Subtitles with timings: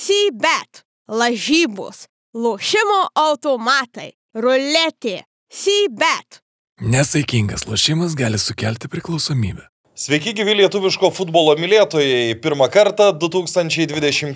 [0.00, 5.18] C-bet, lažybos, lošimo automatai, ruletė,
[5.52, 6.40] C-bet.
[6.80, 9.69] Nesaikingas lošimas gali sukelti priklausomybę.
[9.98, 12.36] Sveiki, gyvi lietuviško futbolo mylėtojai.
[12.38, 14.30] Pirmą kartą 2024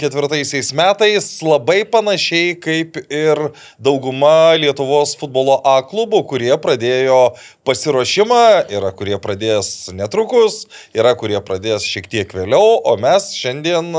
[0.74, 9.15] metais labai panašiai kaip ir dauguma Lietuvos futbolo A klubų, kurie pradėjo pasiruošimą, yra kurie
[9.22, 13.94] pradės netrukus, yra kurie pradės šiek tiek vėliau, o mes šiandien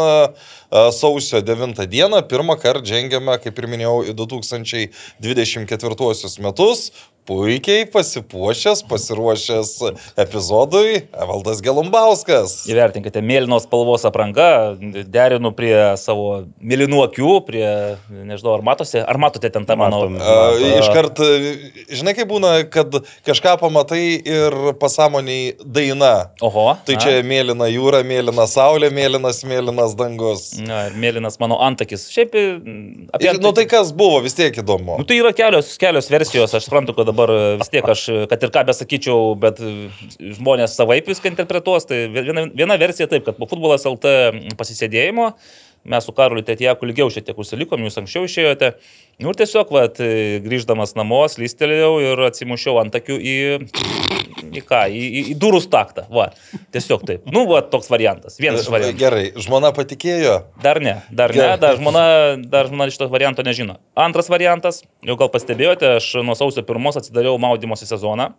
[0.91, 6.91] sausio 9 dieną pirmą kartą žengėme, kaip ir minėjau, į 2024 metus
[7.25, 9.71] puikiai pasipuošęs, pasiruošęs
[10.21, 12.53] epizodui Evaldas Gelumbauskas.
[12.69, 14.75] Įvertinkite, mėlynos spalvos apranga,
[15.09, 17.65] derinu prie savo mėlynų akių, prie,
[18.11, 20.03] nežinau, ar matosi, ar matote ten tą mano...
[20.05, 21.21] Uh, Iškart,
[21.89, 26.13] žinai, kaip būna, kad kažką pamatai ir pasąmoniai daina.
[26.45, 26.67] Oho.
[26.85, 27.25] Tai čia a.
[27.25, 30.51] mėlyna jūra, mėlyna saulė, mėlynas, mėlynas dangus.
[30.61, 32.05] Na, mėlynas mano antakis.
[32.13, 33.25] Šiaip apie...
[33.31, 34.99] Ir, nu tai kas buvo, vis tiek įdomu.
[35.01, 38.51] Nu, tai yra kelios, kelios versijos, aš suprantu, kad dabar vis tiek aš, kad ir
[38.53, 39.61] ką besakyčiau, bet
[40.19, 41.87] žmonės savaip viską interpretuos.
[41.87, 45.31] Tai viena, viena versija taip, kad po futbolas LT pasisėdėjimo
[45.85, 48.71] mes su Karoliu Tetjaku ilgiau šiek tiek užsilikom, jūs anksčiau išėjote.
[49.21, 50.01] Nu ir tiesiog, vat,
[50.45, 53.35] grįždamas namo, lystelėjau ir atsimušiau ant akių į,
[54.61, 56.05] į ką, į, į, į durų staktą.
[56.13, 56.29] Va,
[56.75, 57.27] tiesiog taip.
[57.31, 58.39] Nu, va, toks variantas.
[58.41, 58.99] Vienas iš variantų.
[59.01, 60.37] Gerai, žmona patikėjo?
[60.63, 61.55] Dar ne, dar Gerai.
[61.55, 62.05] ne, dar žmona,
[62.51, 63.79] dar žmona šito varianto nežino.
[63.99, 68.33] Antras variantas, jau gal pastebėjote, aš nuo sausio pirmos atsidariau maudymosi sezoną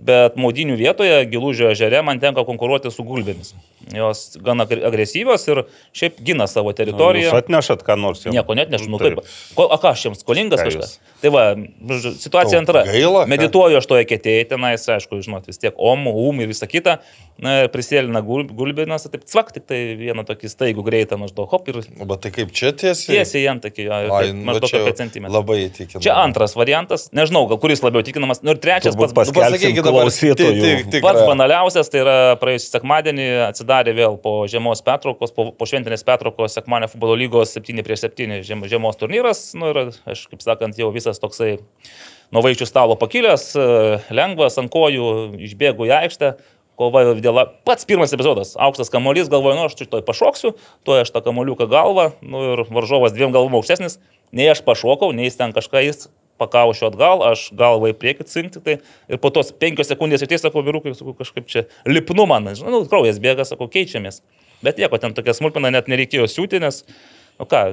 [0.00, 3.52] bet maudinių vietoje, Gilužio ežere, man tenka konkuruoti su gulbėmis.
[3.96, 5.62] Jos gana agresyvios ir
[5.96, 7.30] šiaip gina savo teritoriją.
[7.30, 8.34] Jūs atnešat ką nors jau?
[8.34, 9.22] Nieko net nešu, nu kaip.
[9.56, 10.98] Ko, a ką aš jiems skolingas kažkas?
[11.22, 11.44] Tai va,
[12.20, 12.84] situacija antra.
[12.88, 13.24] Gaila.
[13.30, 17.00] Medituoju aš toje ketėje, tenais, aišku, žinot, vis tiek omų, um ir visa kita.
[17.40, 21.78] Na, prisėlina gulbinas, taip cvak, tik tai vieną tokį staigų greitą maždaug hop ir...
[22.04, 23.14] Bet tai kaip čia tiesiai?
[23.16, 25.32] Tiesiai ant tokį, nu, maždaug apie centimetrą.
[25.38, 26.04] Labai įtikinama.
[26.04, 28.42] Čia antras variantas, nežinau, gal kuris labiau įtikinamas.
[28.44, 29.16] Nu ir trečias pats.
[31.00, 36.56] Pats banaliausias, tai yra praėjusį sekmadienį atsidarė vėl po žiemos pertraukos, po, po šventinės pertraukos
[36.56, 39.50] sekmanio futbolo lygos 7 prieš 7 žiem, žiemos turnyras.
[39.58, 41.58] Nu ir aš, kaip sakant, jau visas toksai
[42.34, 43.52] nuo vaikščių stalo pakilęs,
[44.14, 45.10] lengvas, ant kojų,
[45.50, 46.34] išbėgu į aikštę
[46.80, 47.42] kova dėl...
[47.68, 48.54] Pats pirmas epizodas.
[48.56, 50.54] Aukštas kamuolys, galvoju, nu aš šitoj pašoksiu,
[50.86, 53.98] tuo aš tą kamuoliuką galvą, nu ir varžovas dviem galvom aukštesnis,
[54.32, 56.08] nei aš pašokau, nei jis ten kažką jis
[56.40, 60.64] pakaušiu atgal, aš galvą į priekį cinkti, tai ir po tos penkios sekundės ateis, sakau,
[60.66, 64.22] vyrukai, sakau, kažkaip čia lipnu man, žinau, nu, kraujas bėga, sakau, keičiamės.
[64.64, 66.82] Bet nieko, ten tokia smulkmena net nereikėjo siūti, nes,
[67.40, 67.64] nu ką,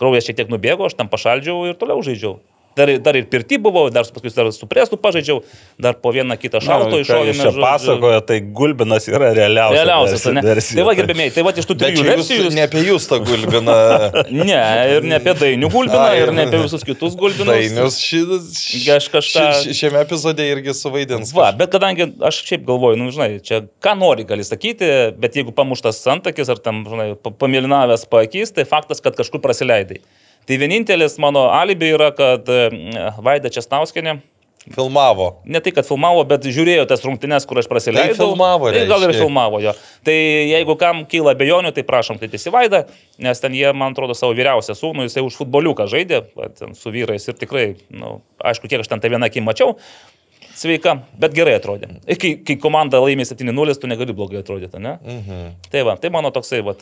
[0.00, 2.40] kraujas šiek tiek nubėgo, aš tam pašaldžiau ir toliau žaidžiau
[2.78, 5.40] dar, dar ir pirti buvau, dar paskui dar su prestų pažaidžiau,
[5.80, 7.36] dar po vieną kitą šalto iššovėme.
[7.38, 9.78] Čia pasakoja, tai gulbinas yra realiausias.
[9.78, 10.44] Realiausias, ne?
[10.46, 12.50] Versija, tai va, gerbėmiai, tai va iš tų trijų versijų.
[12.56, 13.76] Ne apie jūs tą gulbiną.
[14.50, 14.60] ne,
[14.94, 17.50] ir ne apie dainių gulbiną, ir ne apie visus kitus gulbinus.
[17.50, 18.62] Dainius šitas.
[18.98, 19.46] Aš kažką.
[19.62, 21.32] Ši, šiame epizode irgi suvaidins.
[21.36, 24.88] Va, bet kadangi aš šiaip galvoju, nu, žinai, čia ką nori gali sakyti,
[25.18, 30.00] bet jeigu pamuštas santakis ar tam, žinai, pamilinavęs paakys, tai faktas, kad kažkur prasileidai.
[30.48, 32.64] Tai vienintelis mano alibi yra, kad e,
[33.20, 34.18] Vaida Česnauskenė
[34.74, 35.40] Filmavo.
[35.44, 38.12] Ne tai, kad filmavo, bet žiūrėjo tas rungtynes, kur aš prasileidau.
[38.12, 39.72] Tai filmavo, tai gal ir filmavo jo.
[40.04, 42.82] Tai jeigu kam kyla bejonių, tai prašom kreiptis į Vaidą,
[43.24, 46.22] nes ten jie, man atrodo, savo vyriausią sūnų, jisai už futboliuką žaidė,
[46.76, 49.76] su vyrais ir tikrai, nu, aišku, kiek aš ten tą vieną akį mačiau,
[50.58, 51.94] sveika, bet gerai atrodė.
[52.20, 54.98] Kai, kai komanda laimė 7-0, tu negali blogai atrodyti, ne?
[55.06, 55.46] Mhm.
[55.72, 56.76] Tai va, tai mano toksai, va,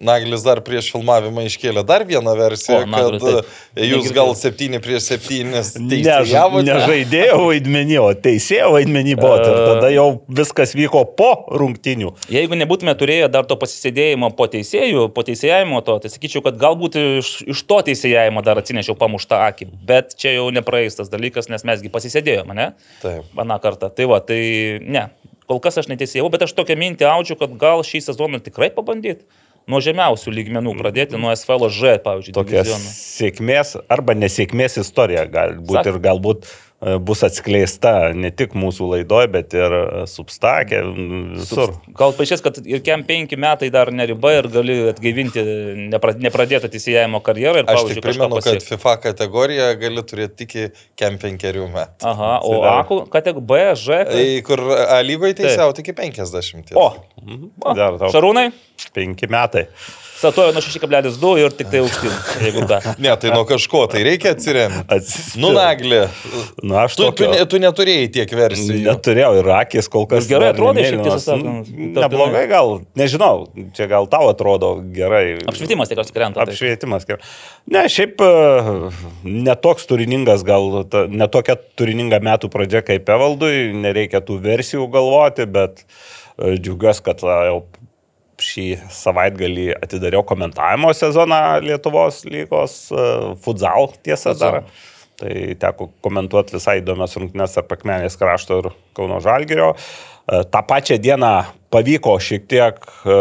[0.00, 3.54] Naglis dar prieš filmavimą iškėlė dar vieną versiją, o, Naglis, kad taip.
[3.82, 4.14] jūs Negirdėjau.
[4.14, 6.66] gal 7 prieš 7 teisėjavote.
[6.68, 9.38] Ne, ne žaidėjo vaidmenį, o teisėjo vaidmenį buvo.
[9.42, 10.06] Ir tada jau
[10.40, 12.12] viskas vyko po rungtinių.
[12.30, 17.00] Jeigu nebūtume turėję dar to pasisėdėjimo po teisėjų, po teisėjimo to, tai sakyčiau, kad galbūt
[17.02, 19.70] iš, iš to teisėjimo dar atsinešiau pamuštą akį.
[19.88, 22.70] Bet čia jau nepraeistas dalykas, nes mesgi pasisėdėjome, ne?
[23.02, 23.26] Taip.
[23.34, 23.90] Vieną kartą.
[23.90, 24.38] Tai va, tai
[24.84, 25.08] ne.
[25.48, 29.24] Kol kas aš neteisėjau, bet aš tokią mintį aučiu, kad gal šį sezoną tikrai pabandyti
[29.68, 32.34] nuo žemiausių lygmenų pradėti, nuo SFL Ž, pavyzdžiui.
[32.36, 32.94] Tokia divizionų.
[32.96, 36.48] sėkmės arba nesėkmės istorija gali būti ir galbūt
[36.78, 39.74] bus atskleista ne tik mūsų laidoje, bet ir
[40.06, 40.82] substakė,
[41.40, 41.72] visur.
[41.98, 45.42] Gal paaiškės, kad ir kem penki metai dar neriba ir gali atgaivinti
[45.90, 47.64] nepradėtą teisėjimo karjerą.
[47.64, 52.06] Ir, Aš tik primenu, kad FIFA kategoriją gali turėti tik kem penkerių metų.
[52.12, 54.02] Aha, o A kategorija B, Ž.
[54.12, 56.74] Tai kur A lygoje teisėjau tik 50.
[56.78, 56.90] O,
[57.24, 57.48] mhm.
[57.64, 58.12] o dar tau.
[58.14, 58.50] Šarūnai?
[58.94, 59.66] Penki metai.
[60.18, 62.14] Statojo nuo 6,2 ir tik tai aukštyn.
[63.04, 64.98] Ne, tai nuo kažko, tai reikia atsiremti.
[65.38, 66.00] Nu, naglė.
[66.62, 68.80] Nu, aš Tu, tu, tokio- ne, tu neturėjai tiek versijų.
[68.88, 70.26] Neturėjau ir akis kol kas.
[70.30, 71.70] Gerai dar atrodai šiaip, tiesą sakant.
[71.70, 73.46] Nu, Neblogai gal, nežinau,
[73.78, 75.38] čia gal tau atrodo gerai.
[75.46, 76.42] Apšvietimas tikriausiai krenta.
[76.42, 76.50] tai.
[76.56, 77.22] Apšvietimas gerai.
[77.70, 78.32] Ne, šiaip e,
[79.46, 85.84] netoks turiningas, gal ta- netokia turininga metų pradžia kaip Evaldui, nereikia tų versijų galvoti, bet
[85.84, 87.60] e, džiaugiuosi, kad a, jau
[88.42, 93.08] šį savaitgalį atidariau komentavimo sezoną Lietuvos lygos e,
[93.44, 94.60] futsal tiesą Futsal.
[94.60, 94.86] dar.
[95.18, 99.72] Tai teko komentuoti visai įdomias rungtynes tarp Akmenės krašto ir Kauno Žalgirio.
[99.74, 101.32] E, Ta pačią dieną
[101.74, 103.18] pavyko šiek tiek e,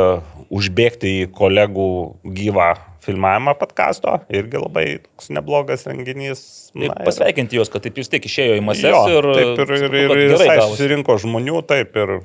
[0.54, 1.90] užbėgti į kolegų
[2.38, 2.69] gyvą
[3.07, 4.19] filmavimą podkasto.
[4.30, 6.44] Irgi labai toks neblogas renginys.
[6.75, 9.62] Tai Na, ir- pasveikinti juos, kad taip vis tiek išėjo į mases Jo, ir, taip,
[9.63, 12.18] ir, ir, ir, ir visai susirinko žmonių, taip, ir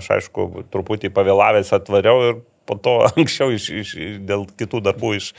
[0.00, 3.92] aš aišku, truputį pavėlavęs atvariau ir po to anksčiau iš, iš,
[4.28, 5.30] dėl kitų darbų iš,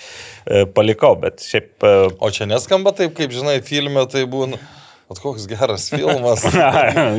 [0.45, 1.73] e, palikau, bet šiaip...
[1.83, 4.59] E, O čia neskamba taip, kaip žinai, filme tai būna.
[5.11, 6.45] O koks geras filmas.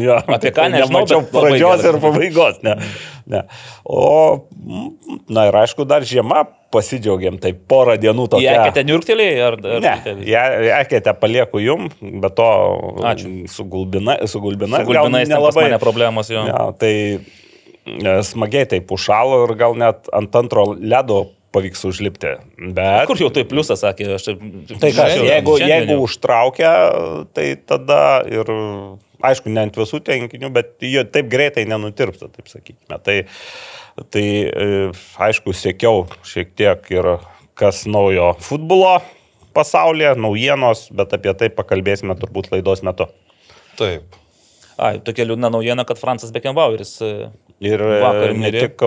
[0.01, 2.63] jo, Apie ką nežinau, labai pradžios ir pabaigos.
[2.65, 2.79] Ne,
[3.29, 3.43] ne.
[3.85, 4.47] O,
[5.29, 8.55] na ir aišku, dar žiema pasidžiaugiam, tai porą dienų Į tokia.
[8.63, 9.59] eketę niurktelėjai ar...
[9.61, 9.93] ar Ne,
[10.31, 10.45] ją
[10.79, 11.91] eketę palieku jum,
[12.23, 12.47] bet to
[13.13, 13.35] Ačiū.
[13.53, 16.47] su gulbina, su gulbina, Su gulbinais ten pas mane problemos jo.
[16.49, 22.35] Ja, tai e, smagiai taip užšalo ir gal net ant antro ledo pavyks užlipti.
[22.59, 23.07] Bet...
[23.11, 24.43] Kur jau tai pliusas, sakė, aš taip...
[24.73, 26.73] Tai ką, Šiandien- jeigu, šiandien jeigu užtraukia,
[27.37, 28.01] tai tada
[28.31, 28.53] ir,
[29.25, 33.01] aišku, ne ant visų tenkinių, bet jie taip greitai nenutirpsta, taip sakykime.
[33.05, 33.19] Tai,
[34.15, 34.71] tai e,
[35.29, 37.13] aišku, sėkiau šiek tiek ir
[37.59, 38.97] kas naujo futbolo
[39.53, 43.11] pasaulyje, naujienos, bet apie tai pakalbėsime turbūt laidos metu.
[43.77, 44.17] Taip.
[44.81, 46.97] Ai, tokia liūdna naujiena, kad Francas Beckenbaueris.
[47.63, 48.65] Ir Vakar e, ne mirė.
[48.67, 48.83] tik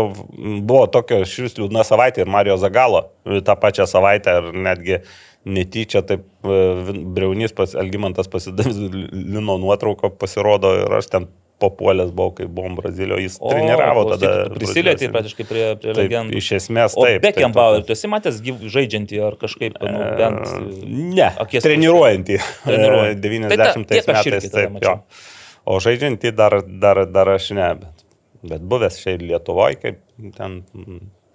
[0.67, 4.97] buvo tokia šis liūdna savaitė ir Mario Zagalo tą pačią savaitę ir netgi
[5.45, 6.59] netyčia taip e,
[7.15, 11.27] Breunys, pas, Elgimantas pasidavino nuotrauką, pasirodo ir aš ten
[11.61, 14.55] papuolęs buvau, kai buvom Brazilijoje, jis O, treniravo klausyk, tada.
[14.57, 16.35] Prisilietė praktiškai prie, prie Taip, legendų.
[16.41, 17.21] iš esmės O taip.
[17.23, 20.41] Beckenbauer, tu esi matęs žaidžiantį ar kažkaip, nu, bent...
[20.43, 22.41] E, Ne, akies treniruojantį.
[22.65, 23.23] Treniruojant.
[23.23, 24.49] 90 Tai ta- metais.
[24.51, 24.97] Taip, jo.
[25.65, 27.94] O žaidžiantį dar, dar, dar aš ne, bet,
[28.49, 29.99] bet buvęs šiai Lietuvoje, kaip
[30.37, 30.61] ten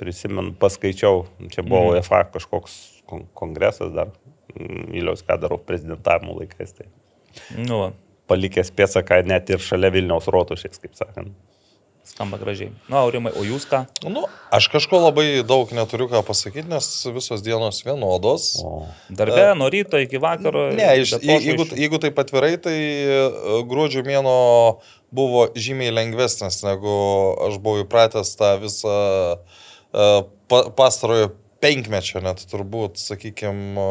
[0.00, 1.92] prisimenu, paskaičiau, čia buvo Mhm.
[1.98, 2.78] UEFA kažkoks
[3.10, 4.12] kon kongresas dar,
[4.56, 6.86] mm, Iliaus Kadaro prezidentavimo laikais, tai
[7.58, 7.92] Nu, va,
[8.30, 11.32] palikęs pėsaką net ir šalia Vilniaus rotušės, kaip sakant.
[12.10, 12.70] skamba gražiai.
[12.88, 13.84] Na, nu, Aurimai, o jūs ką?
[14.10, 18.56] Nu, aš kažko labai daug neturiu ką pasakyti, nes visos dienos vienodos.
[18.64, 20.72] O, Darbė, nuo ryto iki vakaro.
[20.74, 23.20] Ne, iš, jeigu, jeigu taip atvirai, tai e,
[23.68, 24.80] gruodžio mėno
[25.14, 26.94] buvo žymiai lengvesnis, negu
[27.48, 28.96] aš buvau įpratęs tą visą
[29.36, 30.08] e,
[30.50, 33.88] pa, pastarojo penkmečio, net turbūt, sakykime,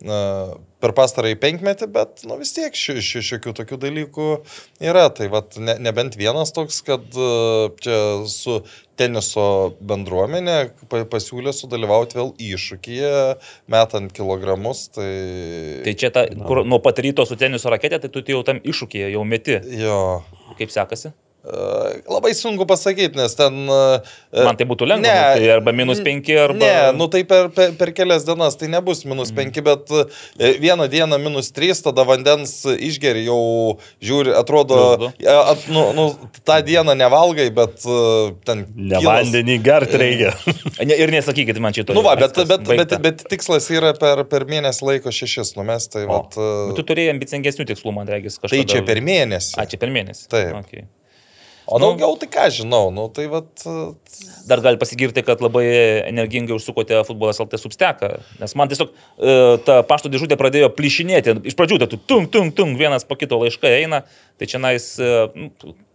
[0.00, 4.28] per pastarąjį penkmetį, bet nu, vis tiek ši, ši, šiokių tokių dalykų
[4.88, 5.06] yra.
[5.12, 7.28] Tai vat, ne, nebent vienas toks, kad e,
[7.84, 7.98] čia
[8.32, 8.60] su
[9.00, 9.44] teniso
[9.84, 10.56] bendruomenė
[10.88, 13.12] pa- pasiūlė sudalyvauti vėl iššūkyje,
[13.72, 14.86] metant kilogramus.
[14.96, 15.10] Tai,
[15.84, 19.12] Tai čia ta, kur nuo pat ryto su teniso raketė, tai tu jau tam iššūkėje
[19.14, 19.60] jau meti.
[19.80, 20.00] jo.
[20.58, 21.12] Kaip sekasi?
[21.40, 23.54] E, Labai sunku pasakyti, nes ten...
[23.64, 25.08] e, Man tai būtų lengva.
[25.08, 25.14] ne.
[25.16, 26.58] nu, Tai arba minus 5, arba...
[26.60, 30.84] Ne, nu tai per, per, per kelias dienas tai nebus minus 5, bet e, vieną
[30.92, 33.38] dieną minus 3, tada vandens išgeri, jau
[34.04, 34.80] žiūri, atrodo,
[35.16, 36.04] e, at, nu, nu,
[36.44, 37.96] tą dieną nevalgai, bet e,
[38.44, 38.66] ten...
[38.76, 40.34] ne kilas- vandenį gart reikia.
[41.00, 41.96] Ir nesakykit man šito.
[41.96, 46.04] Nu va, bet, bet, bet, bet tikslas yra per, per mėnesį laiko šešis numest, tai
[46.10, 48.52] vat, e, Bet Tu turėjai ambicingesnių tikslų, man regis, kažką.
[48.52, 49.56] tai čia per mėnesį.
[49.56, 50.26] A, čia per mėnesį.
[50.32, 50.56] Taip.
[50.64, 50.84] Okay.
[51.70, 53.46] O nu- daugiau tai ką žinau, nu tai vat...
[53.62, 53.94] e,
[54.50, 55.64] Dar gali pasigirti, kad labai
[56.08, 58.08] energingai užsukote futbolas LT substeką.
[58.40, 61.36] Nes man tiesiog e, ta pašto dėžutė pradėjo plyšinėti.
[61.46, 64.02] Iš pradžių tai tu tung, tung, tung, vienas po kito laiškai eina.
[64.40, 65.30] Tai čia nais, e,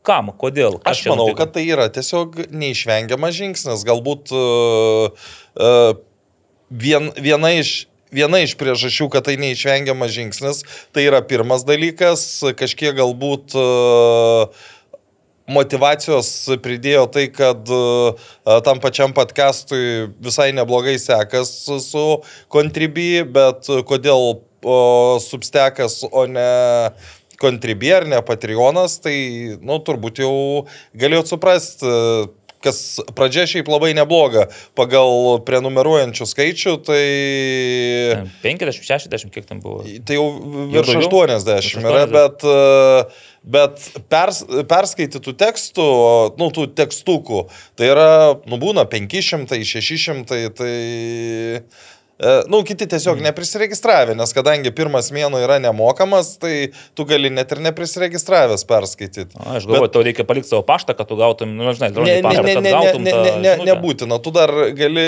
[0.06, 0.80] kam, kodėl?
[0.88, 1.42] Aš manau, nutiko?
[1.44, 3.84] kad tai yra tiesiog neišvengiamas žingsnis.
[3.88, 5.28] Galbūt uh,
[5.60, 5.92] uh,
[6.70, 7.82] vien, viena iš.
[8.16, 10.62] Viena iš priežasčių, kad tai neišvengiamas žingsnis,
[10.96, 12.22] tai yra pirmas dalykas,
[12.56, 14.62] kažkiek galbūt uh,
[15.52, 16.30] motivacijos
[16.64, 18.30] pridėjo tai, kad uh,
[18.66, 21.52] tam pačiam podcastui visai neblogai sekas
[21.86, 22.06] su
[22.52, 24.42] Contribui, bet kodėl
[25.22, 26.50] substekas, o ne
[27.42, 29.16] Contribui ar ne Patreonas, tai,
[29.62, 30.66] nu, turbūt jau
[30.98, 31.92] galėjot suprasti,
[32.66, 32.82] kas
[33.18, 37.04] pradžia šiaip labai nebloga pagal prenumeruojančių skaičių, tai...
[38.44, 39.86] 50, 60, kiek ten buvo.
[39.86, 40.28] Tai jau
[40.74, 41.24] virš daugiau?
[41.30, 42.14] 80 Virš yra, 80.
[42.16, 45.90] bet, e, bet pers, perskaitytų tekstų,
[46.42, 47.46] nu, tų tekstukų,
[47.80, 48.10] tai yra,
[48.50, 50.74] nu, būna 500, 600, tai...
[52.20, 57.52] e, Nu, kiti tiesiog neprisiregistravę, nes kadangi pirmas mėno yra nemokamas, tai tu gali net
[57.52, 59.36] ir neprisiregistravęs perskaityti.
[59.40, 62.22] A, Aš galvoju, tau reikia palikti savo paštą, kad tu gautum, nu, žinai, Ne, ne,
[62.24, 63.68] paštą, ne, ne, gautum ne, tą ne, ne, žinutę.
[63.72, 64.20] nebūtina.
[64.24, 65.08] Tu dar gali,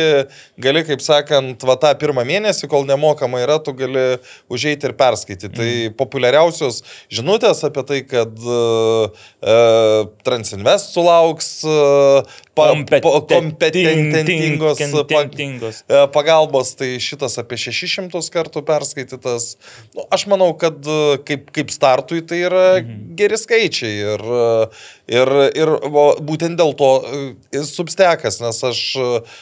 [0.57, 4.05] gali, kaip sakant, va tą pirmą mėnesį, kol nemokama yra, tu gali
[4.51, 5.53] užeiti ir perskaityti.
[5.57, 5.95] Tai Mhm.
[5.99, 12.23] populiariausios žinutės apie tai, kad uh, Transinvest sulauks uh,
[12.57, 12.65] pa,
[13.05, 15.21] po- kompetentingos pa,
[15.87, 19.47] e, pagalbos, tai šitas apie 600 kartų perskaitytas.
[19.95, 23.15] Nu, aš manau, kad e, kaip, kaip startui tai yra Mhm.
[23.19, 24.69] geri skaičiai ir, e,
[25.07, 25.71] ir, ir
[26.27, 29.37] būtent dėl to e, substekas, nes aš uh,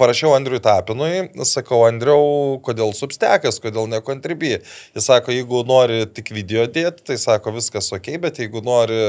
[0.00, 4.58] parašiau Andriui Tapinui, sakau, Andriau, kodėl substekas, kodėl ne kontribį.
[4.96, 9.00] Jis sako, jeigu nori tik video dėti, tai sako, viskas ok, bet jeigu nori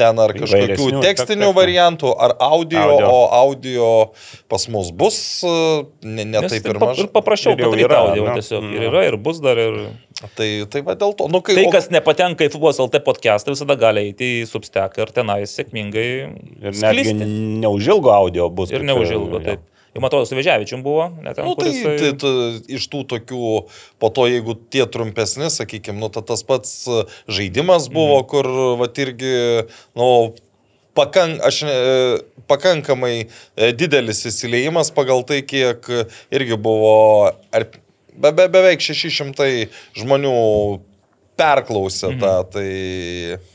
[0.00, 3.10] ten ar kažkokių tekstinių variantų, ar audio, Audio.
[3.10, 3.88] o audio
[4.50, 5.54] pas mus bus e,
[6.06, 7.06] ne, ne Nes taip ir mažai.
[7.06, 8.68] Ir jau padaryti yra, audio tiesiog.
[8.76, 9.60] Ir yra, ir bus dar.
[9.60, 9.80] Ir...
[10.20, 11.30] Tai, tai va dėl to.
[11.32, 14.98] Nu, kai, Tai, o- kas nepatenka į futbolas LT podcastą, visada gali eiti į Substack
[15.00, 16.08] ir tenai sėkmingai
[16.60, 17.14] Ir netgi
[17.62, 18.72] neužilgo audio bus.
[18.74, 19.64] Ir neužilgo, taip.
[19.90, 21.42] Jau man atrodo, su Vežiavičium buvo, ten.
[21.42, 23.46] Nu, tai, jisai- tai, tai iš tų tokių,
[23.98, 28.28] po to jeigu tie trumpesni, sakykime, nu, ta, tas pats e, žaidimas buvo, mm.
[28.30, 29.32] kur, va, irgi,
[29.98, 30.06] nu,
[30.94, 35.90] pakank, aš, e, pakankamai e, didelis įsileimas pagal tai, kiek
[36.30, 36.94] irgi buvo,
[37.50, 37.66] ar,
[38.20, 39.50] be, be, beveik 600
[39.98, 40.36] žmonių
[41.40, 42.66] perklausė tą, tai...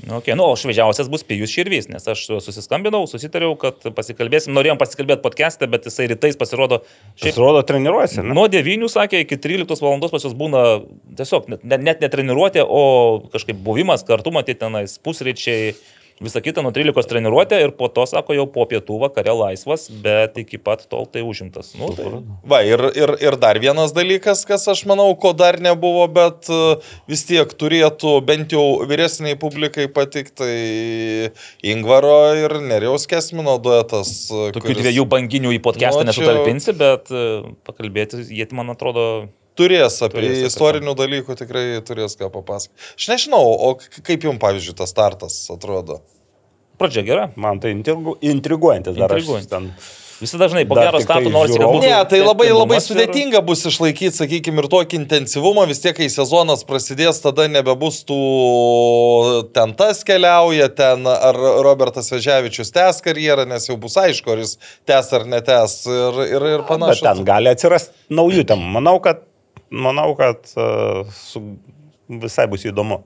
[0.07, 0.35] Nu, okay.
[0.37, 5.69] nu, o šviežiausias bus Pijus Širvys, nes aš susiskambinau, susitariau, kad pasikalbėsim, norėjom pasikalbėti podcast'e,
[5.71, 6.81] bet jisai rytais pasirodo,
[7.13, 8.23] šiaip Pasirodo, treniruojasi.
[8.23, 8.37] ne?
[8.37, 10.01] nuo 9 sakė, iki 13 val.
[10.09, 10.63] pas jūs būna
[11.19, 12.81] tiesiog net, net netreniruotė, o
[13.33, 15.75] kažkaip buvimas kartu, matyti tenais pusryčiai.
[16.23, 20.37] Visą kitą nuo 13 treniruotė ir po to, sako, jau po pietų vakare laisvas, bet
[20.39, 21.73] iki pat tol tai užimtas.
[21.75, 22.07] Nu, tai...
[22.47, 26.61] Va, ir, ir, ir dar vienas dalykas, kas aš manau, ko dar nebuvo, bet e,
[27.11, 34.15] vis tiek turėtų bent jau vyresniai publikai patikti, tai Ingvaro ir Neriaus Kesmino duetas.
[34.31, 37.25] e, Tokių kuris dviejų banginių į podcastą Nu, čia- nesutalpinsi, bet e,
[37.67, 42.75] pakalbėti, jie, man atrodo, Turės apie Turės apie istorinių dalykų, tikrai turės ką papasakoti.
[42.99, 46.01] Aš nežinau, o kaip jums, pavyzdžiui, tas startas atrodo?
[46.75, 47.29] pradžia gera.
[47.39, 49.07] Man tai intrigu, intriguojantis dar.
[49.15, 49.47] Intriguojantis.
[49.47, 49.69] Ten,
[50.15, 51.75] Visi dažnai po gero starto kad žiūrovų.
[51.75, 51.87] būtų.
[51.87, 55.95] Ne, tai labai labai tęstinumas ir- sudėtinga bus išlaikyti, sakykime, ir tokį intensyvumą, vis tiek,
[55.97, 58.19] kai sezonas prasidės, tada nebebus tų
[59.55, 61.35] ten tas keliauja, ten ar
[61.67, 64.55] Robertas Vežiavičius tęs karjerą, nes jau bus aišku, ar jis
[64.87, 67.07] tęs ar netęs ir, ir, ir bet panašiai.
[67.11, 68.71] ten gali atsirasti naujų temų.
[68.79, 69.23] Manau, kad,
[69.69, 70.45] manau, kad
[71.15, 71.41] su,
[72.09, 73.01] visai bus įdomu.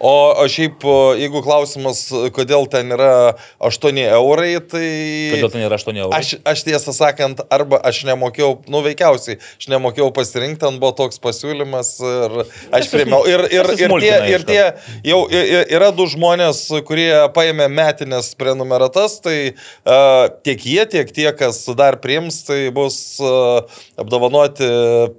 [0.00, 0.80] O, o šiaip,
[1.20, 4.86] jeigu klausimas, kodėl ten yra 8 eurai, tai...
[5.34, 6.14] Kodėl tai nėra 8 eurų?
[6.16, 11.20] Aš, aš tiesą sakant, arba aš nemokėjau, nu veikiausiai, aš nemokėjau pasirinkti, ten buvo toks
[11.20, 12.38] pasiūlymas ir
[12.78, 13.28] aš priėmiau.
[13.28, 14.62] Ir, ir, ir, tie, ir tie,
[15.10, 21.60] jau yra du žmonės, kurie paėmė metinės prenumeratas, tai uh, tiek jie, tiek tie, kas
[21.76, 23.68] dar priims, tai bus uh,
[24.00, 24.64] apdovanoti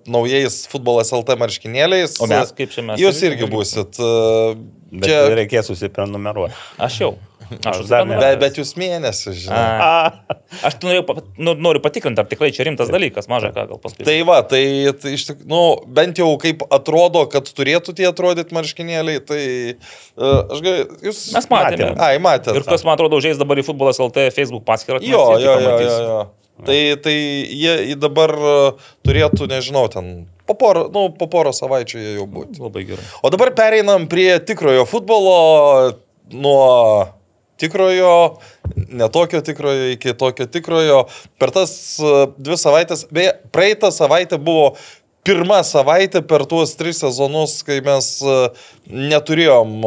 [0.10, 2.18] naujais futbolas LT marškinėliais.
[2.18, 3.02] O mes kaip čia mes?
[3.06, 4.02] Jūs irgi busit.
[4.02, 6.56] Uh, Bet čia, reikės susiprenumeruoti.
[6.84, 7.12] Aš jau.
[7.52, 8.16] Aš Aš dar ne.
[8.20, 9.62] bet, bet jūs mėnesį, žinai.
[9.84, 10.36] A,
[10.68, 14.06] aš tu norėjau, nu, noriu patikrinti, ar tikrai čia rimtas dalykas, mažai ką gal paskui.
[14.08, 14.62] Tai va, tai,
[15.02, 15.62] tai iš tikrųjų, nu,
[16.00, 19.42] bent jau kaip atrodo, kad turėtų tie atrodyti marškinėliai, tai
[19.76, 21.24] uh, aš gal, jūs...
[21.36, 21.92] Mes matėme.
[21.92, 22.04] Matėm.
[22.08, 22.56] Ai, matėte.
[22.60, 25.04] Ir kas, man atrodo, užėjęs dabar į futbolas LT Facebook paskyrą.
[25.04, 26.22] tai Jo, jo, jo, jo, jo.
[26.62, 30.14] Tai, tai jie dabar uh, turėtų, nežinau, ten
[30.52, 32.60] po poro, nu, po poro savaičių jie jau būti.
[32.62, 33.08] Labai gerai.
[33.24, 35.36] O dabar pereinam prie tikrojo futbolo,
[36.36, 36.68] nuo
[37.62, 38.40] tikrojo,
[38.90, 41.06] netokio tikrojo iki tokio tikrojo.
[41.40, 44.74] Per tas uh, dvi savaitės, beje, praeitą savaitę buvo
[45.28, 48.50] pirma savaitė per tuos tris sezonus, kai mes uh,
[48.90, 49.78] neturėjom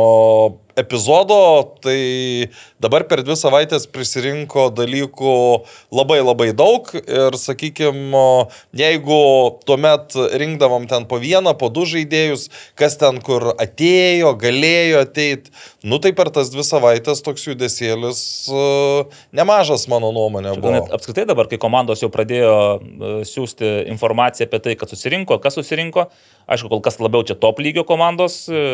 [0.76, 2.50] epizodo, tai
[2.83, 5.35] dabar per dvi savaitės prisirinko dalykų
[5.95, 8.25] labai labai daug ir, sakykime,
[8.76, 9.21] jeigu
[9.69, 15.54] tuomet rinkdavom ten po vieną, po du žaidėjus, kas ten kur atėjo, galėjo ateiti,
[15.87, 20.99] nu tai per tas dvi savaitės toks judesėlis uh, nemažas mano nuomonė Gal net buvo.
[20.99, 26.09] apskritai dabar, kai komandos jau pradėjo e, siūsti informaciją apie tai, kad susirinko, kas susirinko,
[26.50, 28.64] aišku, kol kas labiau čia top lygio komandos e,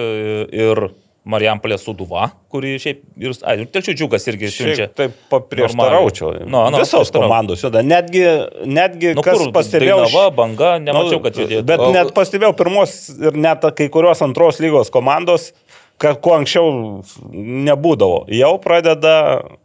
[0.57, 0.91] ir
[1.29, 4.49] Marijampolė Suduva, kuri šiaip ir, ai, ir telšių džiugas irgi.
[4.55, 6.47] Šiaip taip paprieštaraučiau.
[6.49, 7.83] Nu, nu, Visos komandos juda.
[7.85, 8.23] Netgi,
[8.65, 9.99] netgi Nu, kas kur pastebėjau.
[10.07, 11.67] Dainava, banga, nemačiau, kad judėtų.
[11.69, 15.51] Bet O- net pastebėjau pirmos ir net kai kurios antros lygos komandos,
[16.01, 16.71] kuo anksčiau
[17.69, 19.17] nebūdavo, jau pradeda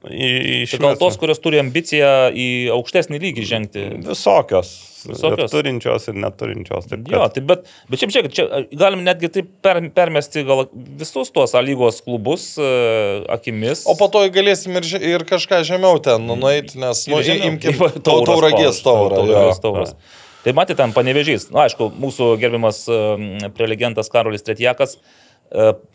[0.04, 3.86] Tai gal iš tos, kurios turi ambiciją į aukštesnį lygį žengti.
[4.10, 4.74] visokios.
[5.06, 5.52] Visokios.
[5.52, 6.88] Ir turinčios ir neturinčios.
[6.90, 10.66] Taip, Jo, kad- tai bet, bet šiaip žiūrėk, čia galim netgi taip per, permesti gal
[10.74, 13.86] visus tuos A lygos klubus uh, akimis.
[13.86, 17.78] O po to galėsim ir, ir kažką žemiau ten nueiti, nes, nu, imkim,
[18.08, 19.22] tauragės taurą.
[19.22, 19.96] Tauragės tauras.
[20.46, 21.48] Tai matė ten panevežys.
[21.54, 25.25] Na, aišku, mūsų gerbiamas um, prelegentas Karolis Tretjakas uh,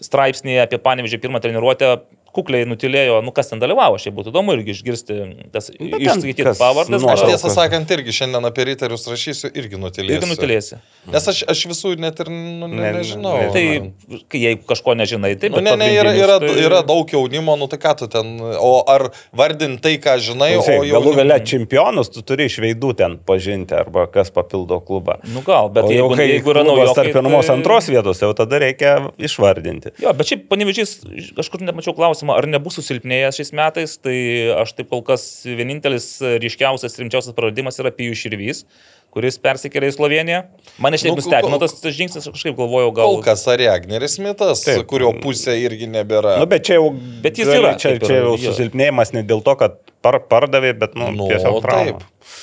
[0.00, 1.96] straipsnėje apie panevežį pirmą treniruotę
[2.36, 5.16] kukliai nutilėjo, nu kas ten dalyvavo, šiaip būtų įdomu irgi išgirsti
[5.54, 7.02] tas išskaityti kas pavardes.
[7.02, 7.14] nori.
[7.16, 10.18] Aš tiesą sakant, irgi šiandien apie riterius rašysiu, irgi nutilėsiu.
[10.20, 10.78] Irgi nutilėsi.
[11.10, 13.34] Nes aš, aš visų net ir nu, ne, Ne- nežinau.
[13.40, 15.48] ne- Tai, kai jeigu kažko nežinai, tai...
[15.50, 18.84] Nu, ne, ne, yra, yra, tai- yra daug jaunimo, nu tai ką tu ten, o
[18.86, 21.00] ar vardint tai, ką žinai, o Klausyk, jau...
[21.00, 25.18] Galų gale čempionus tu turi iš veidų ten pažinti arba kas papildo klubą.
[25.34, 28.20] Nu gal, bet o jau jeigu, kai jeigu yra naujokai, tarp pirmos tai- antros vietos,
[28.22, 29.94] jau tada reikia išvardinti.
[30.04, 30.98] Jo, bet šiaip panevežys,
[31.36, 34.14] kažkur nemačiau klausimą, ar nebus susilpnėjęs šiais metais, tai
[34.60, 36.06] aš taip kol kas vienintelis
[36.42, 38.64] ryškiausias, rimčiausias praradimas yra Pijų Širvys,
[39.10, 40.42] kuris persikėlė į Sloveniją.
[40.84, 43.14] Mane šiaip Nu, nustebino tas tas žingsnis, aš kažkaip galvojau, gal...
[43.16, 44.84] Kol kas Ariagneris Mitas, Taip.
[44.92, 46.36] kurio pusė irgi nebėra.
[46.42, 46.92] Nu, bet čia jau,
[47.24, 51.10] Bet jis yra, čia, čia jau susilpnėjimas ne dėl to, kad par, pardavė, bet nu,
[51.16, 51.96] Nu, tiesiog trauma.
[51.98, 52.36] taip.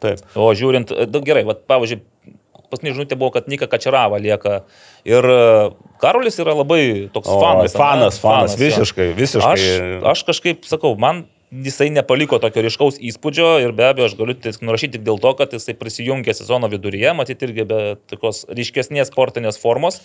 [0.00, 0.20] Taip.
[0.40, 2.00] O žiūrint, daug gerai, va, pavyzdžiui,
[2.70, 4.62] paskutinė žinutė buvo, kad Nika Kačerava lieka.
[5.08, 5.42] Ir e,
[6.02, 7.76] Karolis yra labai toks O, fanas.
[7.76, 8.64] fanas, fanas, jo.
[8.64, 9.52] visiškai, visiškai.
[9.52, 9.68] Aš,
[10.14, 14.60] aš kažkaip sakau, man jisai nepaliko tokio ryškaus įspūdžio ir be abejo aš galiu tik
[14.62, 19.58] nurašyti tik dėl to, kad jisai prisijungė sezono viduryje, matyti irgi be tokios ryškesnės sportinės
[19.58, 19.98] formos.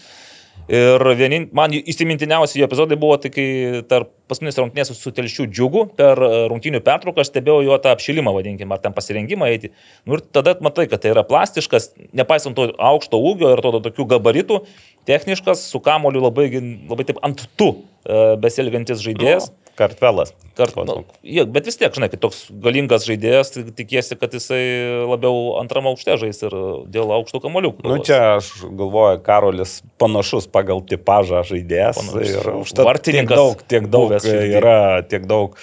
[0.65, 6.17] Ir vienin, man įsimintiniausi jo epizodai buvo, kai tarp paskutinės rungtynės su telšių džiugu per
[6.25, 9.69] e, rungtynių pertrauką aš stebėjau jo tą apšilimą, vadinkime, ar ten pasirengimą eiti.
[10.09, 13.83] Nu, ir tada matai, kad tai yra plastiškas, nepaisant to aukšto ūgio ir to, to
[13.91, 14.63] tokių gabaritų,
[15.05, 16.47] techniškas, su kamoliu labai,
[16.89, 19.51] labai taip ant tu e, besielgiantis žaidėjas.
[19.53, 20.34] Nu, Kartvelas.
[20.55, 24.62] Kart, nu, jie, bet vis tiek, žinai, kai toks galingas žaidėjas, tikiesi, kad jisai
[25.03, 26.55] labiau antram aukšte žais ir
[26.94, 27.84] dėl aukštų kamoliukų.
[27.84, 32.00] Nu, čia aš galvoju, Karolis panašus pagal tipažą žaidėjas.
[32.00, 32.72] Panašus.
[32.72, 34.79] Ir tiek daug, tiek daug yra,
[35.12, 35.60] tiek daug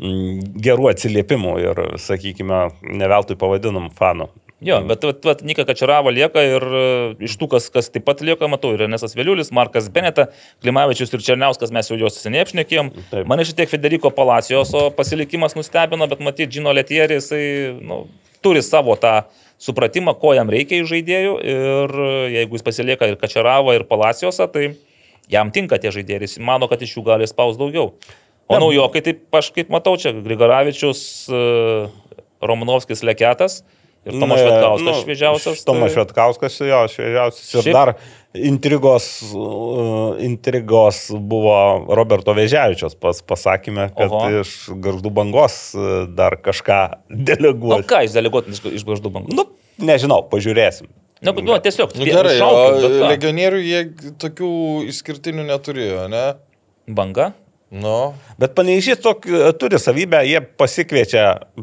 [0.00, 4.30] mm, gerų atsiliepimų ir, sakykime, ne veltui pavadinam fanų.
[4.62, 6.82] Jo, bet vat, vat, Nika Kačerava lieka ir e,
[7.26, 10.28] iš tų, kas, kas taip pat lieka, matau, ir Renesas Vėliulis, Markas Beneta,
[10.62, 12.92] Klimavičius ir Černiauskas, mes jau juos seniai apšnekėjom.
[13.10, 13.26] Taip.
[13.30, 17.42] Mane šiek tiek Federico Palacijos pasilikimas nustebino, bet matyt, Džino Letierį, jisai
[17.82, 18.04] nu,
[18.44, 19.24] turi savo tą
[19.62, 24.46] supratimą, ko jam reikia iš žaidėjų ir e, jeigu jis pasilieka ir Kačerava, ir Palacijosą,
[24.54, 24.72] tai
[25.32, 27.96] jam tinka tie žaidėjai, jis mano, kad iš jų gali spaus daugiau.
[28.50, 31.44] O naujokai, taip aš kaip matau, čia Grigaravičius, e,
[32.42, 33.64] Romanovskis Leketas.
[34.02, 35.60] Ir Tomas Na, Švetkauskas nu, šviežiausias.
[35.64, 37.50] Tomas tai- Švetkauskas, jo, šviežiausias.
[37.54, 37.92] Ir Šiaip- dar
[38.34, 44.24] intrigos, uh, intrigos buvo Roberto Vežiavičios pas, pasakymė, kad Oho.
[44.40, 46.80] Iš garždų bangos uh, dar kažką
[47.14, 47.86] Nu, deleguos.
[47.86, 49.36] ką jis deleguotinis iš gaždų bangų?
[49.38, 49.46] Nu,
[49.78, 50.90] nežinau, pažiūrėsim.
[51.22, 51.94] Nu, nu, tiesiog.
[51.94, 52.50] Nu, gerai, o
[52.82, 53.06] ką?
[53.12, 53.82] legionierių jie
[54.18, 54.50] tokių
[54.90, 56.24] išskirtinių neturėjo, ne?
[56.90, 57.28] Banga?
[57.72, 61.22] Nu, Bet paneižys turi savybę, jie pasikviečia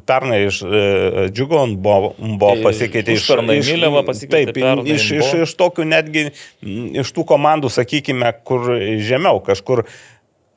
[0.10, 3.28] pernai iš e, Džiugon, buvo, buvo pasikeitę iš...
[3.28, 6.24] užpernai iš- Milevą pasikvietė, Taip, pernai iš, iš, iš tokių netgi,
[6.66, 8.72] mm, iš tų komandų, sakykime, kur
[9.06, 9.86] žemiau kažkur.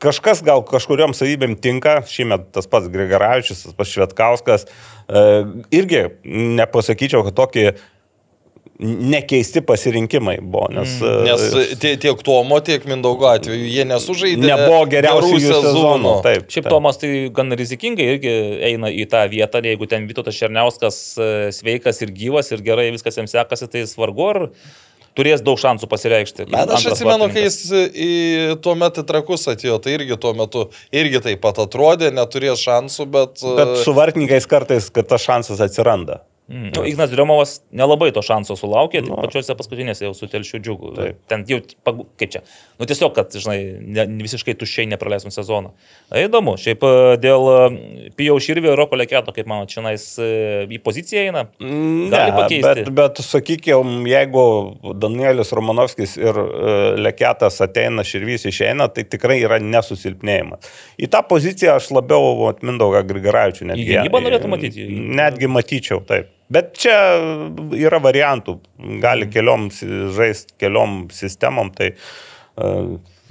[0.02, 5.26] Kažkas gal kažkuriuom savybėm tinka, šiemet tas pats Grigaravičius, tas pats Švetkauskas, e,
[5.78, 6.06] irgi
[6.56, 7.66] nepasakyčiau, kad tokie
[8.82, 11.24] nekeisti pasirinkimai buvo, nes, Mm.
[11.26, 14.42] nes e, tie, tiek Tomo, tiek Mindaugo atveju jie nesužaidė.
[14.50, 16.14] nebuvo geriausių sezonų.
[16.26, 16.70] Taip, Šiaip taip.
[16.74, 18.32] Tomas tai gan rizikingai irgi
[18.72, 23.16] eina į tą vietą, jeigu ten Vytautas Černiauskas e, sveikas ir gyvas ir gerai viskas
[23.20, 24.40] jam sekasi, tai svarbu ar
[25.12, 26.46] turės daug šansų pasireikšti.
[26.48, 27.58] Bet aš atsimenu, kai jis
[27.92, 28.10] į
[28.64, 33.06] tuo metu į trakus atėjo, tai irgi tuo metu irgi taip pat atrodė, neturės šansų,
[33.12, 33.42] bet...
[33.44, 36.22] Bet su vartininkais kartais, kad tas šansas atsiranda.
[36.48, 36.70] Mm.
[36.76, 39.14] Nu, Ignas Driomovas nelabai to šanso sulaukė, Nu.
[39.14, 39.20] no.
[39.22, 40.90] pačiuose paskutinėse jau su telšiu džiugu.
[40.96, 41.20] Taip.
[41.30, 41.60] Ten jau,
[42.18, 42.42] kaip čia,
[42.80, 45.70] nu tiesiog, kad, žinai, ne, visiškai tuščiai nepraleisum sezoną.
[46.10, 46.90] Na, įdomu, šiaip e,
[47.22, 51.46] dėl e, Pijau Širvio ir Roko Leketo, kaip manot, čia į poziciją eina?
[51.62, 52.66] Gali pakeisti.
[52.66, 54.44] Bet, bet sakykime, jeigu
[54.98, 56.76] Danielius Romanovskis ir e,
[57.06, 60.74] Leketas ateina, Širvys išeina, tai tikrai yra nesusilpnėjimas.
[60.98, 63.88] Į tą poziciją aš labiau Mindaugą Grigaravičių netgi.
[63.88, 64.90] Į gynybą norėtų matyti?
[64.90, 66.34] Netgi matyčiau, taip.
[66.52, 66.96] Bet čia
[67.78, 68.58] yra variantų.
[69.02, 69.70] Gali keliom
[70.16, 72.72] žaisti keliom sistemom, tai e,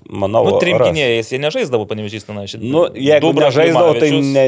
[0.10, 0.90] manau, Nu, trim ras.
[0.90, 2.42] gynėjais jie nežaisdavo panevežys ten.
[2.64, 4.48] Nu, jeigu nežaisdavo, tai ne,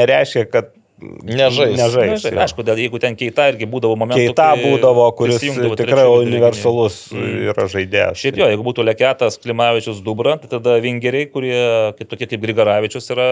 [0.00, 1.76] nereiškia, kad Nežais.
[1.78, 2.24] nežais.
[2.26, 2.40] Jo.
[2.42, 4.32] aišku, dėl, jeigu ten keita irgi būdavo momentų.
[4.32, 5.38] Keita būdavo, kuris
[5.78, 7.44] tikrai universalus gynėjų.
[7.52, 8.18] yra žaidėjas.
[8.18, 11.60] Šiaip jo, jeigu būtų Leketas, Klimavičius, Dubra, tai tada vingeriai, kurie
[12.00, 13.28] kaip tokie kaip Grigaravičius yra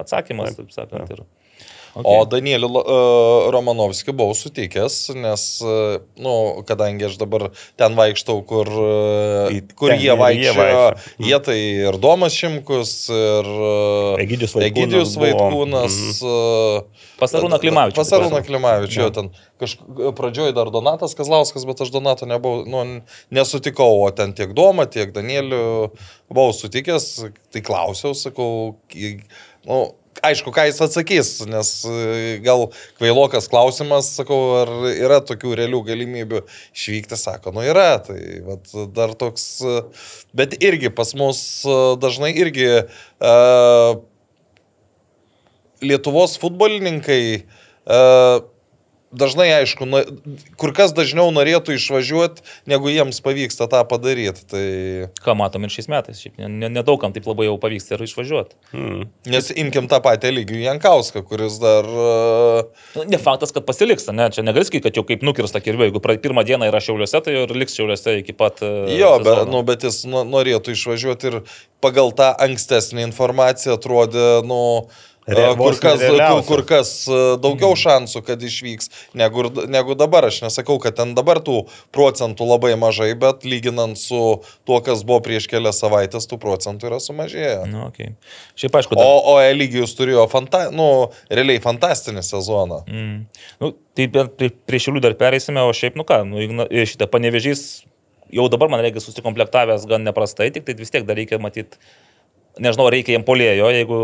[0.00, 1.12] atsakymas, taip sakant.
[1.12, 1.20] Ir...
[1.92, 8.70] O Danielį uh, Romanovskį buvau sutikęs, nes, uh, nu, kadangi aš dabar ten vaikštau, kur,
[8.72, 11.26] uh, kur jie ir jie vaikščiojo, vaikšto.
[11.28, 11.58] jie tai
[11.90, 15.14] ir Domas Šimkus, ir uh, Egidijus Vaitkūnas Egidijus.
[15.20, 16.00] Vaitkūnas.
[16.24, 18.48] Uh, Pas Arūną Klimavičių Pas Arūną priklauso.
[18.48, 23.04] Klimavičių, jo, ten kažkaip pradžioj dar Donatas Kazlauskas, bet aš Donato nebuvau, nu,
[23.36, 25.64] nesutikau, o ten tiek Doma, tiek Danielių
[26.32, 27.12] buvau sutikęs,
[27.52, 28.78] tai klausiau, sakau,
[29.68, 29.82] nu,
[30.22, 36.44] aišku, ką jis atsakys, nes e, gal kvailokas klausimas, sakau, ar yra tokių realių galimybių
[36.72, 39.82] išvykti, sako, nu yra, tai vat, dar toks, e,
[40.38, 44.00] bet irgi pas mus e, dažnai irgi uh,
[45.82, 48.44] Lietuvos futbolininkai uh,
[49.12, 50.02] dažnai, aišku, na,
[50.60, 54.44] kur kas dažniau norėtų išvažiuoti, negu jiems pavyksta tą padaryti.
[54.50, 54.64] Tai...
[55.24, 58.58] Ką matom ir šiais metais, šiaip ne- ne- nedaugam taip labai jau pavyksta ir išvažiuoti.
[58.72, 59.04] Hmm.
[59.32, 61.88] Nes imkim tą patį lygį Jankauską, kuris dar...
[61.88, 62.62] Uh,
[62.96, 66.00] Nu, Ne faktas, kad pasiliks, ne, čia negali sakyti, kad jau kaip nukirsta kirvė, jeigu
[66.02, 68.62] pirmą dieną yra šiauliuose, tai ir liks šiauliuose iki pat...
[68.64, 69.52] e, jo, bet, sezono.
[69.52, 71.38] nu, bet jis norėtų išvažiuoti ir
[71.84, 74.60] pagal tą ankstesnį informaciją atrodė, nu...
[75.26, 76.88] Re- Kur kas, kur, kur kas
[77.42, 80.26] daugiau šansų, kad išvyks negu, negu dabar.
[80.26, 81.60] Aš nesakau, kad ten dabar tų
[81.94, 84.18] procentų labai mažai, bet lyginant su
[84.66, 87.54] tuo, kas buvo prieš kelias savaitės, tų procentų yra sumažėję.
[87.70, 88.16] Nu, okay.
[88.58, 89.30] Šiaip aišku, O, dar...
[89.30, 90.88] o Eligijus turėjo fanta, nu,
[91.30, 92.82] realiai fantastinį sezoną.
[92.90, 93.16] Mm.
[93.62, 97.84] Nu, tai prie, prie šiulių dar pereisime, o šiaip, nu ką, nu, e, šitą panevežys
[98.32, 101.78] jau dabar, man reikia, susikomplektavęs gan neprastai, tik tai vis tiek dar reikia matyti,
[102.60, 103.98] nežinau, reikia jiem polėjo, jeigu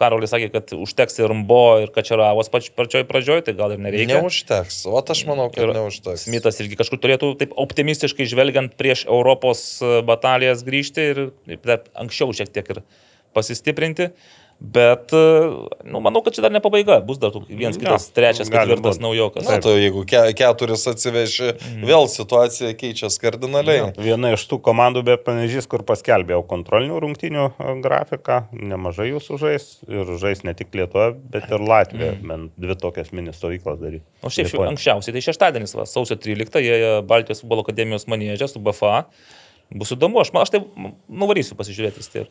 [0.00, 4.18] Karolis sakė, kad užteks ir Mbo, ir Kačeravos pač, pačioj pradžioj, tai gal ir nereikia.
[4.18, 4.80] Neužteks.
[4.90, 6.26] O aš manau, kad Ir neužteks.
[6.26, 11.22] Smithas irgi kažkur turėtų taip optimistiškai žvelgiant prieš Europos batalijas grįžti ir
[11.66, 12.82] dar anksčiau šiek tiek ir
[13.36, 14.10] pasistiprinti.
[14.58, 15.50] Bet, e,
[15.84, 16.96] nu, manau, kad čia dar ne pabaiga.
[17.04, 19.44] Bus dar vienas, kitas, trečias, gali ketvirtas naujokas.
[19.48, 21.50] Na, tai jeigu ke keturis atsiveši,
[21.84, 23.90] vėl situacija keičiasi kardinaliai.
[23.98, 29.70] Viena iš tų komandų be panežys, kur paskelbėjau kontrolinių rungtynių e, grafiką, nemažai jų sužais
[29.90, 32.32] ir žais ne tik Lietuva, bet ir Latvija, mm.
[32.32, 34.06] bent dvi tokias mini stovyklas daryti.
[34.24, 38.62] O šiaip šiaip anksčiausiai, tai šeštadienis, va, sausio 13, jie Baltijos futbolo akademijos manėžė su
[38.64, 39.04] BFA.
[39.74, 40.60] Bus įdomu, aš, man- aš tai
[41.08, 42.28] nuvarysiu pasižiūrėti tiek.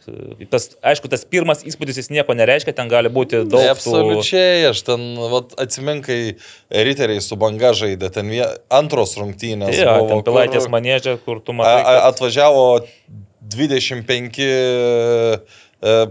[0.53, 3.51] Tas, aišku, tas pirmas įspūdis jis nieko nereiškia, ten gali būti daug.
[3.57, 5.01] Tai tų- absoliučiai, aš ten,
[5.33, 6.37] vat, atsiminkai,
[6.71, 9.75] riteriai su banga žaidė, ten vie, antros rungtynės.
[9.75, 11.83] Jo, buvo, ten pilaitės kur- manėžė, kur tu matai.
[11.83, 12.65] kad- atvažiavo
[13.49, 16.07] 25 e,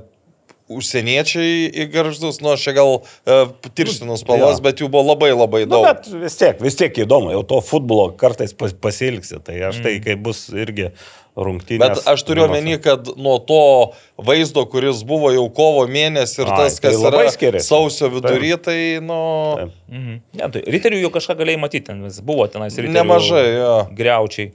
[0.79, 2.93] užsieniečiai į garždus, nu aš čia gal
[3.27, 3.39] e,
[3.77, 4.63] tirštinus spalvos, Jo.
[4.67, 5.85] bet jų buvo labai labai Na, daug.
[5.91, 9.83] bet vis tiek, vis tiek įdomu, jau to futbolo kartais pas- pasilgsi, tai aš Mm.
[9.83, 10.91] tai, kai bus irgi
[11.37, 11.79] rungtynės.
[11.81, 16.57] Bet aš turiu omeny, kad nuo to vaizdo, kuris buvo jau kovo mėnesį ir Ai,
[16.67, 17.69] tas, tai kas labai yra skiriasi.
[17.73, 19.21] sausio vidury, tai, nu,
[19.57, 19.71] Taip.
[19.89, 20.21] Mhm.
[20.37, 22.93] Ne, tai riterių jau kažką galėjai matyti, ten vis buvo tenais riterių.
[22.93, 23.89] nemažai, jo.
[23.97, 24.53] Greučiai.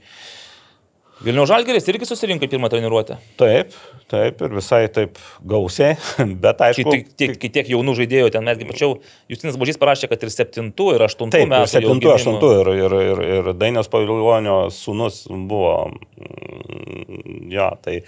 [1.26, 3.16] Vilnių Žalgeris irgi susirinko pirmą treniruotę.
[3.40, 3.72] Taip,
[4.12, 5.16] taip ir visai taip
[5.50, 5.96] gausiai,
[6.44, 6.92] bet aišku.
[6.94, 9.00] tiek, tiek, kai tiek jaunų žaidėjų ten netgi mačiau,
[9.32, 11.82] Justinas Božys parašė, kad ir septintų, ir aštuntų Taip, ir metų.
[11.82, 12.52] jau 7-8 gimimo.
[12.60, 15.74] ir, ir, ir, ir Dainios Paviljonio sūnus buvo.
[16.18, 18.02] mm, Jo, tai.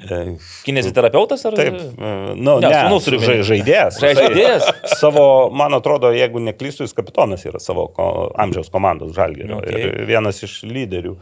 [0.00, 0.18] e,
[0.64, 1.54] Kineziterapeutas ar?
[1.58, 3.42] Taip, e, nu, Ne, ne, sūnus turiu omeny.
[3.46, 3.98] žaidėjas.
[4.02, 4.68] Žaidėjas?
[5.00, 8.08] Savo, man atrodo, jeigu neklystu, jis kapitonas yra savo ko,
[8.40, 9.60] amžiaus komandos žalgerio.
[9.62, 9.84] Okay.
[9.84, 11.16] Ir vienas iš lyderių.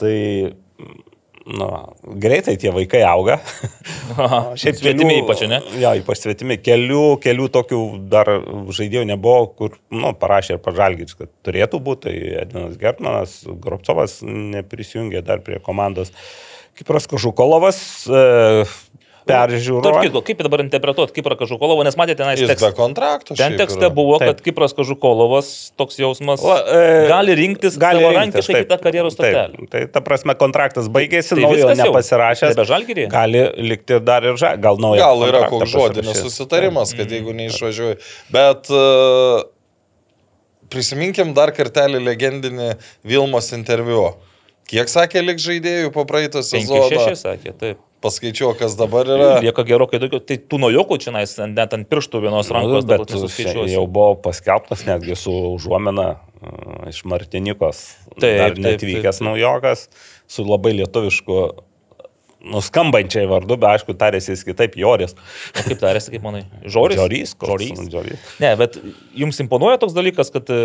[0.00, 0.14] Tai,
[1.46, 1.68] nu,
[2.20, 3.38] greitai tie vaikai auga.
[4.60, 5.60] Šiaip svetimi ypač, ne?
[5.80, 6.58] Jo, ypač svetimi.
[6.62, 7.80] Kelių, kelių tokių
[8.12, 8.30] dar
[8.76, 12.08] žaidėjų nebuvo, kur, nu, parašė ir pažalgys, kad turėtų būti.
[12.10, 16.14] Tai Edvinas Gertmanas, Gropcovas neprisijungė dar prie komandos.
[16.78, 18.64] Kipras Kažukolovas e,
[19.28, 19.92] Tarp peržiūro.
[20.00, 23.36] kitko, kaip dabar interpretuoti Kiprą Kažukolovo, nes matėte tenais Jis be kontrakto.
[23.38, 23.92] Ten tekste yra.
[23.94, 24.32] buvo, Taip.
[24.32, 29.60] kad Kipras Kažukolovas, toks jausmas, O, e, gali rinktis gali savarankiškai rinktis, kitą karjeros stotelę.
[29.60, 32.54] Taip, tai ta prasme kontraktas baigėsi, Tai naujo nepasirašęs.
[32.54, 33.10] Nebe Žalgiryje?
[33.12, 35.02] Gali likti dar ir ža, gal naujo.
[35.02, 38.00] Gal yra koks žodinis susitarimas, kad jeigu neišvažiuoji.
[38.32, 39.44] Bet uh,
[40.72, 42.72] prisiminkim dar kartelį legendinį
[43.06, 44.14] Vilmos interviu.
[44.70, 47.14] Kiek sakė lik žaidėjų po praeito 5-6 sezono?
[47.18, 47.86] sakė, taip.
[48.00, 49.30] Paskaičiuoju, kas dabar yra.
[49.44, 50.22] Lieka gerokai daugiau.
[50.24, 54.86] Tai tų naujokų čia nais, net ant pirštų vienos rankos, Nu, bet jau buvo paskelbtas
[54.88, 57.82] netgi su užuomina uh, iš Martinikos.
[58.16, 59.88] Taip, netvykęs naujokas
[60.30, 61.42] su labai lietuvišku
[62.40, 65.12] nuskambančiai vardu, bet aišku, tarėsi jis kitaip, Joris.
[65.52, 66.42] O kaip tarėsi, kaip manai?
[66.64, 66.96] Žoris?
[67.00, 67.34] Žorys?
[67.36, 67.82] Žorys.
[67.92, 68.28] Žorys.
[68.40, 68.78] Ne, bet
[69.18, 70.56] jums imponuoja toks dalykas, kad e,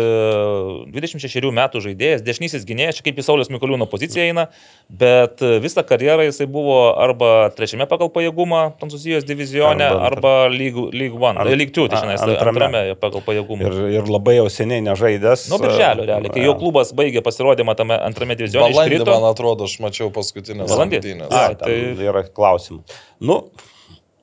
[0.94, 4.46] 26 metų žaidėjas, dešinysis gynėjas, čia kaip į Saulės Mikoliūno poziciją eina,
[4.88, 10.88] bet e, visą karjerą jisai buvo arba trečiame pagal pajėgumą Prancūzijos divizione, Arba arba League,
[10.96, 12.64] League One, Ant- League 2, tai šiandien antrame.
[12.64, 13.68] antrame pagal pajėgumą.
[13.68, 15.46] Ir, ir labai jau seniai nežaidęs.
[15.52, 18.72] Nuo birželio, realiai, kai jo klubas baigė pasirodymą tame antrame divizione.
[18.72, 21.00] Balandį, man atrodo, aš mačiau paskutinės Balandį?
[21.02, 21.32] rungtynės.
[21.66, 22.82] Ai, Tai yra klausimų.
[23.26, 23.40] Nu,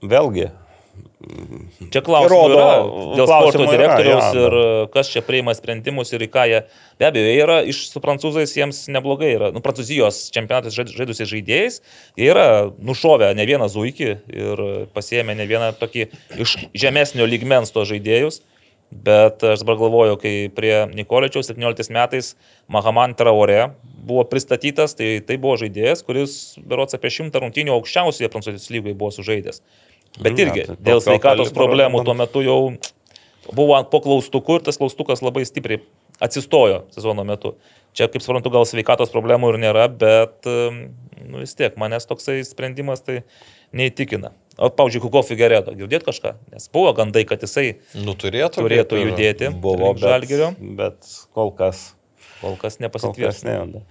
[0.03, 0.49] vėlgi.
[1.93, 6.11] Čia klausimų Įrodo, yra dėl sporto yra, direktoriaus jo, ir e, kas čia priima sprendimus
[6.13, 6.59] ir į ką jie.
[6.99, 9.51] Be abejo, jie yra iš su prancūzais, jiems neblogai yra.
[9.55, 11.79] Nu, prancūzijos čempionatas žaid- žaidusiais žaidėjais,
[12.19, 16.09] jie yra nušovę ne vieną zuikį ir pasiemė ne vieną tokį
[16.43, 18.41] iš žemesnio lygmens to žaidėjus.
[18.93, 22.33] Bet aš dabar galvoju, kai prie Nikoličiaus 17 metais
[22.71, 23.71] Mahaman Traore
[24.03, 29.09] buvo pristatytas, tai tai buvo žaidėjas, kuris berots apie šimtą rungtynių aukščiausioje Prancūzijos lygoje buvo
[29.15, 29.63] sužaidęs.
[30.19, 32.59] Bet Ne, irgi tai dėl sveikatos problemų tuo metu jau
[33.49, 35.81] buvo po klaustuku ir tas klaustukas labai stipriai
[36.23, 37.55] atsistojo sezono metu.
[37.93, 43.03] Čia, kaip suprantu, gal sveikatos problemų ir nėra, bet nu, vis tiek manęs toksai sprendimas
[43.05, 43.21] tai
[43.73, 44.33] neįtikina.
[44.57, 46.35] O, pavyzdžiui, Kuko Figeredo, girdėt kažką?
[46.53, 48.61] Nes buvo gandai, kad jisai Nu, turėtų.
[48.61, 49.49] turėtų judėti.
[49.49, 50.53] Buvo link Žalgirio.
[50.59, 51.93] bet, bet kol kas.
[52.41, 53.81] Kol kas kas nepasitvirtino.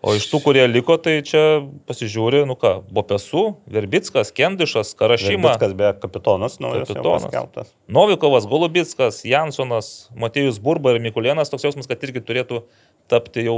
[0.00, 5.50] O iš tų, kurie liko, tai čia pasižiūri, nu ką, Bopesų, Verbickas, Kendišas, Karašyma.
[5.52, 7.26] Viskas be kapitonas, naujas Kapitonas.
[7.26, 7.74] paskelbtas.
[7.84, 12.62] Novikovas, Golubitskas, Jansonas, Matėjus Burba ir Mikulėnas toks jausmas, kad irgi turėtų
[13.10, 13.56] tapti jau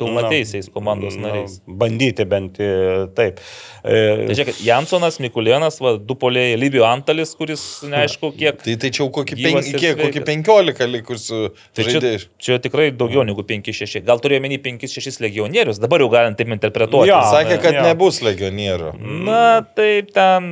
[0.00, 1.58] pilnateisiais komandos Na, nariais.
[1.66, 2.70] Bandyti bent i
[3.16, 3.42] taip.
[3.84, 8.62] E, Tai žiūrėk, Jansonas, Mikulėnas, va, du poliai Libijų Antalis, kuris neaišku kiek.
[8.64, 10.32] Tai tai čia jau kokį, Gyvas pen, ir kiek, kokį sveikas.
[10.32, 11.42] 15 likusių
[11.76, 14.00] Tai čia, čia tikrai daugiau negu 5-6.
[14.06, 17.10] Gal turėjo menį 5-6 legionierius, dabar jau galim taip interpretuoti.
[17.10, 17.20] Jo.
[17.32, 17.84] Sakė, kad jo.
[17.84, 18.94] nebus legionierių.
[19.26, 19.44] Na,
[19.76, 20.50] taip ten.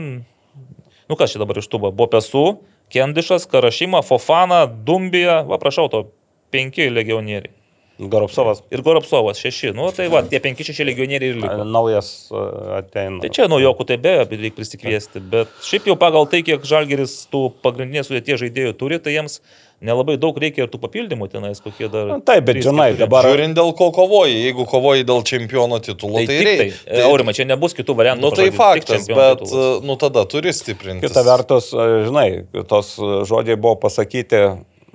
[1.09, 1.95] Nu kas čia dabar iš tų buvo?
[1.97, 2.45] Bopesų,
[2.93, 6.07] Kendišas, Karašyma, Fofana, Dumbija, va prašau, to
[6.55, 7.53] penki legionieriai.
[7.99, 9.71] Goropsovas Ir Goropsovas šeši.
[9.77, 11.65] Nu, tai va, tie penki šeši legionieriai ir liko.
[11.65, 12.41] naujas e,
[12.81, 13.21] ateina.
[13.23, 17.21] Tai čia naujokų tai be abejo reikia prisikviesti, bet šiaip jau pagal tai, kiek Žalgeris
[17.31, 19.39] tų pagrindinės sudėties žaidėjų turi, tai jiems
[19.85, 22.07] nelabai daug reikia ir tų papildymų tenais, kokie dar.
[22.09, 26.27] Na, taip, bet žinai, dabar- Žiūrint dėl ko kovoji, jeigu kovoji dėl čempiono titulo, Tai,
[26.27, 26.79] tai, tai reikia.
[26.89, 28.23] tai, Aurima, čia nebus kitų variantų.
[28.27, 29.83] Nu tai faktas, bet titulas.
[29.87, 31.05] nu tada turi stiprinti.
[31.07, 32.29] Kita vertus, e, žinai,
[32.71, 34.41] tos e, žodžiai buvo pasakyti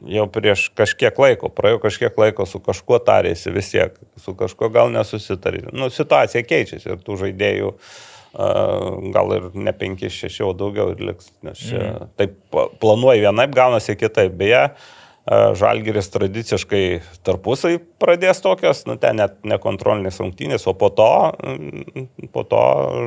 [0.07, 4.93] jau prieš kažkiek laiko, praėjo kažkiek laiko su kažkuo tarėsi vis tiek, su kažkuo gal
[4.93, 5.67] nesusitarė.
[5.73, 11.33] Nu, situacija keičiasi ir tų žaidėjų uh, gal ir ne 5-6, o daugiau ir liks.
[11.45, 12.13] Nes čia mm.
[12.19, 12.39] taip
[12.81, 14.37] planuoji vienaip, gaunasi kitaip.
[14.39, 14.95] Beje, uh,
[15.29, 16.83] Žalgiris tradiciškai
[17.27, 21.11] tarpusai pradės tokias, nu ten net nekontrolinės rungtynės, o po to,
[21.43, 22.61] mm, po to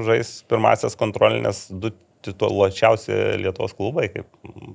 [0.06, 1.90] žais pirmasis kontrolinės du
[2.26, 4.28] tituluočiausi Lietuvos klubai, kaip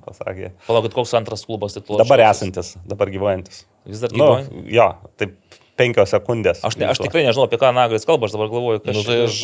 [0.04, 0.52] pasakė.
[0.66, 2.02] Palaukit, koks antras klubas titulas.
[2.04, 3.64] Dabar esantis, dabar gyvojantis.
[3.88, 4.66] Vis dar Nu, gyvoja.
[4.78, 4.88] jo,
[5.20, 5.36] taip
[5.78, 6.60] penkios sekundės.
[6.66, 8.96] Aš, ne, aš tikrai nežinau, apie ką Naglis kalba, aš dabar galvoju, kad...
[8.96, 9.38] Nu, tai, aš,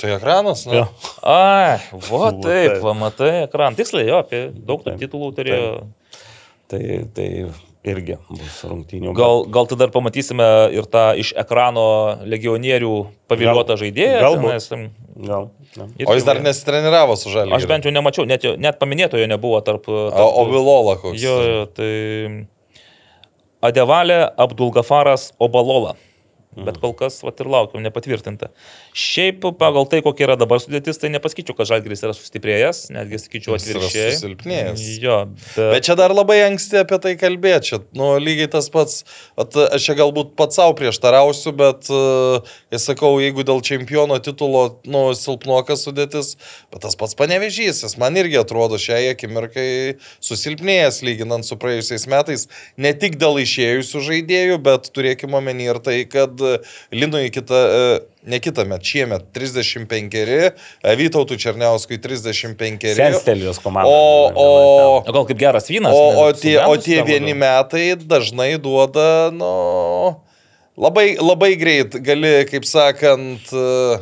[0.00, 0.80] tai ekranas, nu.
[0.80, 0.84] Jo.
[1.22, 1.78] Ai,
[2.10, 2.82] va taip, taip.
[2.82, 3.78] va matai, ekran.
[3.78, 5.70] Tiksliai, jo, apie daug Taip, titulų turėjo.
[6.68, 6.82] Tai,
[7.16, 7.28] tai
[7.86, 9.12] irgi bus rungtynių.
[9.16, 12.92] Gal, gal tada ir pamatysime ir tą iš ekrano legionierių
[13.30, 14.18] paviliotą Gal- žaidėją.
[14.24, 14.72] galbūt.
[14.72, 14.88] em,
[15.18, 15.48] Gal,
[16.06, 17.52] O jis dar nesitreniravo su žaliu.
[17.54, 19.82] Aš bent jau nemačiau, net, jo- net paminėtojo nebuvo tarp...
[19.84, 21.18] tarp O, o Vilola koks.
[21.22, 22.46] Jo, jo, tai
[23.62, 25.96] Adevalė Abdulgafaras Obalola.
[26.66, 28.50] Bet kol kas, va ir laukiam, nepatvirtinta.
[28.96, 33.54] Šiaip pagal tai, kokia yra dabar sudėtis, tai nepasakyčiau, kad Žalgiris yra sustiprėjęs, netgi sakyčiau
[33.54, 34.14] Jis atvirkščiai.
[34.16, 34.86] susilpnėjęs.
[35.02, 35.60] Jo, bet...
[35.76, 37.70] Bet čia dar labai anksti apie tai kalbėti.
[37.70, 39.04] Čia, nu, lygiai tas pats,
[39.38, 44.64] at, aš čia galbūt pats savo prieštarausiu, bet, uh, aš sakau, jeigu dėl čempiono titulo,
[44.88, 46.34] nu, silpnokas sudėtis,
[46.72, 49.68] bet tas pats panevežys, jis man irgi atrodo šiai akimirkai
[50.24, 52.48] susilpnėjęs lyginant su praėjusiais metais,
[52.80, 56.40] ne tik dėl išėjusių žaidėjų, bet turėkime omeny ir tai, kad
[56.94, 60.18] Linui kitą, uh, ne kitą metą, šiemet 35,
[60.98, 62.88] Vytautų Černiauskui 35.
[62.98, 63.90] Senstelijos komanda.
[63.90, 64.48] O, o,
[65.06, 65.94] O gal kaip geras vynas?
[65.94, 69.50] O, ne, o, tie, o tie vieni metai dažnai duoda, nu,
[70.78, 73.98] labai, labai greit gali, kaip sakant, e,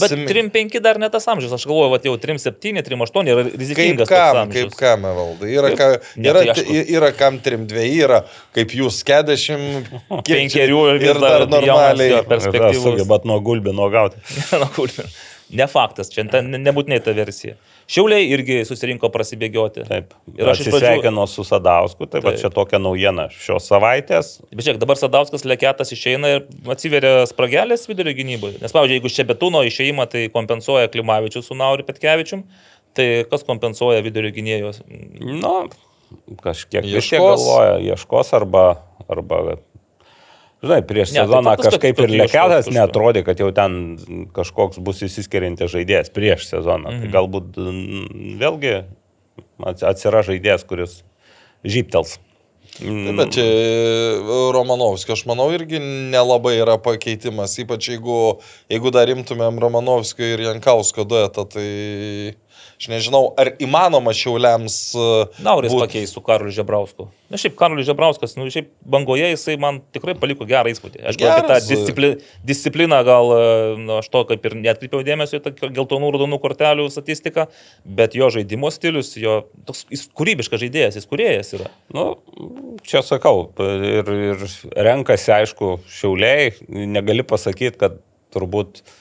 [0.00, 3.58] Bet sim- 3-5 dar ne tas amžius, aš galvoju, va jau 3-7, 3-8 yra Kaip
[3.60, 4.08] rizikingas.
[4.08, 5.50] kam, toks kaip kam, valdai.
[5.54, 6.86] Yra, Kaip- ka, Ne, yra, tai aišku.
[6.96, 8.22] yra kam 3-2, yra
[8.54, 9.86] kaip jūs 40,
[10.28, 12.10] Penkerių ir vis ir dar normaliai.
[12.16, 12.82] jo, perspektyvus.
[12.88, 14.16] Sugebat nuo gulbino gauti.
[14.52, 14.90] Na, kur-
[15.50, 17.54] ne faktas, čia ne- nebūtinai ta versija.
[17.90, 19.84] Šiauliai irgi susirinko prasibėgioti.
[19.88, 20.14] Taip.
[20.32, 20.78] Ir aš iš pradžių...
[20.78, 24.30] atsisveikinu su Sadausku, tai va čia tokia naujiena šios savaitės.
[24.50, 28.60] Bet žiūrėk, dabar Sadauskas leketas išeina ir atsiveria spragelės vidurio gynyboje.
[28.62, 32.46] Nes, pavyzdžiui, jeigu Šebetūno išeimą tai kompensuoja Klimavičius su Nauriu Petkevičium,
[32.96, 34.80] tai kas kompensuoja vidurio gynėjos?
[35.20, 35.54] Nu,
[36.40, 37.20] kažkiek Ieškos.
[37.20, 38.66] galvoja, ieškos arba,
[39.10, 39.58] arba
[40.64, 43.98] žinai, prieš Ne, tai sezoną kad- kažkaip ir leketas netrodė, kad jau ten
[44.34, 46.90] kažkoks bus įsiskiriantis žaidėjas prieš sezoną.
[46.90, 47.00] Mhm.
[47.04, 47.58] Tai galbūt
[48.40, 48.74] vėlgi
[49.62, 51.02] ats- atsiras žaidėjas, kuris
[51.64, 52.18] žyptels.
[52.74, 53.44] Taip, Bet čia
[54.54, 55.78] Romanovskio, aš manau, irgi
[56.10, 58.40] nelabai yra pakeitimas, ypač jeigu,
[58.72, 62.34] jeigu dar imtumėm Romanovskio ir Jankausko duetą, tai
[62.84, 64.76] aš nežinau, ar įmanoma šiauliams...
[64.92, 67.08] e, Nauris būt- pakeis su Karoliu Žebrausku.
[67.32, 71.00] Na šiaip Karolis Žebrauskas, nu šiaip bangoje jisai man tikrai paliko gerą įspūdį.
[71.08, 71.68] Aš gal tą Geras.
[71.70, 72.10] discipli,
[72.46, 73.46] discipliną gal, e,
[73.80, 77.48] nu, aš to kaip ir netkreipiau dėmesio į tą geltonų raudonų kortelių statistiką,
[77.84, 81.70] bet jo žaidimo stilius, jo toks jis kūrybiškas žaidėjas, jis kuriejas yra.
[81.96, 82.10] Nu,
[82.84, 84.44] čia sakau, ir, ir
[84.76, 87.98] renkasi, aišku, šiauliai, negali pasakyti, kad
[88.34, 89.00] turbūt uh,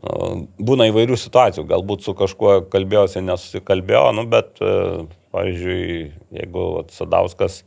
[0.00, 7.62] būna įvairių situacijų, galbūt su kažkuo kalbėjosi, nesusikalbėjo, nu, bet, uh, pavyzdžiui, jeigu Sadauskas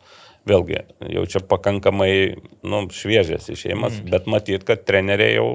[0.45, 0.77] vėlgi
[1.13, 2.11] jau čia pakankamai
[2.65, 4.11] nu, šviežias išėjimas, mm.
[4.13, 5.47] bet matyt, kad treneriai jau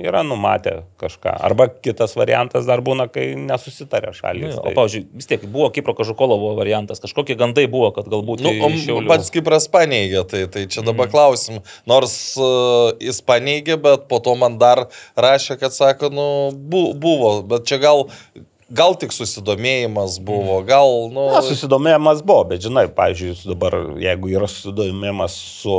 [0.00, 1.32] yra numatę kažką.
[1.48, 4.56] Arba kitas variantas dar būna, kai nesusitarė Nu, šalis.
[4.60, 8.44] o, pavyzdžiui, vis tiek buvo Kipro Kažukolovo variantas, kažkokie gandai buvo, kad galbūt...
[8.44, 11.12] Nu, tai o pats Kipras paneigė, tai, tai čia dabar Mhm.
[11.14, 11.60] klausim.
[11.88, 17.42] Nors uh, jis paneigė, bet po to man dar rašė, kad sako, nu, bu, buvo,
[17.42, 18.06] bet čia gal,
[18.74, 20.66] gal tik susidomėjimas buvo, Mhm.
[20.68, 21.24] gal, nu...
[21.32, 25.76] Na, susidomėjimas buvo, bet žinai, pavyzdžiui, dabar, jeigu yra susidomėjimas su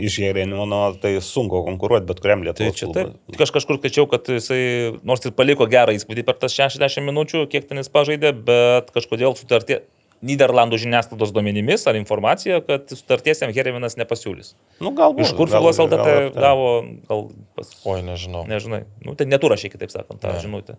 [0.00, 3.14] išgėrėnimu, nu, tai sunku konkuruoti bet kuriam Tai lietuvos čia taip.
[3.40, 4.60] Aš kažkur skaičiau, kad jisai
[5.06, 9.36] nors ir paliko gerą įspūdį per tas 60 minučių, kiek ten jis pažaidė, bet kažkodėl
[9.38, 9.82] sutartė
[10.20, 14.50] Niderlandų žiniasklaidos duomenimis ar informacija, kad sutarties jam Hereminas nepasiūlys.
[14.84, 15.24] Nu, galbūt.
[15.24, 16.42] Iš kur gal- Filas LTT tai.
[16.42, 16.66] gavo,
[17.08, 17.22] gal
[17.56, 17.70] pas...
[17.88, 18.42] Oi, nežinau.
[18.44, 18.82] Nežinai.
[19.00, 20.42] Nu, tai neturašiai, kitaip sakant, tą Ne.
[20.44, 20.76] žinutę.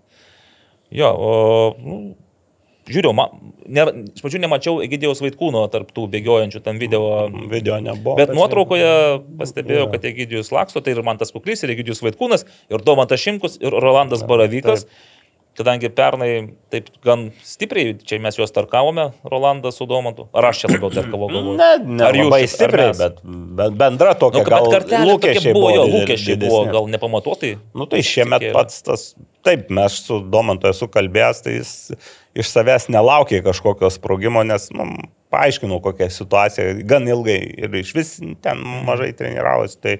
[0.91, 1.31] Jo, o...
[1.81, 2.01] Nu,
[2.91, 3.27] Žiūrėjau, ma,
[3.69, 8.15] nėra, iš pradžių nemačiau Egidijos Vaitkūno tarptų bėgiojančių tam video Video nebuvo.
[8.17, 8.89] Bet nuotraukoje
[9.37, 13.77] pastebėjau, kad Egidijus laksto, tai ir Mantas Kuklys, ir Egidijus Vaitkūnas, ir Domantas Šimkus, ir
[13.85, 14.87] Rolandas Baravykas.
[15.61, 16.29] Kadangi pernai
[16.73, 20.25] taip gan stipriai, čia mes juos tarkavome, Rolandas su Domantu.
[20.33, 21.57] Ar aš čia labiau tarkavau galvoju?
[21.59, 23.19] Ne, ne Ar jūs- labai stipriai, bet,
[23.61, 26.73] bet bendra tokia Nu, bet gal kartelė lūkesčiai buvo, jo, lūkesčiai buvo didesni.
[26.73, 27.51] gal nepamatuotai.
[27.77, 28.53] Nu tai šiemet Išsikėlė.
[28.57, 29.05] pats tas,
[29.45, 31.91] taip, mes su Domantu esu kalbėjęs, tai jis
[32.35, 34.87] iš savęs nelaukė kažkokio sprogimo, nes, nu,
[35.31, 39.77] paaiškinau kokią situaciją, gan ilgai ir iš vis ten mažai treniravosi.
[39.81, 39.97] Tai,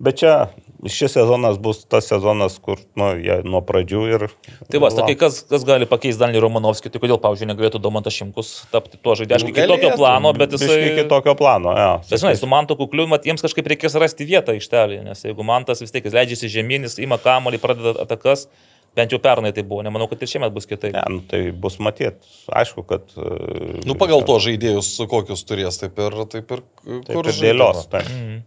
[0.00, 0.48] bet čia
[0.90, 4.24] šis sezonas bus tas sezonas, kur, nu, jie nuo pradžių ir...
[4.72, 8.52] Tai va, sakai, kas, kas gali pakeisti Danį Romanovskį, tai kodėl, pavyzdžiui, negalėtų Domantas Šimkus
[8.72, 9.38] tapti tuo žaidėju?
[9.40, 10.68] Aišku, kitokio plano, bet Jisai...
[10.74, 10.92] jisai...
[11.00, 11.96] kitokio plano, jo.
[12.10, 15.84] Bet žinai, su Mantu Kukliu, mat, jiems kažkaip reikės rasti vietą ištelį, nes jeigu Mantas
[15.84, 18.48] vis tiek leidžiasi žemyn, jis ima kamuolį, pradeda atakas,
[18.94, 20.94] bent jau pernai tai buvo, nemanau, kad ir šiemet bus kitaip.
[20.94, 22.28] Ne, nu, tai bus matyti.
[22.52, 23.08] Aišku, kad...
[23.18, 27.86] e, Nu, pagal to žaidėjus, kokius turės, taip ir, taip ir Taip kur ir dėlios.
[27.90, 28.04] Tai.
[28.04, 28.44] Mhm.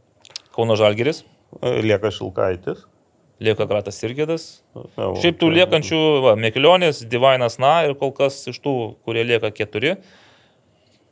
[0.56, 1.24] Kauno Žalgeris,
[1.62, 2.86] Lieka Šilkaitis.
[3.40, 4.46] lieka Gratas Irgėdas.
[5.22, 9.98] Šiaip tų liekančių, va, Mekilionis, Divainas Na ir kol kas iš tų, kurie lieka keturi.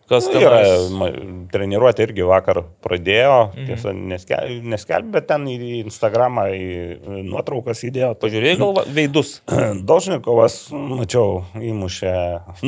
[0.09, 0.59] Kas ten yra,
[0.93, 1.07] ma-
[1.49, 3.65] treniruotė irgi vakar pradėjo, Mhm.
[3.65, 8.11] tiesa, neskelbė, neskelb, bet ten į Instagramą į nuotraukas įdėjo.
[8.21, 9.41] Pažiūrėjai gal va- veidus.
[9.89, 12.13] Dožnikovas, mačiau, įmušė,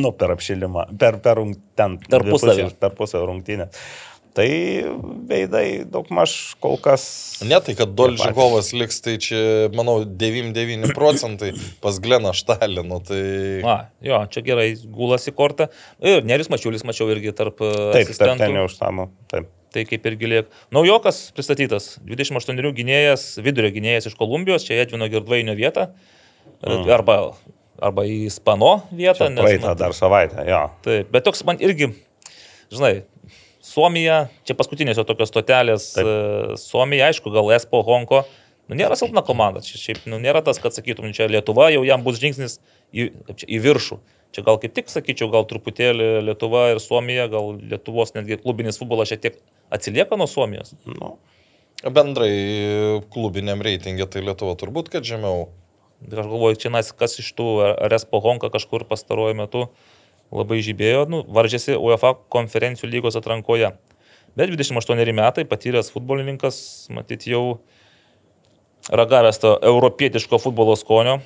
[0.01, 1.35] nu, per apšilimą, per, per
[1.75, 1.99] ten.
[2.09, 2.55] Tarpusavį.
[2.57, 3.69] dvi pusės, Tarpusavio rungtynę.
[4.37, 4.49] Tai
[5.25, 7.03] veidai daugmaž kol kas.
[7.41, 9.39] Ne tai, kad Dolžikovas liks, tai čia,
[9.73, 12.99] manau, 99 procentai pas Gleną Štalinu.
[13.07, 13.23] Tai...
[13.65, 15.71] A, jo, čia gerai, gulas į kortą.
[16.05, 18.43] Ir Neris Mačiulis mačiau irgi tarp e, Taip, asistentų.
[18.43, 19.07] ten jau užtamo.
[19.33, 19.49] Taip.
[19.73, 20.53] Tai kaip irgi liek.
[20.73, 25.89] Naujokas pristatytas, 28 gynėjas, vidurio gynėjas iš Kolumbijos, čia Edvino Girdvainio vieta.
[26.61, 26.85] Mm.
[26.93, 27.19] Arba,
[27.81, 29.33] arba į Spano vietą.
[29.33, 30.63] Praeitą dar savaitę, jo.
[30.85, 31.91] Taip, bet toks man irgi,
[32.73, 32.99] žinai,
[33.77, 36.09] Suomija, čia paskutinės jo tokios stotelės, Taip.
[36.09, 38.23] e, Suomija, aišku, gal Espo Honko,
[38.71, 42.05] nu nėra silpna komanda, čia šiaip, nu nėra tas, kad sakytum, čia Lietuva jau jam
[42.05, 42.57] bus žingsnis
[42.89, 43.99] į, čia, į viršų.
[44.35, 49.11] Čia gal kaip tik, sakyčiau, gal truputėlį Lietuva ir Suomija, gal Lietuvos netgi klubinis futbolas
[49.13, 49.37] šiek tiek
[49.73, 50.73] atsilieka nuo Suomijos.
[50.89, 51.13] Nu,
[51.85, 52.33] Bendrai
[53.13, 55.47] klubiniam reitingė tai Lietuva turbūt, kad žemiau.
[56.09, 59.63] Ir aš galvoju, čia nais, kas iš tų, ar Espo Honka kažkur pastaruoju metu
[60.33, 63.73] labai žibėjo, nu, varžėsi UEFA konferencijų lygos atrankoje.
[64.37, 66.57] Bet 28 metai patyręs futbolininkas,
[66.93, 67.59] matyt, jau
[68.93, 71.19] ragavęs to europietiško futbolo skonio,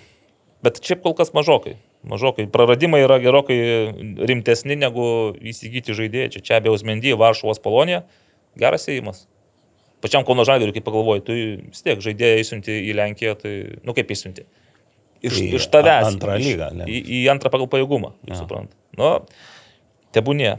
[0.64, 1.76] bet šiaip kol kas mažokai.
[2.08, 2.48] Mažokai.
[2.50, 3.58] Praradimai yra gerokai
[4.26, 6.32] rimtesni negu įsigyti žaidėjai.
[6.34, 7.99] Čia čia abiejaus Mendy, Varšuvos Polonija.
[8.58, 9.28] Geras įėjimas.
[10.02, 13.52] Pačiam Kauno Žalgiriui, kaip pagalvoju, tu vis tiek žaidėjai įsiunti į Lenkiją, tai,
[13.86, 14.47] nu kaip įsiunti?
[15.22, 16.08] Iš, Į iš tavęs.
[16.10, 16.88] antrą lygą, ne?
[16.89, 18.74] Į, į antrą pagal pajėgumą, kaip suprant.
[19.00, 19.14] Nu,
[20.16, 20.58] tebūnė.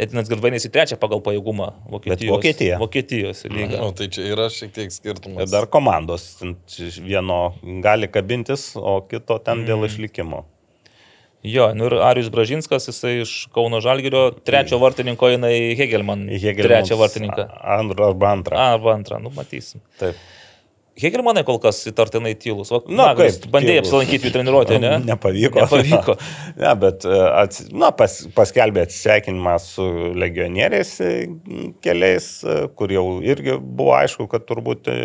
[0.00, 2.32] Etinas Gadvainės į trečią pagal pajėgumą Vokietijos.
[2.32, 2.78] Vokietija.
[2.80, 3.78] Vokietijos lyga.
[3.82, 5.44] Nu, tai čia yra šiek tiek skirtumas.
[5.44, 6.56] Ir dar komandos ten
[7.04, 7.54] vieno
[7.84, 9.66] gali kabintis, o kito ten Mm.
[9.68, 10.44] dėl išlikimo.
[11.44, 16.24] Jo, nu ir Arius Bražinskas, jisai iš Kauno Žalgirio, trečio vartininko eina į Hegelman.
[16.32, 17.44] Hegelmanas Trečią vartininką.
[17.76, 18.56] Antrą arba antrą.
[18.56, 19.82] A, arba antrą, nu matysim.
[20.00, 20.16] Taip.
[21.02, 22.68] Hegelmanai kol kas įtartinai tylus.
[22.70, 23.88] Va, Na, Naglis, kaip Bandėjai tylus?
[23.88, 24.92] apsilankyti jų treniruotėje, ne?
[25.08, 25.58] Nepavyko.
[25.64, 26.14] Nepavyko.
[26.62, 29.86] ne, bet e, ats, na, pas, paskelbė atsisveikinimą su
[30.22, 30.92] legionieriais
[31.82, 32.28] keliais,
[32.78, 34.98] kur jau irgi buvo aišku, kad turbūt e,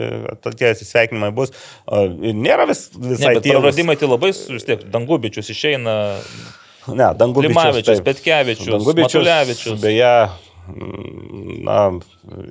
[0.45, 1.55] tokie atsisveikinimai bus.
[1.89, 3.63] Nėra vis, Ne, visai bet tylūs.
[3.65, 5.97] praradimai tai labai, vis tiek, Dangubičius išeina,
[6.89, 7.53] Ne, Dangubičius.
[7.53, 8.05] Klimavičius, taip.
[8.07, 9.81] Petkevičius, Dangubičius, Matulevičius.
[9.81, 10.13] Beje,
[11.65, 11.81] na,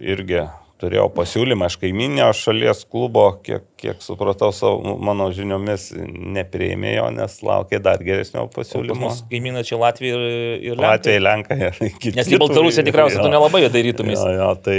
[0.02, 0.42] irgi
[0.78, 7.38] turėjau pasiūlymą iš kaiminio šalies klubo, kiek, kiek supratau, savo, mano žiniomis neprieimė jo, nes
[7.44, 9.00] laukė dar geresnio pas pasiūlymo.
[9.08, 11.58] mus kaimynai čia Latvija ir, ir Latvijai, Lenkai.
[11.58, 12.14] Lenkai ir kiti.
[12.18, 13.32] Nes į Baltarusiją tikriausiai tu jo.
[13.34, 14.22] nelabai dairytumės.
[14.22, 14.76] Jo, jo, tai,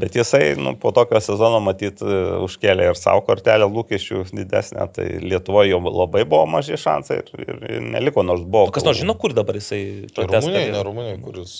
[0.00, 5.08] bet jisai nu, po tokio sezono matyt e, užkėlė ir savo kortelę lūkesčių didesnę, tai
[5.24, 8.72] Lietuvoje jau labai buvo maži šansai ir, ir, ir neliko, nors buvo.
[8.74, 9.82] Kas nors žino, kur dabar jisai
[10.16, 10.74] Rumunija, karjerą?
[10.78, 11.56] ne Rumunija, kuris.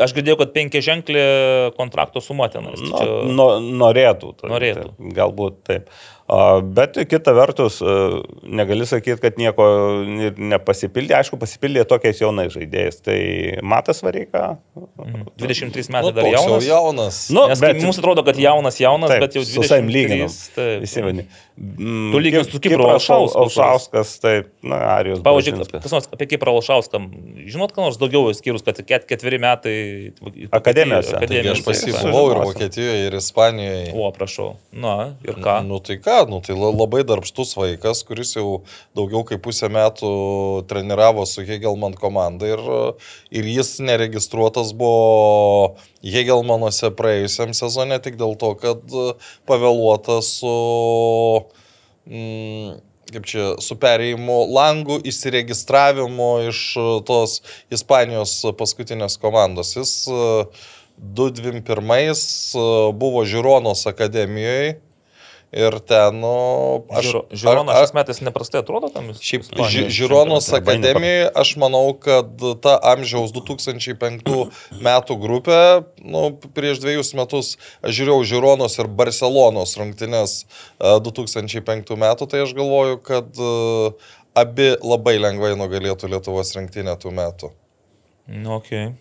[0.00, 1.24] Aš girdėjau, kad penkia ženklė
[1.76, 2.80] kontrakto suma tenais.
[2.80, 4.34] Nu, Čia- no, norėtų.
[4.40, 4.88] Tai, Norėtų.
[4.96, 5.90] Tai, galbūt taip.
[6.28, 7.82] A, Bet kita vertus,
[8.42, 9.64] negali sakyti, kad nieko
[10.40, 11.18] nepasipildė.
[11.20, 13.00] Aišku, pasipildė tokiais jaunais žaidėjais.
[13.04, 13.18] Tai
[13.62, 14.56] Matas Vareika.
[14.74, 15.26] Mhm.
[15.36, 16.68] 23 Nu, metai dar toks jau jaunas.
[16.68, 17.18] jaunas.
[17.34, 19.92] Nu, Nes bet, mums atrodo, kad jaunas, jaunas, taip, bet jau su savim 23.
[19.92, 20.32] lyginam.
[20.56, 20.86] Taip.
[20.88, 21.26] Įsimeni.
[21.54, 25.20] Tu lygini su Kipro Alšausku, kuris- Alšauskas, taip, na, Arijos.
[25.22, 26.98] Pavyzdžiui, kas nors apie Kiprą Alšauską.
[27.52, 29.76] Žinot, ką nors daugiau išskyrus, kad ket, ketveri metai
[30.50, 31.14] Akademijose.
[31.52, 32.40] aš pas jį Taip, buvau ir.
[32.48, 33.92] Vokietijoje, ir Ispanijoje.
[33.94, 34.56] O, prašau.
[34.72, 35.60] Na, ir ką?
[35.68, 38.62] Nu tai ką, nu tai la- labai darbštus vaikas, kuris jau
[38.96, 40.12] daugiau kaip pusę metų
[40.70, 42.62] treniravo su Hegelman komanda ir,
[43.34, 48.98] ir jis neregistruotas buvo Hegelmanuose praėjusiam sezone tik dėl to, kad
[49.48, 50.56] pavėluota su...
[52.04, 52.82] Mm,
[53.14, 56.62] kaip čia, su perėjimu langų įsiregistravimu iš
[57.08, 57.40] tos
[57.74, 59.74] Ispanijos paskutinės komandos.
[59.76, 60.46] Jis e,
[60.98, 62.64] 221 e,
[62.96, 64.80] buvo Žironos akademijoje
[65.54, 66.32] ir ten, nu,
[66.90, 67.10] aš...
[67.14, 67.28] Ar-
[67.78, 69.86] šiais metais neprastai atrodo tam vis- Šiaip Ži-.
[70.50, 74.34] Labai akademijoje aš manau, kad ta amžiaus 2005
[74.84, 75.60] metų grupė,
[76.02, 76.24] nu,
[76.56, 82.98] prieš dviejus metus aš žiūrėjau Žironos ir Barcelonos rungtynės e, 2005 metų, tai aš galvoju,
[83.06, 83.52] kad e,
[84.34, 87.54] abi labai lengvai nugalėtų Lietuvos rinktinę tų metų.
[88.26, 88.94] Nu, okay.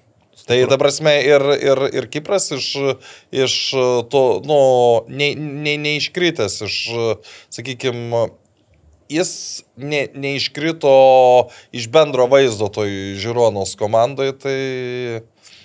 [0.44, 2.66] Tai ta prasme ir, ir, ir Kipras iš,
[3.32, 3.54] iš
[4.12, 4.58] to, nu,
[5.08, 6.76] nei- nei- neiškritęs iš,
[7.54, 8.26] sakykime,
[9.14, 9.32] jis
[9.80, 10.92] ne, neiškrito
[11.76, 12.92] iš bendro vaizdo toj
[13.24, 14.58] Žironos komandai, tai...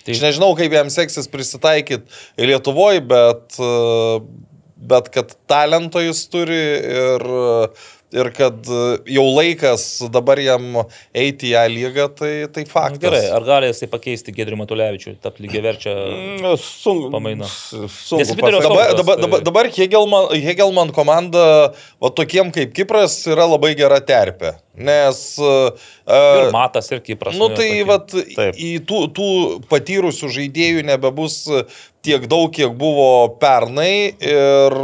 [0.05, 2.07] Tai- Aš nežinau, kaip jam seksis prisitaikyti
[2.39, 3.59] Lietuvoje, bet,
[4.79, 7.27] bet kad talento jis turi ir,
[8.15, 8.83] ir kad e,
[9.13, 10.81] jau laikas dabar jam
[11.13, 13.03] eiti į ją lygą, tai, tai faktas.
[13.05, 15.93] Gerai, ar gali jisai pakeisti Gedrių Matulevičių, tapti lygiai verčia?
[16.41, 17.11] Nu, Sunku.
[17.13, 17.49] Pamaina.
[17.49, 18.25] Sunku.
[18.33, 21.45] Dabar, Saugas, dabar, tai- dabar, dabar Hegelman, Hegelman komanda,
[22.01, 24.55] va tokiem kaip Kipras, yra labai gera terpė.
[24.79, 25.21] Nes...
[25.39, 27.35] Ir Uh, Matas, ir Kipras.
[27.37, 27.83] nu tai tokie.
[27.85, 28.55] vat, Taip.
[28.57, 29.27] į tų, tų
[29.69, 31.43] patyrusių žaidėjų nebebus
[32.01, 34.15] tiek daug, kiek buvo pernai.
[34.17, 34.77] Ir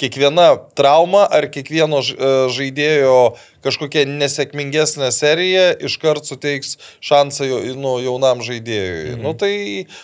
[0.00, 3.20] kiekviena trauma ar kiekvieno e, žaidėjo
[3.66, 7.48] kažkokia nesėkmingesnė serija iškart suteiks šansą
[7.78, 9.16] nu, jaunam žaidėjui.
[9.16, 9.24] Mhm.
[9.24, 9.54] Nu, tai,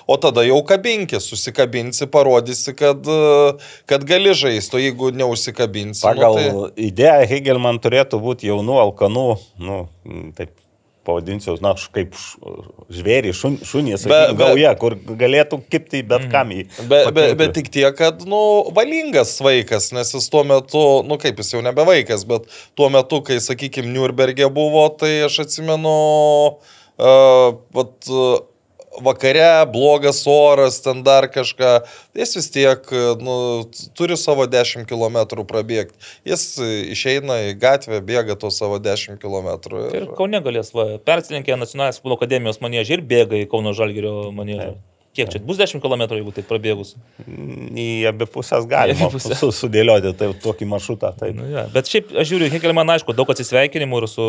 [0.06, 3.06] o tada jau kabinkis, susikabinsi, parodysi, kad,
[3.90, 6.04] kad gali žaisti, o jeigu neužsikabinsi.
[6.06, 6.90] Pagal nu, nu, tai...
[6.90, 9.28] idėją Hegelman turėtų būti jaunų, alkanų,
[9.62, 9.84] nu,
[10.38, 10.56] taip
[11.06, 12.14] pavadinsiu, na, kaip
[12.92, 16.64] žvėrį, šun, šunys, Be- be- gauja, kur galėtų kipti bet kam į.
[16.90, 18.42] Bet be, bet tik tiek, kad, nu,
[18.76, 22.46] valingas vaikas, nes jis tuo metu, nu, kaip jis jau nebe vaikas, bet
[22.78, 25.96] tuo metu, kai, sakykime, Nürnberge buvo, tai aš atsimenu,
[27.02, 28.40] uh, vat, uh,
[29.00, 31.72] vakare blogas oras, ten dar kažką,
[32.18, 33.36] jis vis tiek, nu,
[33.96, 35.18] turi savo 10 km
[35.48, 35.96] prabėgti.
[36.28, 36.46] Jis
[36.92, 39.52] išeina į gatvę, bėga to savo 10 km.
[39.96, 44.74] Ir Kaune galės, va, persilinkė Nacionalinės futbolo akademijos manėžį ir bėga į Kauno Žalgirio manėžį.
[45.12, 46.94] Kiek čia bus 10 km, jeigu taip prabėgus?
[47.28, 49.36] Į abi pusės galima abi pusės.
[49.42, 51.10] su, sudėlioti tai, tokį maršrutą.
[51.20, 51.34] Taip.
[51.36, 51.66] Nu, ja.
[51.74, 54.28] Bet šiaip, aš žiūriu, kiek man aišku, daug atsisveikinimų ir su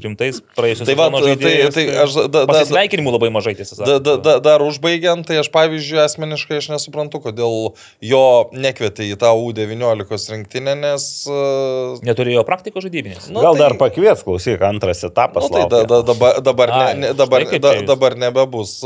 [0.00, 1.34] rimtais praėjusiais Tai va, tai,
[1.74, 4.06] tai aš da, da, Pasisveikinimų labai mažai, tiesą sakant.
[4.06, 8.24] da, da, dar užbaigiant, tai aš pavyzdžiui asmeniškai aš nesuprantu, kodėl jo
[8.56, 11.06] nekvietė į tą U19 rinktinę, nes...
[11.28, 13.28] Uh, Neturėjo praktikos žaidybinės.
[13.28, 15.44] nu, Gal tai- dar pakvies, klausyk, antras etapas.
[15.44, 18.78] Nu, tai da, da, dabar, dabar, Ai, ne, dabar, da, dabar nebebus.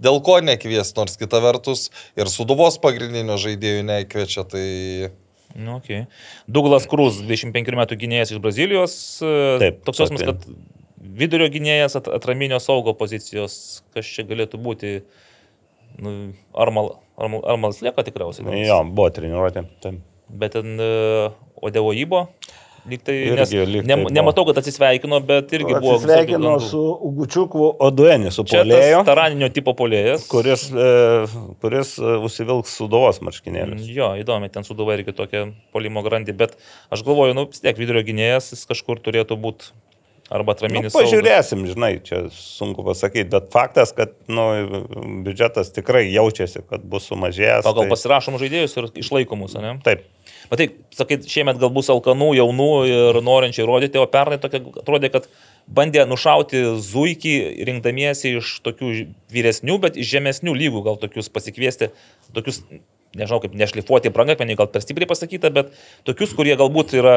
[0.00, 5.12] Dėl ko nekvies, nors kita vertus ir suduvos pagrindinio žaidėjų nekviečia, tai...
[5.54, 6.06] Nu, okay.
[6.48, 8.94] Douglas Cruz, 25 metų gynėjas iš Brazilijos.
[9.20, 10.46] Taip, Toks jausmas, kad
[10.96, 14.94] vidurio gynėjas at, atraminio saugo pozicijos, kas čia galėtų būti.
[16.00, 18.62] Nu, Armal, armal, armalas lieka tikriausiai.
[18.64, 19.66] Jo, buvo treniruotė.
[19.84, 20.00] Taip.
[20.32, 22.30] Bet ten uh, Odevo Ibo.
[22.82, 24.10] Tai, Irgi nes, lyg tai ne, buvo.
[24.10, 25.92] nematau, kad atsisveikino, bet irgi buvo.
[26.00, 26.66] visokių Sveikino gandų.
[26.66, 28.66] su Ugučiuku Odueni, su tas
[29.06, 30.24] taraninio tipo polėjas.
[30.26, 30.88] kuris, e,
[31.62, 33.86] kuris e, užsivilks sudovos marškinėlius.
[33.86, 36.58] Jo, įdomi, ten suduva irgi tokia polimo grandį, bet
[36.90, 39.70] aš galvoju, nu, vis tiek vidurio gynėjas, jis kažkur turėtų būti
[40.32, 40.90] arba Nu, atraminis.
[40.92, 41.06] saugas.
[41.12, 44.48] pažiūrėsim, žinai, čia sunku pasakyti, bet faktas, kad nu,
[45.22, 47.62] biudžetas tikrai jaučiasi, kad bus sumažėjęs.
[47.68, 49.78] O gal tai- pasirašom žaidėjus ir išlaikomus, ne?
[49.84, 50.02] Taip.
[50.52, 55.28] Matai, sakai, šiemet gal bus alkanų, jaunų ir norinčių įrodyti, o pernai tokia atrodė, kad
[55.64, 57.36] bandė nušauti zuikį,
[57.70, 58.90] rinkdamiesi iš tokių
[59.32, 61.88] vyresnių, bet iš žemesnių lygų, gal tokius pasikviesti,
[62.36, 62.60] tokius,
[63.16, 65.72] nežinau, kaip nešlifuoti brangakmenį, gal per stipriai pasakyta, bet
[66.04, 67.16] tokius, kurie galbūt yra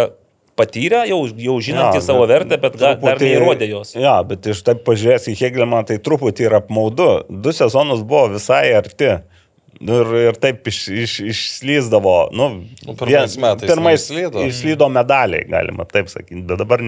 [0.55, 3.97] patyrę, jau, jau žinantys Jo, savo vertę, bet ga, dar neįrodė jos.
[3.99, 7.09] Jo, bet iš taip pažiūrės į Hegelmą, tai truputį yra apmaudu.
[7.27, 9.17] Du sezonus buvo visai arti.
[9.81, 12.15] Ir, ir taip iš, iš, išslyzdavo.
[12.33, 12.47] Nu,
[12.87, 14.45] Nu, pirmais metais Pirmais neišslydo.
[14.47, 16.41] išslydo medaliai, galima taip sakyti.
[16.47, 16.79] Bet dabar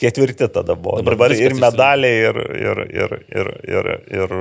[0.00, 1.00] ketvirti tada buvo.
[1.02, 4.36] Dabar Dabar, ir medaliai, ir, ir, ir, ir, ir, ir,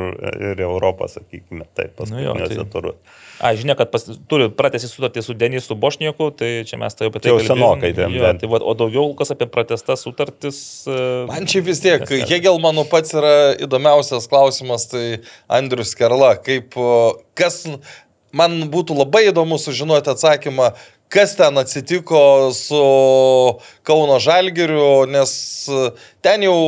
[0.51, 2.97] ir Europą, sakykime, taip, Nu paskutiniuose tai- turuose.
[3.39, 7.21] A, žinia, kad pas, turi pratęsti sutartį su Denisu Bošnieku, tai čia mes tai apie
[7.23, 10.59] tai Jau senokai ten, Jo, tai va, o daugiau kas apie pratestas sutartis.
[10.91, 16.75] e, Man čia vis tiek, Hegelmanų pats yra įdomiausias klausimas, tai Andrius Kerla, kaip,
[17.39, 17.63] kas,
[18.35, 20.73] man būtų labai įdomu sužinoti atsakymą,
[21.09, 22.83] kas ten atsitiko su
[23.87, 25.31] Kauno Žalgiriu, nes
[26.21, 26.59] ten jau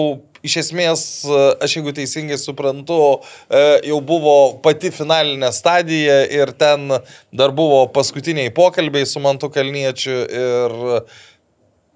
[0.45, 3.01] iš esmės, e, aš jeigu teisingai suprantu,
[3.49, 6.97] e, jau buvo pati finalinė stadija ir ten
[7.31, 10.79] dar buvo paskutiniai pokalbiai su Mantu Kalniečiu ir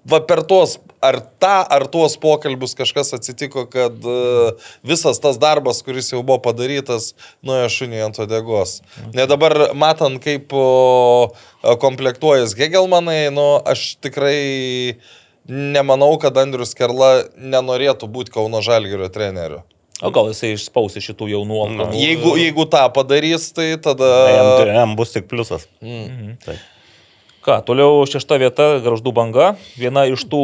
[0.06, 5.82] va per tuos, ar tą, ar tuos pokalbius kažkas atsitiko, kad uh, visas tas darbas,
[5.86, 7.12] kuris jau buvo padarytas,
[7.46, 8.78] nuėjo šuniui ant odegos.
[9.16, 10.54] Ne dabar matant, kaip
[11.82, 14.98] komplektuojas Hegelmanai, nu, aš tikrai
[15.48, 19.62] nemanau, kad Andrius Kerla nenorėtų būti Kauno Žalgirio treneriu.
[20.04, 21.96] O gal jisai išspaus iš šitų jaunų alkanų.
[21.96, 24.08] Jeigu, jeigu tą padarys, tai tada...
[24.28, 25.64] Jam, jam bus tik pliusas.
[25.80, 26.34] Mm.
[26.44, 26.64] Taip.
[27.46, 30.40] Ką, toliau šešta vieta, Graždų banga, viena iš tų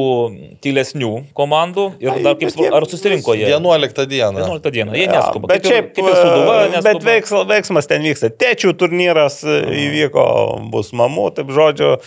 [0.63, 1.89] tylesnių komandų.
[1.99, 3.49] Ir Ai, dar kaip, jie- ar susirinko jie?
[3.51, 4.39] 11 dieną.
[4.39, 4.95] 11 dieną.
[4.95, 5.51] Jie neskuba.
[5.51, 6.85] Bet kaip šiaip, kaip ir Sūduva, e, neskuba.
[6.87, 8.31] bet veiks, veiksmas ten vyksta.
[8.31, 10.27] Tečių turnyras e, įvyko,
[10.71, 11.97] bus mamų, taip žodžiu.
[11.99, 12.07] Bet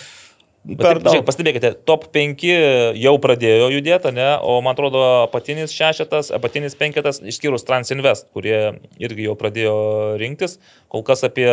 [0.66, 1.26] Per taip, žiūrėk, daug.
[1.28, 2.41] pastebėkite, top 5
[2.97, 4.32] jau pradėjo judėti, ne?
[4.41, 4.97] o man atrodo
[5.28, 9.76] apatinis šešetas, apatinis penketas, išskyrus Transinvest, kurie irgi jau pradėjo
[10.18, 10.57] rinktis.
[10.89, 11.45] Kol kas apie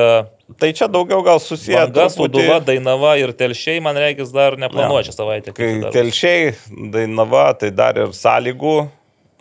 [0.56, 1.76] Tai čia daugiau gal susiję.
[1.92, 5.52] Truputį- Sūduva, Dainava ir Telšiai, man reikės, dar neplanuoja šią savaitę.
[5.56, 6.54] Kai tai telšiai,
[6.96, 8.88] dainava, tai dar ir sąlygų.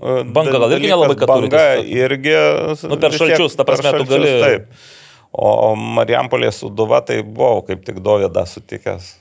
[0.03, 2.35] e, Banga gal irgi nelabai ką turi Banga irgi.
[2.91, 4.67] Nu, per šalčius, ta prasme, tu šalčius, gali- Taip.
[5.31, 9.13] O Marijampolė Sūduva, tai buvau kaip tik Dovydą sutikęs.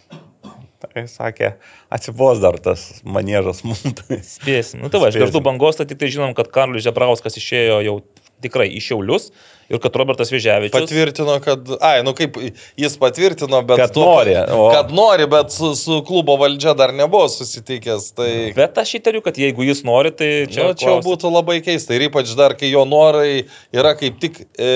[0.80, 1.50] Tai sakė,
[1.92, 3.82] atsibos dar tas maniežas mums.
[4.34, 4.80] Spėsim.
[4.80, 7.96] Nu, tai va, iš garždų bangos, tai tik tai žinom, kad Karlius Žebrauskas išėjo jau
[8.40, 9.26] tikrai į Šiaulius
[9.68, 10.72] ir kad Robertas Vėžiavičius.
[10.72, 12.38] Patvirtino, kad, ai, nu kaip
[12.80, 17.28] jis patvirtino, bet Kad nori, o- Kad nori, bet su, su klubo valdžia dar nebuvo
[17.30, 18.08] susitikęs.
[18.16, 21.34] Tai Bet aš įtariu, kad jeigu jis nori, tai čia, čia, nu, čia jau būtų
[21.36, 21.92] labai keista.
[21.98, 23.44] Ir ypač dar, kai jo norai
[23.76, 24.72] yra kaip tik e,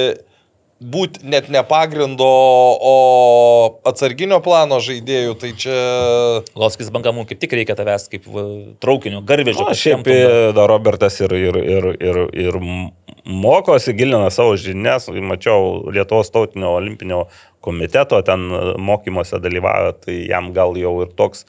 [0.82, 2.94] būti net ne pagrindo, o
[3.86, 5.76] atsarginio plano žaidėjų, tai čia...
[6.56, 8.44] Galskis banga mums kaip tik reikia tavęs kaip va,
[8.82, 9.68] traukinio, garvežio.
[9.68, 10.68] Kad šiaip temptum dar.
[10.70, 12.58] Robertas ir, ir, ir, ir, ir
[13.24, 15.08] mokosi, gilina savo žinias.
[15.08, 17.24] Mačiau Lietuvos tautinio olimpinio
[17.64, 21.46] komiteto ten e, mokymuose dalyvavo, tai jam gal jau ir toks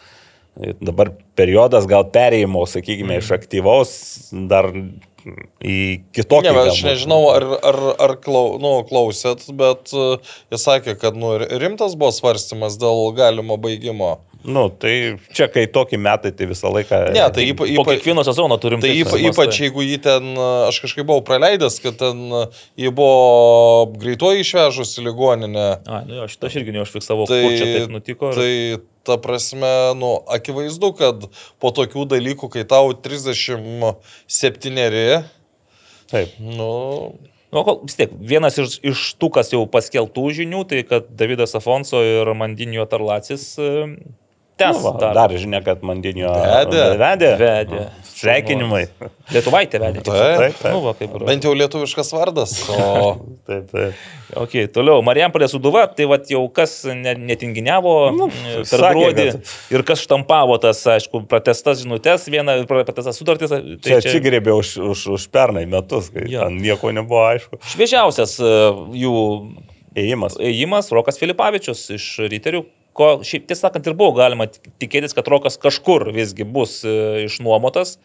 [0.55, 3.91] dabar periodas gal perėjimo, sakykime, iš aktyvaus
[4.47, 4.69] dar
[5.25, 5.77] į
[6.15, 6.51] kitokį.
[6.51, 10.21] Ne, aš nežinau, ar, ar, ar klau, nu, klausėt, bet uh,
[10.53, 14.15] jis sakė, kad nu, rimtas buvo svarstymas dėl galimo baigimo.
[14.45, 16.99] Nu, tai čia, kai tokie metai, tai visą laiką.
[17.15, 18.79] Ne, tai ypa, Po kiekvieno sezono turim.
[18.83, 22.45] tai ypa, ypač jeigu jį ten, uh, aš kažkaip buvau praleidęs, kad ten uh,
[22.77, 25.65] jį buvo greitoji išvežus į ligoninę.
[25.85, 28.29] A, nu, aš irgi neužfiksavau, Tai, kur čia taip nutiko.
[28.29, 28.53] ir- tai
[29.05, 31.25] ta prasme, nu, akivaizdu, kad
[31.61, 35.23] po tokių dalykų, kai tau 37,
[36.11, 36.29] Taip.
[36.39, 37.13] nu,
[37.53, 41.53] Nu, kol- vis tiek, vienas iš, iš tų, kas jau paskeltų žinių, tai kad Davidas
[41.55, 43.95] Afonso ir Mandinio Tarlacis e,
[44.59, 45.13] tęs Nu, va, darbą.
[45.17, 46.83] dar žinia, kad Mandinio Vedė.
[47.01, 47.31] vedė.
[47.41, 47.85] Vedė.
[48.15, 48.85] Sveikinimai.
[49.33, 50.01] Lietuvaitė vedė.
[50.05, 50.37] Taip.
[50.39, 50.71] Taip, taip.
[50.71, 52.53] Nu, va, kaip bent jau lietuviškas vardas.
[52.71, 53.17] O
[53.49, 53.97] Taip, taip.
[54.39, 59.51] Ok, toliau, Marijampolė suduva, tai va jau kas ne, netinginiavo nu, per sakė, gruodį kad-
[59.75, 63.51] ir kas štampavo tas, aišku, protestas žinutės, vieną protestas sutartis.
[63.51, 66.47] Tai Tai čia atsigrėbė už, už, už pernai metus, kai Jo.
[66.47, 67.59] ten nieko nebuvo aišku.
[67.75, 68.55] šviežiausias e,
[69.03, 69.13] jų
[69.95, 70.33] Ėjimas.
[70.43, 72.65] ėjimas Rokas Filipavičius iš Ryterių.
[72.95, 77.25] Ko šiaip tiesą sakant ir buvo galima tik- tikėtis, kad Rokas kažkur visgi bus e,
[77.27, 77.97] išnuomotas,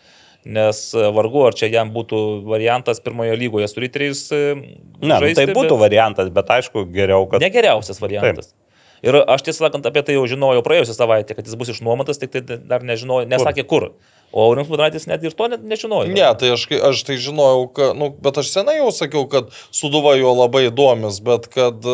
[0.45, 4.25] nes e, vargu ar čia jam būtų variantas pirmojo lygoje Ryteriais.
[4.35, 7.41] e, Ne, nu, žaisti, tai būtų bet- variantas, bet aišku, geriau, kad...
[7.45, 8.51] Negeriausias variantas.
[8.51, 8.67] Taip.
[9.07, 12.35] Ir aš tiesą sakant apie tai jau žinojau praėjusią savaitę, kad jis bus išnuomotas, tik
[12.35, 13.93] tai dar nežinojau, nesakė kur.
[14.33, 16.13] O Aurimas Budraitis net ir to net nežinojo.
[16.15, 20.15] Ne, tai aš, aš tai žinojau, kad, nu, bet aš senai jau sakiau, kad suduva
[20.19, 21.89] jo labai įdomis, bet kad,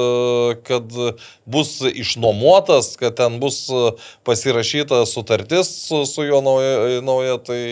[0.69, 0.99] kad
[1.49, 3.63] bus išnuomotas, kad ten bus
[4.29, 7.63] pasirašyta sutartis su, su juo nauja, nauja tai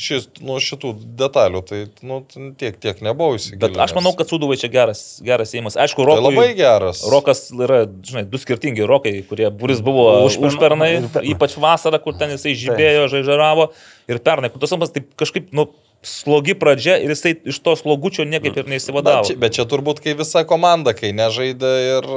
[0.00, 2.18] šis, nu, šitų detalių, tai nu,
[2.58, 3.62] tiek, tiek nebuvau įsigilinęs.
[3.62, 5.78] Bet aš manau, kad Suduvai čia geras, geras įimas.
[5.78, 7.04] Aišku, tai Rokui, labai geras.
[7.12, 11.32] Rokas yra, žinai, du skirtingi rokai, kurie, kuris buvo Užpernai- užpernai, užpernai.
[11.34, 13.70] ypač vasarą, kur ten jisai žibėjo, žaižaravo.
[14.10, 15.68] Ir pernai, kur tos ampas taip kažkaip, nu,
[16.06, 19.24] slogi pradžia ir jisai iš to slogučio niekaip ir Bet neįsivadavo.
[19.26, 22.10] čia, bet čia turbūt kai visa komanda, kai nežaidė ir...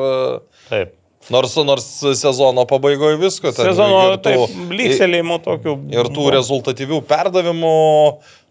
[0.70, 0.95] Taip.
[1.30, 1.86] Nors, nors
[2.17, 5.75] sezono pabaigoje visko Sezono, tų- taip, lygselėjimų tokių.
[5.93, 7.73] Ir tų rezultatyvių perdavimų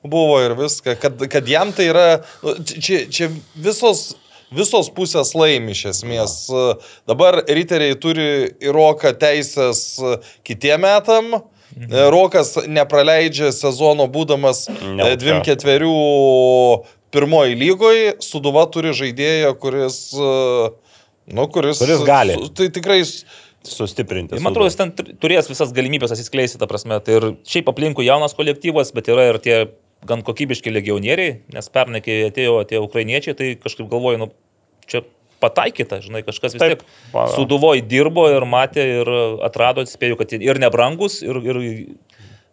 [0.09, 2.07] buvo ir viską, kad, kad jam tai yra,
[2.45, 4.15] nu, čia, čia visos,
[4.55, 6.37] visos pusės laimi iš esmės.
[7.11, 8.29] Dabar riteriai turi
[8.63, 9.83] į roką teisės
[10.47, 11.41] kitiem metam.
[12.15, 15.43] Rokas nepraleidžia sezono būdamas Neaukščiau.
[15.45, 15.91] 24
[17.13, 19.99] pirmoji lygoje, Suduva turi žaidėją, kuris,
[21.33, 22.35] nu, kuris, Kuris gali.
[22.39, 23.03] su- Tai tikrai
[23.69, 24.37] Sustiprinti.
[24.39, 27.01] Ir man atrodo, jis ten tur- turės visas galimybės atsiskleisti, ta prasme.
[27.05, 29.57] Tai ir šiaip aplinkų jaunas kolektyvas, bet yra ir tie
[30.07, 34.29] gan kokybiški legionieriai, nes pernai, kai atėjo tie ukrainiečiai, tai kažkaip galvoju, nu,
[34.87, 35.03] čia
[35.43, 37.27] pataikyta, žinai, kažkas vis Taip, tiek va.
[37.35, 39.11] suduvoj dirbo ir matė ir
[39.47, 41.59] atrado, spėjau, kad ir nebrangus, ir, ir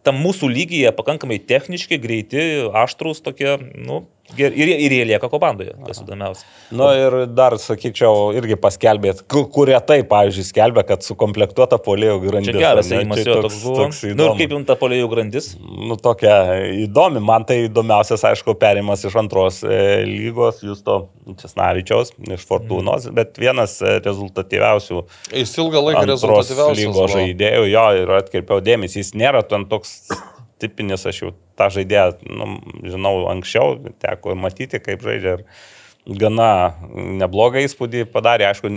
[0.04, 2.42] tam mūsų lygyje pakankamai techniški, greiti,
[2.74, 4.08] aštrus tokie, nu,
[4.38, 6.44] ger- ir, jie- ir jie lieka komandoje, kas įdomiausia.
[6.72, 12.54] Na ir dar, sakyčiau, irgi paskelbėt, ku- kurie tai, pavyzdžiui, skelbia, kad sukomplektuota polėjų grandis.
[12.56, 14.38] Čia geras įimas jo toks toks Na ir įdomu.
[14.42, 15.52] kaip jums ta polėjų grandis?
[15.62, 16.36] Nu, tokia
[16.88, 17.22] įdomi.
[17.22, 21.10] Man tai įdomiausias, aišku, perimas iš antros e, lygos, Justo
[21.40, 25.04] Česnavičiaus iš Fortūnos, bet vienas e, rezultatyviausių
[25.34, 26.82] jis ilgą laiką antros rezultatyviausias.
[26.82, 30.08] lygos žaidėjų, jo, ir atkirpiau dėmesį, jis nėra ten toks
[30.62, 32.50] tipinis, aš jau tą žaidėją, nu,
[32.84, 35.40] žinau, anksčiau teko ir matyti, kaip žaidžia.
[35.40, 36.50] Ir gana
[36.94, 38.70] neblogą įspūdį padarė, aišku,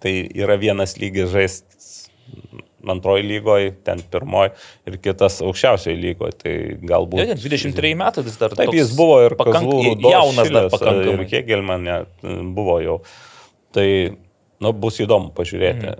[0.00, 1.92] tai yra vienas lygis žaisti
[2.88, 4.52] antroji lygoje, ten pirmoji
[4.88, 6.54] ir kitas aukščiausioje lygoje, tai
[6.84, 7.22] galbūt...
[7.22, 8.54] Ne, 23 metų vis dar.
[8.58, 11.28] Taip, jis buvo ir pakank- pakankamai jaunas dar Ir pakankamai.
[11.30, 12.98] Kegelman net buvo jau.
[13.74, 13.88] Tai,
[14.64, 15.94] nu, bus įdomu pažiūrėti.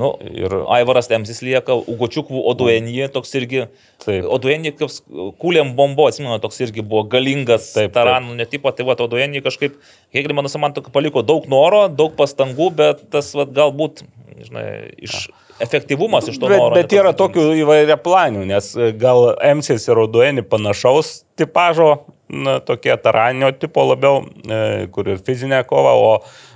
[0.00, 3.66] Nu, ir Aivaras Temsis lieka, Ugočiukų Oduenija toks irgi.
[4.04, 4.26] Taip.
[4.32, 4.94] Oduenija kaip
[5.42, 7.96] kūlėm bombo, atsimenu, toks irgi buvo galingas, Taip, taip.
[7.98, 9.76] taranų netipo, tai va, Oduenija kažkaip,
[10.14, 14.04] kiek man tokio paliko daug noro, daug pastangų, bet tas va, galbūt,
[14.42, 14.68] žinai,
[15.04, 15.28] iš
[15.60, 16.74] efektyvumas iš to Bet, noro.
[16.76, 21.90] bet yra tokių įvairia planių, nes e, gal Emsis ir Odueni panašaus tipažo,
[22.30, 26.12] na, tokie taranio tipo labiau, e, kur ir fizinė kova, o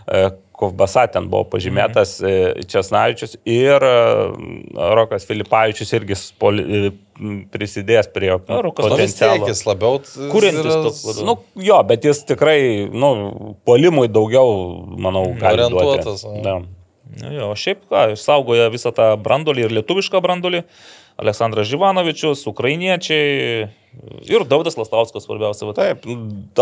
[0.06, 2.66] e, Kovbasa ten buvo pažymėtas mhm.
[2.70, 3.94] Česnavičius ir e,
[4.98, 6.92] Rokas Filipavičius irgi spoli, e,
[7.52, 9.48] prisidės prie jo Rokas Nu, potencialo.
[9.48, 10.02] jis labiau.
[10.32, 11.26] Kuriantis yra.
[11.26, 12.60] Nu, jo, bet jis tikrai,
[12.92, 13.10] nu,
[13.68, 14.54] polimui daugiau,
[15.00, 16.46] manau, gali Orientuotas, duoti.
[16.48, 16.81] o.
[17.20, 20.64] Nu, jo, šiaip ką, išsaugoja visą tą brandolį ir lietuvišką brandolį.
[21.20, 23.68] Aleksandras Živanovičius, ukrainiečiai
[24.24, 25.66] ir Daudas Lastauskas svarbiausia.
[25.68, 25.74] Va.
[25.76, 26.06] Taip,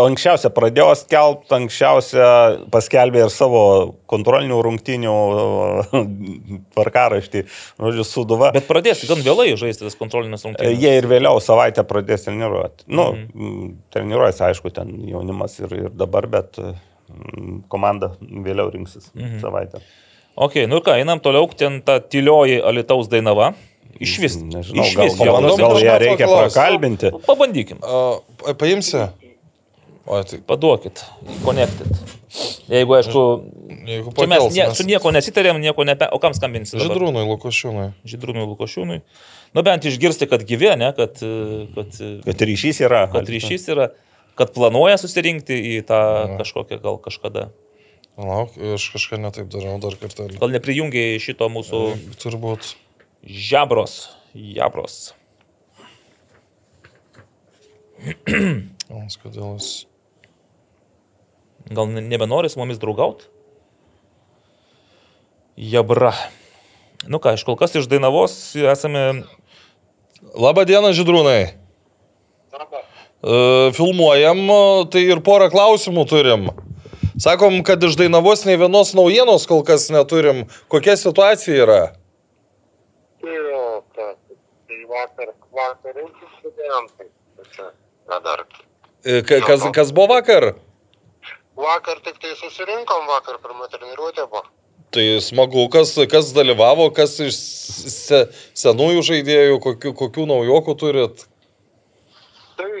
[0.03, 2.25] anksčiausia pradėjo skelbti, anksčiausia
[2.73, 3.61] paskelbė ir savo
[4.11, 5.15] kontrolinių rungtinių
[6.75, 7.45] tvarkaraštį,
[7.79, 8.51] žodžiu, suduva.
[8.55, 10.77] Bet pradės gan vėlai žaisti tas kontrolinis rungtynės.
[10.83, 12.89] Jie ir vėliau savaitę pradės treniruoti.
[12.91, 13.73] Nu, mm.
[13.95, 19.39] treniruojasi, aišku, ten jaunimas ir, ir dabar, bet mm, komanda vėliau rinksis -hmm.
[19.41, 19.83] savaitę.
[20.35, 23.51] Ok, nu ką, einam toliau, ten ta tylioji Alitaus Dainava.
[24.01, 24.37] Iš vis.
[24.41, 26.55] Nežinau, iš gal, vis gal, pabandom gal ją reikia paklaust.
[26.55, 27.11] prakalbinti.
[27.27, 27.81] Pabandykim.
[27.83, 29.03] A, paimsi?
[30.07, 31.03] O, tai Paduokit.
[31.45, 31.91] Connected.
[32.71, 33.21] Jeigu, aišku,
[33.85, 36.07] jeigu čia mes pakels, mes- su nieko nesitarėm, nieko nepe...
[36.15, 36.77] O kam skambinsi?
[36.79, 36.87] dabar?
[36.95, 37.87] Žydrūnui Lukošiūnui.
[38.07, 39.01] Žydrūnui Lukošiūnui.
[39.53, 41.19] Nu bent išgirsti, kad gyvė, ne, kad,
[41.75, 43.03] kad, Kad ryšys yra.
[43.11, 43.89] kad ryšys yra,
[44.39, 45.99] kad planuoja susirinkti į tą
[46.39, 47.49] kažkokią gal kažkada.
[48.19, 50.27] Lauk, aš kažką netaip darau dar kartą.
[50.39, 51.79] Gal neprijungiai šito mūsų
[52.21, 52.73] Turbūt.
[53.23, 54.09] žabros.
[54.35, 55.13] Jabros.
[58.91, 59.69] Ons, Kodėl jis.
[61.71, 63.27] Gal ne- nebenori su mumis draugauti?
[65.57, 66.11] Jabra.
[67.07, 69.23] Nu ką, iš kol kas iš Dainavos esame
[70.37, 71.53] Labą dieną, Žydrūnai.
[73.21, 74.41] E, Filmuojam,
[74.93, 76.49] tai ir porą klausimų turim.
[77.21, 80.45] Sakom, kad iš Dainavos nei vienos naujienos kol kas neturim.
[80.71, 81.81] Kokia situacija yra?
[83.21, 84.07] Jo, ta,
[84.67, 87.07] tai vakar, vakar irgi pradėjom, tai
[87.37, 87.67] tai čia,
[88.09, 88.41] na dar.
[89.05, 90.53] E, ka- Kas, kas buvo vakar?
[91.61, 94.43] Vakar tik tai susirinkom, vakar pirmą treniruotę buvo.
[94.91, 98.23] Tai smagu, kas, kas dalyvavo, kas iš se,
[98.59, 101.21] senųjų žaidėjų, kokių, kokių naujokų turit.
[102.57, 102.71] Tai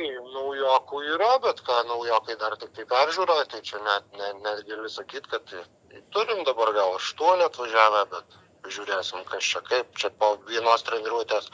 [0.71, 4.89] naujokų yra, bet ką naujokai dar tik tai peržiūra, tai čia net, net, net gali
[4.89, 10.37] sakyti, kad tai turim dabar gal aštuoni atvažiavę, bet žiūrėsim, kas čia kaip, čia po
[10.47, 11.49] vienos treniruotės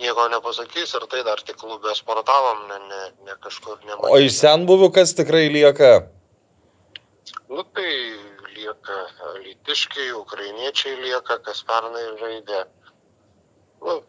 [0.00, 4.10] nieko nepasakys ir tai dar tik klube sportavom, ne, ne, ne kažkur nematėme.
[4.10, 6.08] O iš senbuvių kas tikrai lieka?
[7.48, 7.90] Nu tai
[8.56, 9.00] lieka
[9.44, 12.64] lytiškiai, ukrainiečiai lieka, kas pernai žaidė.
[13.80, 14.00] Nu,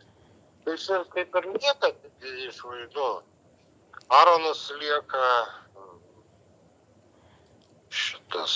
[0.65, 1.91] tai čia kaip ir lieka,
[2.47, 3.11] iš vaidų.
[4.19, 5.29] Aronas lieka.
[7.91, 8.53] Šitas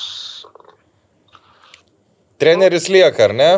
[2.40, 3.52] Treneris lieka, ar ne?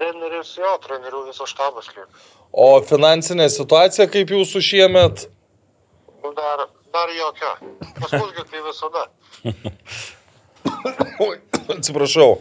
[0.00, 2.08] treneris, jo, trenerių visas štabas lieka.
[2.50, 5.26] O finansinė situacija kaip jūsų šiemet?
[6.22, 7.52] Nu, dar, dar jokia.
[8.00, 9.04] Pas musgi tai visada.
[11.76, 12.40] Atsiprašau.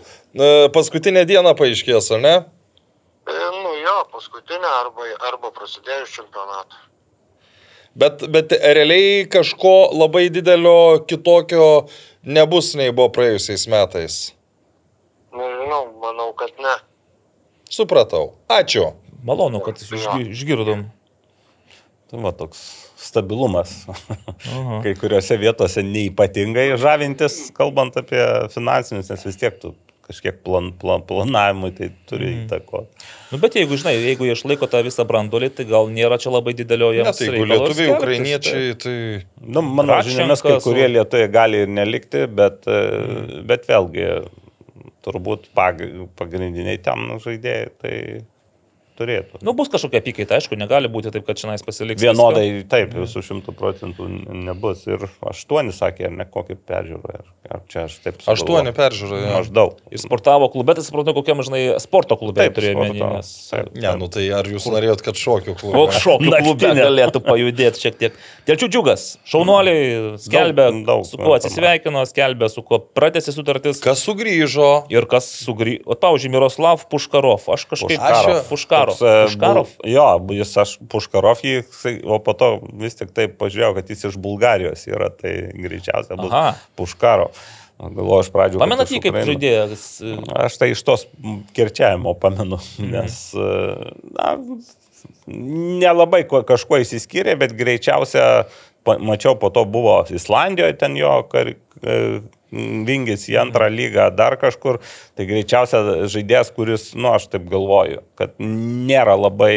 [0.74, 2.36] Paskutinę dieną paaiškės, ar ne?
[3.30, 6.80] E, nu jo, paskutinė arba, arba prasidėjus čempionatą.
[8.00, 11.66] Bet, bet realiai kažko labai didelio kitokio
[12.24, 14.20] nebus nei buvo praėjusiais metais.
[15.36, 16.78] Nežinau, manau, kad ne.
[17.70, 18.32] Supratau.
[18.50, 18.94] Ačiū.
[19.24, 20.86] malonu, kad išgi- išgirdom.
[22.10, 22.62] Tai va toks
[22.98, 23.74] stabilumas.
[23.90, 24.80] Aha.
[24.84, 28.24] Kai kuriuose vietose neipatingai žavintis, kalbant apie
[28.56, 29.76] finansinius, nes vis tiek tu
[30.10, 32.48] kažkiek plan, plan, planavimui tai turi Mhm.
[32.48, 32.82] įtako.
[33.32, 36.56] Nu, bet jeigu, žinai, jeigu jie išlaiko tą visą brandolį, tai gal nėra čia labai
[36.58, 37.18] didelio Ne, jiems.
[37.18, 38.96] tai jeigu lietuviai, ukrainiečiai, tai...
[39.46, 43.46] Nu, mano žiniomis, kai kurie lietuviai gali ir nelikti, bet, mm.
[43.46, 44.10] bet vėlgi
[45.06, 45.80] turbūt pag,
[46.20, 47.96] pagrindiniai ten žaidėjai tai
[49.00, 49.42] turėtų.
[49.46, 52.04] Nu, bus kažkokia apykaita, aišku, negali būti taip, kad čia pasiliks.
[52.04, 54.08] Vienodai, taip, visų šimtų procentų
[54.46, 54.86] nebus.
[54.90, 57.16] Ir aštuoni sakė, ar ne kokį peržiūrą.
[57.20, 58.36] Ar, ar čia aš taip sugalvojau?
[58.36, 59.20] Aštuoni peržiūrė.
[59.24, 59.32] jo.
[59.38, 59.78] Maždaug.
[59.94, 63.04] Ir sportavo klube, tai suprantu, kokiam, žinai, sporto klube Taip, turėjo menį.
[63.16, 63.32] Nes...
[63.54, 63.72] Taip.
[63.80, 65.76] Ne, nu tai ar jūs norėjot, kad šokių klube?
[65.80, 68.20] Koks šokių klube galėtų pajudėti šiek tiek.
[68.50, 73.82] Telčių džiugas, šaunuoliai skelbia, Daug- daug su kuo atsisveikino, skelbia, su kuo pratęsė sutartis.
[73.84, 74.70] Kas sugrįžo?
[74.94, 75.86] Ir kas sugrįžo.
[75.90, 77.46] O, pavyzdžiui, Miroslav Puškarov.
[77.54, 78.00] Aš kažkaip...
[78.00, 78.42] Puškarov.
[78.50, 78.89] Puškarov.
[78.90, 79.70] Toks, e, Puškarov.
[79.78, 81.56] bul- Jo, jis aš Puškarov jį,
[82.06, 86.32] o po to vis tik taip pažiūrėjau, kad jis iš Bulgarijos yra, tai greičiausiai bus
[86.34, 86.56] Aha.
[86.78, 87.32] Puškarov.
[87.80, 88.60] Galvoju, aš pradžioje.
[88.60, 89.84] Pamenat jį kaip žaidėjas?
[90.36, 91.06] Aš tai iš tos
[91.56, 92.90] kirčiavimo pamenu, Mhm.
[92.92, 94.34] nes e, na,
[95.28, 98.46] nelabai kuo- kažkuo įsiskyrė, bet greičiausia,
[98.86, 102.22] mačiau, po to buvo Islandijoje ten jo kar, e,
[102.52, 104.80] vingis į antrą lygą, dar kažkur.
[105.18, 109.54] Tai greičiausia žaidėjas, kuris, nu, aš taip galvoju, kad nėra labai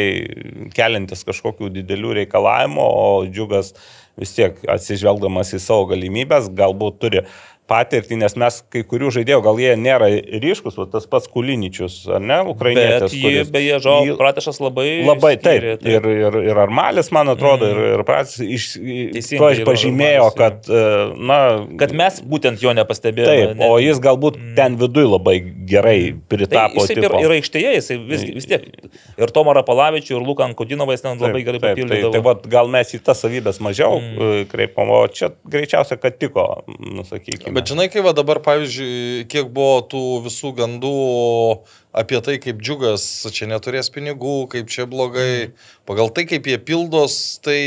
[0.75, 3.73] keliantis kažkokių didelių reikalavimų, o džiugas
[4.19, 7.23] vis tiek atsižvelgdamas į savo galimybės, galbūt turi
[7.69, 10.09] patirtį, nes mes kai kurių žaidėjų, gal jie nėra
[10.43, 13.13] ryškus, o tas pats Kuliničius, ar ne, Bet ukrainietis.
[13.15, 14.87] jį, kuris- beje, Žo jį- Pratešas labai...
[15.07, 15.61] Labai taip.
[15.63, 20.27] skyrė, Ir, ir, ir Armalis, man atrodo, ir, ir Pratis iš, Teisingai, paž, ir pažymėjo,
[20.27, 20.37] Armalis, jo.
[20.37, 21.39] kad, e, na,
[21.79, 23.53] Kad mes būtent jo nepastebėjome.
[23.53, 25.37] Taip, ne- o jis galbūt ten viduje labai
[25.73, 26.83] gerai Tai pritapo.
[26.83, 28.67] jis taip ir, aikštėje, jis vis, vis tiek.
[29.17, 32.01] Ir Tomą Rapalavičių, ir Luką Ankudinovą jis ten labai Taip, gerai taip, papildė.
[32.03, 34.47] Tai, tai vat, gal mes į tas savybės mažiau mm.
[34.51, 37.52] kreipom, o čia greičiausia, kad tiko, nusakykime.
[37.53, 40.93] Bet žinai, kai va dabar, pavyzdžiui, kiek buvo tų visų gandų
[42.01, 43.03] apie tai, kaip džiugas
[43.35, 45.51] čia neturės pinigų, kaip čia blogai,
[45.85, 47.59] pagal tai, kaip jie pildos, tai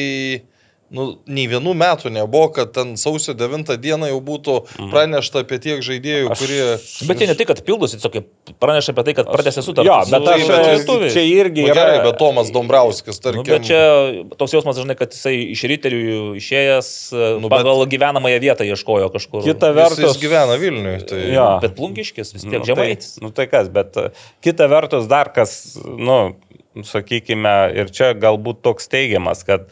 [0.94, 4.54] nu, nei vienų metų nebuvo, kad ten sausio 9 dieną jau būtų
[4.92, 6.60] pranešta apie tiek žaidėjų, Aš- kurie...
[7.08, 8.20] Bet jie ne tik, kad pildosi, tiesiog
[8.62, 9.88] praneša apie tai, kad pradėsi sutartį.
[9.90, 11.16] Jo, bet aš bet lietuviais.
[11.16, 11.78] čia irgi Nu, yra.
[11.80, 13.42] gerai, bet Tomas Dombrauskis, tarkim.
[13.42, 13.80] Nu, bet čia
[14.38, 16.00] toks jausmas dažnai, kad jisai iš ryterių
[16.38, 19.42] išėjęs Nu, nu, bet- pagal gyvenamąją vietą ieškojo kažkur.
[19.46, 20.04] Kita Jis, vertus.
[20.06, 21.02] jis gyvena Vilniuje.
[21.10, 21.20] Tai...
[21.34, 21.48] Jo.
[21.66, 23.16] Bet plungiškis vis tiek Nu, žemaitis.
[23.18, 23.98] Tai, nu tai kas, bet
[24.46, 26.36] kita vertus dar kas, nu,
[26.86, 29.66] sakykime, ir čia galbūt toks teigiamas, kad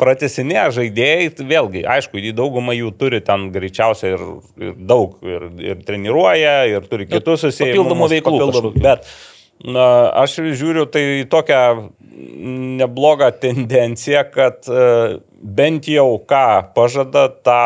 [0.00, 4.24] pratesinė žaidėjai, tai vėlgi, aišku, daugumą jų turi ten greičiausiai ir,
[4.60, 8.84] ir daug, ir, ir treniruoja, ir turi kitus papildomų veiklų kažkokių.
[8.84, 9.08] Bet
[9.64, 9.86] na,
[10.22, 11.62] aš žiūriu tai tokią
[12.80, 17.62] neblogą tendenciją, kad e, bent jau ką pažada, tą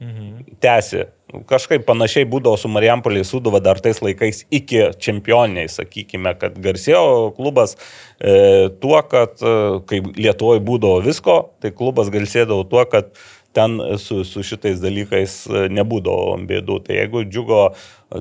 [0.00, 0.44] Mhm.
[0.60, 1.04] tęsi.
[1.50, 7.76] Kažkaip panašiai būdavo su Marijampoliai Sudova dar tais laikais iki čempioniai, sakykime, kad garsėjo klubas
[7.76, 9.54] e, tuo, kad e,
[9.88, 13.12] kai Lietuvoje būdavo visko, tai klubas garsėdavo tuo, kad
[13.56, 16.80] ten su, su šitais dalykais e, nebūdavo bėdų.
[16.88, 17.62] Tai jeigu džiugo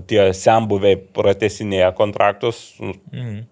[0.10, 3.44] tie sembuviai pratesinėje kontraktus, Mhm.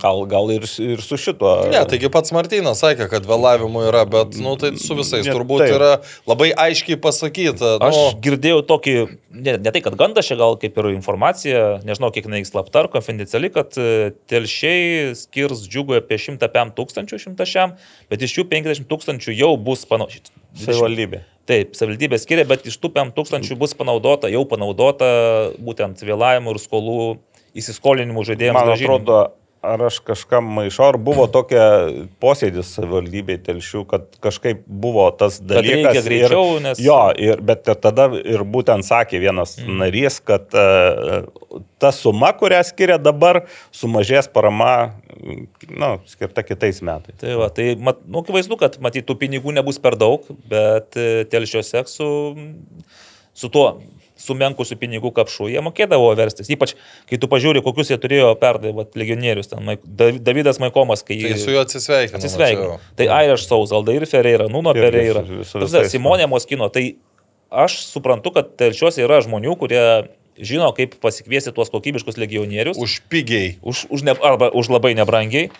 [0.00, 1.52] Gal, gal ir, ir su šituo.
[1.72, 5.64] Ne, taigi pats Martinas sakė, kad vėlavimų yra, bet, nu, tai su visais Ne, turbūt
[5.64, 5.74] taip.
[5.76, 5.90] yra
[6.28, 7.76] labai aiškiai pasakyta.
[7.82, 8.94] Aš Nu, girdėjau tokį,
[9.34, 12.90] ne, ne tai, kad gandas čia gal kaip ir informacija, nežinau, kiek jinai slapta ar
[12.92, 17.76] konfidenciali, kad e, telšiai skirs džiugui apie 105 tūkstančių, 100 šiam,
[18.12, 20.32] bet iš jų 50 tūkstančių jau bus panaudota.
[20.62, 21.24] Savivaldybė.
[21.48, 25.08] Taip, savivaldybė skiria, bet iš tų 5 tūkstančių bus panaudota, jau panaudota
[25.58, 26.98] būtent vėlavimų ir skolų
[27.58, 28.58] įsiskolinimų žaidėjams.
[28.58, 29.16] Man atrodo,
[29.62, 31.64] ar aš kažkam maišau, ar buvo tokia
[32.22, 35.70] posėdis savivaldybei telšių, kad kažkaip buvo tas dalykas.
[35.70, 39.78] reikia greičiau, ir, nes- Jo, ir, bet tada ir būtent sakė vienas mm.
[39.84, 43.44] narys, kad uh, ta suma, kurią skiria dabar,
[43.74, 47.16] sumažės parama, nu, skirta kitais metais.
[47.22, 51.24] Tai, va, tai mat, nu, akivaizdu, kad matyt, tų pinigų nebus per daug, bet e,
[51.30, 52.12] telšio seksų
[53.34, 53.76] su tuo
[54.22, 56.48] sumenkusių pinigų kapšų jie mokėdavo verstis.
[56.54, 56.74] Ypač,
[57.10, 59.74] kai tu pažiūri, kokius jie turėjo perdai, va, legionierius, ten,
[60.22, 62.18] Davidas Maikomas, kai tai su juo atsisveikinu.
[62.20, 62.78] atsisveikino.
[62.96, 66.70] Tai Irish Souls, Aldair Ferreira, Nuno Irgi Pereira, su- su Ta prasme, visais, Simonė Moskino.
[66.72, 66.84] Tai
[67.52, 69.82] aš suprantu, kad telšiuose yra žmonių, kurie
[70.40, 73.58] žino, kaip pasikviesti tuos kokybiškus legionierius Už pigiai.
[73.62, 75.50] už, už ne, arba už labai nebrangiai.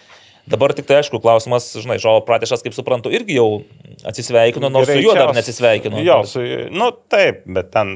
[0.50, 3.62] Dabar tik tai aišku, klausimas, žinai, Žao Pratešas, kaip suprantu, irgi jau
[4.10, 6.00] atsisveikino, nors su juo dar neatsisveikino.
[6.02, 6.42] Jo, su,
[6.74, 7.92] nu taip, bet ten,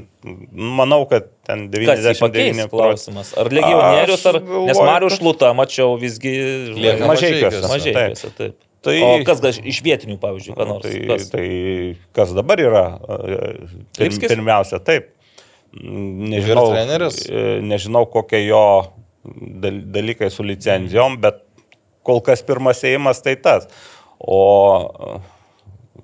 [0.55, 2.77] manau, kad ten Kas jį pakeis, 99 procentų.
[2.77, 3.33] klausimas.
[3.43, 4.39] Ar legionierius, ar...
[4.39, 6.37] Nes galvoju, Marius kad- Šluta, mačiau, visgi...
[6.77, 7.65] Lieka žinai, Mažeikiuose.
[7.73, 8.57] Mažeikiuose, taip.
[8.87, 10.87] Tai- O kas gal iš vietinių, pavyzdžiui, ką nors?
[10.87, 11.27] Tai, kas?
[11.33, 11.47] tai
[12.15, 12.85] kas dabar yra?
[13.99, 15.11] Pir, pirmiausia, taip.
[15.75, 18.63] Mm, Nežinau, e, nežinau kokie jo
[19.27, 21.43] dal- dalykai su licenzijom, bet
[22.07, 23.67] kol kas pirmas įėjimas tai tas.
[24.23, 25.21] O,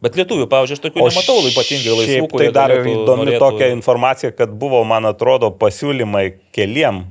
[0.03, 4.33] Bet lietuvių, pavyzdžiui, aš tokių o nematau ypatingai laisvų, Tai dar įdomi norėtų- tokia informacija,
[4.35, 7.05] kad buvo, man atrodo, pasiūlymai keliem.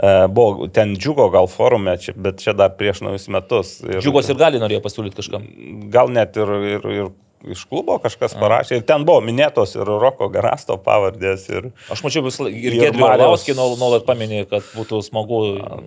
[0.00, 3.74] E, Buvo ten džiugo gal forume, bet čia dar prieš naujus metus.
[3.84, 5.44] Ir- Džiugos ir gali norėjo pasiūlyti kažkam.
[5.90, 7.06] gal net ir, ir, ir
[7.44, 8.80] iš klubo kažkas parašė.
[8.80, 11.46] Ir ten buvo minėtos ir Roko Garasto pavardės.
[11.52, 15.40] Ir, Aš mačiau vis ir Gedrių Lauskį nuolat paminė, kad būtų smagu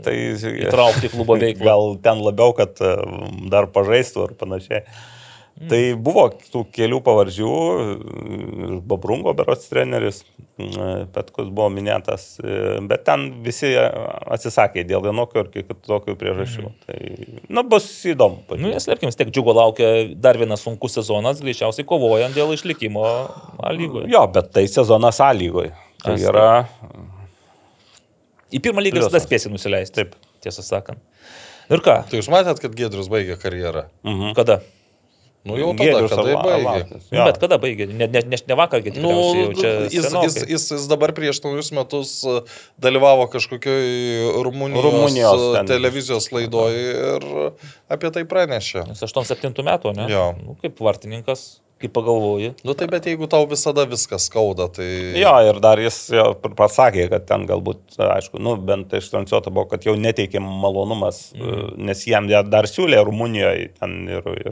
[0.05, 1.65] tai įtraukti klubo veiklą.
[1.69, 2.95] Gal ten labiau, kad e,
[3.51, 4.83] dar pažaistų ar panašiai.
[5.59, 5.67] Mm.
[5.67, 6.21] Tai buvo
[6.53, 7.49] tų kelių pavardžių,
[7.83, 10.21] e, Babrungo berots treneris,
[10.55, 16.71] e, Petkus buvo minėtas, e, bet ten visi atsisakė dėl vienokių ar kitokių priežasčių.
[16.87, 16.99] Tai,
[17.51, 18.39] nu, bus įdomu.
[18.55, 23.03] Nu, neslėpkim, tiek džiugo laukia dar vienas sunkus sezonas, greičiausiai kovojant dėl išlikimo
[23.59, 24.07] A lygoje.
[24.15, 25.73] Jo, bet tai sezonas A lygoje.
[25.99, 26.49] Tai As- yra
[28.49, 29.11] Į pirmą Pliusas.
[29.11, 29.93] visada spėsi nusileisti.
[29.99, 30.15] Taip.
[30.41, 31.03] Tiesą sakant.
[31.69, 31.99] Ir ką?
[32.09, 33.89] Tai jūs matėt, kad Gedrius baigė karjerą?
[34.07, 34.33] mhm.
[34.39, 34.61] Kada?
[35.47, 36.55] Nu jau tada, kada baigė.
[36.57, 37.05] Arlauskas.
[37.13, 37.85] Nu, bet kada baigė?
[37.87, 39.13] Ne, ne, ne, ne vakar, kai Nu,
[39.55, 39.71] čia.
[39.87, 42.41] jis, jis, jis, jis dabar prieš naujus metus uh,
[42.81, 45.71] dalyvavo kažkokioj Rumunijos, Rumunijos uh, ten.
[45.71, 47.29] televizijos laidoje ir
[47.87, 48.83] apie tai pranešė.
[48.91, 50.09] Jis 87 metų, ne?
[50.11, 50.27] Jo.
[50.43, 51.47] Nu, kaip vartininkas.
[51.79, 52.51] kaip pagalvoju.
[52.67, 54.87] Nu tai bet jeigu tau visada viskas skauda, tai...
[55.15, 56.25] Jo, ir dar jis jo
[56.59, 61.79] pasakė, kad ten galbūt, aišku, nu, bent ištransliuota buvo, kad jau neteikė malonumas, mm.
[61.87, 64.51] nes jam dar siūlė Rumunijoje ten ir, ir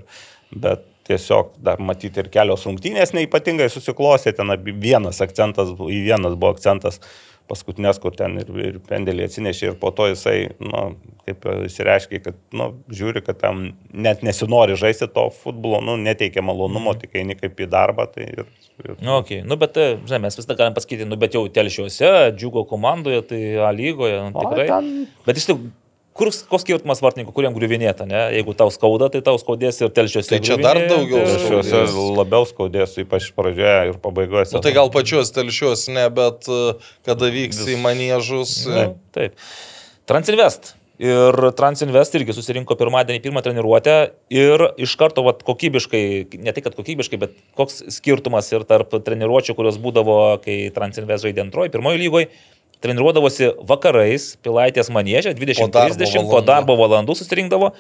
[0.52, 4.52] bet tiesiog dar matyti ir kelios rungtynės neipatingai susiklosė, ten
[4.84, 7.00] vienas akcentas, į vienas buvo akcentas
[7.48, 10.82] paskutinės, kur ten ir, ir pendelį atsinešė ir po to jisai, nu,
[11.28, 16.92] kaip įsireiškia, kad, nu, žiūri, kad tam net nesinori žaisti to futbolo, nu, neteikia malonumo,
[16.92, 17.02] mm.
[17.04, 18.08] tik eini kaip į darbą.
[18.12, 18.52] Tai ir,
[18.84, 18.94] ir...
[19.00, 19.42] Nu, okay.
[19.48, 23.72] nu, bet, žinai, mes visą galim pasakyti, nu, bet jau telšiuose, džiugo komandoje, tai A
[23.76, 24.68] lygoje, nu, tikrai.
[24.68, 25.22] O, ten...
[25.28, 25.68] Bet jis tik
[26.18, 28.24] Kur, koks skirtumas vartininkų, kuriam griuvinėta, ne?
[28.34, 30.32] Jeigu tau skauda, tai tau skaudės ir telšiuose.
[30.32, 31.22] Tai čia dar daugiau.
[31.30, 31.84] Telšiuose
[32.18, 34.48] labiau skaudės, ypač pradžioje ir pabaigoje.
[34.56, 36.74] Nu, tai gal pačios telšiuos ne, bet e,
[37.06, 37.70] kada vyks Vis...
[37.76, 38.58] į manėžus.
[38.74, 39.38] Ne, taip.
[40.10, 40.74] Transinvest.
[40.98, 43.98] Ir Transinvest irgi susirinko pirmadienį pirmą treniruotę
[44.34, 46.02] ir iš karto vat, kokybiškai,
[46.42, 51.46] ne tai kad kokybiškai, bet koks skirtumas ir tarp treniruočio, kurios būdavo, kai Transinvest žaidė
[51.46, 52.32] antroji, pirmoji lygoje
[52.84, 57.74] treniruodavosi vakarais, pilaitės manėžė, 20-30 po darbo valandų susirinkdavo.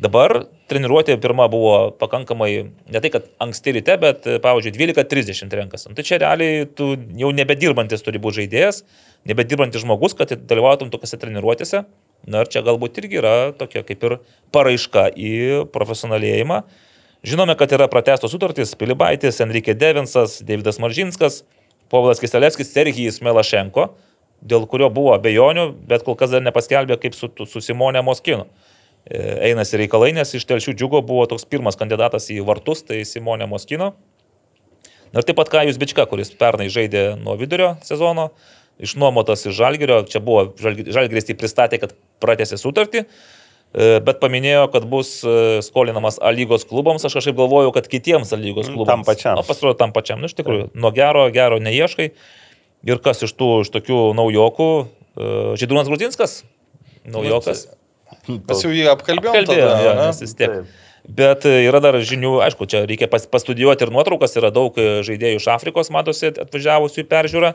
[0.00, 0.32] Dabar
[0.70, 2.50] treniruotė pirma buvo pakankamai,
[2.88, 5.90] ne tai kad anksti ryte, bet, pavyzdžiui, 12.30 renkasi.
[5.96, 8.80] Tai čia realiai tu jau nebedirbantis turi būti žaidėjas,
[9.28, 11.84] nebedirbantis žmogus, kad dalyvautum tokiuose treniruotėse.
[12.32, 14.16] Na ir čia galbūt irgi yra tokia kaip ir
[14.56, 15.34] paraiška į
[15.72, 16.62] profesionalėjimą.
[17.28, 21.42] Žinome, kad yra pratestos sutartys Pilibaitis, Enrique Devinsas, Davidas Maržinskas,
[21.92, 23.90] Povilas Kistelevskis, Sergijus Melašenko
[24.40, 28.46] dėl kurio buvo abejonių, bet kol kas dar nepaskelbė kaip su, su Simonė Moskinu.
[29.08, 29.20] E,
[29.50, 33.94] einasi reikalai, nes iš telšių džiugo buvo toks pirmas kandidatas į vartus, tai Simonė Moskino.
[35.10, 38.28] Ir taip pat Kajus Bička, kuris pernai žaidė nuo vidurio sezono,
[38.80, 44.86] išnuomotas iš Žalgirio, čia buvo Žalgiris jį pristatė, kad pratęsė sutartį, e, bet paminėjo, kad
[44.92, 45.34] bus e,
[45.66, 48.92] skolinamas A lygos klubams, aš kažkaip galvojau, kad kitiems A lygos klubams.
[48.92, 49.40] Tam pačiam.
[49.40, 50.22] Na, pasirodo, tam pačiam.
[50.22, 52.12] Nu, iš tikrųjų, nuo gero, gero neieškai.
[52.88, 56.40] Ir kas iš tų, iš tokių naujokų, e, Žydrūnas Grudinskas,
[57.04, 57.66] naujokas.
[58.28, 59.42] Mes jau jį apkalbėjome.
[59.42, 60.54] Apkalbėjome, ja, nes vis tiek.
[60.54, 60.78] Taip.
[61.20, 65.00] Bet e, yra dar žinių, aišku, čia reikia pas, pastudijuoti ir nuotraukas, yra daug e,
[65.06, 67.54] žaidėjų iš Afrikos, matosi, atvažiavusių į peržiūrą.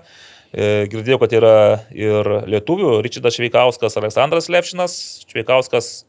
[0.56, 1.56] Girdėjau, kad yra
[1.92, 4.94] ir lietuvių, Ryčidas Šveikauskas, Aleksandras Lepšinas,
[5.28, 6.06] Šveikauskas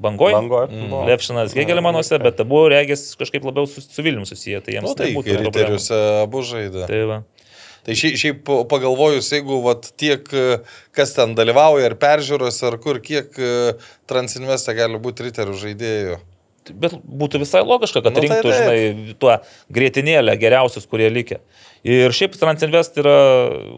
[0.00, 0.68] Bangoje, Bangoje.
[0.72, 1.04] Mm.
[1.06, 4.60] Lepšinas Gėgelmanuose, bet abu regis kažkaip labiau su, su Vilniumi susiję.
[4.64, 5.12] Tai jiems nu, tai.
[5.14, 6.88] Riteriuose abu žaidė.
[6.90, 7.20] Tai va.
[7.84, 10.28] Tai šiaip, šiaip pagalvojus, jeigu vat, tiek
[10.96, 13.34] kas ten dalyvauja, ar peržiūros, ar kur, kiek
[14.08, 16.22] Transinveste gali būti riterių žaidėjų.
[16.72, 18.56] Bet būtų visai logiška, kad Nu, tai rinktų, taip.
[18.56, 19.34] žinai, tuo
[19.76, 21.42] grėtinėlę geriausius, kurie likę.
[21.84, 23.16] Ir šiaip Transinvest yra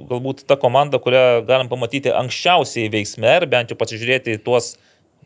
[0.07, 4.77] galbūt ta komanda, kurią galim pamatyti anksčiausiai veiksme ir bent jau pasižiūrėti į tuos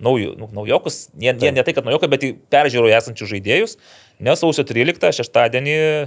[0.00, 3.76] naujų, nu, naujokus, jie, jie ne tai, kad naujokai, bet į peržiūroje esančius žaidėjus.
[4.20, 6.06] Nes sausio 13 šeštadienį e,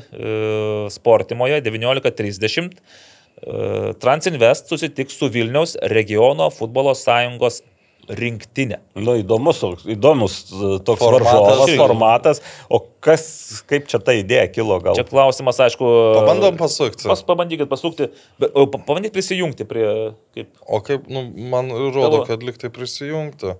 [0.93, 7.63] Sportimoje 19.30 e, Transinvest susitiks su Vilniaus regiono futbolo sąjungos
[8.11, 8.81] rinktinė.
[8.99, 11.33] Nu, įdomus, įdomus e, toks Formatas.
[11.33, 12.41] varžovas, formatas.
[12.67, 13.25] O kas,
[13.69, 14.97] kaip čia ta idėja kilo gal?
[14.99, 15.89] Čia klausimas, aišku.
[16.19, 17.07] Pabandom pasukti.
[17.09, 18.09] Pas, pabandykit pasukti,
[18.43, 19.87] pabandykit prisijungti prie,
[20.35, 23.55] kaip O kaip, nu, man rodo, Tavo- kad liktai prisijungti.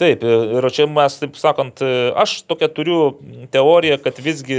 [0.00, 1.82] Taip, ir čia mes, taip sakant,
[2.16, 3.00] aš tokią turiu
[3.52, 4.56] teoriją, kad visgi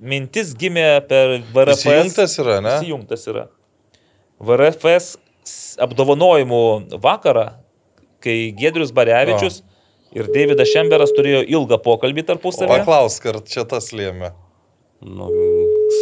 [0.00, 1.84] mintis gimė per VRFS.
[1.84, 2.74] Prisijungtas yra, ne?
[2.80, 3.46] Įsijungtas yra.
[4.40, 5.14] VRFS
[5.84, 6.62] apdovanojimų
[7.04, 7.46] vakarą,
[8.24, 9.60] kai Gedrius Barevičius
[10.16, 12.72] ir Davidas Šemberas turėjo ilgą pokalbį tarpusavį.
[12.72, 14.32] Paklausk, ar čia tas lėmė.
[15.04, 15.28] Nu,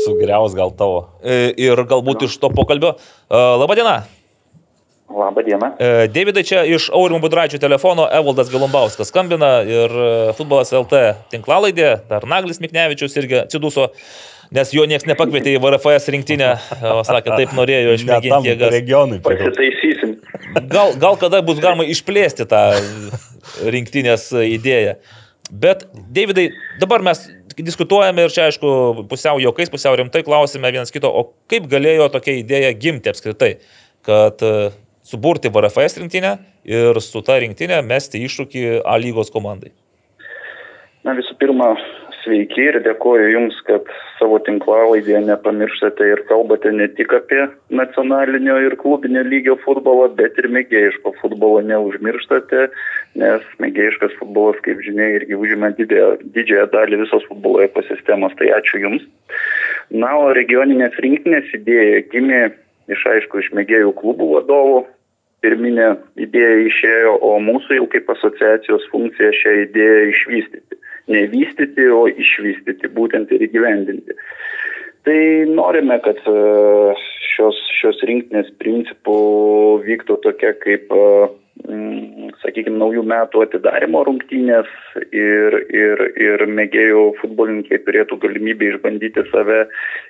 [0.05, 1.01] sugriaus gal tavo.
[1.27, 2.95] Ir galbūt iš to pokalbio.
[3.29, 4.05] Labadiena.
[5.11, 5.67] Labą dieną.
[5.79, 11.03] E, Davidai čia iš Aurimo Budraičio telefono Evaldas Galumbauskas skambina ir e, futbolas LT
[11.35, 13.91] tinklalaidė, dar Naglis Miknevičius irgi atsiduso,
[14.55, 16.51] nes jo niekas nepakvietė į VRFS rinktinę,
[16.95, 18.73] o sakė, taip norėjo išmėginti jėgas.
[18.73, 19.21] regionui.
[19.25, 20.17] Pasitaisysim.
[20.73, 22.65] Gal, gal kada bus galima išplėsti tą
[23.77, 24.97] rinktinės idėją.
[25.53, 26.49] Bet, Davidai,
[26.81, 27.27] dabar mes
[27.61, 32.39] diskutuojame ir čia, aišku, pusiau jaukais, pusiau rimtai klausime vienas kito, o kaip galėjo tokia
[32.41, 33.53] idėja gimti apskritai,
[34.05, 34.73] kad e,
[35.05, 39.75] suburti VRFS rinktinę ir su ta rinktinė mesti iššūkį A lygos komandai.
[41.05, 41.75] Na visų pirma,
[42.23, 48.77] sveiki ir dėkoju Jums, kad savo tinklalaidėje nepamirštate ir kalbate ne tik apie nacionalinio ir
[48.81, 52.69] klubinio lygio futbolą, bet ir mėgėjiško futbolo neužmirštate,
[53.21, 59.05] nes mėgėjiškas futbolas, kaip žinia, irgi užima didžiąją, dalį visos futbolo ekosistemos, tai ačiū Jums.
[59.93, 62.45] Na, o regioninės rinktinės idėja gimė
[62.93, 64.85] iš aišku iš mėgėjų klubų vadovų.
[65.45, 70.81] Pirminė idėja išėjo, o mūsų jau kaip asociacijos funkcija šią idėją išvystyti.
[71.13, 74.17] nevystyti, o išvystyti būtent ir įgyvendinti.
[75.05, 75.19] Tai
[75.53, 76.37] norime, kad e,
[77.35, 79.19] šios, šios rinktinės principų
[79.85, 81.44] vyktų tokia kaip Mm,
[82.43, 84.71] sakykime, naujų metų atidarimo rungtynės
[85.15, 89.61] ir, ir, ir mėgėjų futbolininkai turėtų galimybę išbandyti save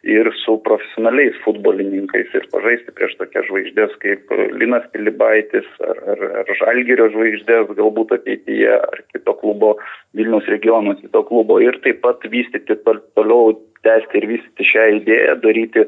[0.09, 6.55] ir su profesionaliais futbolininkais ir pažaisti prieš tokias žvaigždės kaip Linas Pilibaitis ar, ar, ar
[6.63, 9.77] Žalgirio žvaigždės galbūt ateityje ar kito klubo,
[10.17, 13.53] Vilnius regiono kito klubo ir taip pat vystyti toliau
[13.85, 15.85] tęsti ir vystyti šią idėją, daryti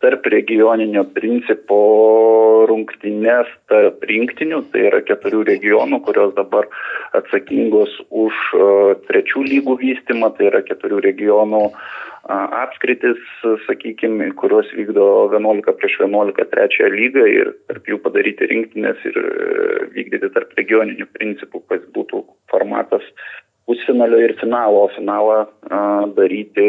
[0.00, 1.80] tarp regioninio principo
[2.70, 6.68] rungtynes tarp rinktinių, tai yra keturių regionų, kurios dabar
[7.18, 11.66] atsakingos už uh, trečių lygų vystimą, tai yra keturių regionų
[12.30, 13.20] apskritis,
[13.64, 19.86] sakykime, kurios vykdo 11 prieš 11 trečią lygą ir tarp jų padaryti rinktinės ir uh,
[19.96, 23.06] vykdyti tarp regioninių principų, kas būtų formatas
[23.70, 25.36] pusfinalio ir finalo, o finalą
[25.70, 25.80] a,
[26.16, 26.66] daryti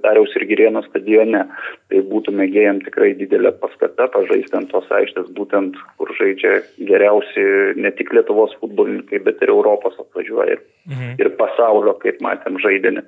[0.00, 1.44] Dariaus ir Girėno stadione.
[1.92, 7.44] Tai būtų mėgėjom tikrai didelė paskata pažaisti ant tos aikštės, būtent kur žaidžia geriausi
[7.76, 11.14] ne tik Lietuvos futbolininkai, bet ir Europos atvažiuoja ir, mhm.
[11.20, 13.04] ir pasaulio, kaip matėm, žaidinį.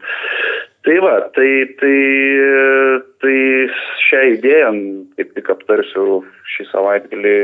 [0.85, 1.51] Tai va, tai,
[1.81, 1.97] tai,
[3.25, 3.37] tai
[4.05, 4.72] šią idėją,
[5.16, 6.20] kaip tik aptarsiu
[6.53, 7.39] šį savaitgalį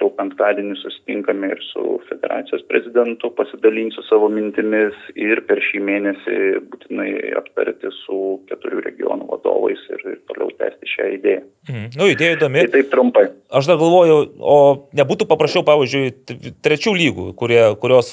[0.00, 6.38] jau penktadienį susitinkame ir su federacijos prezidentu, pasidalinsiu savo mintimis ir per šį mėnesį
[6.72, 8.20] būtinai aptarti su
[8.50, 11.42] keturių regionų vadovais ir, ir toliau tęsti šią idėją.
[11.68, 11.86] Mhm.
[12.00, 12.64] Nu, idėja įdomi.
[12.66, 13.26] Tai taip trumpai.
[13.54, 14.56] Aš dar galvoju, o
[14.98, 16.10] nebūtų paprašiau, pavyzdžiui,
[16.64, 18.10] trečių lygų, kurie, kurios,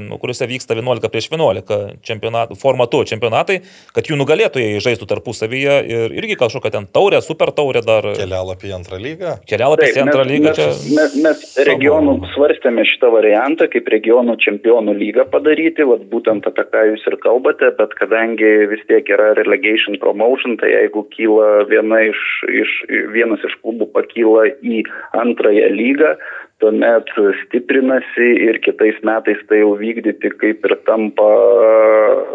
[0.00, 3.58] nu, kuriuose vyksta 11 prieš 11 čempionatų, formatu čempionatai,
[3.96, 8.06] kad jų nugalėtojai žaistų tarpusavyje ir irgi kažkokią ten taurę, super taurę dar.
[8.16, 9.34] Kelialapį į antrą lygą.
[9.50, 10.52] Kelialapį į antrą lygą.
[10.52, 10.96] Mes, čia...
[11.00, 16.84] mes, mes regionų svarstėme šitą variantą, kaip regionų čempionų lygą padaryti, vat būtent apie ką
[16.90, 22.22] jūs ir kalbate, bet kadangi vis tiek yra relegation promotion, tai jeigu kyla viena iš,
[22.62, 22.74] iš,
[23.14, 24.84] vienas iš klubų pakyla į
[25.24, 26.14] antrąją lygą,
[26.62, 27.10] tuomet
[27.42, 31.30] stiprinasi ir kitais metais tai jau vykdyti kaip ir tampa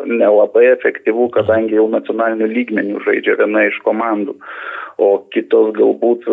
[0.09, 4.36] nelabai efektyvu, kadangi jau nacionaliniu lygmeniu žaidžia viena iš komandų
[4.99, 6.26] o kitos galbūt,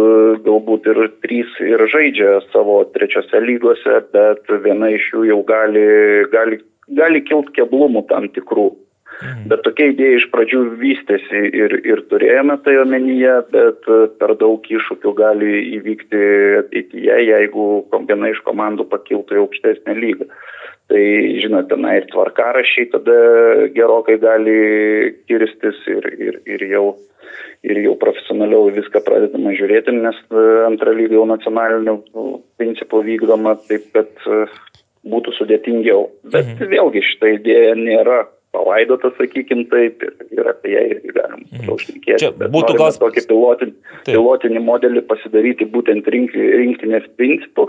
[0.47, 5.87] galbūt ir trys ir žaidžia savo trečiose lygose, bet viena iš jų jau gali,
[6.33, 6.59] gali,
[6.99, 8.73] gali kilt keblumų tam tikrų.
[9.17, 9.47] Mhm.
[9.51, 13.89] Bet tokia idėja iš pradžių vystėsi ir, ir turėjome tai omenyje, bet
[14.21, 16.23] per daug iššūkių gali įvykti
[16.61, 17.67] ateityje, jeigu
[18.09, 20.29] viena iš komandų pakiltų į aukštesnę lygą.
[20.87, 21.03] Tai,
[21.43, 23.17] žinote, na ir tvarkarašiai tada
[23.75, 24.59] gerokai gali
[25.27, 26.87] kirstis ir, ir, ir jau
[27.67, 31.97] ir jau profesionaliau viską pradedama žiūrėti, nes e, antra lyga jau nacionaliniu
[32.61, 34.45] principu vykdoma taip, kad e,
[35.07, 36.07] būtų sudėtingiau.
[36.27, 36.71] Bet mhm.
[36.73, 38.21] vėlgi šitą idėją nėra
[38.57, 41.81] palaidota, sakykim taip, ir, ir apie ją irgi galim mhm.
[41.83, 42.31] šnekėti.
[42.55, 43.75] Būtų gal tokį pilotinį,
[44.09, 47.69] pilotinį modelį pasidaryti būtent rink, rinktinės principų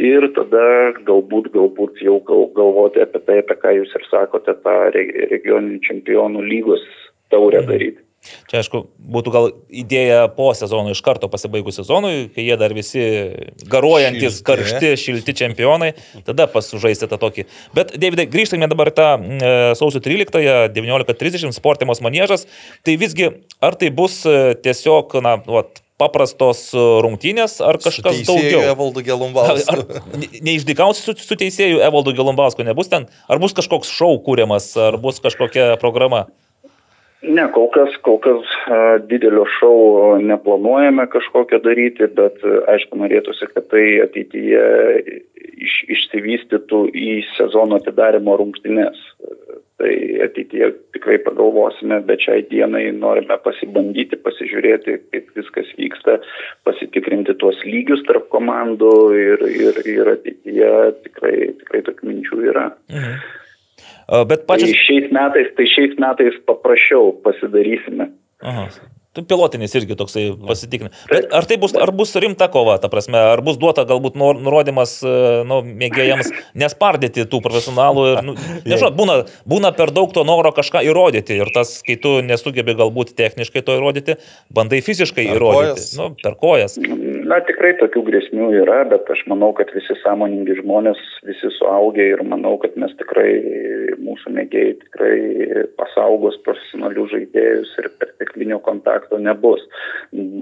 [0.00, 0.64] ir tada
[1.08, 6.44] galbūt, galbūt jau gal, galvoti apie tai, apie ką jūs ir sakote, tą regioninių čempionų
[6.48, 6.84] lygos
[7.32, 7.70] taurę mhm.
[7.72, 8.05] daryti.
[8.50, 8.82] Čia, aišku,
[9.16, 13.04] būtų gal idėja po sezono iš karto pasibaigus sezonui, kai jie dar visi
[13.70, 14.46] garuojantis, šilti.
[14.50, 15.92] karšti, šilti čempionai,
[16.26, 17.46] tada pasužaisti tą tokį.
[17.76, 22.46] Bet, Davidai, grįžtame dabar tą e, sausio 13, 19.30 sportimos manėžas.
[22.86, 23.32] Tai visgi,
[23.64, 28.60] ar tai bus e, tiesiog, na, vat, paprastos rungtynės ar kažkas su daugiau.
[28.72, 29.84] Evaldu Gelumbausku.
[30.44, 35.22] Neišdikausi su, su teisėju Evaldu Gelumbausku, nebus ten, ar bus kažkoks šou kūriamas, ar bus
[35.24, 36.26] kažkokia programa?
[37.24, 38.50] Ne, kol kas, kol kas
[39.08, 44.66] didelio šau neplanuojame kažkokio daryti, bet aišku, norėtųsi, kad tai ateityje
[45.56, 49.00] iš, išsivystytų į sezono atidarimo rungtynės.
[49.76, 49.92] Tai
[50.24, 56.18] ateityje tikrai pagalvosime, bet šiai dienai norime pasibandyti, pasižiūrėti, kaip viskas vyksta,
[56.68, 60.70] pasitikrinti tuos lygius tarp komandų ir, ir, ir ateityje
[61.08, 62.70] tikrai, tikrai tokių minčių yra.
[62.92, 63.18] Mhm.
[64.06, 64.70] Bet pačias...
[64.70, 68.12] Tai šiais metais, tai šiais metais paprasčiau pasidarysime.
[68.46, 68.68] Aha.
[69.16, 70.92] Tu pilotinis irgi toksai pasitikrini.
[71.08, 74.92] Bet ar tai bus, ar bus rimta kova, ta prasme, ar bus duota galbūt nurodymas
[75.00, 75.14] e,
[75.48, 76.28] nu, mėgėjams
[76.62, 78.34] nespardyti tų profesionalų ir, nu,
[78.68, 79.16] nežinau, būna,
[79.48, 83.78] būna per daug to noro kažką įrodyti ir tas, kai tu nesugebi galbūt techniškai to
[83.80, 84.18] įrodyti,
[84.52, 85.80] bandai fiziškai per įrodyti.
[85.80, 85.96] Kojas.
[85.96, 86.76] Nu, per kojas.
[87.26, 92.22] Na, tikrai tokių grėsmių yra, bet aš manau, kad visi sąmoningi žmonės, visi suaugę ir
[92.26, 93.30] manau, kad mes tikrai,
[94.02, 95.16] mūsų mėgėjai tikrai
[95.78, 99.64] pasaugos profesionalių žaidėjus ir perteklinio kontakto nebus.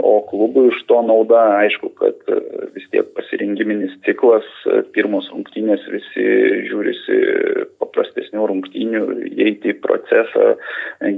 [0.04, 2.40] O klubui iš to nauda, aišku, kad e,
[2.76, 6.28] vis tiek pasirinkiminis ciklas, e, pirmos rungtynės visi
[6.68, 7.20] žiūrisi
[7.80, 9.02] paprastesnių rungtynių žinių,
[9.44, 10.54] eiti į procesą,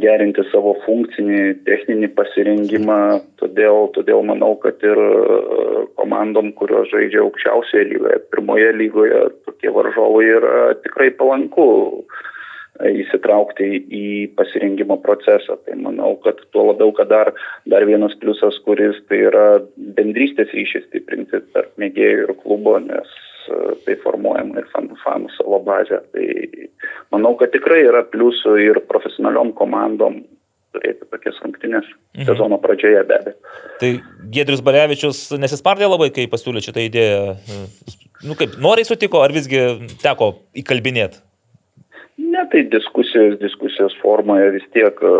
[0.02, 3.22] gerinti savo funkcinį, techninį pasirengimą.
[3.40, 5.55] Todėl, todėl manau, kad ir e,
[5.98, 11.66] komandom, kurios žaidžia aukščiausioje lygoje, pirmoje lygoje, tokie varžovai yra tikrai palanku
[12.84, 15.56] įsitraukti į pasirinkimo procesą.
[15.64, 17.32] Tai manau, kad tuo labiau, kad dar,
[17.68, 19.46] dar vienas pliusas, kuris tai yra
[19.96, 23.16] bendrystės ryšys stiprinti tarp mėgėjų ir klubo, nes
[23.48, 26.02] e, tai formuojama ir fanų, fanų savo bazę.
[26.12, 26.26] Tai
[27.14, 30.20] manau, kad tikrai yra pliusų ir profesionaliom komandom
[30.76, 32.26] turėti tokias rungtynės mhm.
[32.28, 33.54] sezono pradžioje be abejo.
[33.80, 33.92] Tai
[34.36, 37.36] Gedrius Barevičius nesispardė labai, kai pasiūlė šitą idėją.
[38.26, 39.62] Nu kaip, noriai sutiko, ar visgi
[40.02, 41.22] teko įkalbinėti?
[42.16, 45.10] Ne, tai diskusijos, diskusijos formoje vis tiek e,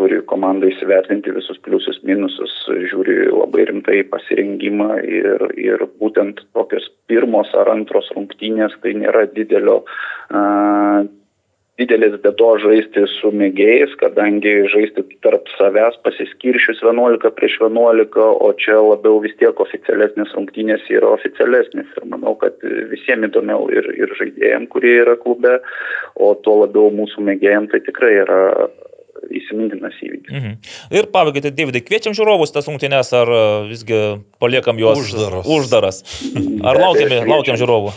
[0.00, 2.52] turi komanda įsivertinti visus pliusus, minusus,
[2.90, 9.80] žiūri labai rimtai pasirengimą ir, ir būtent tokios pirmos ar antros rungtynės tai nėra didelio
[9.84, 11.06] uh,
[11.80, 18.78] didelės bėdos žaisti su mėgėjais, kadangi žaisti tarp savęs pasiskiršius 11 prieš 11, o čia
[18.80, 21.90] labiau vis tiek oficialesnės rungtynės yra oficialesnės.
[21.96, 22.60] Ir manau, kad
[22.92, 25.58] visiems įdomiau ir, ir žaidėjim, kurie yra klube,
[26.16, 28.40] o tuo labiau mūsų mėgėjim tai tikrai yra
[29.30, 30.32] įsimintinas įvykis.
[30.32, 30.54] Mhm.
[30.96, 33.32] Ir pabaigai, tai Davidai, kviečiam žiūrovus tas rungtynės, ar
[33.68, 34.00] visgi
[34.42, 35.50] paliekam juos uždaras?
[35.50, 36.00] uždaras.
[36.68, 37.94] Ar laukiam, laukiam žiūrovų?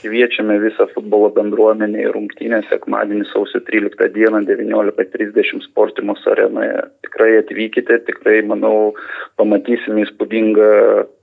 [0.00, 6.86] Kviečiame visą futbolo bendruomenę į rungtynę sekmadienį sausio 13 dieną 19.30 Sportimos arenoje.
[7.04, 8.94] Tikrai atvykite, tikrai, manau,
[9.40, 10.70] pamatysime įspūdingą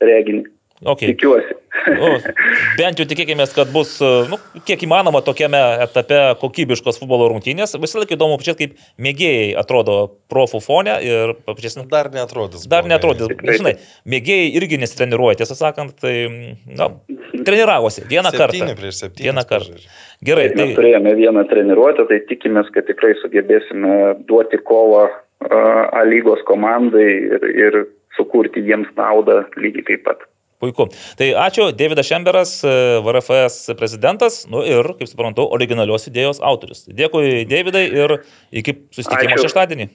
[0.05, 0.45] reginį.
[0.85, 1.13] Okay.
[1.13, 1.55] Tikiuosi.
[1.87, 2.09] Nu,
[2.77, 3.95] bent jau tikėkime, kad bus,
[4.29, 4.37] nu,
[4.67, 7.77] kiek įmanoma, tokiame etape kokybiškos futbolo rungtynės.
[7.81, 9.97] Visą laiką įdomu pažiūrėti, kaip mėgėjai atrodo
[10.29, 11.87] profų fone ir pažiūrėsim.
[11.89, 12.67] Dar netrodys.
[12.69, 13.31] Dar netrodys.
[13.41, 13.77] Žinai,
[14.09, 16.15] mėgėjai irgi nesitreniruoja, tiesą sakant, tai,
[16.67, 16.91] na,
[17.47, 18.73] treniravosi vieną kartą.
[18.77, 19.29] prieš septynis.
[19.29, 19.81] Vieną kartą.
[20.27, 20.49] Gerai.
[20.53, 20.65] Tai...
[20.65, 27.43] Mes turėjome vieną treniruotę, tai tikimės, kad tikrai sugebėsime duoti kovą A lygos komandai ir,
[27.53, 27.75] ir
[28.17, 30.25] sukurti jiems naudą lygiai taip pat.
[30.57, 30.87] Puiku.
[31.19, 32.51] Tai ačiū, Davidas Šemberas,
[33.05, 36.87] VRFS prezidentas, nu ir, kaip suprantu, originalios idėjos autorius.
[36.89, 38.15] Dėkui, Davidai, ir
[38.49, 39.45] iki susitikimo ačiū.
[39.45, 39.87] šeštadienį.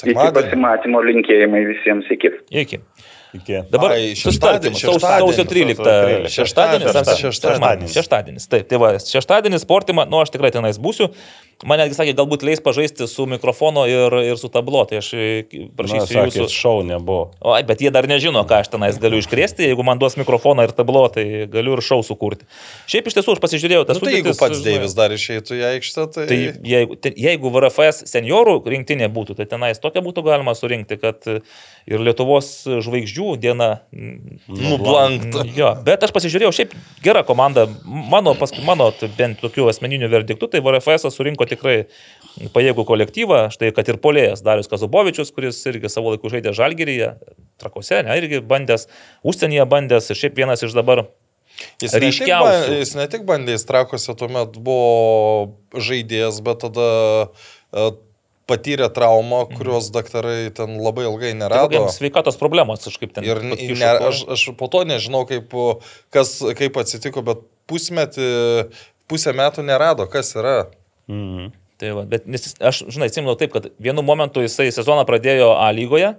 [0.00, 2.30] Iki pasimatymo linkėjimai visiems iki.
[2.50, 2.80] Iki.
[3.38, 3.60] Iki.
[3.70, 6.26] Dabar Ai, šeštadienį, sausio 13.
[6.34, 6.96] Šeštadienis.
[7.22, 7.94] Šeštadienis.
[7.94, 8.48] Šeštadienis.
[8.50, 11.12] Taip, tai va, šeštadienis sportimą, nu aš tikrai tenais būsiu.
[11.66, 15.10] Man netgi sakė, galbūt leis pažaisti su mikrofono ir, ir su tablo, tai aš
[15.76, 16.46] prašysiu Na, jūsų.
[16.54, 17.26] Šau nebuvo.
[17.44, 20.72] O, bet jie dar nežino, ką aš tenais galiu iškrėsti, jeigu man duos mikrofoną ir
[20.72, 22.48] tablo, tai galiu ir šau sukurti.
[22.88, 25.58] Šiaip iš tiesų aš pasižiūrėjau, tas Nu, tai jeigu sudėtis, pats žinai, Deivis dar išeitų
[25.58, 26.24] į aikštę, tai...
[26.30, 26.40] Tai
[26.72, 32.06] jeigu, te- jeigu VRFS seniorų rinktinė būtų, tai tenais tokia būtų galima surinkti, kad ir
[32.08, 32.48] Lietuvos
[32.86, 33.70] žvaigždžių diena.
[34.48, 35.44] Nublankta.
[35.56, 36.74] Jo, bet aš pasižiūrėjau, šiaip
[37.04, 41.76] gera komanda, mano, pas, mano bent tokių asmeninių verdiktų, tai VRFS surinko tikrai
[42.54, 47.14] pajėgų kolektyvą, štai kad ir polėjas Darius Kazubovičius, kuris irgi savo laiku žaidė Žalgiryje,
[47.60, 48.86] trakose, ne, irgi bandęs,
[49.26, 51.08] užsienyje bandęs, ir šiaip vienas iš dabar
[51.82, 52.68] Jis ne, tik, ryškiausių.
[52.70, 56.86] ba- jis ne tik bandė įstrakose, tuomet buvo žaidėjas, bet tada
[57.74, 57.90] e,
[58.50, 61.76] patyrė traumą, kurios daktarai ten labai ilgai nerado.
[61.76, 63.26] jam sveikatos problemos kažkaip ten.
[63.28, 65.52] Ir ne, aš, aš po to nežinau, kaip,
[66.14, 68.30] kas, kaip atsitiko, bet pusmetį,
[69.10, 70.58] pusę metų nerado, kas yra.
[71.10, 71.50] Mhm.
[71.80, 75.70] Tai va, bet nes, aš, žinai, atsimenu taip, kad vienu momentu jisai sezoną pradėjo A
[75.72, 76.12] lygoje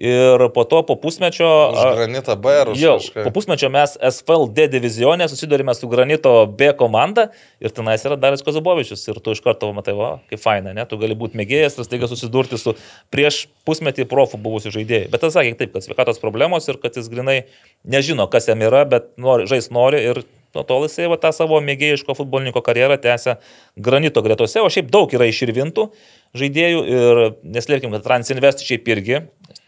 [0.00, 1.46] ir po to po pusmečio...
[1.76, 3.24] Už a, granitą B ar už Jau, kažką.
[3.28, 7.28] po pusmečio mes SFL D divizione susidurime su Granito B komanda
[7.60, 10.96] ir tenais yra Darius Kozubovičius ir tu iš karto matai, va, kaip faina, ne, tu
[10.96, 12.74] gali būti mėgėjas ir staiga susidurti su
[13.12, 15.12] prieš pusmetį profų buvusiu žaidėju.
[15.12, 17.42] Bet tas sakė taip, kad sveikatos problemos ir kad jis grinai
[17.84, 20.24] nežino, kas jam yra, bet nori, žais nori ir
[20.54, 23.38] nuo to jisai va, tą savo mėgėjiško futbolininko karjerą tęsia
[23.76, 25.88] Granito gretose, o šiaip daug yra iširvintų
[26.38, 29.22] žaidėjų ir neslėpkim, kad Transinvest šiaip irgi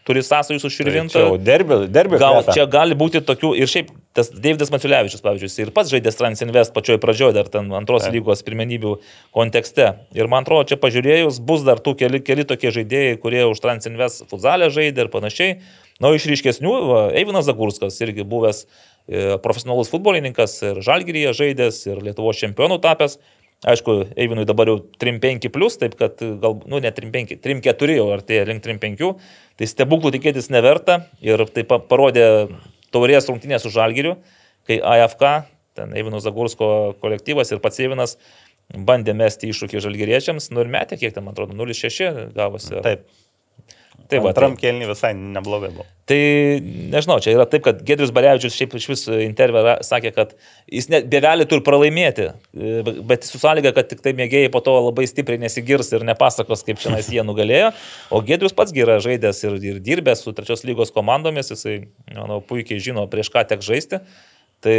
[0.05, 1.17] turi sąsajų su Tai širvintu.
[1.21, 2.19] jau Derbė, derbė.
[2.21, 2.53] Gal kvepia.
[2.53, 6.99] čia gali būti tokių ir šiaip tas Davidas Maciulevičius, pavyzdžiui, ir pats žaidė Transinvest pačioj
[7.03, 8.13] pradžioje, dar ten antros Taip.
[8.15, 8.93] lygos pirmenybių
[9.35, 9.89] kontekste.
[10.15, 14.29] Ir man atrodo, čia pažiūrėjus, bus dar tų keli, keli tokie žaidėjai, kurie už Transinvest
[14.29, 15.57] futzalę žaidė ir panašiai.
[15.99, 18.65] Na, o iš ryškesnių, va, Eivinas Zagurskas, irgi buvęs
[19.43, 23.19] profesionalus futbolininkas ir Žalgiryje žaidęs, ir Lietuvos čempionų tapęs.
[23.65, 28.43] Aišku, Eivinui dabar jau 3-5 plus, taip kad gal, nu ne 3-5, 3-4 jau artėja
[28.49, 29.13] link 3-5,
[29.57, 32.25] tai stebuklų tikėtis neverta ir tai pa- parodė
[32.93, 34.17] taurės rungtynės su Žalgiriu,
[34.67, 35.45] kai AFK,
[35.77, 36.67] ten Eivino Zagursko
[37.01, 38.17] kolektyvas ir pats Eivinas
[38.73, 42.75] bandė mesti iššūkį žalgyriečiams, nu ir metė, kiek ten, man atrodo, 0-6 gavosi.
[42.85, 43.05] Taip.
[44.05, 45.85] Tai va, Antram tai, kelnį visai neblogai buvo.
[46.05, 46.17] tai
[46.93, 50.35] nežinau, čia yra taip, kad Gedrius Barevičius šiaip iš vis intervą ra- sakė, kad
[50.69, 54.75] jis net bevelį turi pralaimėti, e, bet su sąlyga, kad tik tai mėgėjai po to
[54.77, 57.73] labai stipriai nesigirs ir nepasakos, kaip šiandien jie nugalėjo.
[58.13, 62.77] O Gedrius pats yra žaidęs ir, ir dirbęs su trečios lygos komandomis, jisai, manau, puikiai
[62.77, 64.03] žino, prieš ką tek žaisti.
[64.61, 64.77] Tai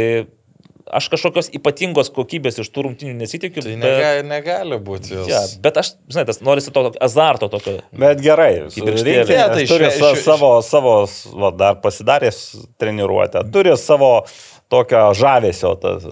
[0.91, 3.61] aš kažkokios ypatingos kokybės iš tų rungtinių nesitikiu.
[3.65, 5.27] Tai bet- negali, negali būti jos.
[5.29, 7.77] Ja, bet aš, žinai, tas norisi to tokio azarto tokio.
[7.91, 9.27] Bet gerai, štėlė.
[9.53, 10.95] Tai turi šve- sa, šve- savo, savo
[11.33, 12.41] va, dar pasidaręs
[12.79, 14.11] treniruotę, turi savo
[14.71, 15.73] tokio žavesio.
[15.79, 16.07] Tas,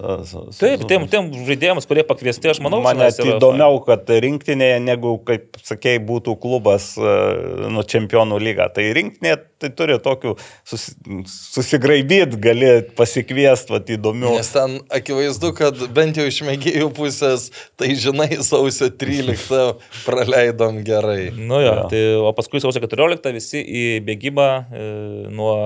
[0.56, 5.58] Taip, tiem, tiem žaidėjams, kurie pakviesti, aš manau, Man net įdomiau, kad rinktinėje, negu, kaip
[5.66, 8.70] sakėjai, būtų klubas nuo čempionų lyga.
[8.72, 10.34] Tai rinktinė tai turi tokių
[10.68, 10.92] susi,
[11.30, 14.32] susigraibyti, gali pasikviesti, va, įdomių.
[14.36, 17.48] Nes ten akivaizdu, kad bent jau iš mėgėjų pusės,
[17.80, 21.30] tai žinai, sausio 13 praleidom gerai.
[21.36, 21.88] Nu jo, Jo.
[21.92, 24.86] tai, o paskui sausio 14 visi į bėgimą e,
[25.34, 25.56] nuo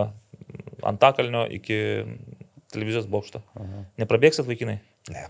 [0.87, 1.77] Antakalnio iki
[2.75, 3.43] televizijos bokšto.
[4.01, 4.79] Neprabėgsit vaikinai?
[5.11, 5.25] Ne.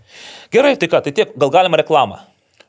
[0.53, 2.21] Gerai, tai ką, tai tiek, gal galima reklamą.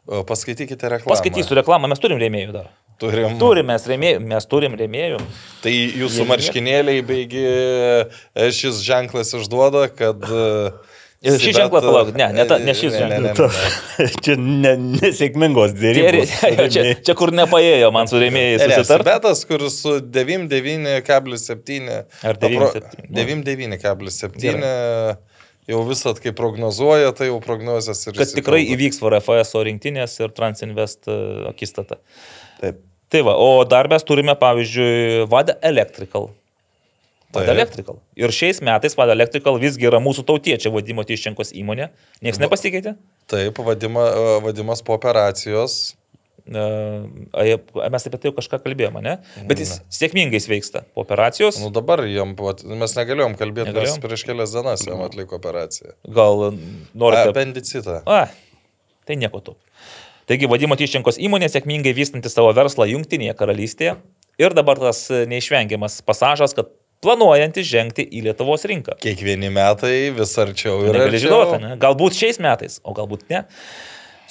[0.07, 1.13] O, Paskaitykite reklamą.
[1.15, 2.71] Paskaitysiu reklamą, mes turim rėmėjų dar.
[3.03, 3.37] Turim.
[3.41, 5.19] Turim mes rėmėjų, mes turim rėmėjų.
[5.63, 10.23] Tai jūsų Jie- marškinėliai beigi e, šis ženklas išduoda, kad...
[10.27, 10.92] e,
[11.23, 13.59] Ir šį ženklą palauk, ne, ne ta- ne šis ženklas.
[13.99, 14.07] ne.
[14.27, 16.33] Čia ne, nesėkmingos dėrybos.
[16.75, 19.07] čia, čia kur nepaėjo man su rėmėjais susitarti.
[19.07, 21.93] Sibetas, kur su 99,7.
[22.27, 23.15] Ar o pro- 9,7, nu.
[23.23, 25.21] 99,7.
[25.71, 28.17] Jau visat, kai prognozuoja, tai jau prognozijas ir...
[28.19, 28.75] Kad tikrai išsipildo.
[28.81, 31.15] įvyks VRFS rinktinės ir Transinvest e,
[31.53, 32.01] akistata.
[32.59, 32.81] Taip.
[33.13, 36.33] Tai va, o dar mes turime, pavyzdžiui, Vada Electrical.
[37.33, 37.55] Vada Taip.
[37.57, 37.97] Electrical.
[38.17, 41.89] Ir šiais metais Vada Electrical visgi yra mūsų tautiečia vadimo Tyščenkos įmonė.
[42.21, 42.93] Niekas Va- nepasikeitė.
[43.33, 45.95] Taip, vadima, e, vadimas po operacijos.
[46.45, 46.63] E,
[47.93, 49.15] Mes apie tai jau kažką kalbėjome, ne?
[49.49, 51.61] Bet jis sėkmingai sveiksta po operacijos.
[51.63, 54.03] Nu dabar jam, mes negalėjom kalbėti, nes Negalėjom?
[54.03, 55.95] prieš kelias dienas jam atliko operaciją.
[56.11, 56.49] Gal
[56.99, 57.29] norite.
[57.31, 58.01] Appendicitą.
[58.11, 58.27] A,
[59.07, 59.55] tai nieko tu.
[60.27, 63.97] Taigi, vadimo Tyščenkos įmonė sėkmingai vystanti savo verslą Junktinėje karalystėje.
[64.43, 66.71] Ir dabar tas e, neišvengiamas pasažas, kad
[67.03, 68.97] planuojantis žengti į Lietuvos rinką.
[69.03, 71.27] Kiekvieni metai vis arčiau ir Negali arčiau.
[71.27, 71.75] žinoti, ne?
[71.83, 73.45] Galbūt šiais metais, o galbūt ne.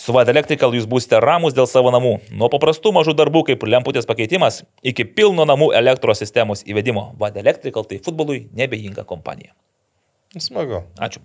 [0.02, 2.16] Su Vada Electrical jūs būsite ramus dėl savo namų.
[2.34, 7.12] Nuo paprastų mažų darbų kaip lemputės pakeitimas iki pilno namų elektros sistemos įvedimo.
[7.22, 9.54] Vada Electrical tai futbolui nebejinga kompanija.
[10.40, 10.86] Smagu.
[10.98, 11.22] Ačiū.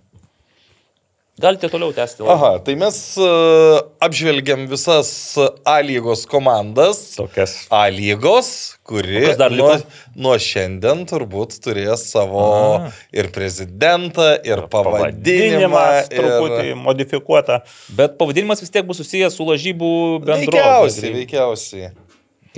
[1.37, 2.23] Galite toliau tęsti.
[2.25, 7.13] Aha, tai mes uh, apžvelgiam visas A lygos komandas.
[7.13, 7.67] Tokias.
[7.69, 8.49] A lygos,
[8.81, 9.21] kuri
[9.53, 9.75] nuo,
[10.17, 12.87] nuo šiandien turbūt turės savo A.
[13.13, 15.69] ir prezidentą, ir pavadinimą.
[15.69, 16.79] Pavadinimas truputį Ir...
[16.87, 17.59] modifikuota.
[17.99, 19.91] Bet pavadinimas vis tiek bus susijęs su lažybų
[20.25, 20.63] bendrovė.
[20.63, 21.91] Veikiausiai, veikiausiai.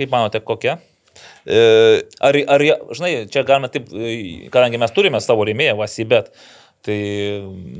[0.00, 0.78] Kaip manote, kokia?
[1.44, 1.60] E,
[2.16, 2.64] Ar, ar,
[2.96, 6.32] žinai, čia galime taip, e, kadangi mes turime savo rėmėją Vasibet,
[6.86, 6.98] tai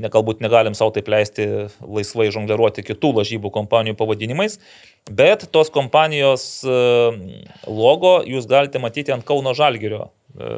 [0.03, 1.47] nekalbūt negalim savo taip leisti
[1.81, 4.59] laisvai žongliruoti kitų lažybų kompanijų pavadinimais,
[5.09, 6.79] bet tos kompanijos e,
[7.65, 10.55] logo jūs galite matyti ant Kauno Žalgirio e,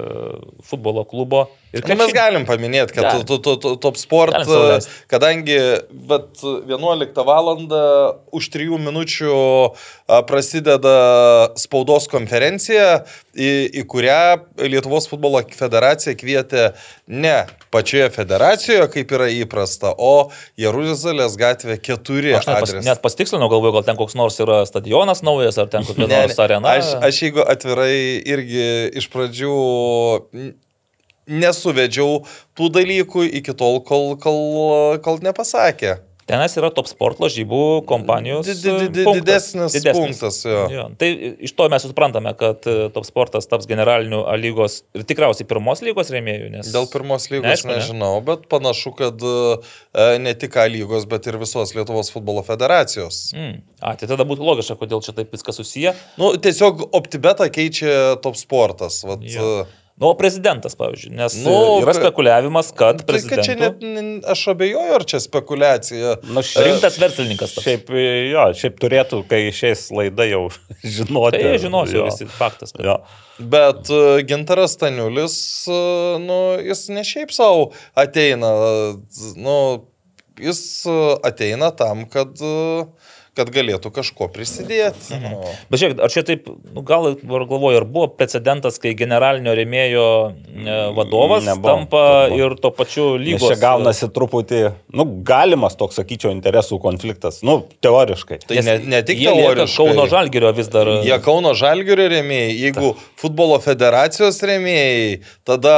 [0.66, 1.48] futbolo klubo.
[1.74, 3.24] Ir Tai mes galim paminėti, kad Galim.
[3.26, 4.92] tu, tu, tu, Top Sport, leist.
[5.10, 5.58] kadangi
[6.06, 6.38] vat,
[6.70, 7.50] 11 val.
[8.30, 10.94] už 3 minučių a, prasideda
[11.58, 13.02] spaudos konferencija,
[13.34, 13.50] į,
[13.82, 14.20] į kurią
[14.70, 16.68] Lietuvos futbolo federacija kvietė
[17.10, 20.30] ne pačioje federacijoje, kaip yra įprasta, o
[20.62, 25.26] Jeruzalės gatvė 4 Aš net, pas, net pasitikslinau, galvoju, gal ten koks nors yra stadionas
[25.26, 26.78] naujas, ar ten kokia nors arena.
[26.78, 28.68] Aš, aš jeigu atvirai irgi
[29.02, 29.58] iš pradžių
[31.28, 32.24] nesuvedžiau
[32.58, 36.00] tų dalykų iki tol, kol, kol, kol nepasakė.
[36.24, 38.48] Tenas yra top sport lažybų kompanijos.
[38.48, 39.50] Di- di- di- e, punktas.
[39.52, 40.62] didesnis punktas, jo.
[40.72, 40.86] jo.
[41.00, 41.10] Tai
[41.44, 45.84] iš to mes suprantame, kad e, top sportas taps generaliniu A lygos ir tikriausiai pirmos
[45.84, 46.48] lygos rėmėjų.
[46.56, 46.72] Nes...
[46.72, 47.76] Dėl pirmos lygos Neaišku, ne?
[47.82, 53.34] nežinau, bet panašu, kad e, ne tik A lygos, bet ir visos Lietuvos futbolo federacijos.
[53.36, 53.60] Mm.
[53.84, 55.92] A, tai tada būtų logiška, kodėl čia taip viskas susiję.
[56.16, 59.04] Nu, tiesiog OptiBetą keičia top sportas.
[59.04, 59.66] Vat, Jo.
[59.96, 63.84] Nu, o prezidentas, pavyzdžiui, nes Nu, nu, yra spekuliavimas, kad Tai kad čia net,
[64.26, 66.16] aš abejoju, ar čia spekulacija.
[66.34, 67.54] Na, šiaip, Rimtas verslininkas.
[67.54, 67.68] taps.
[67.68, 67.92] šiaip,
[68.32, 70.48] jo, šiaip turėtų, kai išės laida jau
[70.98, 71.44] žinoti.
[71.46, 72.08] Tai žinosiu jo.
[72.10, 72.74] visi faktas.
[72.74, 72.88] Kad...
[72.90, 72.98] Jo.
[73.38, 75.38] Bet e, Gintaras Staniulis,
[75.70, 75.80] e,
[76.26, 78.50] nu, jis ne šiaip savo ateina,
[79.38, 79.58] nu,
[80.42, 81.00] jis e,
[81.30, 82.86] ateina tam, kad, e,
[83.38, 85.16] kad galėtų kažko prisidėti.
[85.16, 85.32] Mhm.
[85.34, 85.54] Nu.
[85.72, 90.06] Bet žiūrėk, ar čia taip, nu, gal ar galvoju, ar buvo precedentas, kai generalinio rėmėjo
[90.30, 92.40] e, vadovas Nebuvo, tampa nebuvo.
[92.44, 93.50] ir to pačiu Nes lygos.
[93.50, 94.62] čia gaunasi truputį,
[94.94, 98.44] nu, galimas toks, sakyčiau, interesų konfliktas, nu, teoriškai.
[98.46, 99.78] Tai ne, ne tik teoriškai.
[99.82, 100.94] Kauno Žalgirio vis dar.
[101.06, 105.78] Jie Kauno Žalgirio rėmėjai, jeigu futbolo federacijos rėmėjai, tada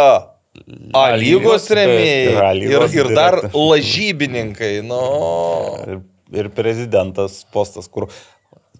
[0.95, 4.80] A lygos, rėmėjai ir ir, dar lažybininkai.
[4.88, 4.99] Nu,
[6.35, 8.09] Ir, prezidentas postas, kur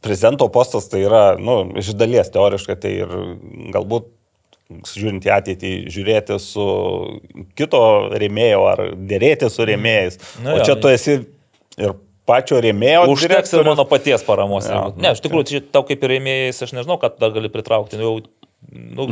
[0.04, 3.14] prezidento postas tai yra, nu, iš dalies teoriškai, tai ir
[3.74, 4.12] galbūt
[4.96, 6.66] žiūrint į ateitį, žiūrėti su
[7.58, 7.82] kito
[8.18, 10.18] rėmėjo ar dėrėti su rėmėjais.
[10.46, 11.20] Na o čia tu esi
[11.78, 11.94] ir
[12.26, 13.04] pačio rėmėjo.
[13.14, 14.66] Užteks ir mano paties paramos.
[14.70, 18.00] Jeigu- ne, iš tikrųjų, čia tau kaip ir rėmėjais, aš nežinau, kad dar gali pritraukti.
[18.02, 19.08] Nu, jau, nu,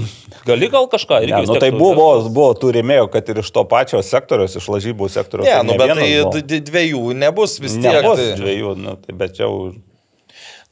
[0.47, 1.35] gali gal kažką irgi.
[1.35, 5.09] Ne, nu, tai buvo, buvo tų rėmėjų, kad ir iš to pačio sektoriaus, iš lažybų
[5.13, 5.47] sektoriaus.
[5.47, 6.61] ne, tai nu, bet tai buvo.
[6.71, 8.01] dviejų nebus vis tiek.
[8.01, 9.53] Nebus tai- dviejų, nu, tai bet jau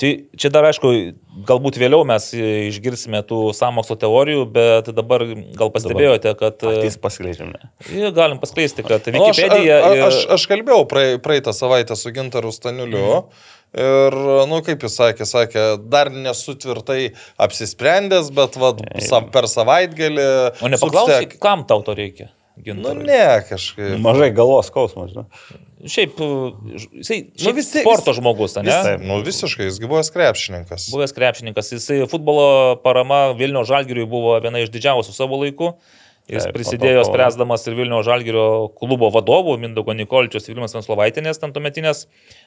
[0.01, 0.89] Tai čia dar aišku,
[1.45, 5.21] galbūt vėliau mes išgirsime tų samokslo teorijų, bet dabar
[5.53, 6.57] gal pastebėjote, kad...
[6.57, 7.59] patys paskleidžiame.
[8.15, 12.09] Galim paskleisti, kad Nu, aš, a, a, ir- aš, aš kalbėjau praei- praeitą savaitę su
[12.15, 13.27] Gintaru Staniuliu.
[13.71, 14.15] Ir,
[14.51, 20.25] nu, kaip jis sakė, sakė, dar nesu tvirtai apsisprendęs, bet va, sa, per savaitgalį...
[20.59, 22.27] O nepaklausai, Substack- kam tau to reikia?
[22.59, 23.05] Nu, Gintarui?
[23.07, 23.93] ne, kažkaip.
[24.03, 25.23] Mažai galvos skausmas, žinai.
[25.89, 26.19] Šiaip,
[26.77, 28.67] ž- jisai Nu, nu, vis tiek- sporto vis- žmogus, ne?
[28.67, 30.89] Vis, nu, visiškai, jisgi buvo krepšininkas.
[30.93, 35.71] Buvęs krepšininkas, jisai futbolo parama Vilnių Žalgiriui buvo viena iš didžiausių savo laikų.
[36.29, 38.43] Jis Taip, prisidėjo to, spręsdamas ir Vilnių Žalgirio
[38.77, 42.05] klubo vadovų, Mindogo Nikolčius ir Vilmas Venslovaitinės, ten tuometinės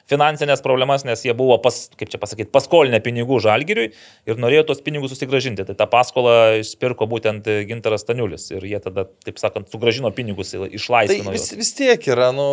[0.09, 4.81] finansinės problemas, nes jie buvo, pas, kaip čia pasakyti, paskolinę pinigų Žalgiriui ir norėjo tos
[4.85, 5.67] pinigus susigražinti.
[5.67, 10.71] Tai tą paskolą išpirko būtent Gintaras Staniulis ir jie tada, taip sakant, sugražino pinigus, Tai
[10.71, 11.59] išlaisvino vis, juos.
[11.59, 12.49] vis tiek yra, nu,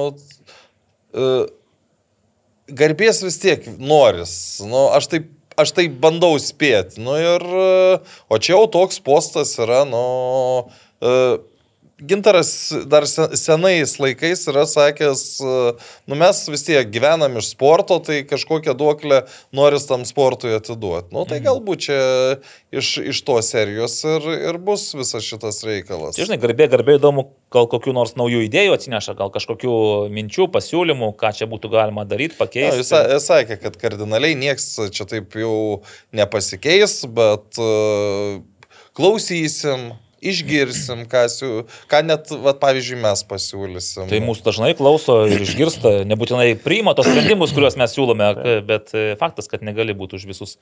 [1.15, 1.47] uh,
[2.83, 4.35] garbės vis tiek noris.
[4.67, 7.01] Nu, aš taip, aš taip bandau spėti.
[7.03, 10.03] Nu, ir, uh, o čia jau toks postas yra, nu,
[12.03, 15.77] Gintaras dar se- senais laikais yra sakęs, uh,
[16.09, 19.21] nu mes vis tiek gyvenam iš sporto, tai kažkokią duoklę
[19.55, 21.13] noris tam sportui atiduoti.
[21.15, 22.01] Nu, tai galbūt čia
[22.75, 26.19] iš, iš tos serijos ir, ir bus visas šitas reikalas.
[26.19, 29.79] Tai, žinai, garbė, garbė įdomu, gal kokių nors naujų idėjų atsineša, gal kažkokių
[30.11, 32.83] minčių, pasiūlymų, ką čia būtų galima daryti, Na, pakeisti.
[32.83, 38.41] Jis jis sakė, kad kardinaliai nieks čia taip jau nepasikeis, bet uh,
[38.99, 39.93] klausysim,
[40.23, 41.51] išgirsim, ką, siū,
[41.91, 44.09] ką net, vat, pavyzdžiui, mes pasiūlysim.
[44.11, 48.31] Tai mūsų dažnai klauso ir išgirsta, nebūtinai priima tos sprendimus, kuriuos mes siūlome,
[48.69, 50.57] bet e, faktas, kad negali būti už visus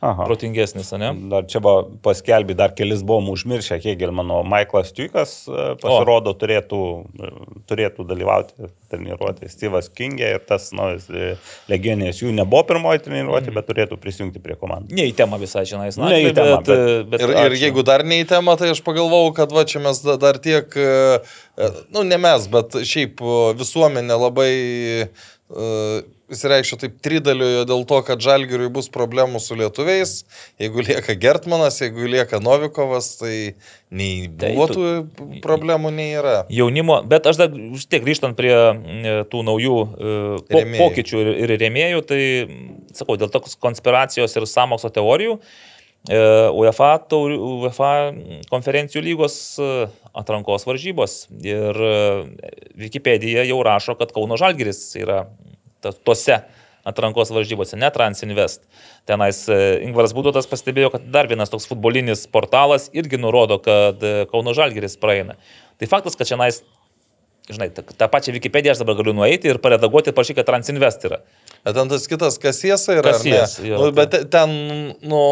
[0.00, 0.24] Aha.
[0.28, 1.08] protingesnis, ne?
[1.26, 6.82] Dar čia buvo paskelbė, dar kelis buvom užmiršę, Hegelmano Michaelas Tuikas e, pasirodo turėtų,
[7.18, 7.30] e,
[7.66, 11.32] turėtų dalyvauti treniruotėje, Steve'as Kingė ir tas naujas e,
[11.72, 14.94] legionės jų nebuvo pirmoji treniruotė, bet turėtų prisijungti prie komandos.
[14.94, 18.06] Ne į temą visai, žinai, Ne į temą, bet, bet, bet Ir, ir jeigu dar
[18.06, 20.78] ne į temą, tai aš pagalvojau, kad va čia mes da- dar tiek,
[21.90, 23.18] nu ne mes, bet šiaip
[23.58, 24.52] visuomenė labai
[25.50, 30.10] uh, įsireikščia taip tridaliojo dėl to, kad Žalgiriui bus problemų su lietuviais.
[30.60, 33.54] Jeigu lieka Gertmanas, jeigu lieka Novikovas, tai
[33.88, 34.82] nei Tai buvo tu-
[35.16, 36.42] tų problemų, nei yra.
[36.52, 40.18] Jaunimo, bet aš dar vis tiek grįžtant prie e, tų naujų e,
[40.52, 42.20] po, pokyčių ir, ir rėmėjų, tai
[42.92, 45.38] sakau, dėl tokios konspiracijos ir samokslo teorijų,
[46.12, 46.20] e,
[46.60, 47.94] UEFA, tauri- UEFA
[48.52, 49.40] konferencijų lygos
[50.18, 51.98] atrankos varžybos ir e,
[52.78, 55.24] Wikipedija jau rašo, kad Kauno Žalgiris yra
[56.04, 56.40] tose
[56.88, 58.64] atrankos varžybose, ne Transinvest.
[59.08, 64.14] Tenais e, Ingvaras Būdotas pastebėjo, kad dar vienas toks futbolinis portalas irgi nurodo, kad e,
[64.32, 65.38] Kauno Žalgiris praeina.
[65.78, 66.62] Tai faktas, kad čia nais,
[67.50, 71.22] žinai, tą pačią Wikipediją aš dabar galiu nueiti ir paredaguoti ir parašyti, kad Transinvest yra.
[71.66, 73.12] Bet ten tas kitas kasiesa yra.
[73.12, 74.52] Kasies, jo, nu, bet te- ten,
[75.02, 75.22] nu,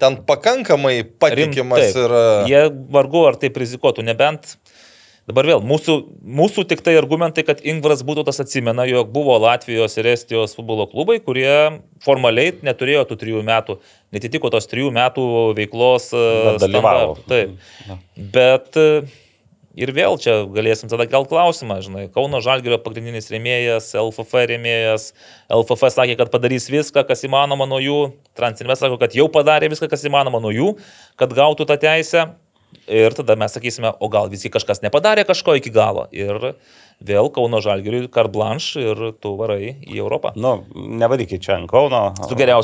[0.00, 2.24] ten pakankamai patikimas Rim- yra.
[2.48, 2.62] Jie
[2.94, 4.56] vargu ar taip rizikuotų, nebent
[5.22, 5.94] Dabar vėl, mūsų,
[6.34, 11.20] mūsų tik tai argumentai, kad Ingvaras Būtotas atsimena, jog buvo Latvijos ir Estijos futbolo klubai,
[11.22, 13.76] kurie formaliai neturėjo tų trijų metų,
[14.10, 16.08] netitiko tos trijų metų veiklos.
[16.10, 17.14] e, Bet dalyvavo.
[17.30, 17.54] Taip.
[18.34, 18.88] Bet e,
[19.76, 25.12] ir vėl čia galėsim tada kelt klausimą, žinai, Kauno Žalgirio pagrindinis rėmėjas, LFF rėmėjas,
[25.50, 27.98] LFF sakė, kad padarys viską, kas įmanoma nuo jų,
[28.36, 30.74] Transinvest sako, kad jau padarė viską, kas įmanoma nuo jų,
[31.20, 32.30] kad gautų tą teisę.
[32.88, 36.06] Ir tada mes sakysime, o gal visgi kažkas nepadarė kažko iki galo.
[36.10, 36.54] Ir
[37.04, 40.32] vėl Kauno Žalgiriui carte blanche ir tu varai į Europą.
[40.40, 42.00] Nu, nevarykit čia ant Kauno.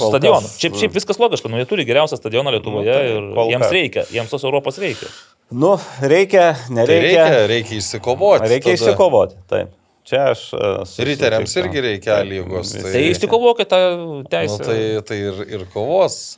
[0.01, 0.49] Kol stadionu.
[0.49, 3.69] kas- Šiaip, šiaip viskas logiška, nu jie turi geriausią stadioną Lietuvoje Nu, tai ir jiems
[3.77, 5.13] reikia, jiems tos Europos reikia.
[5.51, 7.25] Nu, reikia, Tai nereikia.
[7.25, 8.49] reikia, reikia įsikovoti.
[8.51, 8.77] Reikia tada.
[8.77, 9.71] išsikovoti, taip.
[10.09, 10.43] Čia aš.
[10.53, 12.75] e, su- Riteriams irgi reikia lygos.
[12.75, 12.85] Visi.
[12.93, 14.59] Tai išsikovokit tą Nu, teisę.
[14.65, 16.37] tai, tai ir, ir kovos.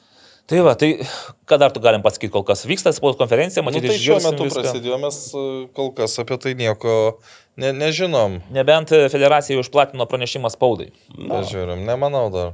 [0.51, 0.97] Tai va, tai
[1.47, 4.47] ką dar tu galim pasakyti, kol kas vyksta spaudos konferencija, Nu, matyti, tai šiuo metu
[4.49, 4.63] viską.
[4.63, 7.19] prasidėjo, mes e, kol kas apie tai nieko
[7.57, 8.41] ne, nežinom.
[8.51, 10.91] Nebent federacija jau išplatino pranešimą spaudai.
[11.15, 12.53] Pažiūrim, nemanau dar.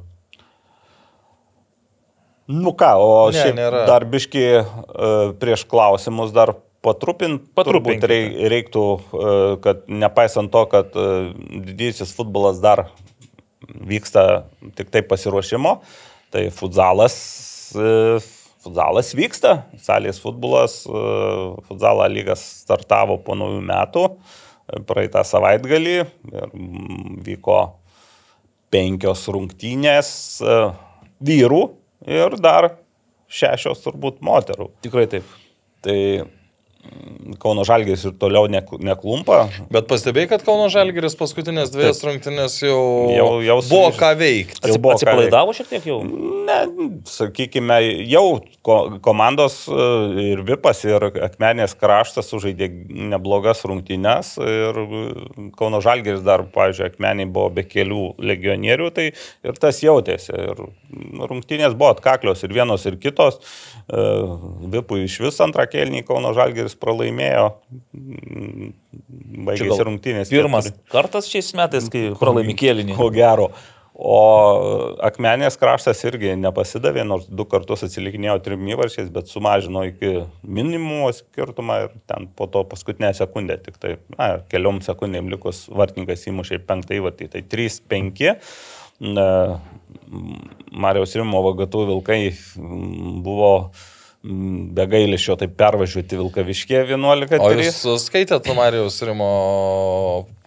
[2.49, 3.81] Nu ką, o Ne, šiaip nėra.
[3.89, 6.55] dar biški uh, prieš klausimus dar
[6.87, 7.43] patrupint.
[8.07, 11.33] Rei- Reiktų, uh, kad nepaisant to, kad uh,
[11.67, 12.85] didysis futbolas dar
[13.67, 14.45] vyksta
[14.79, 15.81] tik tai pasiruošimo,
[16.31, 17.17] tai futsalas,
[17.75, 18.23] uh,
[18.63, 19.57] futsalas vyksta.
[19.83, 20.81] Salės futbolas,
[21.67, 26.09] futsalo lygas startavo po naujų metų, e, praeitą savaitgalį ir
[26.51, 27.59] mm, vyko
[28.75, 30.09] penkios rungtynės
[30.43, 30.57] e,
[31.31, 31.61] vyrų
[32.07, 32.71] ir dar
[33.27, 34.71] šešios turbūt moterų.
[34.87, 35.27] Tikrai taip.
[35.85, 35.99] Tai
[37.43, 39.49] Kauno Žalgis ir toliau nek- neklumpa.
[39.75, 42.79] Bet pastebėjai, kad Kauno Žalgeris paskutinės dviejas rungtynės jau,
[43.17, 44.63] Jau- jau buvo ką veikti.
[44.71, 45.99] Jau buvo Atsipalaidavo šiek tiek jau.
[46.47, 46.59] Ne,
[47.11, 49.89] sakykime, jau ko, komandos e,
[50.33, 52.69] ir Vipas, ir Akmenės kraštas sužaidė
[53.11, 54.79] neblogas rungtynes ir
[55.59, 60.31] Kauno Žalgeris dar, pavyzdžiui, Akmeniai buvo be kelių legionierių, tai ir tas jautėsi.
[60.37, 60.63] Ir
[61.27, 63.41] rungtynės buvo atkaklios ir vienos, ir kitos.
[63.91, 64.07] E,
[64.77, 67.47] Vipui iš vis antrą kelnį Kauno Žalgeris pralaimėjo.
[69.47, 70.33] Baigėsi rungtynės.
[70.33, 70.91] Pirmas keturi.
[70.93, 72.99] kartas šiais metais, kai pralaimi kėlinį.
[72.99, 73.51] Ko gero.
[73.97, 74.17] O
[75.01, 81.79] Akmenės kraštas irgi nepasidavė, nors du kartus atsilikinėjo trim įvarčiais, bet sumažino iki minimumo skirtumą
[81.87, 87.01] ir ten po to paskutinę sekundę tik tai, na, keliom sekundėm likus vartininkas įmušė penktą
[87.01, 88.37] įvartį, tai 3-5.
[89.17, 89.27] Na,
[90.77, 92.21] Marijos Rimo vagatų vilkai
[93.25, 93.96] buvo mm,
[94.27, 97.37] be gailėšio taip pervažiuoti Vilkaviškė 11.
[97.39, 99.29] O jūs skaitėte Marijos Rimo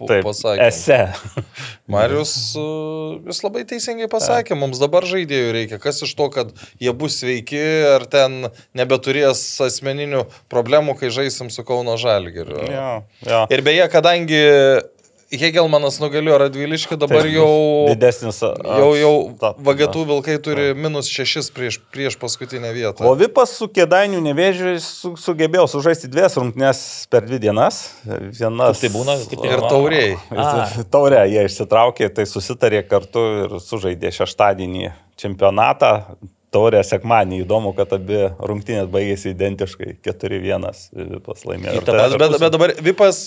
[0.00, 0.66] Taip, pasakymą?
[0.66, 0.98] ese.
[1.94, 5.80] Marijus, uh, jis labai teisingai pasakė, mums dabar žaidėjų reikia.
[5.82, 6.52] Kas iš to, kad
[6.82, 7.62] jie bus sveiki,
[7.94, 12.60] ar ten nebeturės asmeninių problemų, kai žaisim su Kauno Žalgiriu.
[12.68, 12.88] Jo,
[13.26, 13.44] jo.
[13.52, 14.44] Ir beje, kadangi
[15.30, 17.50] Hegelmanas nugalėjo Radviliškį, dabar Taip, jau...
[17.92, 18.40] didesnis.
[18.42, 19.12] Jau, jau
[19.62, 23.06] vagatų vilkai turi minus šešis prieš, prieš paskutinę vietą.
[23.06, 26.82] O Vipas su Kėdainių nevėžiu su, sugebėjo sužaisti dvies rungtynes
[27.12, 27.78] per dvi dienas.
[28.08, 28.82] Vienas.
[28.82, 29.16] Tai būna?
[29.30, 30.10] Kaip tai Ir tauriai.
[30.90, 34.90] Taurė, jie išsitraukė, tai susitarė kartu ir sužaidė šeštadienį
[35.20, 35.94] čempionatą.
[36.50, 37.42] Taurė sekmanį.
[37.44, 39.96] Įdomu, kad abi rungtynės baigėsi identiškai.
[40.06, 40.66] 4-1
[41.14, 41.76] Vipas laimėjo.
[41.76, 43.20] Ir Ir ta Bet, bet, bet dabar Vipas,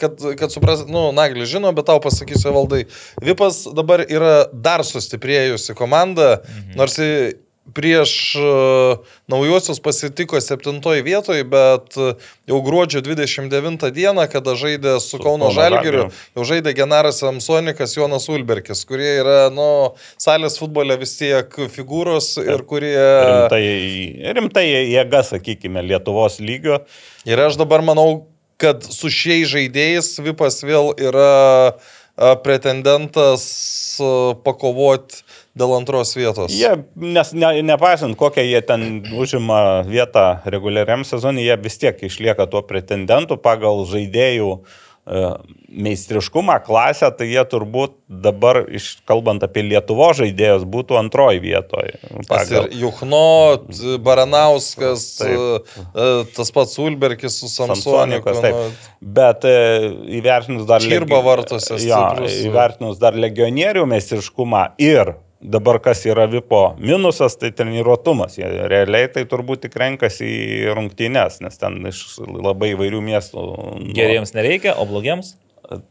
[0.00, 2.84] kad, kad supras, nu, Naglis žino, bet tau pasakysiu valdai,
[3.24, 6.76] Vipas dabar yra dar sustiprėjusi komanda, mhm.
[6.80, 6.98] nors
[7.74, 12.14] prieš uh, naujuosius pasitiko septintoji vietoje, bet uh,
[12.48, 18.28] jau gruodžio 29 dieną, kada žaidė su, Su Kauno Žalgiriu, jau žaidė Genaras Samsonikas, Jonas
[18.32, 19.68] Ulberkis, kurie yra, nu,
[20.20, 22.96] salės futbole vis tiek figūros ir kurie...
[22.96, 23.62] Rimtai,
[24.38, 26.82] rimtai jėga, sakykime, Lietuvos lygio.
[27.28, 28.26] Ir aš dabar manau,
[28.60, 31.30] kad su šiais žaidėjais Vipas vėl yra
[31.70, 33.44] a, pretendentas
[34.44, 35.24] pakovoti
[35.58, 36.52] dėl antros vietos.
[36.54, 38.86] Jie, nes ne, nepaisant, kokią jie ten
[39.18, 45.24] užima vietą reguliariam sezonui, jie vis tiek išlieka tuo pretendentu pagal žaidėjų e,
[45.70, 51.98] meistriškumą, klasę, tai jie turbūt dabar, iš, kalbant apie Lietuvo žaidėjus, būtų antroji vietoje.
[52.28, 53.22] Tas ir Juchno,
[54.06, 55.72] Baranauskas, Taip.
[55.94, 58.36] e, tas pats Ulberkis su Samsoniku.
[58.38, 58.86] Nu, taip.
[59.00, 59.56] Bet e,
[60.20, 60.82] įvertinus dar...
[60.82, 62.04] Legi- vartuose Jo,
[62.46, 68.36] įvertinus dar legionierių meistriškumą ir dabar kas yra Vipo minusas, tai treniruotumas.
[68.38, 73.46] Jie realiai tai turbūt tik renkasi į rungtynes, nes ten iš labai įvairių miestų.
[73.96, 75.34] Geriems nereikia, o blogiems?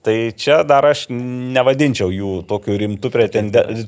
[0.04, 3.88] Tai čia dar aš nevadinčiau jų tokiu rimtu pretendentu.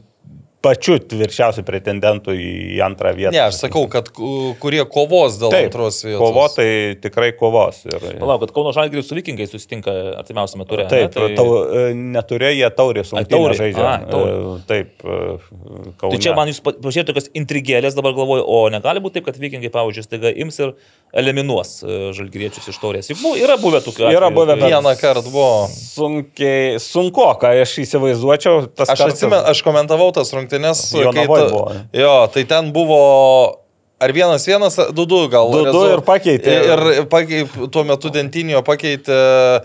[0.62, 3.32] Pačiu tvirčiausiu pretendentu į antrą vietą.
[3.34, 6.22] Ne, aš sakau, kad ku- kurie kovos dėl Taip, antros vietos.
[6.22, 7.80] kovotojai tikrai kovos.
[7.90, 9.90] Ir, Palauk, kad Kauno Žalgiris su Vikingais susitinka
[10.20, 10.86] artimiausiame turė.
[10.92, 11.32] Taip, tai...
[11.34, 13.56] tau, e, neturėjo jie taurės rungtynę taurė.
[13.58, 13.88] žaidžia.
[13.90, 14.36] A, taurė.
[14.38, 16.14] E, Taip, e, Kaune.
[16.14, 19.42] Tai čia man jūs pa- pažiūrėjote tokias intrigėlės, dabar galvoju, o negali būti taip, kad
[19.42, 20.76] vikingai, pavyzdžiui, staiga ims ir
[21.18, 21.74] eliminuos
[22.14, 23.10] žalgyriečius iš taurės.
[23.10, 25.50] Juk buvo, yra buvę tokių Yra atvejų, buvę, kai- bet- Vieną kartą buvo.
[25.74, 28.70] Sunkiai, sunku, ką aš įsivaizduočiau.
[28.78, 30.50] tas Aš kartas- atsimenu, aš komentavau tas rungtynes.
[30.60, 31.72] Jonavoj kai ta- buvo.
[31.94, 33.02] Jo, tai ten buvo
[34.02, 35.52] ar vienas vienas, du du gal.
[35.52, 36.56] 2-2 rezu- ir pakeitė.
[36.74, 39.62] Ir pakei, tuo metu Dentinio pakeitė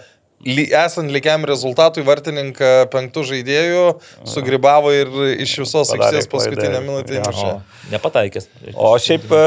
[0.47, 3.83] ly- esant lygiam rezultatui vartininką penktų žaidėjų
[4.29, 5.11] sugribavo ir
[5.45, 7.51] iš visos aikštės paskutinę minutę įmušė.
[7.51, 8.49] O, nepataikęs.
[8.75, 9.43] O šiaip e,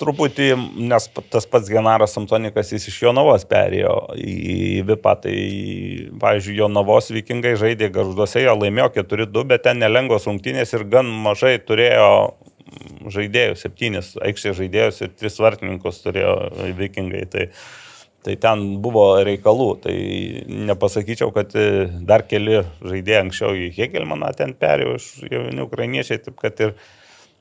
[0.00, 0.48] truputį,
[0.92, 5.36] nes tas pats Genaras Samtonikas jis iš Jonavos perėjo į Vipą, tai,
[6.22, 11.56] pavyzdžiui, Jonavos vikingai žaidė garžduose, jie laimėjo 4-2, bet ten nelengvos rungtynės ir gan mažai
[11.62, 12.10] turėjo
[13.14, 16.34] žaidėjų, septynis aikštės žaidėjus ir tris vartininkus turėjo
[16.78, 17.24] vikingai.
[17.30, 17.48] Tai,
[18.24, 19.94] Tai ten buvo reikalų, tai
[20.70, 26.38] nepasakyčiau, kad e, dar keli žaidėjai anksčiau į Hegelmaną ten perėjo iš jauni ukrainiečiai, taip
[26.40, 26.72] kad ir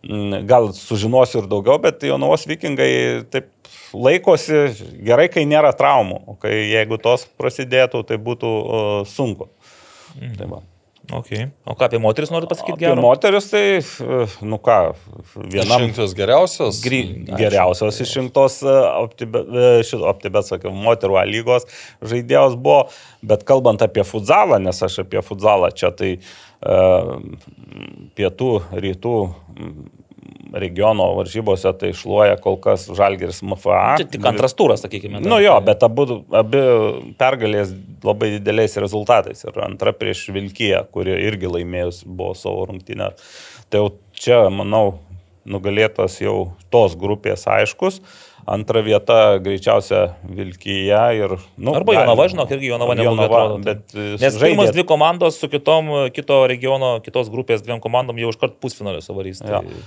[0.04, 2.92] mm, gal sužinosiu ir daugiau, bet Jonavos vikingai
[3.32, 3.48] taip
[3.96, 4.66] laikosi
[5.08, 8.54] gerai, kai nėra traumų, o kai jeigu tos prasidėtų, tai būtų
[9.08, 9.48] sunku.
[10.36, 10.64] Tai va.
[11.12, 11.50] Okay.
[11.66, 13.02] O ką apie moteris noriu pasakyti Apie gerą?
[13.02, 14.78] moteris tai, e, nu ką,
[15.52, 16.80] vienam Išrinktos geriausios.
[16.84, 17.02] Gry...
[17.28, 18.62] geriausios išrinktos
[19.84, 21.68] šito optibet, sakiau, moterų A lygos
[22.00, 22.88] žaidėjos buvo,
[23.20, 27.20] bet kalbant apie futzalą, nes aš apie futzalą čia tai uh,
[28.16, 29.84] pietų, rytų mm,
[30.54, 33.96] regiono varžybose tai šluoja kol kas Žalgeris MFA.
[34.02, 35.22] Čia tik antras turas, sakykime.
[35.24, 36.06] Nu jo, bet abu,
[36.36, 36.62] abi
[37.20, 37.74] pergalės
[38.06, 39.46] labai dideliais rezultatais.
[39.48, 43.14] Ir antra prieš Vilkiją, kuri irgi laimėjus buvo savo rungtynę.
[43.74, 45.00] Tai jau čia, manau,
[45.50, 48.02] nugalėtas jau tos grupės aiškus.
[48.44, 51.38] Antra vieta greičiausia Vilkyje ir...
[51.56, 53.60] Nu, Arba Jonava, žinok, irgi Jonava neblogai tai.
[53.64, 58.34] Bet, e, Nes pirmas dvi komandos su kitom, kito regiono, kitos grupės dviem komandom jau
[58.36, 59.40] iškart pusfinaliuose varys.
[59.46, 59.64] Tai...
[59.64, 59.84] Jo.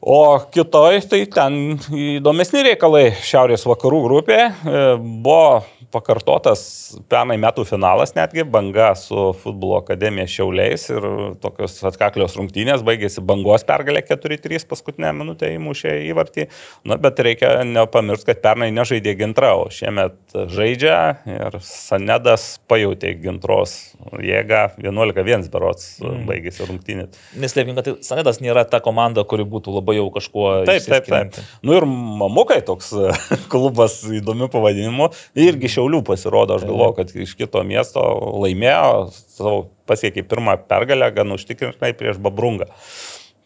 [0.00, 1.58] O kitoj, tai ten
[1.90, 4.40] įdomesni reikalai Šiaurės vakarų grupė.
[4.50, 6.62] e, Buvo pakartotas
[7.10, 11.06] pernai metų finalas netgi, banga su futbolo akademija Šiauliais ir
[11.42, 16.46] tokios atkaklios rungtynės, baigėsi bangos pergalė 4-3 paskutinę minutę įmušė įvartį.
[16.88, 20.96] Na, bet reikia nepamiršti, kad pernai nežaidė gintra, o šiemet žaidžia
[21.28, 23.76] ir Sanedas pajutė gintros
[24.22, 26.24] jėgą 11-1 berots mm.
[26.30, 27.20] baigėsi rungtynės.
[27.40, 30.46] Neslėpkim, kad Sanedas nėra ta komanda, kuri būtų labai jau kažkuo...
[30.64, 30.82] Taip, taip, taip.
[30.82, 31.44] išsiskirianti.
[31.66, 32.92] Nu ir Mamukai toks
[33.52, 35.10] klubas įdomiu pavadinimu.
[35.38, 38.04] Irgi Šiaulių pasirodo, aš galvoju, kad iš kito miesto
[38.44, 42.70] laimėjo, savo pasiekė pirmą pergalę gan užtikrintai prieš Babrungą.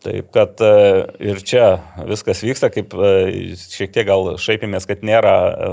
[0.05, 0.71] Taip, kad e,
[1.25, 5.69] ir čia viskas vyksta, kaip e, šiek tiek gal šaipimės, kad nėra e,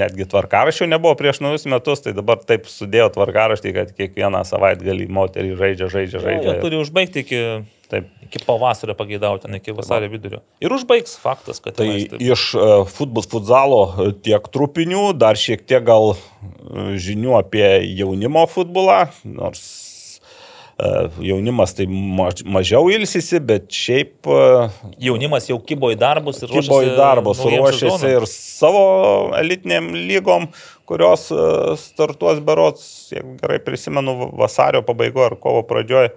[0.00, 5.54] netgi tvarkaraščių, nebuvo prieš naujus metus, tai dabar taip sudėjo tvarkaraštį, kad kiekvieną savaitgalį moterį
[5.60, 6.56] žaidžia, žaidžia, Jie žaidžia.
[6.64, 7.42] turi užbaigti iki,
[7.88, 8.10] Taip.
[8.26, 10.42] iki pavasario pageidauti, iki vasario vidurio.
[10.58, 12.18] Ir užbaigs faktas, kad Tai tenais taip.
[12.18, 12.48] iš
[12.98, 13.82] futbol, futzalo
[14.26, 16.16] tiek trupinių, dar šiek tiek gal
[16.98, 19.87] žinių apie jaunimo futbolą, nors
[20.78, 24.42] jaunimas tai maž, mažiau ilsisi, bet šiaip e,
[25.08, 28.14] Jaunimas jau kibo į darbus ir kibo į darbus, ruošiasi sezonam.
[28.14, 28.84] ir savo
[29.40, 30.46] elitiniam lygom,
[30.86, 31.48] kurios e,
[31.82, 36.14] startuos berots, jeigu gerai prisimenu, vasario pabaigoje ar kovo pradžioje.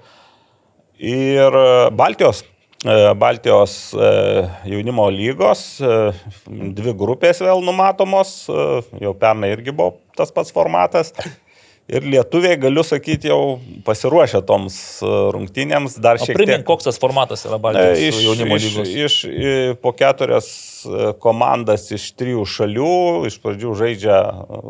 [1.01, 1.67] Ir e,
[1.97, 2.45] Baltijos.
[2.81, 3.91] Baltijos
[4.65, 5.59] jaunimo lygos,
[6.49, 11.13] dvi grupės vėl numatomos, jau pernai irgi buvo tas pats formatas.
[11.91, 13.57] Ir lietuviai, galiu sakyti, jau
[13.87, 16.67] pasiruošę toms e, rungtynėms dar O šiek primink, tiek.
[16.69, 18.93] koks tas formatas yra E, Baltijos Iš, jaunimo iš, lygos.
[19.05, 20.47] iš, i, po keturias
[20.87, 22.93] e, komandas iš trijų šalių,
[23.27, 24.61] iš pradžių žaidžia e,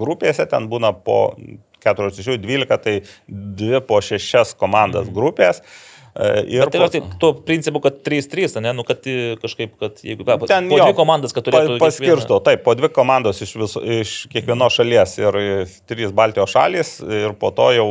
[0.00, 1.20] grupėse, ten būna po
[1.84, 2.96] 4 iš jų 12, tai
[3.28, 5.60] dvi po šešias komandas grupės.
[5.60, 5.87] E,
[6.18, 9.04] Ir Bet tai yra taip, tuo principu, kad 3-3, ne, nu, kad
[9.38, 11.76] kažkaip, kad jeigu Ten po jo, dvi komandas, kad turėtų...
[11.78, 15.38] pa- Paskirsto, taip, po dvi komandos iš, viso, iš kiekvienos šalies ir
[15.86, 17.88] trys Baltijos šalis ir po to jau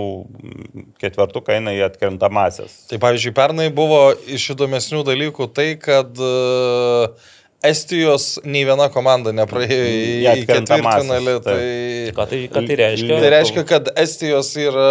[0.99, 2.75] ketvertuką eina į atkrintamasis.
[2.91, 7.31] Tai pavyzdžiui, pernai buvo iš įdomesnių dalykų tai, kad uh,
[7.67, 11.35] Estijos nei viena komanda nepraėjo į, atkrintamąsias, ketvirtfinalį.
[11.45, 11.57] Tai,
[12.17, 13.19] Ką tai, ką tai reiškia?
[13.23, 14.87] tai reiškia, kad Estijos yra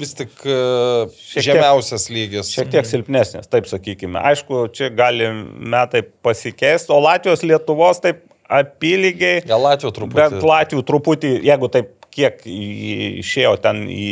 [0.00, 2.52] vis tik uh, Šiek tiek- žemiausias lygis.
[2.54, 4.20] Šiek tiek silpnesnės, taip sakykime.
[4.32, 5.30] Aišku, čia gali
[5.74, 8.22] metai pasikeisti, o Latvijos, Lietuvos taip
[8.54, 9.42] apylygiai.
[9.48, 10.20] Gal Latvijos truputį.
[10.20, 14.04] Bet Latvijų truputį, jeigu taip kiek išėjo ten į,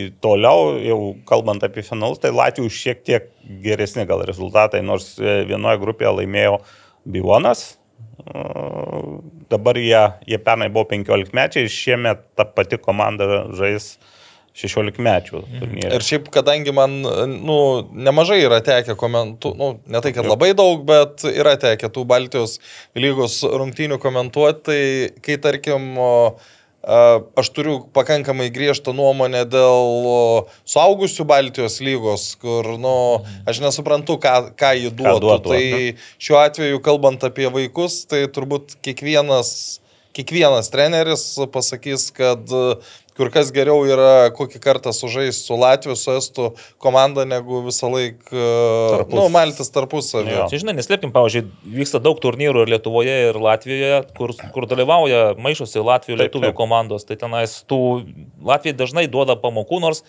[0.00, 0.98] į toliau, jau
[1.28, 3.30] kalbant apie finalus, tai Latvijų šiek tiek
[3.64, 6.58] geresni gal rezultatai, nors e, vienoje grupėje laimėjo
[7.08, 7.78] Bivonas.
[9.48, 13.94] Dabar jie, jie pernai buvo 15 mečiai, šiemet ta pati komanda žais
[14.58, 15.92] 16 mečių turnyrą.
[15.94, 16.98] Ir šiaip, kadangi man,
[17.30, 17.58] nu,
[17.94, 22.58] nemažai yra tekę komentuoti, nu, ne tai, kad labai daug, bet yra tekę tų Baltijos
[22.98, 24.80] lygos rungtynių komentuoti, tai
[25.24, 26.10] kai, tarkim, o,
[26.88, 32.94] aš turiu pakankamai griežtą nuomonę dėl suaugusių Baltijos lygos, kur, nu,
[33.48, 35.20] aš nesuprantu, ką, ką jį duotų.
[35.26, 39.52] duotų, tai šiuo atveju, kalbant apie vaikus, tai turbūt kiekvienas
[40.18, 41.24] kiekvienas treneris
[41.54, 42.42] pasakys, kad
[43.18, 46.48] kur kas geriau yra kokį kartą sužaisti su Latvijos, su Estų
[46.82, 48.44] komanda, negu visą laiką,
[48.94, 49.18] Tarpus.
[49.18, 50.34] nu, maltis tarpusavį.
[50.36, 50.48] Jo.
[50.52, 51.44] Čia, žinai, neslėpkim, pavyzdžiui,
[51.80, 57.06] vyksta daug turnyrų ir Lietuvoje, ir Latvijoje, kur, kur dalyvauja maišosi Latvijų, Taip, Lietuvių komandos.
[57.08, 57.82] Tai tenais tų
[58.46, 60.04] Latvijai dažnai duoda pamokų, nors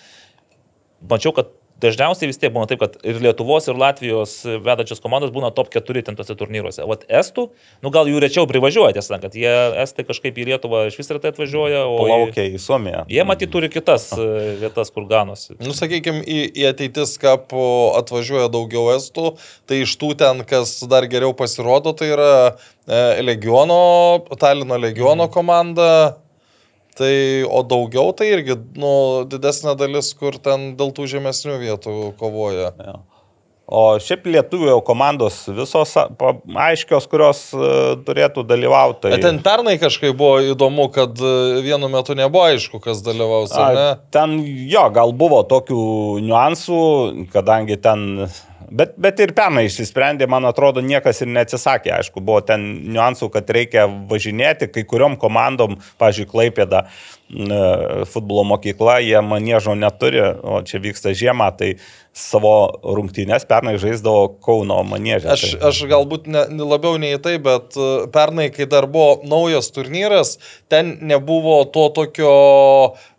[1.09, 1.51] mačiau, kad
[1.81, 4.33] dažniausiai vis tiek būna taip, kad ir Lietuvos, ir Latvijos
[4.65, 6.83] vedančios komandos būna top 4 ten tose turnyruose.
[6.83, 7.47] O Estų,
[7.83, 9.53] nu gal jų rečiau privažiuoja, tiesą sakant, jie
[9.83, 13.05] Estai kažkaip į Lietuvą iš vis retai atvažiuoja, o į- Plaukia į Suomiją.
[13.09, 14.27] jie matyt turi kitas e,
[14.61, 15.55] vietas, kur ganosi.
[15.63, 17.65] Nu, sakykime, į, į ateitis kapų
[18.03, 19.33] atvažiuoja daugiau estų,
[19.69, 22.31] tai iš tų ten, kas dar geriau pasirodo, tai yra
[22.87, 26.17] e, Legiono, Talino Legiono komanda.
[26.99, 27.13] Tai,
[27.47, 28.91] o daugiau tai irgi, nu,
[29.31, 32.73] didesnė dalis, kur ten dėl tų žemesnių vietų kovoja.
[32.75, 32.99] Jo.
[33.69, 39.11] O šiaip lietuvių jau komandos visos aiškios, kurios uh, turėtų dalyvauti.
[39.11, 39.19] Tai...
[39.21, 43.53] Ten pernai kažkaip buvo įdomu, kad e, vienu metu nebuvo aišku, kas dalyvaus?
[43.53, 45.83] A, Ten jo, gal buvo tokių
[46.25, 46.79] niuansų,
[47.35, 48.25] kadangi ten,
[48.71, 51.93] bet, bet ir pernai išsisprendė, man atrodo, niekas ir neatsisakė.
[51.99, 56.89] Aišku, buvo ten niuansų, kad reikia važinėti kai kuriom komandom, pažiūrėjau, Klaipėda m,
[58.09, 61.75] futbolo mokykla, jie manėžo neturi, o čia vyksta žiema, tai
[62.19, 62.53] savo
[62.83, 65.29] rungtynės pernai žaisdavo Kauno manėžę.
[65.33, 69.69] Aš, tai, aš galbūt ne, labiau nei tai, bet e, pernai, kai dar buvo naujas
[69.75, 70.35] turnyras,
[70.71, 72.33] ten nebuvo to tokio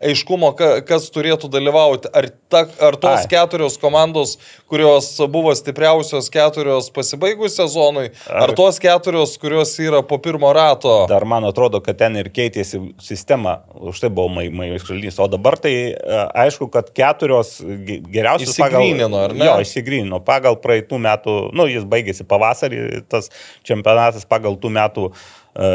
[0.03, 2.11] aiškumo, ka, kas turėtų dalyvauti.
[2.13, 3.29] Ar, ta, ar tos Ai.
[3.31, 4.35] Keturios komandos,
[4.69, 10.51] kurios buvo stipriausios keturios pasibaigus sezonui, ar, Ar- ar tos keturios, kurios yra po pirmo
[10.55, 11.05] rato.
[11.09, 15.19] Dar man atrodo, kad ten ir keitėsi sistema, už tai buvo maišalys.
[15.23, 19.45] O dabar tai e, aišku, kad keturios ge- geriausios Išsigrynino, ar ne?
[19.47, 20.19] Jo, išsigrynino.
[20.27, 23.29] Pagal praeitų metų, nu, jis baigėsi pavasarį, tas
[23.67, 25.69] čempionatas pagal tų metų e,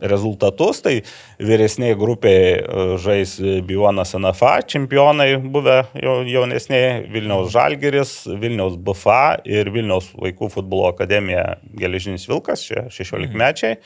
[0.00, 0.96] rezultatus, tai
[1.40, 3.36] vyresniai grupiai e, žais
[3.66, 11.56] Bionas NFA, čempionai buvę jau- jaunesniai Vilniaus Žalgeris, Vilniaus BFA ir Vilniaus vaikų futbolo akademija
[11.78, 13.78] Geležinis Vilkas, čia 16 mečiai,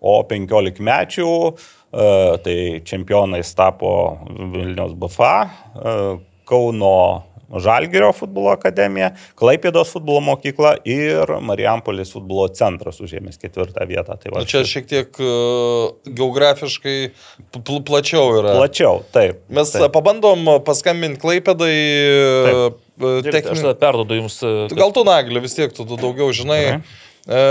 [0.00, 1.54] o 15 mečių e,
[1.90, 5.34] tai čempionais tapo Vilniaus BFA,
[5.74, 5.96] e,
[6.46, 14.14] Kauno Žalgirio futbolo akademija, Klaipėdos futbolo mokykla ir Marijampolės futbolo centras užėmės ketvirtą vietą.
[14.22, 16.94] Tai va, Nu, Čia šiek tiek uh, geografiškai
[17.50, 18.54] pl plačiau yra.
[18.54, 19.42] plačiau, taip.
[19.50, 19.90] Mes taip.
[19.90, 21.74] pabandom paskambinti Klaipėdai
[22.46, 22.78] Taip.
[23.00, 23.60] Aš techninį.
[23.64, 24.38] tada perdodu jums.
[24.46, 26.82] e, Tu Gal tu naglį vis tiek, tu daugiau žinai.
[27.26, 27.42] E,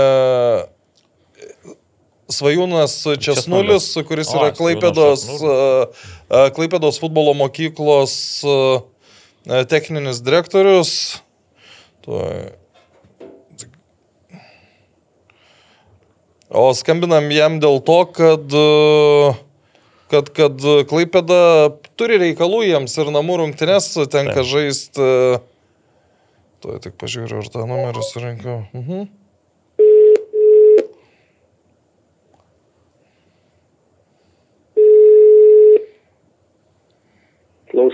[2.30, 5.56] Svajūnas Česnulis, kuris yra Klaipėdos, e,
[6.30, 8.14] e, Klaipėdos futbolo mokyklos
[8.46, 10.92] e, techninis direktorius.
[16.50, 18.56] O skambinam jam dėl to, kad,
[20.10, 21.42] kad, kad Klaipėda
[22.00, 25.12] turi reikalų jiems ir namų rungtynės tenka žaisti.
[26.60, 28.58] Tuoj tik pažiūriu, ar tą numerį surinkau.
[28.76, 29.08] Mhm.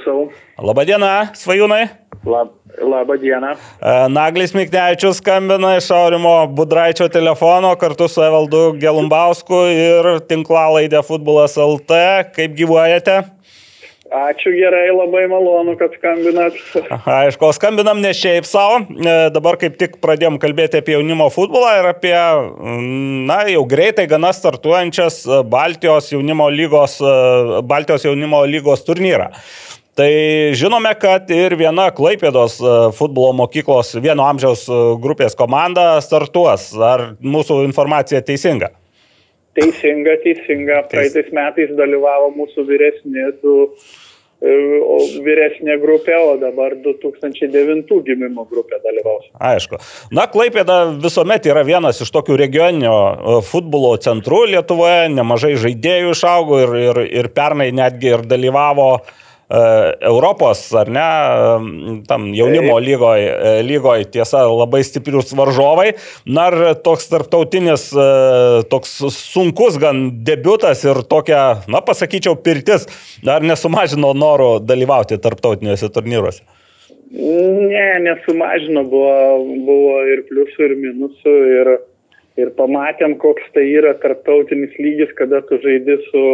[0.07, 0.31] Klausau.
[0.62, 1.89] Labadiena, svajūnai.
[2.27, 3.55] Lab, labą dieną.
[3.83, 11.59] E, Naglis Miknevičius skambina iš Aurimo Budraičio telefono kartu su Evaldu Gelumbausku ir tinklalaidė Futbolas
[11.59, 11.99] LT.
[12.39, 13.24] Kaip gyvuojate?
[14.07, 16.55] Ačiū gerai, labai malonu, kad skambinat.
[17.11, 18.85] Aišku, skambinam ne šiaip savo.
[18.87, 24.07] E, Dabar kaip tik pradėjom kalbėti apie jaunimo futbolą ir apie, mm, na, jau greitai
[24.11, 29.33] gana startuojančias Baltijos jaunimo lygos, e, Baltijos jaunimo lygos turnyrą.
[29.97, 30.12] Tai
[30.52, 36.68] žinome, kad ir viena Klaipėdos e, futbolo mokyklos vieno amžiaus e, grupės komanda startuos.
[36.77, 38.74] Ar mūsų informacija teisinga?
[39.56, 40.82] Teisinga, teisinga.
[40.93, 43.56] Praeitais metais dalyvavo mūsų vyresnė, du,
[44.44, 44.60] e,
[45.24, 49.32] vyresnė grupė, o dabar 2009 gimimo grupė dalyvaus.
[49.40, 49.81] Aišku.
[50.12, 52.97] Na, Klaipėda visuomet yra vienas iš tokių regioninio
[53.48, 60.74] futbolo centrų Lietuvoje, nemažai žaidėjų išaugo ir, ir, ir pernai netgi ir dalyvavo e, Europos,
[60.74, 63.28] ar ne, e, tam jaunimo lygoje,
[63.62, 65.93] lygoj, tiesa, labai stiprius varžovai.
[66.27, 68.09] Na, ir toks tarptautinis, e,
[68.73, 72.89] toks sunkus gan debutas ir tokia, na, pasakyčiau, pirtis,
[73.23, 76.43] dar nesumažino noro dalyvauti tarptautiniuose turnyruose.
[77.14, 79.14] Ne, nesumažino, buvo,
[79.62, 81.36] buvo ir pliusų, ir minusų.
[81.60, 81.73] Ir,
[82.43, 86.27] ir pamatėm, koks tai yra tarptautinis lygis, kada tu žaidi su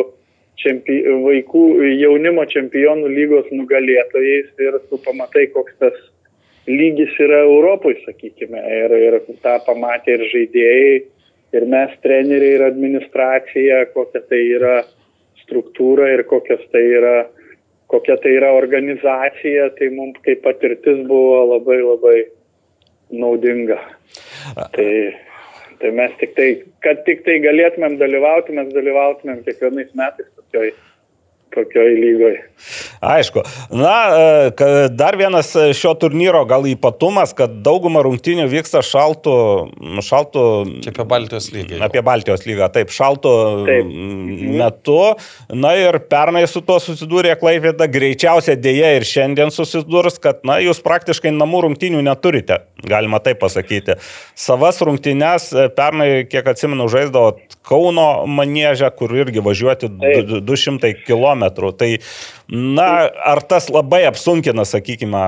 [0.60, 1.62] čempi, vaikų
[2.00, 5.96] jaunimo čempionų lygos nugalėtojais ir tu pamatai, koks tas
[6.68, 8.60] lygis yra Europoje, sakykime.
[8.82, 11.02] Ir, ir tą pamatė ir žaidėjai.
[11.52, 14.76] ir mes treneriai ir administracija, kokia tai yra
[15.42, 17.16] struktūra ir kokias tai yra,
[17.92, 22.16] kokia tai yra organizacija, tai mums kaip patirtis buvo labai labai
[23.12, 23.76] naudinga.
[24.72, 24.88] Tai,
[25.82, 26.48] tai mes tik tai,
[26.84, 30.72] kad tik tai galėtumėm dalyvauti, mes dalyvautumėm kiekvienais metais tokioj
[31.54, 32.36] tokioj lygoj.
[33.02, 33.42] Aišku.
[33.74, 33.96] Na,
[34.52, 39.34] e, dar vienas šio turnyro gal ypatumas, kad dauguma rungtynių vyksta šaltų,
[40.06, 40.44] šaltų...
[40.84, 41.80] Čia apie Baltijos lygą.
[41.84, 43.34] Apie Baltijos lygą, taip, šaltų
[43.68, 43.92] taip.
[44.60, 44.98] metu.
[45.52, 50.82] Na ir pernai su tuo susidūrė Klaipėda, greičiausiai dėja ir šiandien susidurs, kad, na, jūs
[50.84, 53.98] praktiškai namų rungtynių neturite, galima taip pasakyti.
[54.38, 60.32] Savas rungtynės e, pernai, kiek atsimenu, žaisdavo Kauno manėžę, kur irgi važiuoti taip.
[60.42, 61.44] 200 km.
[61.78, 61.90] Tai,
[62.50, 62.88] na,
[63.32, 65.22] ar tas labai apsunkina, sakykime,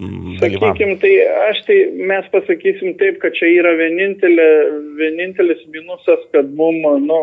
[0.00, 0.60] dalyvavimą?
[0.60, 1.12] Sakykime, tai
[1.50, 1.78] aš tai
[2.10, 4.46] mes pasakysim taip, kad čia yra vienintelė,
[5.00, 7.18] vienintelis minusas, kad mums, nu,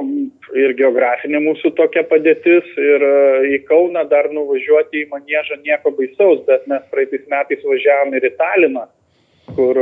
[0.57, 6.44] ir geografinė mūsų tokia padėtis, ir uh, į Kauną dar nuvažiuoti į manėžą nieko baisaus,
[6.49, 8.86] bet mes praeitais metais važiavom ir į Taliną,
[9.58, 9.82] kur,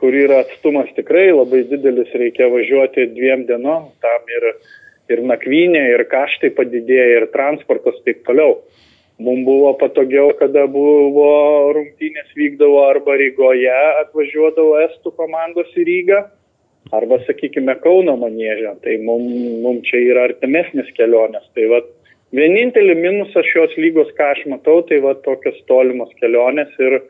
[0.00, 4.52] kur yra atstumas tikrai labai didelis, reikia važiuoti dviem dienom, tam ir
[5.10, 8.60] ir nakvynė, ir kaštai padidėja, ir transportas taip toliau.
[9.20, 11.30] Mums buvo patogiau, kada buvo
[11.76, 13.74] rungtynės vykdavo arba Rygoje
[14.06, 16.20] atvažiuodavo Estų komandos į Rygą,
[16.96, 18.78] arba, sakykime, Kauno manėžę.
[18.84, 21.44] Tai mums mum čia yra artimesnės kelionės.
[21.58, 21.82] Tai va,
[22.36, 27.02] vienintelį minusą šios lygos, ką aš matau, tai va tokios tolimos kelionės ir,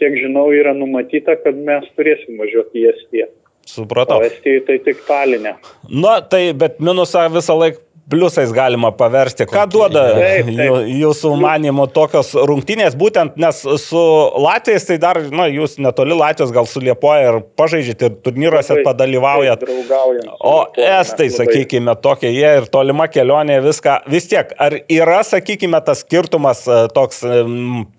[0.00, 3.30] kiek žinau, yra numatyta, kad mes turėsim važiuoti į Estiją.
[3.68, 4.20] Supratau.
[4.20, 5.54] O Estijai tai tik talinė.
[5.88, 7.80] Na, tai, bet minusą visą laiką
[8.10, 9.46] pliusais galima paversti.
[9.48, 10.88] Ką duoda taip, taip.
[10.92, 14.02] jūsų manimo tokios rungtynės, būtent nes su
[14.44, 18.84] Latvijais tai dar, na, jūs netoli Latvijos gal su Liepoja ir pažaidžiate ir turnyruose labai,
[18.90, 19.64] padalyvaujat.
[19.64, 20.54] Taip, o
[20.84, 24.02] Estai, sakykime, tokie jie ir tolima kelionė viską.
[24.12, 27.24] Vis tiek, ar yra, sakykime, tas skirtumas e, toks,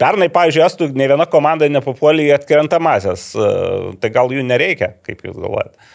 [0.02, 3.52] pernai, pavyzdžiui, Estų ne viena komanda nepapuolė į atkrentamasis, e,
[4.02, 5.94] tai gal jų nereikia, kaip jūs galvojate?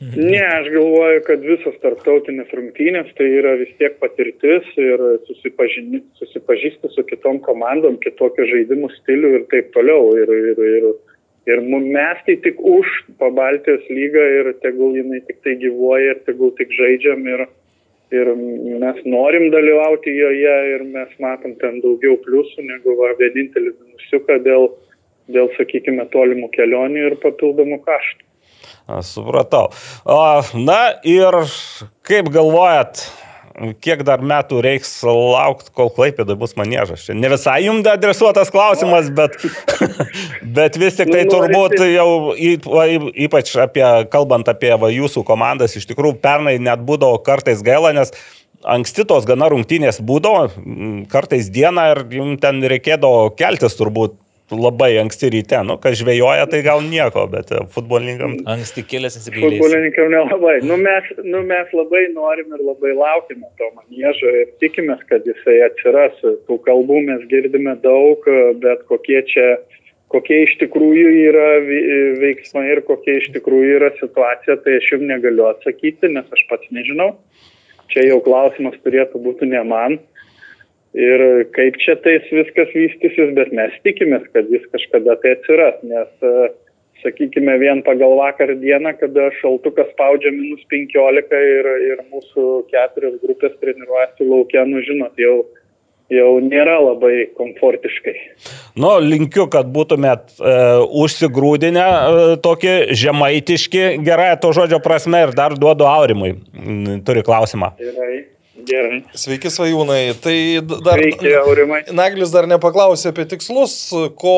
[0.00, 7.02] Ne, aš galvoju, kad visos tarptautinės rungtynės tai yra vis tiek patirtis ir susipažįsti su
[7.08, 10.12] kitom komandom, kitokiu žaidimų stiliu ir taip toliau.
[10.22, 10.86] Ir, ir, ir,
[11.50, 16.54] ir mes tai tik už Pabaltijos lygą ir tegul jinai tik tai gyvuoja ir tegul
[16.60, 17.44] tik žaidžiam ir,
[18.14, 18.32] ir
[18.84, 24.70] mes norim dalyvauti joje ir mes matom ten daugiau pliusų negu va, vienintelį minusiuką dėl,
[25.26, 28.27] dėl, sakykime, tolimų kelionių ir papildomų kaštų.
[28.88, 29.68] Supratau.
[30.56, 31.36] Na ir
[32.08, 33.02] kaip galvojat,
[33.84, 37.04] kiek dar metų reiks laukti, kol klaipėda bus manėžas.
[37.04, 39.36] Čia ne visai jums adresuotas klausimas, bet,
[40.58, 42.08] bet vis tik tai nu, turbūt jau
[43.26, 48.14] ypač apie, kalbant apie va, jūsų komandas, iš tikrųjų pernai net būdavo kartais gaila, nes
[48.64, 50.48] anksti tos gana rungtynės būdavo,
[51.12, 54.16] kartais dieną ir jums ten reikėdavo keltis turbūt
[54.56, 58.38] labai anksti ryte, nu, kas žvejoja, tai gal nieko, bet e, futbolininkam.
[58.48, 59.58] Anksti kėlės nesigailės.
[59.58, 60.54] Futbolininkam nelabai.
[60.64, 65.58] Nu, mes, nu, mes labai norim ir labai laukime to manėžo ir tikimės, kad jisai
[65.68, 66.16] atsiras.
[66.48, 68.24] Tų kalbų mes girdime daug,
[68.62, 69.48] bet kokie čia,
[70.12, 71.48] kokie iš tikrųjų yra
[72.22, 76.72] veiksmai ir kokie iš tikrųjų yra situacija, tai aš jums negaliu atsakyti, nes aš pats
[76.72, 77.12] nežinau.
[77.92, 80.00] Čia jau klausimas turėtų būti ne man
[80.98, 81.24] ir
[81.56, 86.48] kaip čia tais viskas vystysis, bet mes tikimės, kad jis kažkada tai atsiras, nes, e,
[87.04, 93.54] sakykime, vien pagal vakar dieną, kada šaltukas spaudžia minus 15 ir, ir mūsų keturios grupės
[93.62, 95.36] treniruojasi laukia, nu žinot, jau,
[96.10, 98.16] jau nėra labai komfortiškai.
[98.82, 100.56] Nu, linkiu, kad būtumėt e,
[101.04, 106.34] užsigrūdinę e, tokį žemaitiški, gerąją to žodžio prasme ir dar duodu Aurimui.
[107.06, 107.76] Turi klausimą.
[107.78, 108.26] Gerai.
[108.68, 109.00] Gerai.
[109.16, 110.02] Sveiki, svajūnai.
[110.22, 110.36] Tai
[110.68, 111.00] dar.
[111.00, 111.80] Sveiki, Aurimai.
[111.94, 113.78] Naglis dar nepaklausė apie tikslus,
[114.20, 114.36] ko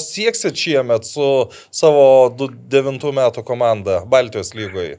[0.00, 1.28] sieksit šiemet su
[1.74, 2.32] savo
[2.72, 4.96] 9 metų komanda Baltijos lygoje.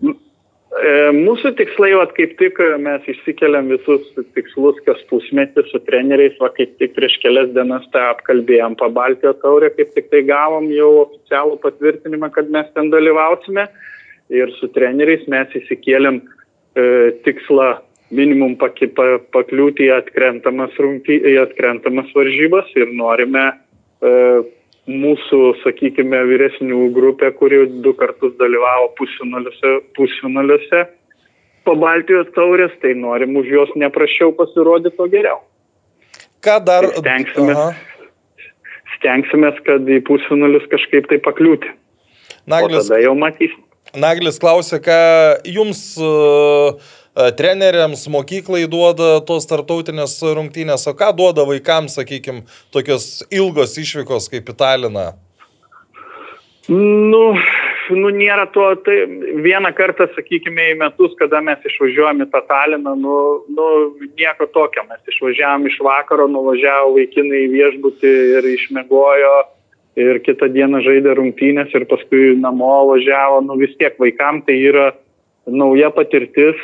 [0.77, 4.05] E, mūsų tikslai, va, kaip tik mes išsikeliam visus
[4.37, 9.71] tikslus kas pusmetį su treneriais, va, kaip tik prieš kelias dienas tą apkalbėjom, pabaltio taurę,
[9.73, 13.65] kaip tik tai gavom jau oficialų patvirtinimą, kad mes ten dalyvausime
[14.29, 16.85] ir su treneriais mes įsikėlėm e,
[17.25, 17.71] tikslą
[18.13, 24.13] minimum paki, pa, pakliūti į atkrentamas, rungty, į atkrentamas varžybas ir norime e,
[24.87, 28.93] mūsų, sakykime, vyresnių grupę, kuri du kartus dalyvavo
[29.97, 30.85] pusfinaliuose,
[31.67, 35.41] po Baltijos taurės, tai norim už juos neprašiau pasirodyti, o geriau.
[36.45, 36.87] Ką dar?
[36.95, 37.81] Stengsimės,
[38.95, 41.73] stengsimės kad į pusfinalius kažkaip tai pakliūti.
[42.47, 43.63] Naglis, o tada jau matysim.
[43.97, 44.99] Naglis klausė, ką
[45.47, 46.07] jums e,
[47.37, 54.51] treneriams, mokyklai duoda tos tartautinės rungtynės, o ką duoda vaikams, sakykime, tokios ilgos išvykos kaip
[54.53, 55.07] į Taliną.
[56.67, 57.23] Nu,
[57.95, 58.97] nu nėra to, tai
[59.39, 63.17] vieną kartą, sakykime, į metus, kada mes išvažiuojame į tą Taliną, nu,
[63.47, 63.67] nu
[64.19, 69.35] nieko tokio, mes išvažiavam iš vakaro, nuvažiavo vaikinai į viešbutį ir išmėgojo
[69.97, 74.91] ir kitą dieną žaidė rungtynės ir paskui namo važiavo, nu vis tiek vaikam tai yra
[75.47, 76.59] nauja patirtis,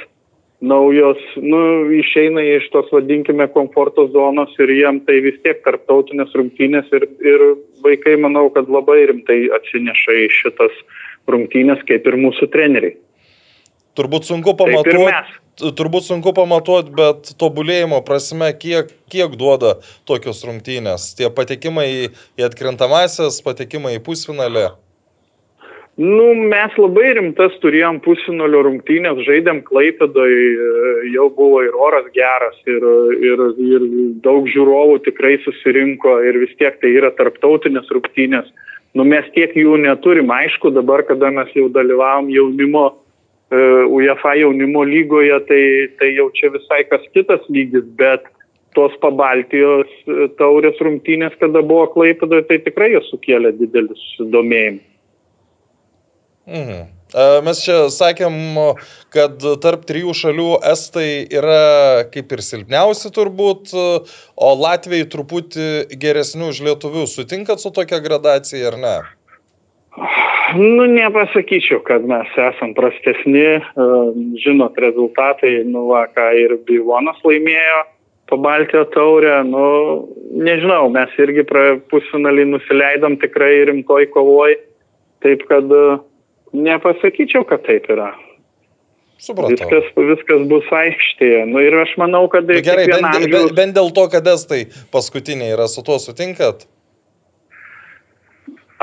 [0.63, 1.59] naujos, nu,
[1.91, 7.45] išeina iš tos, vadinkime, komforto zonos ir jiem tai vis tiek tarptautinės rungtynės ir, ir
[7.83, 10.77] vaikai, manau, kad labai rimtai atsineša į šitas
[11.27, 12.95] rungtynės, kaip ir mūsų treneriai.
[13.93, 15.35] Turbūt sunku pamatuoti,
[15.77, 19.75] turbūt sunku pamatuoti, bet tobulėjimo prasme, kiek, kiek duoda
[20.09, 21.11] tokios rungtynės.
[21.19, 22.07] Tie patekimai į,
[22.39, 24.71] į atkrintamasias, patekimai į pusfinalį.
[25.95, 30.31] Nu, mes labai rimtas turėjom pusinolio rungtynės, žaidėm Klaipėdoj,
[31.13, 32.85] jau buvo ir oras geras, ir,
[33.21, 33.83] ir, ir
[34.25, 38.47] daug žiūrovų tikrai susirinko ir vis tiek tai yra tarptautinės rungtynės.
[38.97, 42.87] Nu, mes tiek jų neturim, aišku, dabar, kada mes jau dalyvavom jaunimo,
[43.53, 45.63] e, UEFA jaunimo lygoje, tai,
[45.99, 48.25] tai jau čia visai kas kitas lygis, bet
[48.73, 54.89] tos pabaltijos e, taurės rungtynės, kada buvo Klaipėdoje, tai tikrai jos sukėlė didelis sudomėjimas.
[56.49, 56.83] Mhm.
[57.13, 58.35] E, Mes čia sakėm,
[59.13, 63.73] kad tarp trijų šalių Estai yra kaip ir silpniausi turbūt,
[64.35, 65.67] o Latvijai truputį
[66.01, 67.05] geresnių už lietuvių.
[67.07, 68.95] Sutinkat su tokia gradacija ar ne?
[70.53, 73.61] Nu, nepasakyčiau, kad mes esam prastesni.
[74.43, 77.79] Žinot, rezultatai, nu, va, ką ir Bivonas laimėjo
[78.29, 79.65] po Baltijo taurę, nu,
[80.33, 81.43] nežinau, mes irgi
[81.91, 84.55] pusfinalį nusileidom tikrai rimtoj kovoj.
[85.23, 85.83] Taip kad e,
[86.53, 88.11] nepasakyčiau, kad taip yra.
[89.23, 89.53] Supratau.
[89.55, 91.45] Viskas, viskas bus aikštėje.
[91.47, 94.65] Nu, ir aš manau, kad Nu, Gerai, bent, amžiaus- bent, bent dėl to, kad Estai
[94.91, 96.65] paskutiniai yra, su tuo sutinkat?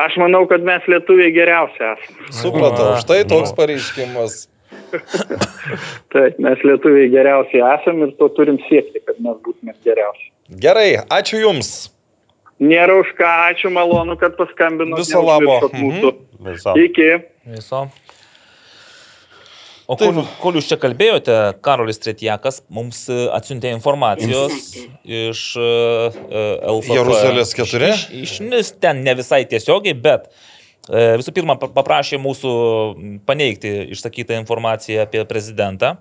[0.00, 2.30] Aš manau, kad mes lietuviai geriausi esame.
[2.32, 4.46] Supratau, štai toks pareiškimas.
[6.14, 10.30] Taip, mes lietuviai geriausi esame ir to turim siekti, kad mes būtume geriausi.
[10.62, 11.90] Gerai, ačiū Jums.
[12.60, 15.00] Nėra už ką, ačiū malonu, kad paskambinote.
[15.00, 15.58] Viso labo.
[15.72, 16.10] Mhm.
[16.44, 16.74] Viso.
[16.76, 17.10] Iki.
[17.56, 17.86] Viso.
[19.90, 24.68] O kol, kol jūs čia kalbėjote, Karolis Tretjakas mums e, atsiuntė informacijos
[25.02, 26.92] iš uh, LFF.
[26.94, 27.88] Jeruzalės keturi?
[27.96, 32.52] Iš, iš, iš ten ne visai tiesiogiai, bet uh, visų pirma pa- paprašė mūsų
[33.26, 35.96] paneigti išsakytą informaciją apie prezidentą,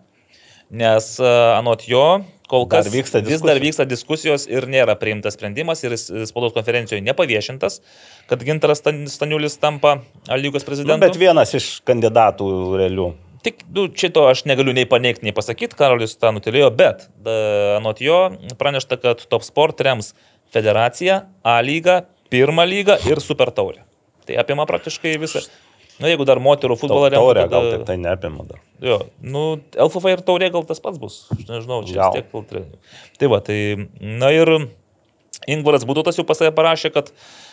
[0.69, 2.05] nes uh, anot jo
[2.49, 3.61] kol Dar kas vyksta vis dar diskusijos.
[3.67, 7.79] vyksta diskusijos ir nėra priimtas sprendimas ir spaudos konferencijoje nepaviešintas,
[8.29, 9.99] kad Gintaras Stan- Staniulis tampa
[10.33, 11.05] lygos Nu, prezidentu.
[11.05, 12.49] bet vienas iš kandidatų
[12.81, 13.11] realių.
[13.45, 18.01] Tik nu, šito aš negaliu nei paneigti, nei pasakyti, Karolis tą nutilėjo, bet da, anot
[18.03, 18.17] jo
[18.59, 20.13] pranešta, kad Top Sport rems
[20.51, 23.85] federaciją, A lygą, pirmą lygą ir Super taurę.
[24.25, 25.39] Tai apima praktiškai visą.
[25.99, 28.61] Na, jeigu dar moterų futbolą Taurė remtų, gal tada- tik tai neapima dar.
[28.79, 31.25] Jo, nu, LFF ir taurė gal tas pats bus.
[31.35, 32.13] Aš nežinau, čia Gal.
[32.15, 32.63] tiek filtrai.
[33.19, 33.59] Tai va, tai,
[33.99, 34.69] na ir
[35.47, 37.48] Ingvaras Būdutas jau pasakė parašė, kad, uh.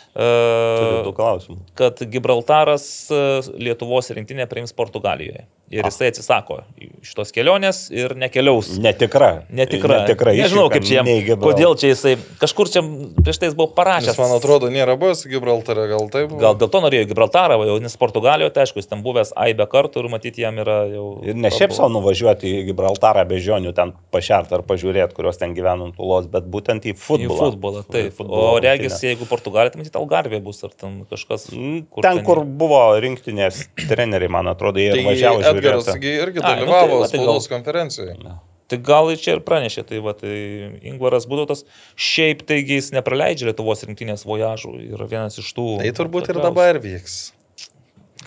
[1.77, 3.21] Kad Gibraltaras e,
[3.61, 5.45] Lietuvos rinktinė priims Portugalijoje.
[5.67, 6.61] Ir jisai atsisako
[7.03, 8.69] šitos kelionės ir nekeliaus.
[8.79, 9.43] Netikra.
[9.51, 9.97] Netikra.
[10.05, 10.31] Netikra.
[10.37, 11.09] Nežinau, kaip čia jam.
[11.41, 12.13] Kodėl čia jisai.
[12.39, 12.79] Kažkur čia
[13.19, 14.13] prieš tai jis buvo parašęs.
[14.13, 16.29] Jis, man atrodo, nėra buvęs Gibraltare, gal taip?
[16.31, 16.39] buvo?
[16.39, 19.67] Gal dėl to norėjo į Gibraltarą, jau, nes Portugalijoje, tai aišku, jis ten buvęs aibę
[19.73, 21.05] kartų ir matyti jam yra jau...
[21.27, 25.89] Ir ne šiaip savo nuvažiuoti į Gibraltarą bežionių ten pašert ar pažiūrėti, kurios ten gyvena
[25.89, 27.43] ant ulos, bet būtent į Į futbolą.
[27.43, 28.15] futbolą, taip.
[28.15, 31.49] Futbolo O regis, jeigu Portugalija, tai matyti Algarvė bus ar ten kažkas.
[31.53, 36.01] Mm, Ten, kur buvo rinktinės treneriai, man atrodo, jie ir Tai važiavo Edgaras žiūrėti.
[36.01, 38.17] gi irgi Ai, nu tai dalyvavo tai gal- spaudos konferencijoje.
[38.67, 41.61] Tai gal čia ir pranešė, tai va, tai Ingvaras Būdotas
[41.95, 45.67] šiaip taigi jis nepraleidžia Lietuvos rinktinės vojažų, yra vienas iš tų.
[45.79, 47.31] Tai turbūt ir dabar vyks.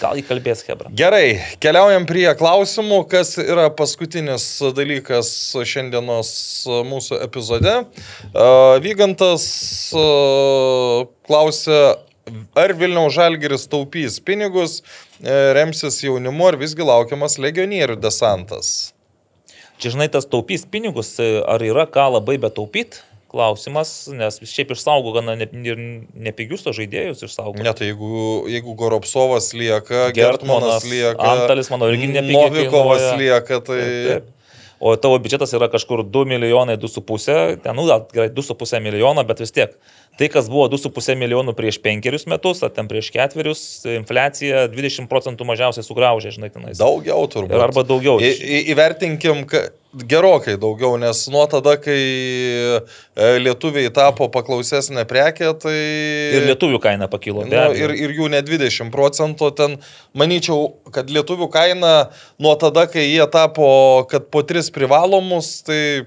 [0.00, 0.88] Gal įkalbės Hebra.
[0.96, 4.46] Gerai, keliaujam prie klausimų, kas yra paskutinis
[4.76, 5.28] dalykas
[5.68, 6.30] šiandienos
[6.88, 7.74] mūsų epizode.
[8.86, 9.44] Vygantas
[11.28, 11.82] klausė,
[12.56, 14.80] ar Vilniaus Žalgeris taupys pinigus,
[15.20, 18.94] e, remsis jaunimu, ar visgi laukiamas legionierių desantas.
[19.80, 23.04] Čia žinai, tas taupys pinigus, ar yra ką labai betaupyti?
[23.30, 27.62] Klausimas, nes šiaip išsaugo gana ne- ir nepigius to žaidėjus išsaugo.
[27.62, 33.60] Ne, tai jeigu, jeigu Goropsovas lieka, Gertmanas, Gertmanas lieka, Antalis, manau, irgi nepigiai Novikovas lieka,
[33.62, 33.78] tai...
[33.78, 34.36] Taip, taip.
[34.80, 37.84] O tavo biudžetas yra kažkur 2 milijonai, 2,5, ten, nu,
[38.14, 39.76] gerai, 2,5 milijono, bet vis tiek.
[40.18, 43.60] Tai, kas buvo 2,5 milijonų prieš penkerius metus, ar ten prieš ketverius,
[43.92, 46.80] infliacija 20 procentų mažiausiai sugraužė, žinai, tenais.
[46.80, 47.54] Daugiau turbūt.
[47.56, 48.16] Ir arba daugiau.
[48.24, 55.50] Į, į, įvertinkim, ka, gerokai daugiau, nes nuo tada, kai e, lietuviai tapo paklausesnė prekė,
[55.58, 55.74] tai...
[56.36, 57.42] Ir lietuvių kaina pakilo.
[57.48, 59.78] Nu, ir, ir jų ne 20 procentų, ten
[60.14, 61.94] manyčiau, kad lietuvių kaina
[62.42, 63.70] nuo tada, kai jie tapo,
[64.10, 66.06] kad po 3 privalomus, tai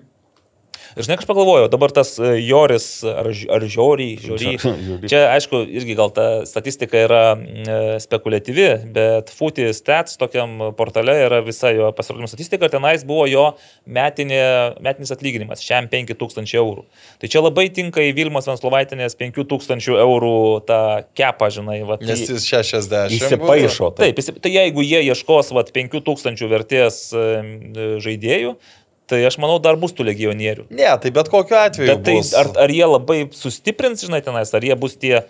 [0.93, 4.51] Ir žinai, aš pagalvojau, dabar tas e, Joris ar, ar Žiorį, Žiorį.
[5.11, 11.39] Čia, aišku, irgi gal ta statistika yra e, spekuliatyvi, bet Footy Stats tokiam portale yra
[11.45, 13.45] visa jo pasirodymo statistika tenais buvo jo
[13.89, 14.41] metinė,
[14.85, 16.85] metinis atlyginimas, šiam 5000 eurų.
[17.21, 20.35] Tai čia labai tinka į Vilmos Venslovaitinės 5000 eurų
[20.69, 20.79] tą
[21.17, 21.79] kepą, žinai.
[21.87, 23.17] Va, tai- nes jis 60.
[23.17, 23.91] Įsipaišo.
[23.97, 27.51] Taip, jis- tai jeigu jie ieškos vat, 5000 vertės em,
[28.03, 28.55] žaidėjų,
[29.09, 30.67] tai aš manau dar bus tų legionierių.
[30.73, 31.89] Ne, tai bet kokiu atveju.
[31.91, 32.33] Bet tai bus.
[32.39, 35.23] ar, ar jie labai sustiprins, žinai, tenais, ar jie bus tie...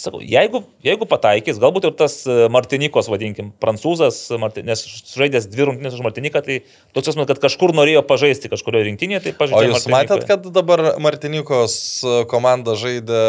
[0.00, 4.80] Sakau, jeigu, jeigu pataikys, galbūt ir tas e, Martinikos, vadinkim, prancūzas, Marti- nes
[5.12, 6.60] žaidęs dvi rungtynės už Martiniką, tai
[6.96, 9.74] toks jausmas, kad kažkur norėjo pažaisti kažkurioje rinktinėje, tai O pažaidė.
[9.74, 13.20] jūs matėt, kad dabar Martinikos e, komanda žaidė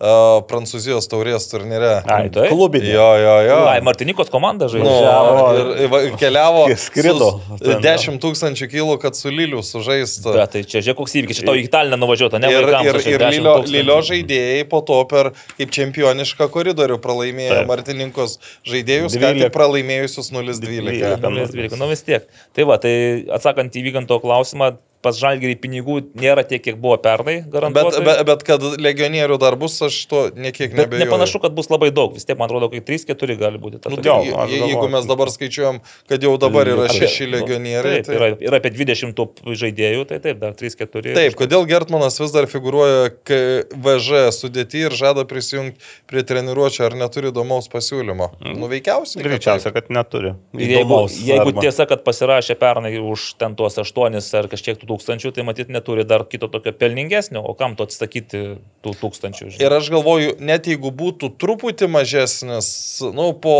[0.00, 2.02] uh, Prancūzijos taurės turnyre?
[2.10, 2.48] Ai, tai?
[2.50, 2.90] Klubinė.
[2.92, 3.58] Jo, jo, jo.
[3.70, 4.90] Ai, Martinikos komanda Nu, žaidė.
[4.90, 6.64] Važiavo ir, ir keliavo.
[6.80, 10.34] Skrido su- ten, 10 tūkstančių kilų, kad su Liliu sužaistų.
[10.36, 13.06] Bet tai čia žiūrėk, koks įvykis, čia tau į Italiją nuvažiuota, ne Ir, vaikams.
[13.06, 13.54] ir, ir 10 Lilio.
[13.76, 17.70] Lilio žaidėjai po to per kaip čempionišką koridorių pralaimėjo Taip.
[17.72, 19.46] Martininkos žaidėjus, ką 12.
[19.46, 21.16] tik pralaimėjusius 0-12.
[21.24, 21.78] 0,12.
[21.80, 22.26] Nu vis tiek.
[22.56, 24.74] Tai va, tai atsakant į Vyganto klausimą,
[25.06, 28.02] pas Žalgirį pinigų nėra tiek, kiek buvo pernai, Bet, garantuotai.
[28.10, 31.04] bet, bet kad legionierių dar bus, aš to niekiek Bet nebejoju.
[31.06, 32.12] nepanašu, kad bus labai daug.
[32.18, 33.78] Vis tiek, man atrodo, kai 3-4 gali būti.
[33.80, 34.90] ta Nu, tai, aš je- jeigu galvoju.
[34.96, 35.78] mes dabar skaičiuojam,
[36.08, 38.02] kad jau dabar yra Apie- šeši legionieriai.
[38.02, 41.14] Taip, yra, yra apie 20 tų žaidėjų, tai taip, dar 3-4.
[41.14, 45.78] Taip, kodėl Gertmanas vis dar figuruoja KVŽ sudėti ir žada prisijungti
[46.10, 48.30] prie treniruočio, ar neturi įdomaus pasiūlymo?
[48.40, 48.56] Mm.
[48.60, 49.22] Nu, veikiausiai.
[49.22, 50.34] kad Greičiausia, kad neturi.
[50.56, 54.86] Jeigu, Įdomaus jeigu arba- tiesa, kad pasirašė pernai už ten tuos 8 ar kažkiek tų
[54.96, 58.42] tūkstančių, tai matyt neturi dar kito tokio pelningesnio, o kam to atsakyti
[58.84, 59.50] tų tūkstančių?
[59.52, 59.62] žinai?
[59.64, 62.68] Ir aš galvoju, net jeigu būtų truputį mažesnis,
[63.12, 63.58] nu, po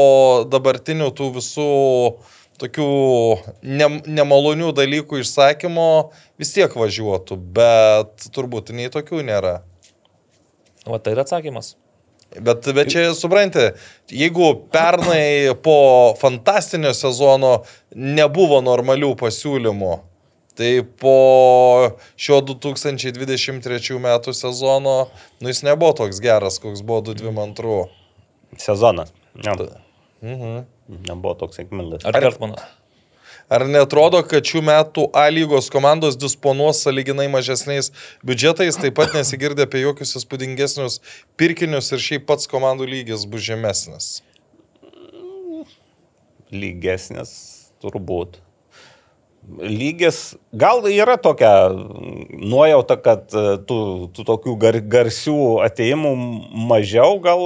[0.49, 1.71] dabartinių tų visų
[2.61, 2.91] tokių
[3.69, 5.89] ne, nemalonių dalykų išsakymo
[6.41, 9.59] vis tiek važiuotų, bet turbūt nei tokių nėra.
[10.87, 11.75] Va tai yra atsakymas.
[12.37, 13.79] Bet, bet čia suprantate,
[14.11, 17.61] jeigu pernai po fantastinio sezono
[17.95, 19.93] nebuvo normalių pasiūlymų,
[20.57, 20.71] tai
[21.01, 21.17] po
[22.17, 24.97] šio 2023 metų sezono,
[25.41, 27.85] nu jis nebuvo toks geras, koks buvo 2022.
[28.63, 29.13] Sezonas.
[29.37, 29.53] Ne,
[30.23, 30.65] Mhm.
[31.07, 32.07] nebuvo toks sėkmingas.
[32.09, 32.63] Ar Gertmanas?
[33.49, 37.93] Ar netrodo, kad šių metų A lygos komandos disponuos saliginai mažesniais
[38.27, 40.99] biudžetais, taip pat nesigirdė apie jokius įspūdingesnius
[41.39, 44.23] pirkinius ir šiaip pats komandų lygis bus žemesnis?
[46.53, 47.31] lygesnis,
[47.83, 48.39] turbūt.
[49.47, 53.79] Lygis, gal yra tokia nuojauta, kad e, tų,
[54.17, 56.13] tų tokių gar, garsių ateimų
[56.67, 57.45] mažiau, gal.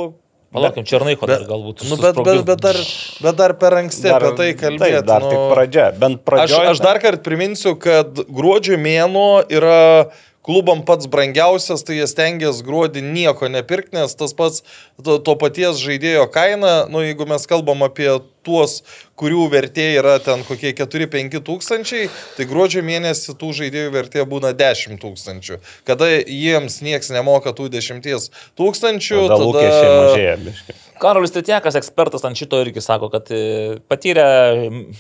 [0.50, 1.84] Palaukim, Černaiko dar galbūt.
[1.86, 2.78] Nu, bet, bet, bet, dar,
[3.22, 4.96] bet dar per anksti dar, apie tai kalbėti.
[4.96, 5.84] Taip, dar nu, tik pradžia.
[6.00, 6.72] Bent Aš, pradžioje.
[6.72, 10.10] aš dar kartą priminsiu, kad gruodžio mėnuo yra
[10.50, 14.64] klubam pats brangiausias, tai jie stengiasi gruodį nieko nepirkti, nes tas pats
[14.98, 18.08] to, to paties žaidėjo kaina, nu jeigu mes kalbam apie
[18.42, 18.80] tuos,
[19.20, 24.98] kurių vertė yra ten kokie 4-5 tūkstančiai, tai gruodžio mėnesį tų žaidėjų vertė būna 10
[25.04, 25.60] tūkstančių.
[25.86, 28.02] Kada jiems nieks nemoka tų 10
[28.58, 30.38] tūkstančių, Tada lūkesčiai mažėja.
[30.48, 30.80] biški.
[31.00, 34.24] Karolis Titiekas, ekspertas ant šito irgi sako, kad e, patyrę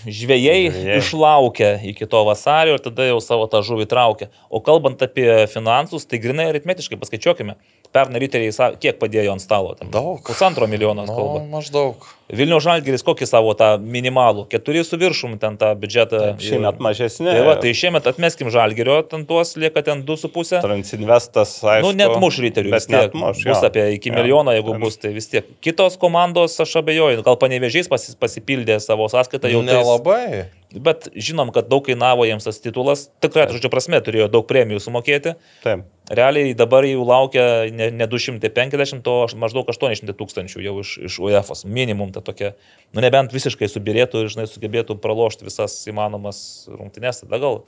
[0.08, 0.96] žvėjai Žvejai.
[1.00, 4.30] išlaukia iki to vasario ir tada jau savo tą žuvį traukia.
[4.48, 7.58] O kalbant apie finansus, tai grinai aritmetiškai paskaičiuokime.
[7.92, 9.74] Pernai riteriai, kiek padėjo ant stalo?
[9.76, 9.90] Ten?
[9.92, 10.22] Daug.
[10.26, 11.44] Pusantro milijono Nu, kalba.
[11.58, 12.06] maždaug.
[12.30, 14.44] Vilnių Žalgiris kokį savo tą minimalų?
[14.52, 16.36] Keturi su viršum ten tą biudžetą.
[16.38, 17.32] Šiemet mažesnė.
[17.34, 20.60] Tai, va, tai šiemet atmeskim Žalgirio, ten tuos lieka ten 2,5.
[20.62, 21.88] Transinvestas, aišku.
[21.88, 22.74] Nu, net muš ryterių.
[22.76, 23.10] Vis tiek.
[23.10, 23.42] net muš.
[23.48, 24.14] Bus apie iki Jo.
[24.20, 25.44] milijono, jeigu Ten- bus, tai vis tiek.
[25.60, 30.44] Kitos komandos, aš abejoju, gal panevežiais pasi, pasipildė savo sąskaitą jau tais- Nelabai.
[30.70, 33.08] Bet žinom, kad daug kainavo jiems tas titulas.
[33.24, 35.34] Tikrai, žodžiu, prasme, turėjo daug premijų sumokėti.
[35.64, 35.82] Taip.
[36.10, 37.42] Realiai dabar jų laukia
[37.74, 41.64] ne, ne 250, o maždaug 800 tūkstančių jau iš, iš UEFOS.
[41.66, 42.52] Minimum ta tokia.
[42.94, 46.40] Nu, nebent visiškai subirėtų ir, žinai, sugebėtų pralošti visas įmanomas
[46.70, 47.62] rungtynes, tada gal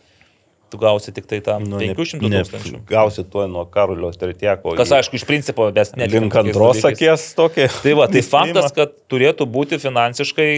[0.72, 2.78] tu gausi tik tai tam Nu, nu, ne- 500 ne- tūkstančių.
[2.88, 4.72] Gausi tuo nuo Karolio Tretieko.
[4.78, 7.66] Kas aišku, iš principo, mes net Link antros akies tokie.
[7.84, 10.48] Tai va, tai faktas, kad turėtų būti finansiškai,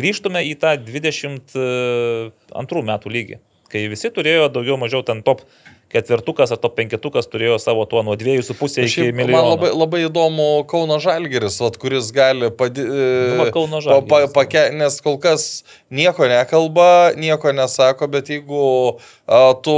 [0.00, 3.36] grįžtume į tą 22 metų lygį,
[3.72, 5.38] kai visi turėjo daugiau mažiau ten top
[5.92, 9.50] ketvirtukas ar top penketukas turėjo savo tuo nuo 2,5 iki Šiaip man milijono.
[9.52, 14.10] labai, labai įdomu Kauno Žalgeris, vat, kuris gali padi, Nu, va, Kauno pa, Žalgiris.
[14.10, 15.46] pa, pake, nes kol kas
[15.94, 18.64] nieko nekalba, nieko nesako, bet jeigu
[19.30, 19.76] a, tu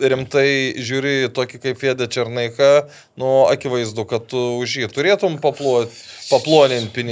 [0.00, 2.70] rimtai žiūri tokį kaip Fėdė Černaiką,
[3.18, 5.90] nu, akivaizdu, kad tu už jį turėtum papluot,
[6.30, 7.02] paploninti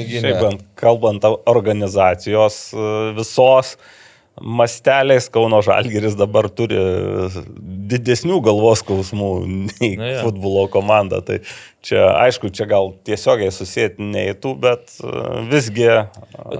[0.41, 3.77] bent kalbant organizacijos e, visos
[4.41, 6.79] masteliais, Kauno Žalgeris dabar turi
[7.91, 10.27] didesnių galvos skausmų nei Na, jo.
[10.27, 11.23] futbolo komanda.
[11.25, 11.41] Tai
[11.87, 15.13] čia, aišku, čia gal tiesiogiai susijęti neįtų, bet e,
[15.51, 15.87] visgi.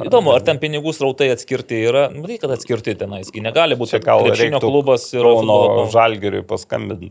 [0.07, 4.01] Įdomu, ar ten pinigų srautai atskirti yra, nu, reikia kad atskirti tenais, gi negali būti
[4.05, 7.11] gal krepšinio klubas ir Kauno Žalgeriui paskambinti.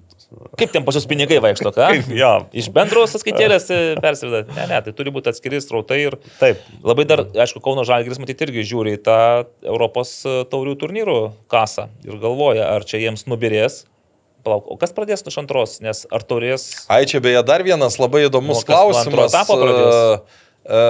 [0.60, 1.90] Kaip ten pas jūs pinigai vaikšto, ką?
[2.16, 2.34] Jo.
[2.56, 3.68] Iš bendros sąskaitėlės
[4.04, 4.46] persiveda.
[4.56, 8.48] Ne, ne, tai turi būti atskiri srautai ir Taip, labai dar, aišku, Kauno Žalgiris matyti
[8.48, 9.20] irgi žiūri į tą
[9.66, 11.20] Europos e, taurių turnyrų
[11.52, 13.84] kasą ir galvoja, ar čia jiems nubirės.
[14.46, 16.70] Palauk, o kas pradės iš antros, nes ar turės...
[16.94, 19.34] Ai, čia beje dar vienas labai įdomus Nu, klausimas.
[19.34, 19.98] etapo pradės?
[19.98, 20.82] E, e,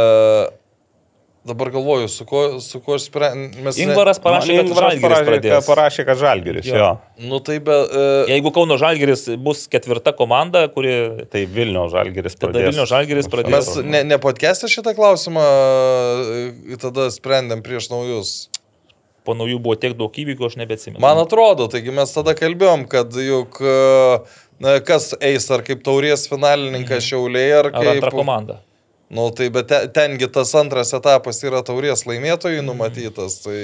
[1.46, 3.72] dabar galvoju, su kuo, su kuo sprendžiame.
[3.84, 6.80] Ingvaras parašė, kad Ingvaras Žalgiris parašė, kad Žalgeris, Jo.
[6.82, 6.88] jo.
[7.30, 7.76] Nu tai be...
[7.86, 10.96] E, Jeigu Kauno Žalgiris bus ketvirta komanda, kuri
[11.32, 12.72] Tai Vilnių Žalgeris Tada pradės.
[12.72, 13.54] Vilniaus Žalgiris pradės.
[13.78, 15.46] mes ne, ne podcast'e šitą klausimą
[16.82, 18.34] tada sprendėm prieš naujus.
[19.26, 21.02] Po naujų buvo tiek daug įvykių, aš nebeatsimenu.
[21.04, 23.76] Man atrodo, taigi mes tada kalbėjom, kad juk e,
[24.64, 27.10] na, kas eis, ar kaip taurės finalininkas
[27.58, 27.76] ar Mhm.
[27.76, 27.92] Ar kaip...
[27.98, 28.60] antra komanda?
[29.10, 33.60] Nu tai bet te- tengi tas antras etapas yra taurės laimėtojai numatytas, tai...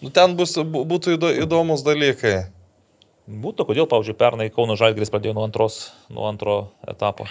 [0.00, 2.46] Nu, ten bus, bu- būtų įdo, įdomus dalykai.
[3.30, 6.54] Būtų, kodėl, pavyzdžiui, pernai Kauno Žalgiris pradėjo nuo, antros, nuo antro
[6.88, 7.26] etapo.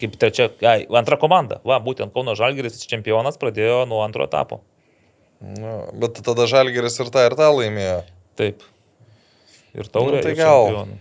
[0.00, 1.58] Kaip trečia, ai, antra komanda.
[1.68, 4.60] Va, būtent Kauno Žalgiris čempionas pradėjo nuo antro etapo.
[5.42, 8.02] Nu, bet tada Žalgeris ir tą ir tą laimėjo.
[8.38, 8.62] Taip.
[9.74, 10.20] Ir taurė.
[10.20, 10.68] Nu, tai gal.
[10.70, 11.00] čempionų.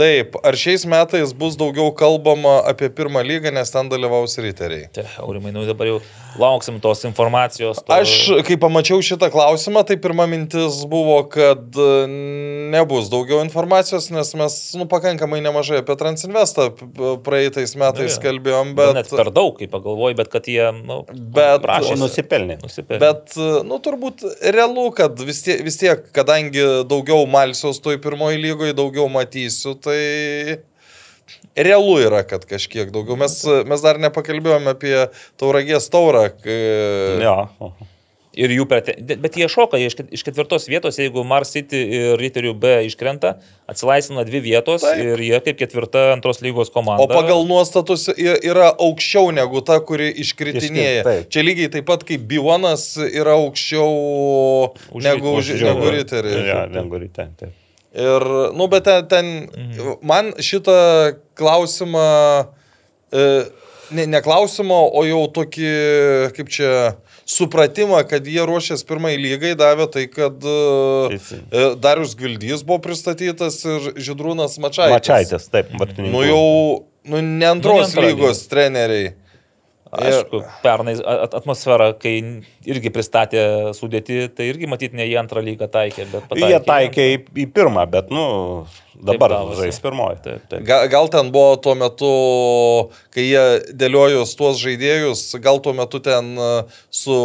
[0.00, 4.86] Taip, ar šiais metais bus daugiau kalbama apie pirmą lygą, nes ten dalyvaus riteriai?
[4.96, 5.98] Tai, Aurimai, nu dabar jau
[6.40, 7.82] lauksim tos informacijos.
[7.84, 7.92] To...
[7.92, 8.14] Aš,
[8.46, 11.90] kai pamačiau šitą klausimą, tai pirma mintis buvo, kad e,
[12.72, 16.70] nebus daugiau informacijos, nes mes nu, pakankamai nemažai apie Transinvestą
[17.26, 18.22] praeitais metais jo.
[18.24, 18.94] kalbėjom, Bet...
[18.94, 19.00] bet...
[19.02, 21.02] Net per daug, kaip pagalvoju, bet kad jie, nu,
[21.36, 21.98] Bet- prašė.
[22.00, 22.60] Nusipelnė.
[22.64, 23.02] Nusipelnė.
[23.04, 23.36] Bet,
[23.68, 24.24] nu, turbūt
[24.54, 29.89] realu, kad vis tiek, vis tiek kadangi daugiau malsiaus toj pirmoji lygoje, daugiau matysiu, tai
[31.56, 33.18] realu yra, kad kažkiek daugiau.
[33.20, 33.36] Mes,
[33.68, 34.96] mes dar nepakalbėjome apie
[35.40, 36.28] tauragės taurą.
[36.42, 37.72] kai- Jo.
[38.40, 38.92] Ir jų prete...
[39.18, 42.70] Bet jie šoka jie iš ket- iš ketvirtos vietos, jeigu Mars City ir Riterių B
[42.86, 43.32] iškrenta,
[43.68, 45.00] atsilaisvina dvi vietos Taip.
[45.02, 47.02] ir jie kaip ketvirta antros lygos komanda.
[47.02, 51.02] O pagal nuostatus yra aukščiau negu ta, kuri iškritinėja.
[51.02, 51.28] Iškrit, taip.
[51.34, 53.90] Čia lygiai taip pat kaip Bivonas yra aukščiau
[54.94, 56.46] Už negu, už, negu riteriai.
[56.46, 57.26] Ja, negu ryte.
[57.94, 58.22] Ir,
[58.54, 59.94] nu, bet ten, ten Mhm.
[60.06, 62.46] man šitą klausimą,
[63.12, 63.24] e,
[63.90, 65.70] ne, ne klausimą, o jau tokį,
[66.36, 66.74] kaip čia,
[67.30, 70.54] supratimą, kad jie ruošės pirmai lygai, davė tai, kad e,
[71.14, 71.50] Teisingai.
[71.50, 74.94] e, Darius Gvildys buvo pristatytas ir Židrūnas Mačiaitis.
[74.96, 76.10] Mačiaitės, taip, Martininkų.
[76.14, 79.12] Nu jau, nu, ne antros antra lygos treneriai.
[79.90, 82.12] Aišku, pernai at- atmosfera, kai
[82.62, 83.42] irgi pristatė
[83.74, 86.50] sudėti, tai irgi matyt ne į antrą lygą taikė, bet pataikė.
[86.52, 88.22] Jie taikė į, į pirmą, bet, nu,
[88.94, 90.20] dabar žais pirmoji.
[90.22, 90.62] Taip, taip.
[90.68, 92.12] Gal, gal ten buvo tuo metu,
[93.10, 93.44] kai jie
[93.82, 96.50] dėliojus tuos žaidėjus, gal tuo metu ten e,
[96.94, 97.18] su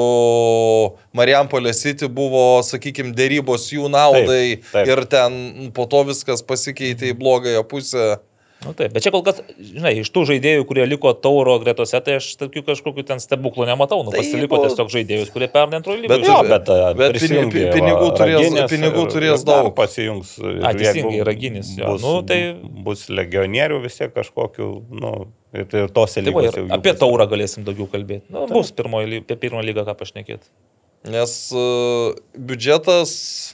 [1.13, 4.89] Marijampolė City buvo, sakykime, dėrybos jų naudai Taip, taip.
[4.89, 8.15] ir ten po to viskas pasikeitė į blogąją pusę.
[8.63, 8.93] Nu, taip.
[8.95, 12.63] Bet čia kol kas, žinai, iš tų žaidėjų, kurie liko tauro gretose, tai aš tokių
[12.65, 13.99] kažkokių ten stebuklų nematau.
[14.07, 16.09] Nu, Tai pasiliko buvo- tiesiog žaidėjus, kurie pernai antrojo lygio.
[16.15, 16.65] Bet- Jo, bet,
[16.97, 19.69] bet pinigų va, turės- Raginės pinigų turės ir daug.
[19.75, 20.31] Pasijungs.
[20.39, 21.85] ir A, jeigu teisingai, Raginis, jo.
[21.91, 22.55] Bus, Nu, tai-
[22.87, 24.69] bus legionierių vis tiek kažkokių,
[25.01, 26.99] nu, ir, ir tos Tai ir jau jų apie bus.
[26.99, 28.23] taurą galėsim daugiau kalbėti.
[28.31, 30.47] Nu, bus pirmoji, apie pirmą lygą ką pašnekėti.
[31.05, 33.53] Nes uh, biudžetas,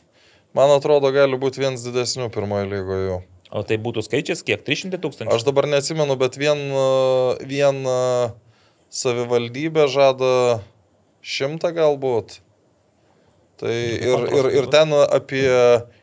[0.53, 3.21] man atrodo, gali būti vienas didesnių pirmojo lygoje jau.
[3.51, 4.61] O tai būtų skaičius kiek?
[4.63, 5.33] 300 tūkstančių?
[5.35, 8.31] Aš dabar neatsimenu, bet vien, uh, vien uh,
[8.91, 10.61] savivaldybė žada
[11.21, 12.37] šimtą galbūt.
[13.61, 15.43] Tai ir, ir, ir ten apie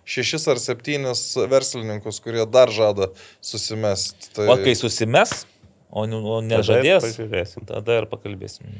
[0.06, 3.08] šešis ar septynis verslininkus, kurie dar žada
[3.42, 4.28] susimesti.
[4.36, 5.42] Tai, O kai susimes,
[5.90, 7.66] o, nu- o Tada ir nežadės, pažiūrėsim.
[7.66, 8.70] tada ir pakalbėsim.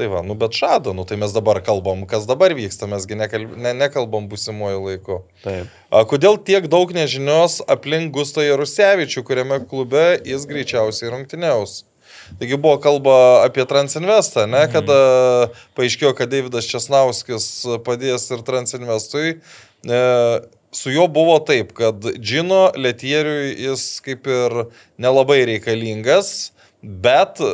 [0.00, 3.50] Tai va, nu bet žada, nu tai mes dabar kalbam, kas dabar vyksta, mesgi nekalb,
[3.60, 5.16] ne, nekalbam busimuoju laiku.
[5.44, 5.66] Taip.
[5.92, 11.82] A, kodėl tiek daug nežinios aplink Gusto Jarusevičių, kuriame klube jis greičiausiai rungtyniaus?
[12.40, 14.96] Taigi buvo kalba apie Transinvestą, ne, kada
[15.76, 17.50] paaiškėjo, kad Davidas Česnauskis
[17.84, 19.34] padės ir Transinvestui.
[19.84, 20.00] E,
[20.80, 24.62] su juo buvo taip, kad Džino Letieriui jis kaip ir
[24.96, 27.50] nelabai reikalingas, bet e,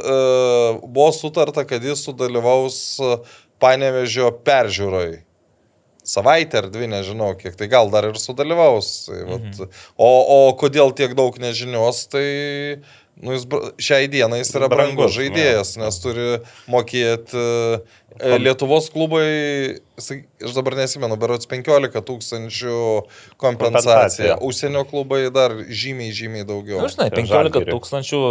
[0.86, 2.98] buvo sutarta, kad jis sudalyvaus
[3.62, 5.22] panevežio peržiūroj.
[6.06, 9.06] Savaitę ar dvi, nežinau, kiek tai gal dar ir sudalyvaus.
[9.08, 9.70] Tai, vat, Mhm.
[9.98, 12.78] o, o kodėl tiek daug nežinios, tai
[13.18, 13.46] nu, jis,
[13.80, 16.26] šiai dienai jis yra brangus, Brangus, žaidėjas, nes turi
[16.70, 17.42] mokėti
[18.22, 22.76] e, Lietuvos klubai, aš dabar nesimenu, berots 15 tūkstančių
[23.36, 23.56] kompensacija.
[23.56, 24.36] Kompensacija.
[24.46, 26.78] Užsienio klubai dar žymiai, žymiai daugiau.
[26.78, 27.72] Na, Nu, žinai, Per 15 Žalgirį.
[27.74, 28.22] tūkstančių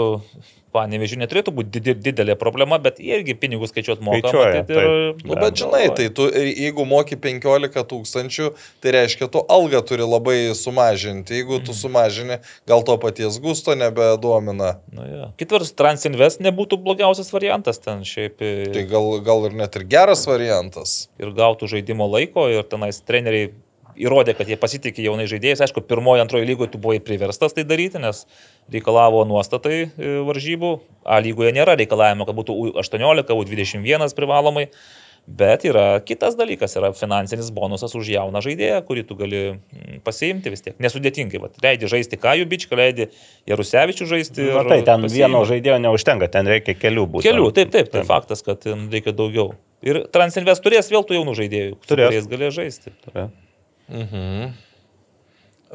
[0.75, 4.27] panevežių neturėtų būti didi- didelė problema, bet jie irgi pinigus skaičiuot moka.
[4.27, 8.49] Skaičiuoja, matyt, ir- Nu, bet žinai, tai tu, jeigu moki 15 tūkstančių,
[8.83, 11.39] tai reiškia, tu algą turi labai sumažinti.
[11.39, 14.75] Jeigu tu sumažini, gal to paties gusto nebedomina.
[14.91, 15.31] Nu, ja.
[15.39, 18.41] Kitvars Transinvest nebūtų blogiausias variantas ten šiaip.
[18.41, 21.07] e, Tai gal, gal ir net ir geras variantas.
[21.19, 23.51] ir gautų žaidimo laiko ir tenais treneriai
[23.99, 25.63] įrodė, kad jie pasitikė jaunai žaidėjais.
[25.65, 28.25] Aišku, pirmoji, antroji lygoje tu buvai priverstas tai daryti, nes
[28.73, 30.75] reikalavo nuostatai e, varžybų.
[31.05, 34.69] A lygoje nėra reikalavimo, kad būtų U18, U21 privalomai.
[35.25, 40.51] Bet yra kitas dalykas, yra finansinis bonusas už jauną žaidėją, kurį tu gali mm, pasiimti
[40.53, 40.75] vis tiek.
[40.85, 43.07] Nesudėtingai, vat, leidi žaisti Kajų bičką, leidi
[43.49, 44.45] Jarusevičių žaisti.
[44.53, 45.23] Na tai ten pasiimi.
[45.23, 47.25] vieno žaidėjo neužtenka, ten reikia kelių būti.
[47.25, 49.55] Kelių, taip, taip, tai faktas, kad ten reikia daugiau.
[49.85, 52.13] Ir Transinvest turės vėl tų jaunų žaidėjų, Turės.
[52.13, 52.93] kuriais galės žaisti.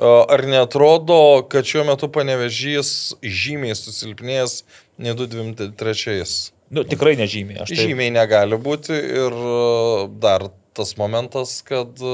[0.00, 4.62] Ar netrodo, kad šiuo metu panevežys žymiai susilpnėjęs
[5.02, 6.24] nei 223?
[6.70, 7.64] Nu, tikrai nežymiai.
[7.64, 9.36] Taip, Žymiai negali būti ir
[10.22, 10.46] dar
[10.76, 12.12] tas momentas, kad e,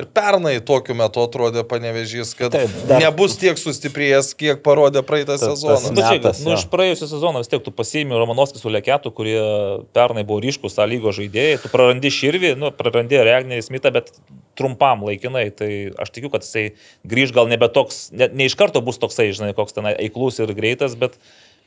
[0.00, 5.36] ir pernai tokiu metu atrodė panevežys, kad Taip, dar- nebus tiek sustiprėjęs, kiek parodė praeitą
[5.38, 5.76] Tas- sezoną.
[5.78, 9.38] tas Bet čia, nu, iš praėjusią sezoną vis tiek tu pasiėmė Romanovskis su Leketu, kurie
[9.94, 14.10] pernai buvo ryškus tą lygo žaidėjai, tu prarandi Širvį, nu, prarandi Regnį Smithą, bet
[14.58, 16.68] trumpam laikinai, tai aš tikiu, kad jisai
[17.06, 20.52] grįž gal nebe toks, ne, ne iš karto bus toksai, žinai, koks ten eiklus ir
[20.54, 21.18] greitas, bet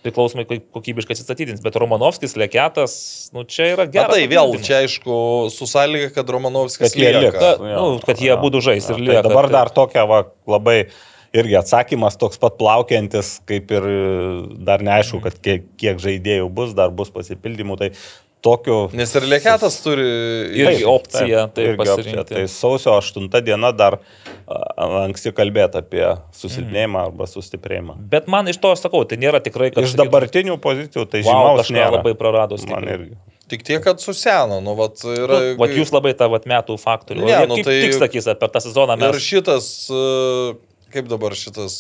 [0.08, 1.62] priklausomai kaip kokybiškai atsistatydins.
[1.64, 2.96] Bet Romanovskis, Leketas,
[3.36, 4.16] nu, čia yra Na geras.
[4.16, 5.20] tai vėl, čia aišku,
[5.54, 7.22] su sąlyga, kad Romanovskis Kad lieka.
[7.28, 7.52] lieka.
[7.62, 9.28] Na, nu, kad jie būtų žais ir Tai lieka.
[9.30, 10.80] dabar tai- dar tokia va, labai
[11.38, 13.84] irgi atsakymas toks pat plaukiantis, kaip ir
[14.66, 17.78] dar neaišku, kad kiek, kiek žaidėjų bus, dar bus pasipildymų.
[17.78, 17.90] Tai
[18.46, 18.78] tokiu...
[18.98, 20.06] Nes ir Leketas turi...
[20.62, 21.96] Irgi opcija, taip, irgi opcija.
[21.98, 22.36] pasirinkti.
[22.36, 23.98] Tai sausio 8 diena dar
[24.78, 26.04] anksti kalbėti apie
[26.38, 27.98] susilpnėjimą arba sustiprėjimą.
[28.12, 29.84] Bet man iš to aš sakau, tai nėra tikrai, kad...
[29.88, 31.96] Iš dabartinių pozicijų tai Wow, žymaus kažką nėra.
[31.98, 33.18] labai prarado Man irgi.
[33.48, 34.60] Tik tiek, kad suseno.
[34.64, 37.24] Nu, vat, yra, Nu, vat jūs labai tą vat metų faktorių.
[37.28, 39.24] Ne, nu tai- tik sakys, per tą sezoną Ir mes...
[39.24, 40.56] šitas, e,
[40.92, 41.78] kaip dabar šitas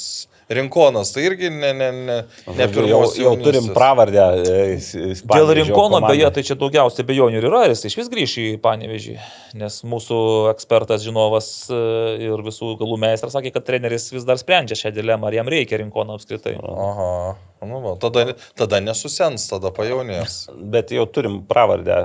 [0.49, 2.17] Rinkonas, tai irgi ne, ne, ne,
[2.55, 4.27] ne Žodžiu, jau, jau turim pravardę.
[4.47, 6.13] e, is- Dėl Rinkono, komandai.
[6.15, 9.17] beje, tai čia daugiausiai bejonių ir yra, jis iš vis grįš į Panevežį,
[9.59, 10.19] nes mūsų
[10.53, 11.81] ekspertas žinovas e,
[12.29, 15.81] ir visų galų meistras sakė, kad treneris vis dar sprendžia šią dilemą, ar jam reikia
[15.83, 16.55] Rinkono apskritai.
[16.63, 20.35] Aha, nu, va, tada, tada nesusens, tada pajaunės.
[20.73, 22.03] Bet jau turim pravardę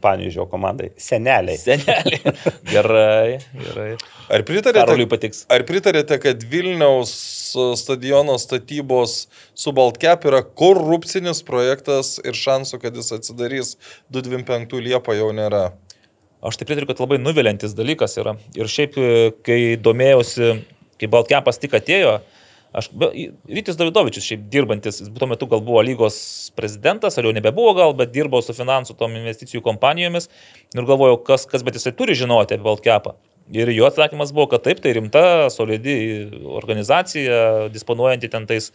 [0.00, 0.92] Panežio komandai.
[1.00, 1.58] Seneliai.
[1.60, 2.20] Senelį.
[2.74, 3.90] Gerai, gerai.
[4.32, 7.12] Ar pritarėte, ar pritarėte, kad Vilniaus
[7.78, 13.74] stadiono statybos su Baltkep yra korupcinis projektas ir šansų, kad jis atsidarys
[14.14, 15.68] 225 Liepą jau nėra?
[16.46, 18.36] Aš taip pritariu, kad labai nuvilintis dalykas yra.
[18.58, 20.50] Ir šiaip, e, kai domėjausi,
[21.00, 22.18] kai Baltkepas tik atėjo,
[22.76, 22.90] aš,
[23.48, 26.18] Rytis Davidovičius, šiaip dirbantis, tuo metu gal buvo lygos
[26.58, 30.28] prezidentas, ar jau nebebuvo gal, bet dirbo su finansų tom investicijų kompanijomis
[30.76, 33.16] ir galvojau, kas, kas bet jisai turi žinoti apie Baltkepą.
[33.54, 35.94] Ir jo atsakymas buvo, kad taip, tai rimta, solidi
[36.58, 38.72] organizacija, disponuojanti ten tais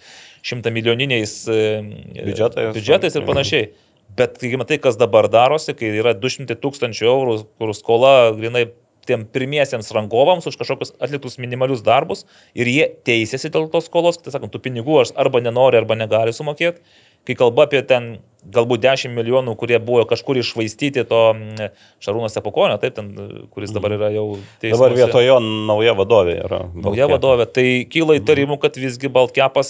[0.47, 2.71] šimta milijoniniais Biudžetais.
[2.77, 3.71] biudžetais ir panašiai.
[4.15, 8.65] Bet kai matai, kas dabar darosi, kai yra 200 tūkstančių eurų, kur skola grinai
[9.07, 12.25] tiem pirmiesiems rangovams už kažkokius atliktus minimalius darbus
[12.57, 16.35] ir jie teisėsi dėl tos skolos, tai sakant, tų pinigų aš arba nenori, arba negali
[16.35, 16.83] sumokėti.
[17.21, 18.15] Kai kalba apie ten
[18.49, 23.11] galbūt 10 milijonų, kurie buvo kažkur išvaistyti to mm, Šarūno Sepokonio, taip, ten,
[23.53, 24.25] kuris dabar yra jau
[24.63, 24.79] teismuose.
[24.79, 26.63] Dabar vietoje jo nauja vadovė yra.
[26.73, 27.45] Nauja vadovė.
[27.53, 29.69] Tai kyla įtarimų, kad visgi Baltkepas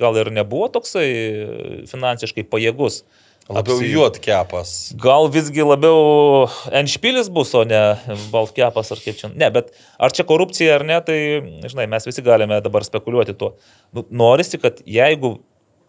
[0.00, 1.06] gal ir nebuvo toksai
[1.90, 3.04] finansiškai pajėgus.
[3.48, 4.70] Labiau Apsi- juot kepas.
[5.00, 7.80] Gal visgi labiau Enšpilis bus, o ne
[8.32, 9.30] Baltkepas ar kaip čia.
[9.32, 11.16] Ne, bet ar čia korupcija ar ne, tai,
[11.64, 13.54] žinai, mes visi galime dabar spekuliuoti tuo.
[13.96, 15.38] Nu, norisi, kad jeigu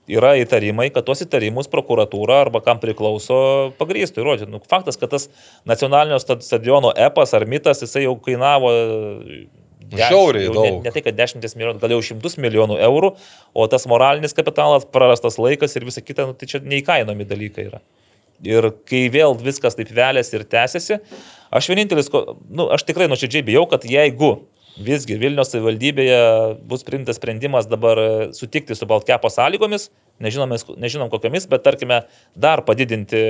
[0.09, 4.49] yra įtarimai, kad tuos įtarimus prokuratūra arba kam priklauso pagrįstų įrodyti.
[4.49, 5.27] Nu, faktas, kad tas
[5.69, 8.71] nacionalinio stad- stadiono epas ar mitas, jisai jau kainavo
[9.97, 10.65] Žiauriai daug.
[10.65, 13.13] Ne, ne tai, kad dešimtis milijonų, gal jau šimtus milijonų eurų,
[13.57, 17.81] o tas moralinis kapitalas, prarastas laikas ir visa kita, nu, tai čia neįkainomi dalykai yra.
[18.45, 20.99] Ir kai vėl viskas taip vėlėsi ir tęsiasi,
[21.55, 22.11] aš vienintelis,
[22.47, 24.35] nu, aš tikrai nuoširdžiai bijau, kad jeigu
[24.83, 26.19] visgi Vilnius savivaldybėje
[26.69, 29.89] bus priimtas sprendimas dabar e, sutikti su Baltkepo sąlygomis,
[30.23, 32.01] nežinom, nežinom kokiamis, bet tarkime
[32.35, 33.23] dar padidinti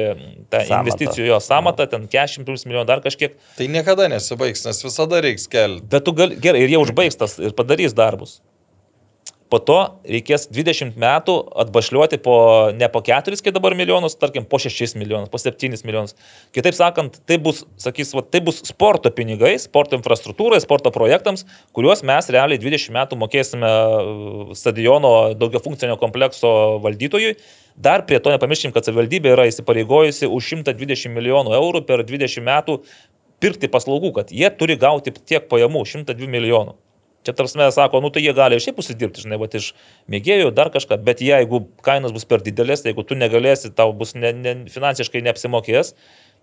[0.49, 0.79] tą Sąmatą.
[0.81, 5.49] investicijų jo samatą, ten 40 plus milijonų dar kažkiek, Tai niekada nesibaigs, nes visada reiks
[5.51, 5.85] kelti.
[5.89, 8.39] bet tu gali, gerai, ir jie užbaigs tas ir padarys darbus.
[9.49, 12.35] Po to reikės 20 metų atbašliuoti po,
[12.77, 16.13] ne po 4, kaip dabar milijonus, tarkim, po 6 milijonus, po 7 milijonus.
[16.53, 22.05] Kitaip sakant, tai bus, sakys, va, tai bus sporto pinigai, sporto infrastruktūrai, sporto projektams, kuriuos
[22.05, 26.51] mes realiai 20 metų mokėsime uh, stadiono daugiafunkcinio komplekso
[26.83, 27.33] valdytojui.
[27.79, 32.83] Dar prie to nepamirškim, kad savivaldybė yra įsipareigojusi už 120 milijonų eurų per 20 metų
[33.41, 36.77] pirkti paslaugų, kad jie turi gauti tiek pajamų- 102 milijonų.
[37.27, 39.73] Čia tarsi sako, nu tai jie gali šiaip užsidirbti, žinai, va iš
[40.11, 44.15] mėgėjų dar kažką, bet jeigu kainos bus per didelės, tai jeigu tu negalėsi, tau bus
[44.15, 45.93] ne, ne, finansiškai neapsimokės,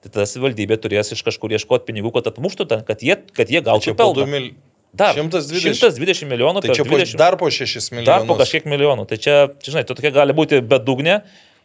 [0.05, 3.65] tai tas valdybė turės iš kažkur ieškoti pinigų, kad atmuštų ten, kad jie, kad jie
[3.65, 4.31] gautų po 2 pelną.
[4.37, 4.51] mil...
[4.97, 5.75] Dar 120.
[5.77, 6.63] 120 milijonų.
[6.65, 8.07] Tai čia po, 20 dar po 6 milijonų.
[8.09, 9.05] Dar po kažkiek milijonų.
[9.11, 9.35] Tai čia,
[9.67, 11.19] žinai, tu tokia gali būti bedugnė,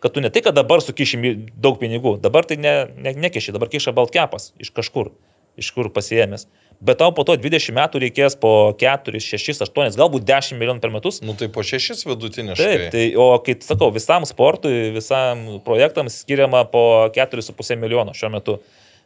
[0.04, 3.54] kad tu ne tai, kad dabar sukiši mi- daug pinigų, dabar tai ne, ne, nekiši,
[3.56, 5.14] dabar kiša baltkepas iš kažkur,
[5.62, 6.48] iš kur pasiemęs.
[6.82, 10.94] Bet tau po to 20 metų reikės po 4, 6, 8, galbūt 10 milijonų per
[10.94, 11.20] metus.
[11.22, 12.66] Nu tai po 6 vidutiniškai.
[12.66, 16.84] Taip, tai, o kaip sakau, visam sportui, visam projektams skiriama po
[17.14, 18.58] 4,5 milijono šiuo metu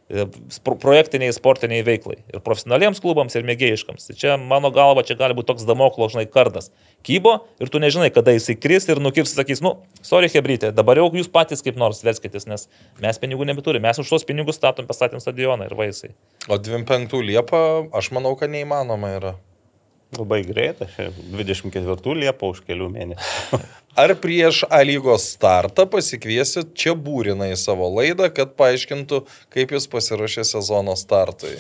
[0.06, 2.19] projektiniai sportiniai veiklai.
[2.30, 4.06] Ir profesionaliems klubams, ir mėgėjiškams.
[4.10, 6.69] Tai čia, mano galva, čia gali būti toks damoklo, žinai, kardas.
[7.06, 11.10] Kybo ir tu nežinai, kada jisai kris ir nukirs, sakys, nu, sorry, hebrytė, dabar jau
[11.18, 12.68] jūs patys kaip nors verskitės, nes
[13.02, 13.88] mes pinigų nebeturime.
[13.90, 16.14] Mes už tos pinigus statom, pastatėm stadioną ir vaisai.
[16.45, 17.65] O 25 Liepa,
[17.98, 19.36] aš manau, kad neįmanoma yra.
[20.19, 20.89] Labai greitai,
[21.35, 23.61] 24 Liepo už kelių mėnesių.
[24.01, 29.23] Ar prieš A lygos startą pasikviesit čia būriną į savo laidą, kad paaiškintų,
[29.55, 31.55] kaip jis pasiruošė sezono startui?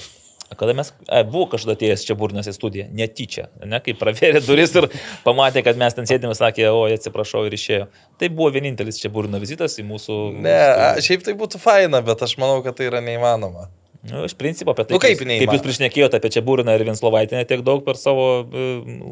[0.55, 4.75] Kada mes, e, buvo kažkada atėjęs čia burnas į studiją, netyčia, ne, kai pravėrė duris
[4.77, 4.87] ir
[5.25, 7.87] pamatė, kad mes ten sėdėme, sakė, o atsiprašau ir išėjo.
[8.21, 10.19] Tai buvo vienintelis čia burno vizitas į mūsų...
[10.45, 13.67] Ne, a, šiaip tai būtų faina, bet aš manau, kad tai yra neįmanoma.
[14.05, 17.41] Nu, iš principo apie tai, Nu, kaip kaip jūs priešnekėjote apie čia burną ir Vinslovaitinę
[17.49, 18.65] tiek daug per savo e,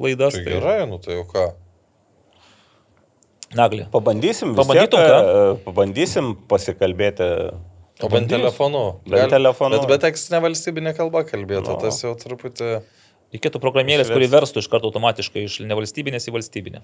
[0.03, 0.35] laidas.
[0.37, 1.45] Tai gerai, nu tai jau ką.
[3.57, 3.87] Naglį.
[3.93, 5.17] Pabandysim, vis Pabandytum tiek, ką?
[5.29, 7.27] e, pabandysim pasikalbėti.
[8.03, 8.83] O bent telefonu.
[9.07, 9.77] Bent telefonu.
[9.77, 11.79] Bet, bet tekstinė valstybinė kalba kalbėtų, Nu.
[11.81, 12.71] tas jau truputį...
[13.33, 16.83] Reikėtų programėlės, kuri verstų iš karto automatiškai iš nevalstybinės į valstybinę.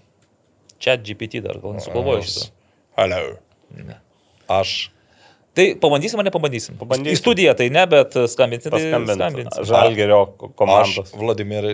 [0.82, 2.48] Čia GPT dar, gal nesugalvoju šito.
[2.98, 3.20] Hello.
[3.76, 4.00] Ne.
[4.50, 4.90] Aš.
[5.58, 6.78] Tai pabandysim ar nepabandysim?
[6.80, 7.16] Pabandysim.
[7.16, 8.70] Į studiją tai ne, bet skambinti.
[8.70, 9.68] Tai Paskambinti skambinsim.
[9.70, 11.14] Žalgerio Aš komandos.
[11.18, 11.70] Vladimir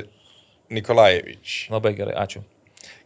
[0.74, 1.66] Nikolajevič.
[1.74, 2.42] Labai gerai, ačiū.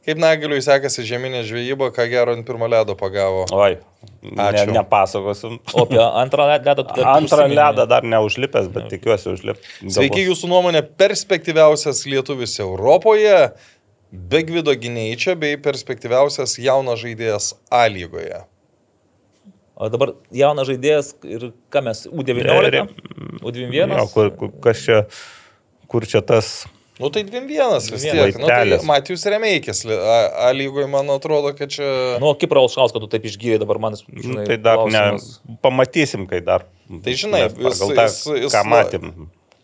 [0.08, 3.44] Kaip Nagiliui sekasi žeminė žvejyba, ką gero ant pirmo ledo pagavo?
[3.54, 3.76] Oi,
[4.24, 4.72] ne, Ačiū.
[4.74, 5.58] nepasakosim.
[5.76, 6.86] O apie antrą ledą.
[7.04, 9.74] Antrą ledą dar neužlipęs, bet tikiuosi užlipti.
[9.92, 13.36] Sveiki, jūsų nuomonė perspektyviausias lietuvis Europoje,
[14.10, 18.40] be Gvido Gineičio bei perspektyviausias jaunas žaidėjas A lygoje.
[19.80, 22.90] O dabar jaunas žaidėjas ir ką mes, U19,
[23.42, 23.94] U21.
[23.96, 24.98] Jo, kur, kur, kas čia,
[25.92, 26.66] kur čia tas...
[27.00, 28.36] Nu tai 2-1 vis tiek.
[28.42, 28.76] Nu, tai.
[28.84, 31.88] Matijus Remeikis A, A lygoje, man atrodo, kad čia...
[32.20, 35.30] Nu, Kipro Alšauską tu taip išgyrė dabar man, Nu, žinai, tai dar ne, klausimas.
[35.64, 36.68] pamatysim, kai dar.
[37.06, 39.14] Tai žinai, jis- tą, jis- jis- ką matėm.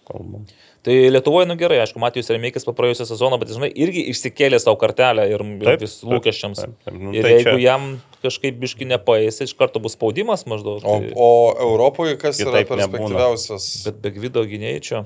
[0.08, 0.48] kalbam.
[0.86, 4.78] Tai Lietuvoje, nu gerai, aišku, Matijus Remeikis po praėjusią sezoną, bet, žinai, irgi išsikėlė savo
[4.80, 6.60] kartelę ir, Taip, vis taip, lūkesčiams.
[6.62, 6.94] taip, taip.
[7.02, 7.88] Nu, ir tai jeigu čia- jam
[8.26, 10.82] kažkaip biški nepaės, iš karto bus spaudimas maždaug.
[10.84, 11.30] O, Tai, o
[11.70, 12.90] Europoje kas yra Kitaip nebūna.
[12.90, 13.70] perspektyviausias?
[13.86, 15.06] bet be Gvido gynėjčio.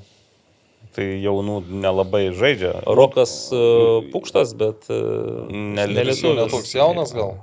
[0.95, 2.71] Tai jaunų nelabai žaidžia.
[2.97, 4.87] Rokas uh, Pukštas, bet...
[4.89, 7.35] Uh, Ne- Jis jau netoks jaunas gal?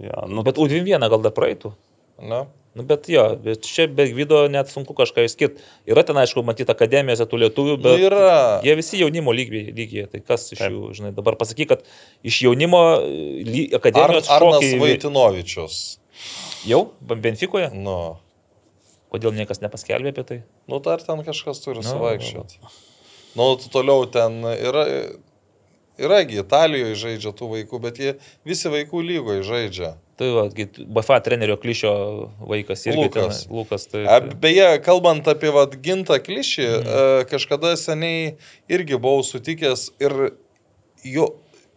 [0.00, 1.74] Ja, nu, Bet U21 gal dar praeitų.
[2.22, 2.44] Ne?
[2.78, 5.58] Nu, bet jo, bet čia be Gvido net sunku kažką išskirti.
[5.90, 8.02] Yra ten, aišku, matyti akademijose tų lietuvių, Nu, bet...
[8.06, 8.28] yra.
[8.62, 10.04] Jie visi jaunimo lygiai, lygiai.
[10.12, 10.70] tai kas iš Taip.
[10.76, 11.82] jų, žinai, dabar pasakyk, kad
[12.22, 15.80] iš jaunimo ly, Ar, akademijos Arnas šokiai Vaitinovičius.
[16.70, 17.96] jau Benfikoje, Nu.
[19.10, 20.38] kodėl niekas nepaskelbė apie tai?
[20.70, 22.62] Nu, dar ten kažkas turi Nu, suvaikščioti.
[23.34, 24.86] Nu, tu toliau ten yra,
[25.98, 28.14] yragi Italijoje žaidžia tų vaikų, bet jie
[28.46, 29.90] visi vaikų lygoje žaidžia.
[30.20, 30.42] Tai va,
[30.76, 31.90] BFA trenerio klišio
[32.44, 33.38] vaikas irgi Lukas.
[33.46, 37.30] Ten, Lukas tai, A, Beje, kalbant apie vat, gintą klišį, mm.
[37.30, 38.34] kažkada seniai
[38.68, 40.16] irgi buvau sutikęs ir
[41.08, 41.30] jo,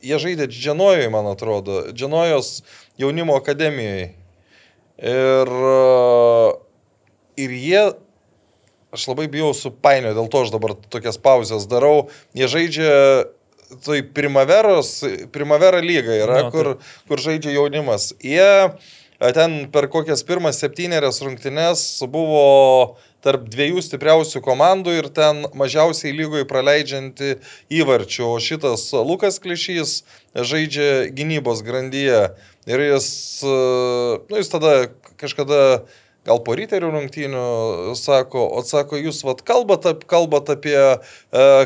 [0.04, 2.50] jie žaidė Dženojoje, man atrodo, Dženojos
[3.00, 4.10] jaunimo akademijoje.
[5.04, 5.54] Ir,
[7.40, 7.86] ir jie,
[8.94, 12.92] aš labai bijau supainio, dėl to aš dabar tokias pauzes darau, jie žaidžia
[13.86, 15.00] tai primaveros,
[15.36, 16.76] primavera lyga yra, Nu, kur,
[17.08, 18.12] kur žaidžia jaunimas.
[18.24, 18.74] Jie
[19.32, 26.48] ten per kokias pirmas septynerias rungtynes buvo tarp dviejų stipriausių komandų ir ten mažiausiai lygoje
[26.50, 27.38] praleidžianti
[27.72, 28.26] įvarčių.
[28.34, 30.02] O šitas Lukas Klišys
[30.36, 32.34] žaidžia gynybos grandyje.
[32.68, 33.08] Ir jis,
[33.44, 34.74] nu, jis tada
[35.20, 35.84] kažkada
[36.28, 37.44] gal po ryterių rungtynių
[38.00, 40.96] sako, o sako, jūs vat kalbat, kalbat apie e,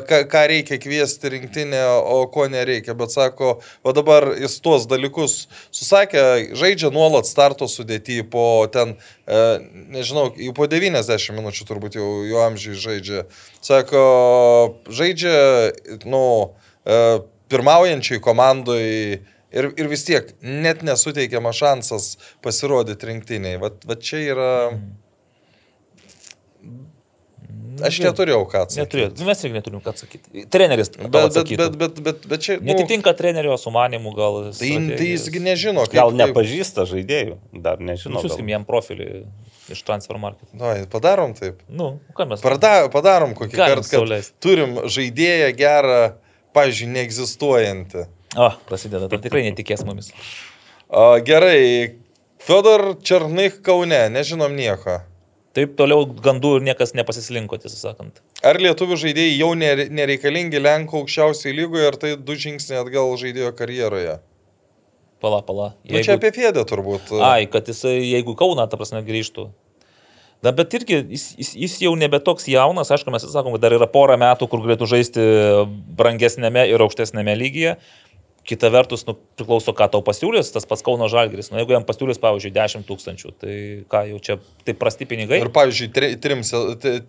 [0.09, 5.38] ką, ką reikia kviesti rinktinę, o ko nereikia, bet sako, o dabar jis tuos dalykus
[5.69, 6.25] susakė,
[6.57, 8.97] žaidžia nuolat starto sudėti po ten,
[9.29, 9.45] e,
[9.93, 13.25] nežinau, po 90 minučių turbūt jau jo amžiai žaidžia.
[13.61, 14.03] Sako,
[14.89, 15.38] žaidžia,
[16.09, 16.23] nu,
[16.81, 17.01] e,
[17.47, 19.21] pirmaujančiai komandai
[19.57, 22.13] ir, ir vis tiek net nesuteikiamas šansas
[22.45, 23.59] pasirodyti rinktiniai.
[23.61, 24.53] Vat, vat čia yra...
[27.88, 28.81] Aš neturėjau ką atsakyti.
[28.81, 29.09] Neturėjau.
[29.19, 30.45] Nu, Mes irgi neturim ką atsakyti.
[30.53, 30.89] Treneris.
[30.97, 32.55] Bet, bet, bet, bet, bet, bet čia...
[32.57, 34.39] nu, Netitinka trenerio sumanimų gal.
[34.57, 35.99] Tai, tai jisgi nežino, kaip...
[35.99, 38.17] Gal nepažįsta žaidėjų, dar nežinau.
[38.17, 38.25] gal.
[38.25, 39.11] Nusiuskim jam profilį
[39.69, 40.49] iš transfer market.
[40.57, 41.61] Nu, padarom taip.
[41.69, 42.41] Nu, ką mes.
[42.41, 46.01] Parda, padarom kokį kartą, kad turim žaidėją gerą,
[46.57, 48.07] pavyzdžiui, neegzistuojantį.
[48.38, 50.11] O, prasideda, tai tikrai netikės mumis.
[50.88, 51.97] A, gerai,
[52.43, 55.01] Fedor Černych Kaune, nežinom nieko.
[55.57, 58.22] Taip toliau gandų ir niekas nepasislinko, tiesą sakant.
[58.45, 63.55] Ar lietuvių žaidėjai jau nere- nereikalingi Lenkų aukščiausiai lygoje, ar tai du žingsniai atgal žaidėjo
[63.57, 64.19] karjeroje?
[65.18, 65.72] Pala, pala.
[65.81, 65.97] Jeigu...
[65.97, 67.09] Nu, čia apie Fėdę turbūt.
[67.26, 69.47] Ai, kad jisai, jeigu Kauna, ta prasme, grįžtų.
[70.45, 73.73] Na, bet irgi jis, jis, jis jau nebe toks jaunas, aišku, mes sakom, kad dar
[73.73, 75.23] yra pora metų, kur galėtų žaisti
[75.97, 77.80] brangesnėme ir aukštesnėme lygyje.
[78.48, 81.49] Kita vertus, nu, priklauso, ką tau pasiūlys, tas pats Kauno Žalgris.
[81.52, 83.56] Nu, jeigu jam pasiūlys, pavyzdžiui, 10 tūkstančių, tai
[83.91, 85.41] ką jau čia, tai prasti pinigai.
[85.44, 86.61] Ir, pavyzdžiui, tri, trim, se,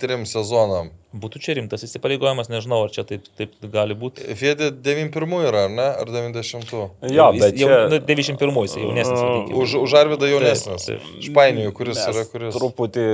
[0.03, 0.91] trim sezonam.
[1.15, 4.27] Būtų čia rimtas įsipareigojimas, nežinau, ar čia taip, taip gali būti.
[4.37, 5.87] Fėdė 91 yra, ar ne?
[6.03, 6.75] Ar 90?
[7.15, 7.81] Jo, Jis bet jau čia...
[7.95, 9.23] nu, 91 jis jaunesnis.
[9.23, 9.57] vadinkim.
[9.63, 10.91] Už, už Arvidą jaunesnis.
[11.31, 12.59] Špainijų, kuris mes yra, kuris.
[12.59, 13.07] Truputį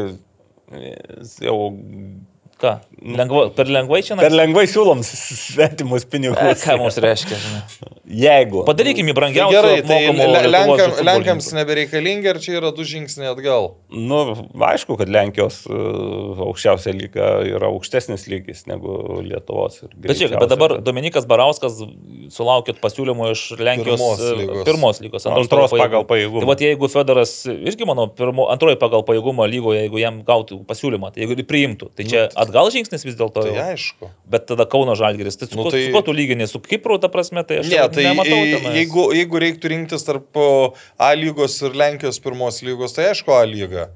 [0.81, 1.59] jis jau
[2.65, 2.75] Ką?
[3.05, 6.63] Lengva, per lengvai čia per lengvai siūlom svetimus pinigus.
[6.65, 7.37] Ką mums reiškia?
[7.37, 7.63] žinai?
[8.25, 8.63] Jeigu.
[8.69, 9.53] Padarykime brangiausią.
[9.53, 10.95] gerai, tai Le- Lenkam.
[11.09, 13.75] Lenkams nebereikalingi, ar čia yra du žingsniai atgal?
[13.93, 14.21] Nu,
[14.71, 19.83] aišku, kad Lenkijos uh, aukščiausia lyga yra aukštesnis lygis negu Lietuvos.
[19.85, 21.77] ir Bet žiūrėk, bet dabar Dominikas Barauskas
[22.33, 24.65] sulaukėt pasiūlymų iš Lenkijos Pirmos e, lygos.
[24.69, 25.29] pirmos lygos.
[25.29, 26.41] Antros pagal pajėgumą.
[26.47, 31.13] Tai vat jeigu Fedoras irgi, manau, pirmo, antroji pagal pajėgumą lygoje, jeigu jam gautų pasiūlymą,
[31.13, 33.43] tai jeigu jį priimtų, tai čia atgal žingsnis vis dėlto.
[33.43, 34.11] Tai aišku.
[34.31, 37.09] Bet tada Kauno Žalgeris, tai su, Nu, tai- su kuo tu lygini, su Kipru, ta
[37.11, 38.39] prasme, tai aš Ne, tai nematau.
[38.39, 38.75] tenais.
[38.79, 40.31] jeigu, jeigu reiktų rinktis tarp
[40.99, 43.89] A lygos ir Lenkijos pirmos lygos, tai aišku A lyga.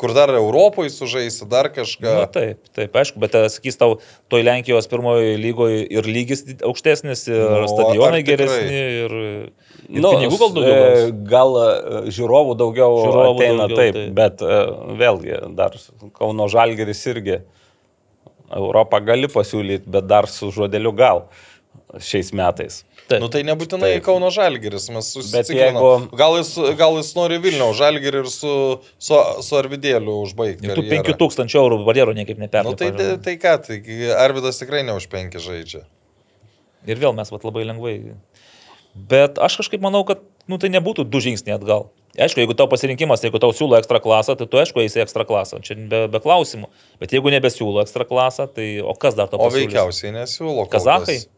[0.00, 2.08] Kur dar Europoje sužaisi, dar kažką.
[2.20, 3.98] Na, taip, taip, aišku, bet sakys tau,
[4.32, 10.14] toj Lenkijos pirmojo lygoje ir lygis aukštesnis, ir Nu, nu, stadionai geresni, ir, ir Nu,
[10.14, 10.72] pinigų gal daugiau.
[10.72, 11.12] e.
[11.28, 11.68] Gal e,
[12.16, 14.14] žiūrovų daugiau Žiūrovų ateina daugiau, taip, taip.
[14.14, 14.60] bet e,
[15.02, 15.76] vėlgi dar
[16.16, 17.42] Kauno Žalgeris irgi
[18.56, 21.24] Europą gali pasiūlyti, bet dar su žodeliu gal
[22.02, 22.84] šiais metais.
[23.10, 23.18] Taip.
[23.22, 24.04] Nu tai nebūtinai Taip.
[24.06, 25.58] Kauno Žalgeris, mes susitikome.
[25.58, 28.52] jeigu- Gal, jis, gal jis nori Vilniaus Žalgerį ir su,
[29.02, 30.68] su, su Arvidėliu užbaigti.
[30.70, 31.16] Tų karjerą.
[31.18, 32.76] 5000 eurų barjerų niekaip Nu, neperlipa.
[32.78, 33.80] tai, tai, tai ką, tai
[34.14, 35.82] Arvidas tikrai ne už penki žaidžia.
[36.86, 38.14] Ir vėl mes vat, labai lengvai.
[38.94, 41.90] Bet aš kažkaip manau, kad nu, tai nebūtų du žingsniai atgal.
[42.18, 45.60] Aišku, jeigu tau pasirinkimas, jeigu tau siūlo ekstra klasą, tai tu aišku eisi ekstra klasą,
[45.62, 46.66] čia be, be klausimų.
[46.98, 49.68] Bet jeigu nebesiūlo ekstra klasą, tai o kas dar tau O pasiūlys?
[49.70, 50.64] veikiausiai nesiūlo.
[50.64, 51.20] kol Kazachai?
[51.22, 51.28] kas.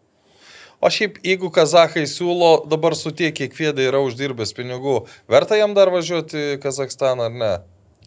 [0.83, 4.97] O šiaip, jeigu kazahai siūlo dabar su tiek, kiek Fėdai yra uždirbęs pinigų,
[5.31, 7.53] verta jam dar važiuoti į Kazakstaną ar ne?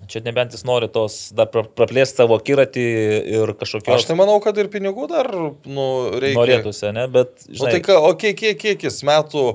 [0.06, 2.84] Čia nebent jis nori tos dar pra- praplėsti savo kiratį
[3.40, 5.30] ir kažkokios Aš tai manau, kad ir pinigų dar
[5.66, 5.86] nu,
[6.22, 6.36] reikia.
[6.38, 7.08] norėtųsi, ne?
[7.10, 9.46] Bet, Nu, žinai, tai ką, o kiek, kiek, kiek jis metų,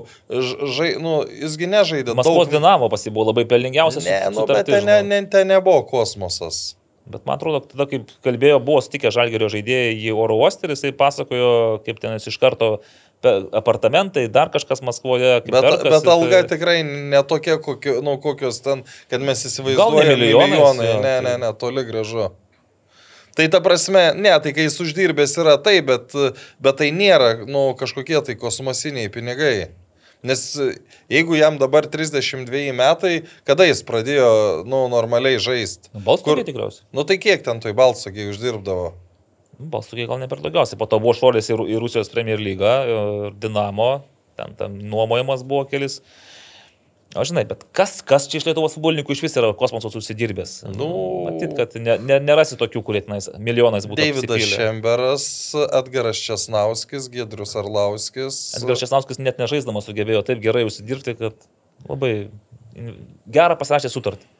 [0.75, 2.57] žai, nu, jisgi nežaidė Maskvos daug.
[2.57, 4.03] dinamo pasibuvo labai pelningiausias.
[4.03, 5.09] Ne, nu, sutartis, bet ten, ne, žinau.
[5.13, 6.75] ne, ten nebuvo kosmosas.
[7.11, 10.91] Bet man atrodo, tada, kaip kalbėjo, buvo stikę žalgerio žaidėjai į oro uostą ir jisai
[10.95, 12.75] pasakojo, kaip ten jis iš karto
[13.53, 15.41] apartamentai, dar kažkas Maskvoje.
[15.45, 20.07] Bet, perkasi, bet alga tai- tikrai netokia, kokio, nu, kokios ten, kad mes Gal įsivaizduojame.
[20.09, 20.87] ne milijonais, milijonai.
[20.87, 22.31] jo, Ne, tai- ne, ne, toli gražu.
[23.35, 26.11] Tai ta prasme, ne, tai kai jis uždirbęs yra tai, bet,
[26.59, 29.69] bet tai nėra nu, kažkokie tai kosmosiniai pinigai.
[30.23, 30.55] Nes
[31.09, 35.89] jeigu jam dabar 32 metai, kada jis pradėjo nu, normaliai žaisti?
[35.95, 36.83] Balsų tikriausiai.
[36.93, 38.93] Nu tai kiek ten toj balsakiai uždirbdavo?
[39.71, 40.79] Balsų gal ne per daugiausiai.
[40.79, 43.91] Po to buvo šuolis į, į Rusijos Premier lygą, ir Dinamo.
[44.39, 45.99] ten tam nuomojamas buvo kelis.
[47.11, 50.53] O žinai, bet kas, kas čia iš Lietuvos futbolininkų iš vis yra kosmoso susidirbęs?
[50.79, 50.87] Nu.
[51.27, 53.99] matyt, kad ne, ne, nerasi tokių, kurie tenais milijonais būtų.
[53.99, 54.45] Davidas.
[54.47, 55.25] Šemberas,
[55.81, 58.39] Edgaras Česnauskis, Gedrius Arlauskis.
[58.61, 61.35] Edgaras Česnauskas net nežaisdamas sugebėjo taip gerai užsidirbti, kad
[61.89, 62.13] labai
[63.27, 64.31] gerą pasirašė sutartį.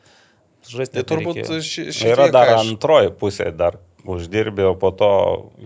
[0.72, 3.80] Žaisti Tai net turbūt ši, šitie yra dar kaž- antroji pusė, dar
[4.10, 5.12] uždirbi, o po to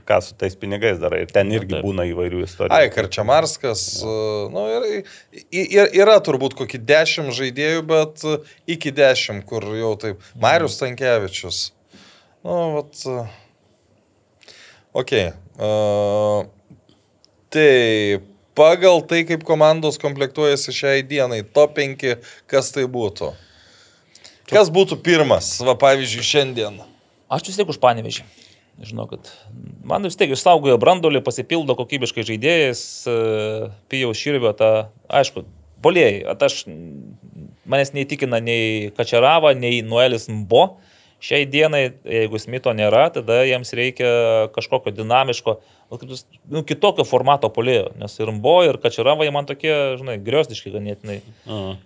[0.08, 1.24] ką su tais pinigais darai.
[1.26, 2.76] Ir ten irgi būna įvairių istorijų.
[2.76, 3.86] Ai, Karčiamarskas,
[4.52, 5.08] nu, ir,
[5.54, 8.38] ir, yra turbūt kokį dešimt žaidėjų, bet e,
[8.76, 10.22] iki dešimt, kur jau taip.
[10.42, 11.70] Marius Tankievičius.
[12.46, 13.02] Nu, vat.
[13.08, 13.26] e,
[14.96, 15.12] Ok.
[15.60, 16.48] Uh,
[17.50, 18.22] tai
[18.56, 22.14] pagal tai, kaip komandos komplektuojasi šiai dienai, top 5,
[22.48, 23.34] kas tai būtų?
[24.48, 26.80] Kas būtų pirmas, va pavyzdžiui, šiandien?
[27.30, 28.26] Aš vis tiek už panevežį.
[28.86, 29.30] Žinau, kad
[29.88, 33.14] man vis tiek išsaugojo brandolį, pasipildo kokybiškai žaidėjais, e,
[33.88, 34.72] pijau širvio tą,
[35.08, 35.46] aišku,
[35.86, 36.26] polėjai.
[36.36, 36.66] Aš,
[37.66, 40.76] manęs neįtikina nei Kačerava, nei Noelis Mbo.
[41.26, 44.10] Šiai dienai, jeigu Smito nėra, tada jiems reikia
[44.54, 45.56] kažkokio dinamiško,
[45.90, 46.18] nu,
[46.52, 47.94] nu, kitokio formato polėjo.
[47.98, 49.72] Nes ir Mbo, ir Kačerava, jie man tokie,
[50.02, 51.80] žinai, griozdiški ganėtinai Mhm.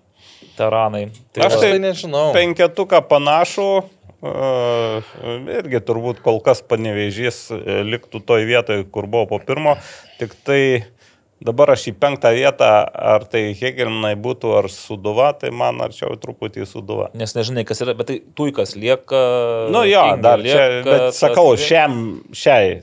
[0.57, 1.05] taranai.
[1.37, 2.33] Aš Aš tai tai nežinau.
[2.35, 3.69] Penketuką panašų.
[4.21, 9.77] Irgi turbūt kol kas panevežys e, liktų toj vietoje, kur buvo po pirmo.
[10.19, 10.61] Tik tai
[11.39, 16.67] dabar aš į penktą vietą, ar tai Hegelinai būtų, ar Suduva, tai man arčiau truputį
[16.67, 17.07] Suduva.
[17.15, 19.21] Nes nežinai, kas yra, bet tai tuikas lieka.
[19.71, 21.95] Nu jo, dar čia, lieka, bet sakau, tas- šiam,
[22.35, 22.81] šiai.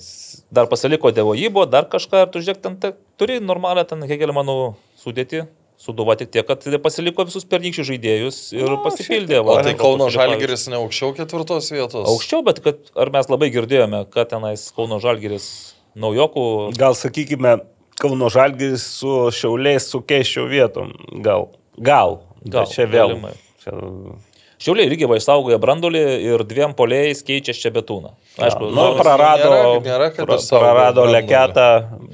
[0.56, 5.44] Dar pasiliko Devojibo, dar kažką, ir tu žiūrėk, ten te, turi normalią ten Hegelmanų sudėti.
[5.76, 9.42] Suduva tik tiek, kad pasiliko visus pernykščius žaidėjus ir Nu, pasipildė.
[9.42, 12.06] O va, tai Europos Kauno lygos Žalgeris ne aukščiau ketvirtos vietos?
[12.08, 15.48] Aukščiau, bet kad, ar mes labai girdėjome, kad tenais Kauno Žalgeris
[16.00, 16.46] naujokų.
[16.80, 17.58] Gal sakykime,
[18.00, 20.94] Kauno Žalgis su Šiauliais su keiščiau vietom.
[21.24, 21.50] Gal.
[21.76, 22.18] Gal.
[22.46, 23.12] Gal, Bet čia vėl.
[23.12, 23.34] galimai.
[23.64, 23.76] Čia...
[24.56, 26.02] Šiauliai irgi va išsaugojo brandolį
[26.32, 28.14] ir dviem poliais keičia čia betūną.
[28.40, 31.04] Aišku, nu, nu, prarado, nėra- nėra, pra- prarado.
[31.12, 31.66] Leketą,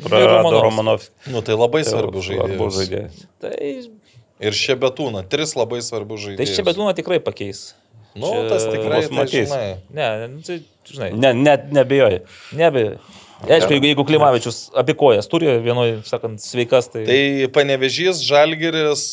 [0.03, 1.31] prarado Romanovskį.
[1.31, 2.81] Nu, tai labai svarbu Svarbus žaidėjas.
[2.81, 3.27] žaidėjas.
[3.41, 4.01] tai,
[4.43, 6.37] Ir Šebetūna, tris labai svarbu žaidėjus.
[6.43, 7.75] tai čia betūną tikrai pakeis.
[8.19, 9.49] Nu, čia tas tikrai tai matys.
[9.49, 9.77] žinai.
[9.95, 10.57] Ne, nu, tai,
[10.91, 11.13] žinai.
[11.15, 12.25] Ne, net nebejoju.
[12.59, 12.99] Nebe.
[13.43, 17.05] Aišku, jeigu, jeigu Klimavičius abi kojas turi, vienoje, sakant, sveikas, tai...
[17.07, 17.23] Tai
[17.55, 19.05] Panevežys, Žalgeris,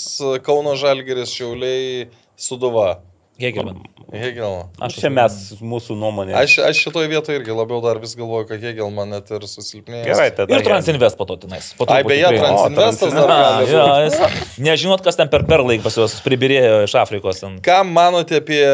[0.46, 3.00] Kauno Žalgeris, Šiauliai, Suduva.
[3.40, 3.78] Hegelman.
[4.12, 4.68] Hegelman.
[4.82, 6.34] Aš Čia mes, mūsų nuomonė.
[6.36, 10.08] Aš, aš šitoje vietoje irgi labiau dar vis galvoju, kad Hegelman net ir susilpnėjęs.
[10.10, 10.52] Gerai, tada.
[10.58, 11.70] Ir Transinvest po to tenais.
[11.78, 12.28] Po Ai, beje.
[12.36, 14.10] Transinvestas dar A, gali jo, būti.
[14.10, 17.40] jis- Nežinot, kas ten per perlaik pas juos pribirėjo iš Afrikos.
[17.46, 17.60] Ten.
[17.64, 18.66] Ką manote apie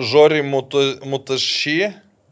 [0.00, 1.78] Žorį Mutu- Mutašį?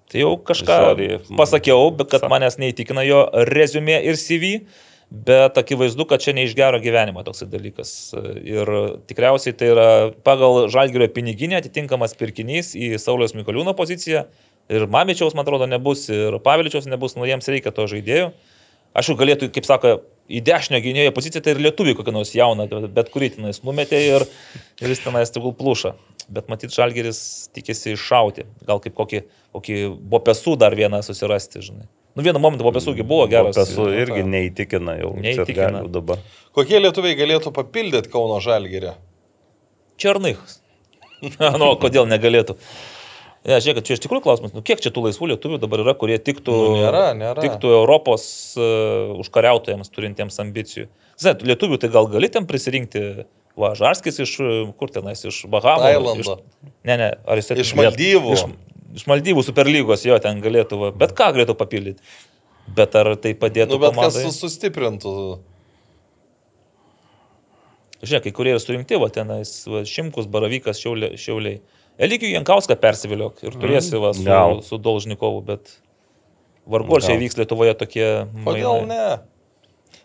[0.08, 1.08] Tai jau kažką Sorry.
[1.36, 4.62] pasakiau, bet kad manęs neįtikina jo rezumė ir CV.
[5.10, 7.92] Bet akivaizdu, kad čia ne iš gero gyvenimo toks dalykas.
[8.44, 8.68] Ir
[9.08, 9.88] tikriausiai tai yra
[10.24, 14.26] pagal Žalgirio piniginę atitinkamas pirkinys į Sauliaus Mikoliūno poziciją.
[14.68, 18.28] Ir Mamičiaus, man atrodo, nebus, ir Paviličiaus nebus, nu jiems reikia to žaidėjų.
[18.98, 19.94] Aš jau galėtų, kaip sako,
[20.28, 24.28] į dešinio gynėjo poziciją, tai ir lietuvių kokią nors jauną, bet kurį tenais numetė ir,
[24.82, 25.94] ir jis tenais tegul pluša.
[26.28, 28.44] Bet matyt, Žalgeris tikisi iššauti.
[28.68, 29.22] Gal kaip kokį,
[29.56, 29.78] kokį
[30.12, 31.88] bopesų dar vieną susirasti, žinai.
[32.18, 33.54] Nu, vienu momentu bopesųgi buvo geras.
[33.78, 35.12] Ir- irgi neįtikina jau.
[35.22, 35.84] Neįtikina.
[35.94, 36.18] Dabar.
[36.56, 38.96] Kokie lietuviai galėtų papildyti Kauno Žalgerį?
[40.02, 40.58] Černychas.
[41.62, 42.56] nu, kodėl negalėtų?
[43.46, 46.18] Ja, žiūrėk, čia iš tikrųjų klausimas, nu, kiek čia tų laisvų lietuvių dabar yra, kurie
[46.20, 47.42] tiktų, Nu, nėra, nėra.
[47.44, 48.24] tiktų Europos
[48.58, 50.88] uh, užkariautojams turintiems ambicijų.
[51.22, 53.04] Žinai, lietuvių tai gal gali ten prisirinkti,
[53.58, 55.86] va, Žarskis iš, uh, kur tenais, iš Bahamų.
[55.86, 56.36] Tailando.
[56.42, 58.34] Iš, ne, ne, ar jis Iš Maldyvų.
[58.36, 58.44] Iš,
[58.98, 62.02] iš Maldyvų superlygos jo ten galėtų, va, bet ką galėtų papildyti.
[62.76, 64.24] Bet ar tai padėtų Nu, bet kas komandai?
[64.28, 65.12] su- sustiprintų?
[67.98, 71.16] Žiūrėk, kai kurie yra surinkti, va tenais, va, Šimkus, Baravykas, šiauliai.
[71.18, 71.58] šiauliai.
[71.98, 74.60] Eligijų Jankauską persiviliok ir turėsi va, su, Gal.
[74.62, 75.72] su Dolžnikovu, bet
[76.70, 78.06] vargu ar čia vyks Lietuvoje tokie...
[78.44, 79.00] Kodėl ne?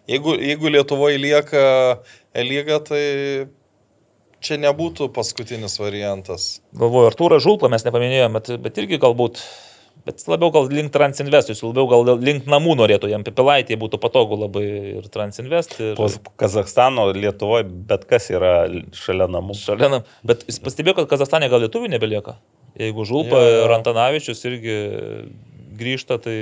[0.10, 1.62] Jeigu, jeigu Lietuvoje lieka
[2.42, 3.04] lyga, tai
[4.44, 6.58] čia nebūtų paskutinis variantas.
[6.78, 9.40] Galvoju, Artūrą Žulplą mes nepaminėjome, bet, bet irgi galbūt,
[10.08, 14.38] bet labiau gal link Transinvest, jis labiau gal link namų norėtų, jam Pipilaitė būtų patogu
[14.44, 14.66] labai
[15.00, 15.78] ir Transinvest.
[15.80, 15.96] Ir...
[16.00, 16.10] Po
[16.44, 18.54] Kazakstano, Lietuvoje, bet kas yra
[18.98, 19.56] šalia namų.
[19.60, 22.38] Šalia, nam- bet jis pastebėjo, kad Kazastane gal lietuvių nebelieka.
[22.80, 23.66] Jeigu Žulpa Jo, jo.
[23.68, 24.78] ir Antanavičius irgi
[25.78, 26.38] grįžta, tai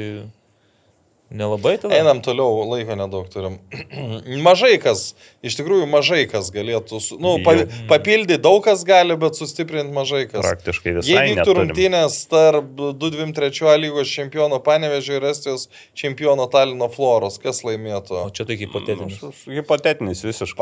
[1.31, 1.95] Nelabai tada.
[1.95, 3.53] Einam toliau, laiko nedaug turim.
[4.47, 5.13] mažai kas,
[5.47, 7.53] iš tikrųjų mažai kas galėtų, su- nu, pa,
[7.87, 10.43] papildyti daug kas gali, bet sustiprinti mažai kas.
[10.43, 12.67] Praktiškai visai Jei vyktų rungtynės tarp
[12.99, 18.17] 2-2-3 lygos čempiono Panevežio ir Estijos čempiono Talino Floros, kas laimėtų?
[18.25, 19.21] O čia tai hipotetinis.
[19.47, 20.59] Hipotetinis visiškai.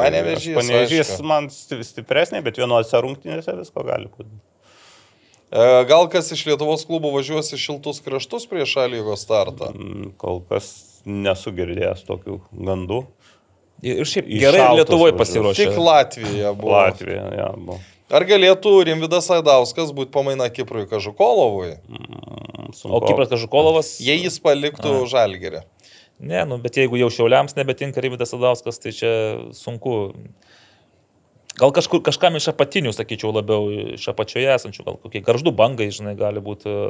[0.59, 1.25] Panevežys aišku.
[1.33, 4.29] man sti- stipresnė, bet vienose rungtynėse visko gali būti.
[5.51, 9.71] E, Gal kas iš Lietuvos klubų važiuos į šiltus kraštus prieš A lygos startą?
[9.73, 10.71] Mm, Kol kas
[11.05, 13.03] nesu girdėjęs tokių gandų.
[13.81, 15.69] Ir šiaip gerai Lietuvoje pasiruošė.
[15.69, 16.73] Tik Latvija buvo.
[16.75, 17.79] Latvija, ja, buvo.
[18.09, 22.99] Ar galėtų Rimvidas Aidauskas būti pamaina Kiprui Kažukolovui, Mm, O sunku.
[23.07, 23.95] Kipras Kažukolovas.
[24.03, 25.63] jei jis paliktų Žalgerį?
[26.19, 29.11] Ne, nu, bet jeigu jau šiauliams nebetinka Ryvidas Adauskas, tai čia
[29.55, 30.13] sunku.
[31.59, 36.13] Gal kažkur, kažkam iš apatinių, sakyčiau, labiau iš apačioje esančių, gal kokie garždų bangai, žinai,
[36.19, 36.83] gali būti e,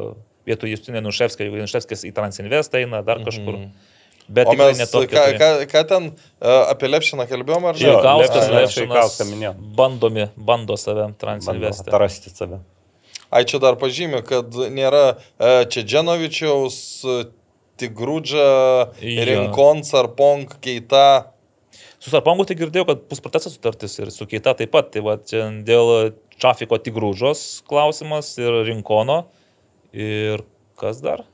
[0.50, 3.56] vietoj Justinė Nuševskio, jeigu Nuševskis į Transinvest eina, dar kažkur.
[3.58, 3.96] Mm -hmm.
[4.30, 5.18] Bet O mes netokia.
[5.34, 7.94] ką, ką, ką ten uh, apie Lepšiną kalbėjom, ar ne?
[8.02, 9.22] Kauskas, Lepšinas,
[9.58, 11.88] bandomi, bando save Bando Transinvest.
[11.88, 12.60] atrasti save.
[13.32, 16.78] Ai, čia dar pažymė, kad nėra uh, Čedženovičiaus,
[17.80, 19.26] Tigrūdžia, Jo.
[19.26, 21.32] Rinkon, Sarpong, Keita.
[22.10, 24.90] Su Sarpongu tai girdėjau, kad bus protestas sutartis ir su Keita taip pat.
[24.96, 29.20] Tai va, čia dėl Čafiko Tigrūžos klausimas ir Rinkono.
[29.94, 30.42] Ir
[30.80, 31.28] kas dar?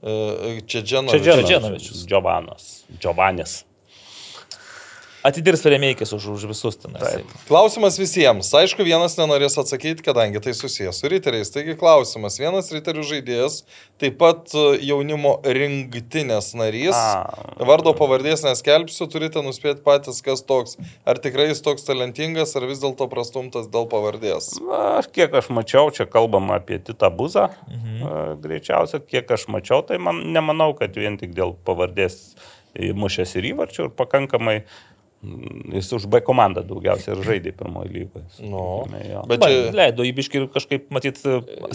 [0.00, 1.26] Čia Čedženovičius.
[1.36, 2.04] Čedženovičius.
[2.08, 2.70] Džiovanas.
[2.96, 3.58] Džiovanis.
[5.22, 6.96] Atidirs Remeikis už, už visus ten.
[6.96, 7.28] Taip.
[7.44, 8.48] Klausimas visiems.
[8.56, 11.50] Aišku, vienas nenorės atsakyti, kadangi tai susijęs su riteriais.
[11.52, 12.38] Taigi klausimas.
[12.40, 13.58] Vienas riterių žaidėjas,
[14.00, 16.96] taip pat e, jaunimo rinktinės narys.
[16.96, 17.44] A.
[17.68, 20.78] Vardo pavardės neskelbsiu, turite nuspėti patys, kas toks.
[21.04, 24.54] Ar tikrai jis toks talentingas, ar vis dėlto prastumtas dėl pavardės.
[24.64, 27.50] Na, kiek aš mačiau, čia kalbama apie Titą Buzą.
[27.68, 28.40] Mhm.
[28.40, 32.32] Greičiausia, kiek aš mačiau, tai man nemanau, kad vien tik dėl pavardės
[32.78, 34.89] mušęs ir įvarčių ir pakankamai mm,
[35.20, 38.24] jis už B komandą daugiausiai ir žaidė pirmojo lygoje.
[38.40, 38.62] Nu,
[39.04, 39.20] jo.
[39.28, 39.66] bet čia-.
[39.76, 41.20] Leido įbiški kažkaip, matyt,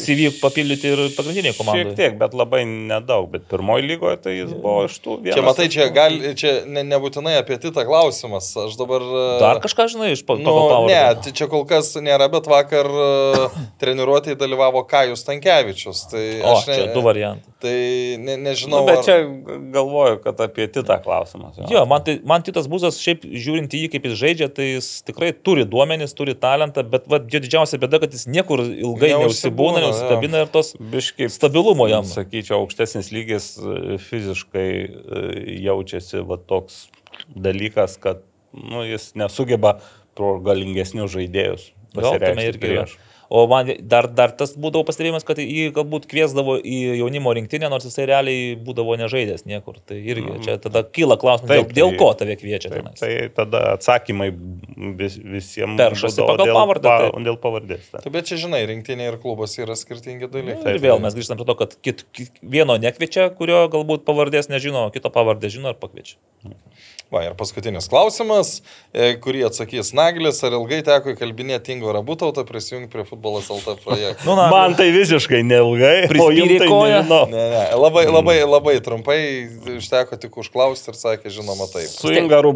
[0.02, 1.84] CV papildyti ir pagrindiniai komandai.
[1.84, 5.38] Šiek tiek, bet labai nedaug, bet pirmojo lygoje tai jis buvo iš tų vienas.
[5.38, 8.50] Čia matai, čia, gal, čia ne, nebūtinai apie titą klausimas.
[8.66, 9.06] Aš dabar...
[9.06, 10.90] e, Dar kažką žinai iš pa- Nu, pagal pavardę.
[10.96, 16.06] ne, tai čia kol kas nėra, bet vakar uh, treniruotėje dalyvavo Kajus Tankievičius.
[16.12, 17.54] Tai O, aš ne, čia du variantai.
[17.66, 17.78] Tai
[18.22, 18.84] ne, nežinau.
[18.84, 19.16] Nu, bet ar- čia
[19.74, 21.58] galvoju, kad apie Titą klausimas.
[21.72, 24.90] Jo, man, tai, man Titas Buzas, šiaip žiūrint į jį, kaip jis žaidžia, tai jis
[25.08, 29.82] tikrai turi duomenis, turi talentą, bet va, jo didžiausia bėda, kad jis niekur ilgai Neužsibūna,
[29.82, 29.90] jo.
[29.90, 32.06] neužsikabina ir tos Biškai stabilumo jam.
[32.06, 35.26] Sakyčiau, aukštesnis lygis e, fiziškai e,
[35.66, 36.86] jaučiasi va, toks
[37.34, 38.22] dalykas, kad
[38.54, 39.80] nu, jis nesugeba
[40.16, 41.72] pro galingesnius žaidėjus.
[41.96, 42.98] Gal tame irgi prieš.
[43.30, 47.88] O man dar, dar tas būdavo pastebėjimas, kad jį galbūt kviesdavo į jaunimo rinktinę, nors
[47.88, 49.80] jisai realiai būdavo nežaidęs niekur.
[49.86, 53.00] Tai irgi čia tada kyla klausimas, dėl, Taip, dėl tai- ko tave kviečia Taip, tenais.
[53.02, 54.30] tai tada atsakymai
[55.00, 57.26] vis, visiems Peršasi būdavo pagal dėl pavardę, pa- taip.
[57.26, 57.90] Dėl pavardės.
[57.92, 58.04] taip.
[58.06, 60.76] Tai bet čia, žinai, rinktinė ir klubas yra skirtingi dalykai.
[60.76, 64.86] Ir vėl mes grįžtame prie to, kad kit, kit, vieno nekviečia, kurio galbūt pavardės nežino,
[64.94, 66.16] kito pavardę žino ir pakviečia.
[67.14, 68.58] Va, ir paskutinis klausimas,
[68.90, 70.40] e, kurį atsakys Naglis.
[70.44, 74.26] Ar ilgai teko įkalbinėti Ingo Rabutautą prisijungti prie futbolas LT projekto?
[74.26, 76.08] Nu, na, Man tai visiškai neilgai.
[76.34, 77.04] jum tai koją.
[77.04, 77.22] nežinau.
[77.30, 79.20] Ne, ne, labai, labai, labai trumpai
[79.78, 81.92] užteko tik užklausti ir sakė, žinoma, taip.
[81.94, 82.56] Su Ingvaru,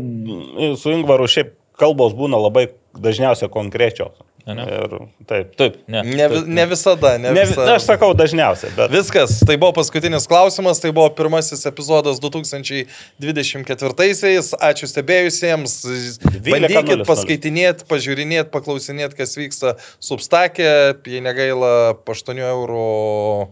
[0.81, 4.17] su Ingvaru šiaip kalbos būna labai dažniausiai konkrečios.
[4.47, 4.63] Ane?
[4.65, 4.89] Ir
[5.29, 5.51] taip.
[5.59, 6.01] Taip, ne.
[6.03, 7.75] Ne, vi- ne visada, ne, Ne, visada.
[7.75, 14.53] aš sakau dažniausiai, bet Viskas, tai buvo paskutinis klausimas, tai buvo pirmasis epizodas 2024-aisiais.
[14.59, 15.75] Ačiū stebėjusiems.
[15.85, 16.51] 12.00.
[16.55, 20.69] Bandykit paskaitinėti, pažiūrinėti, paklausinėti, kas vyksta substakė,
[21.05, 23.47] jei negaila po 8 eurų.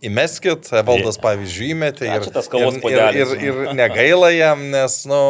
[0.00, 5.20] Įmeskit, Valdas pavyzdžiui įmetė ir, ir, ir, ir, ir negaila jam, nes nu,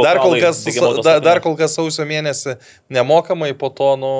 [0.00, 0.62] dar, kol kas,
[1.04, 2.56] da, dar kol kas sausio mėnesį
[2.96, 4.12] nemokamai, po to, nu,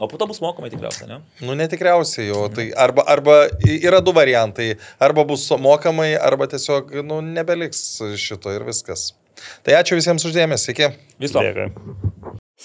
[0.00, 1.18] O po to bus mokamai tikriausiai, ne?
[1.44, 2.46] Nu, netikriausiai jau.
[2.56, 3.34] Tai arba, arba
[3.68, 4.70] yra du variantai.
[4.96, 7.82] Arba bus mokamai, arba tiesiog nu, nebeliks
[8.16, 9.10] šito ir viskas.
[9.60, 10.72] Tai ačiū visiems uždėmesi.
[10.72, 10.88] Iki.
[11.20, 11.44] Viso.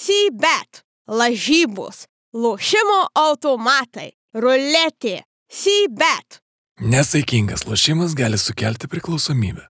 [0.06, 5.18] Sybet, lažybos, lošimo automatai, ruletė,
[5.62, 6.40] Sybet.
[6.80, 9.68] Nesaikingas lošimas gali sukelti priklausomybę.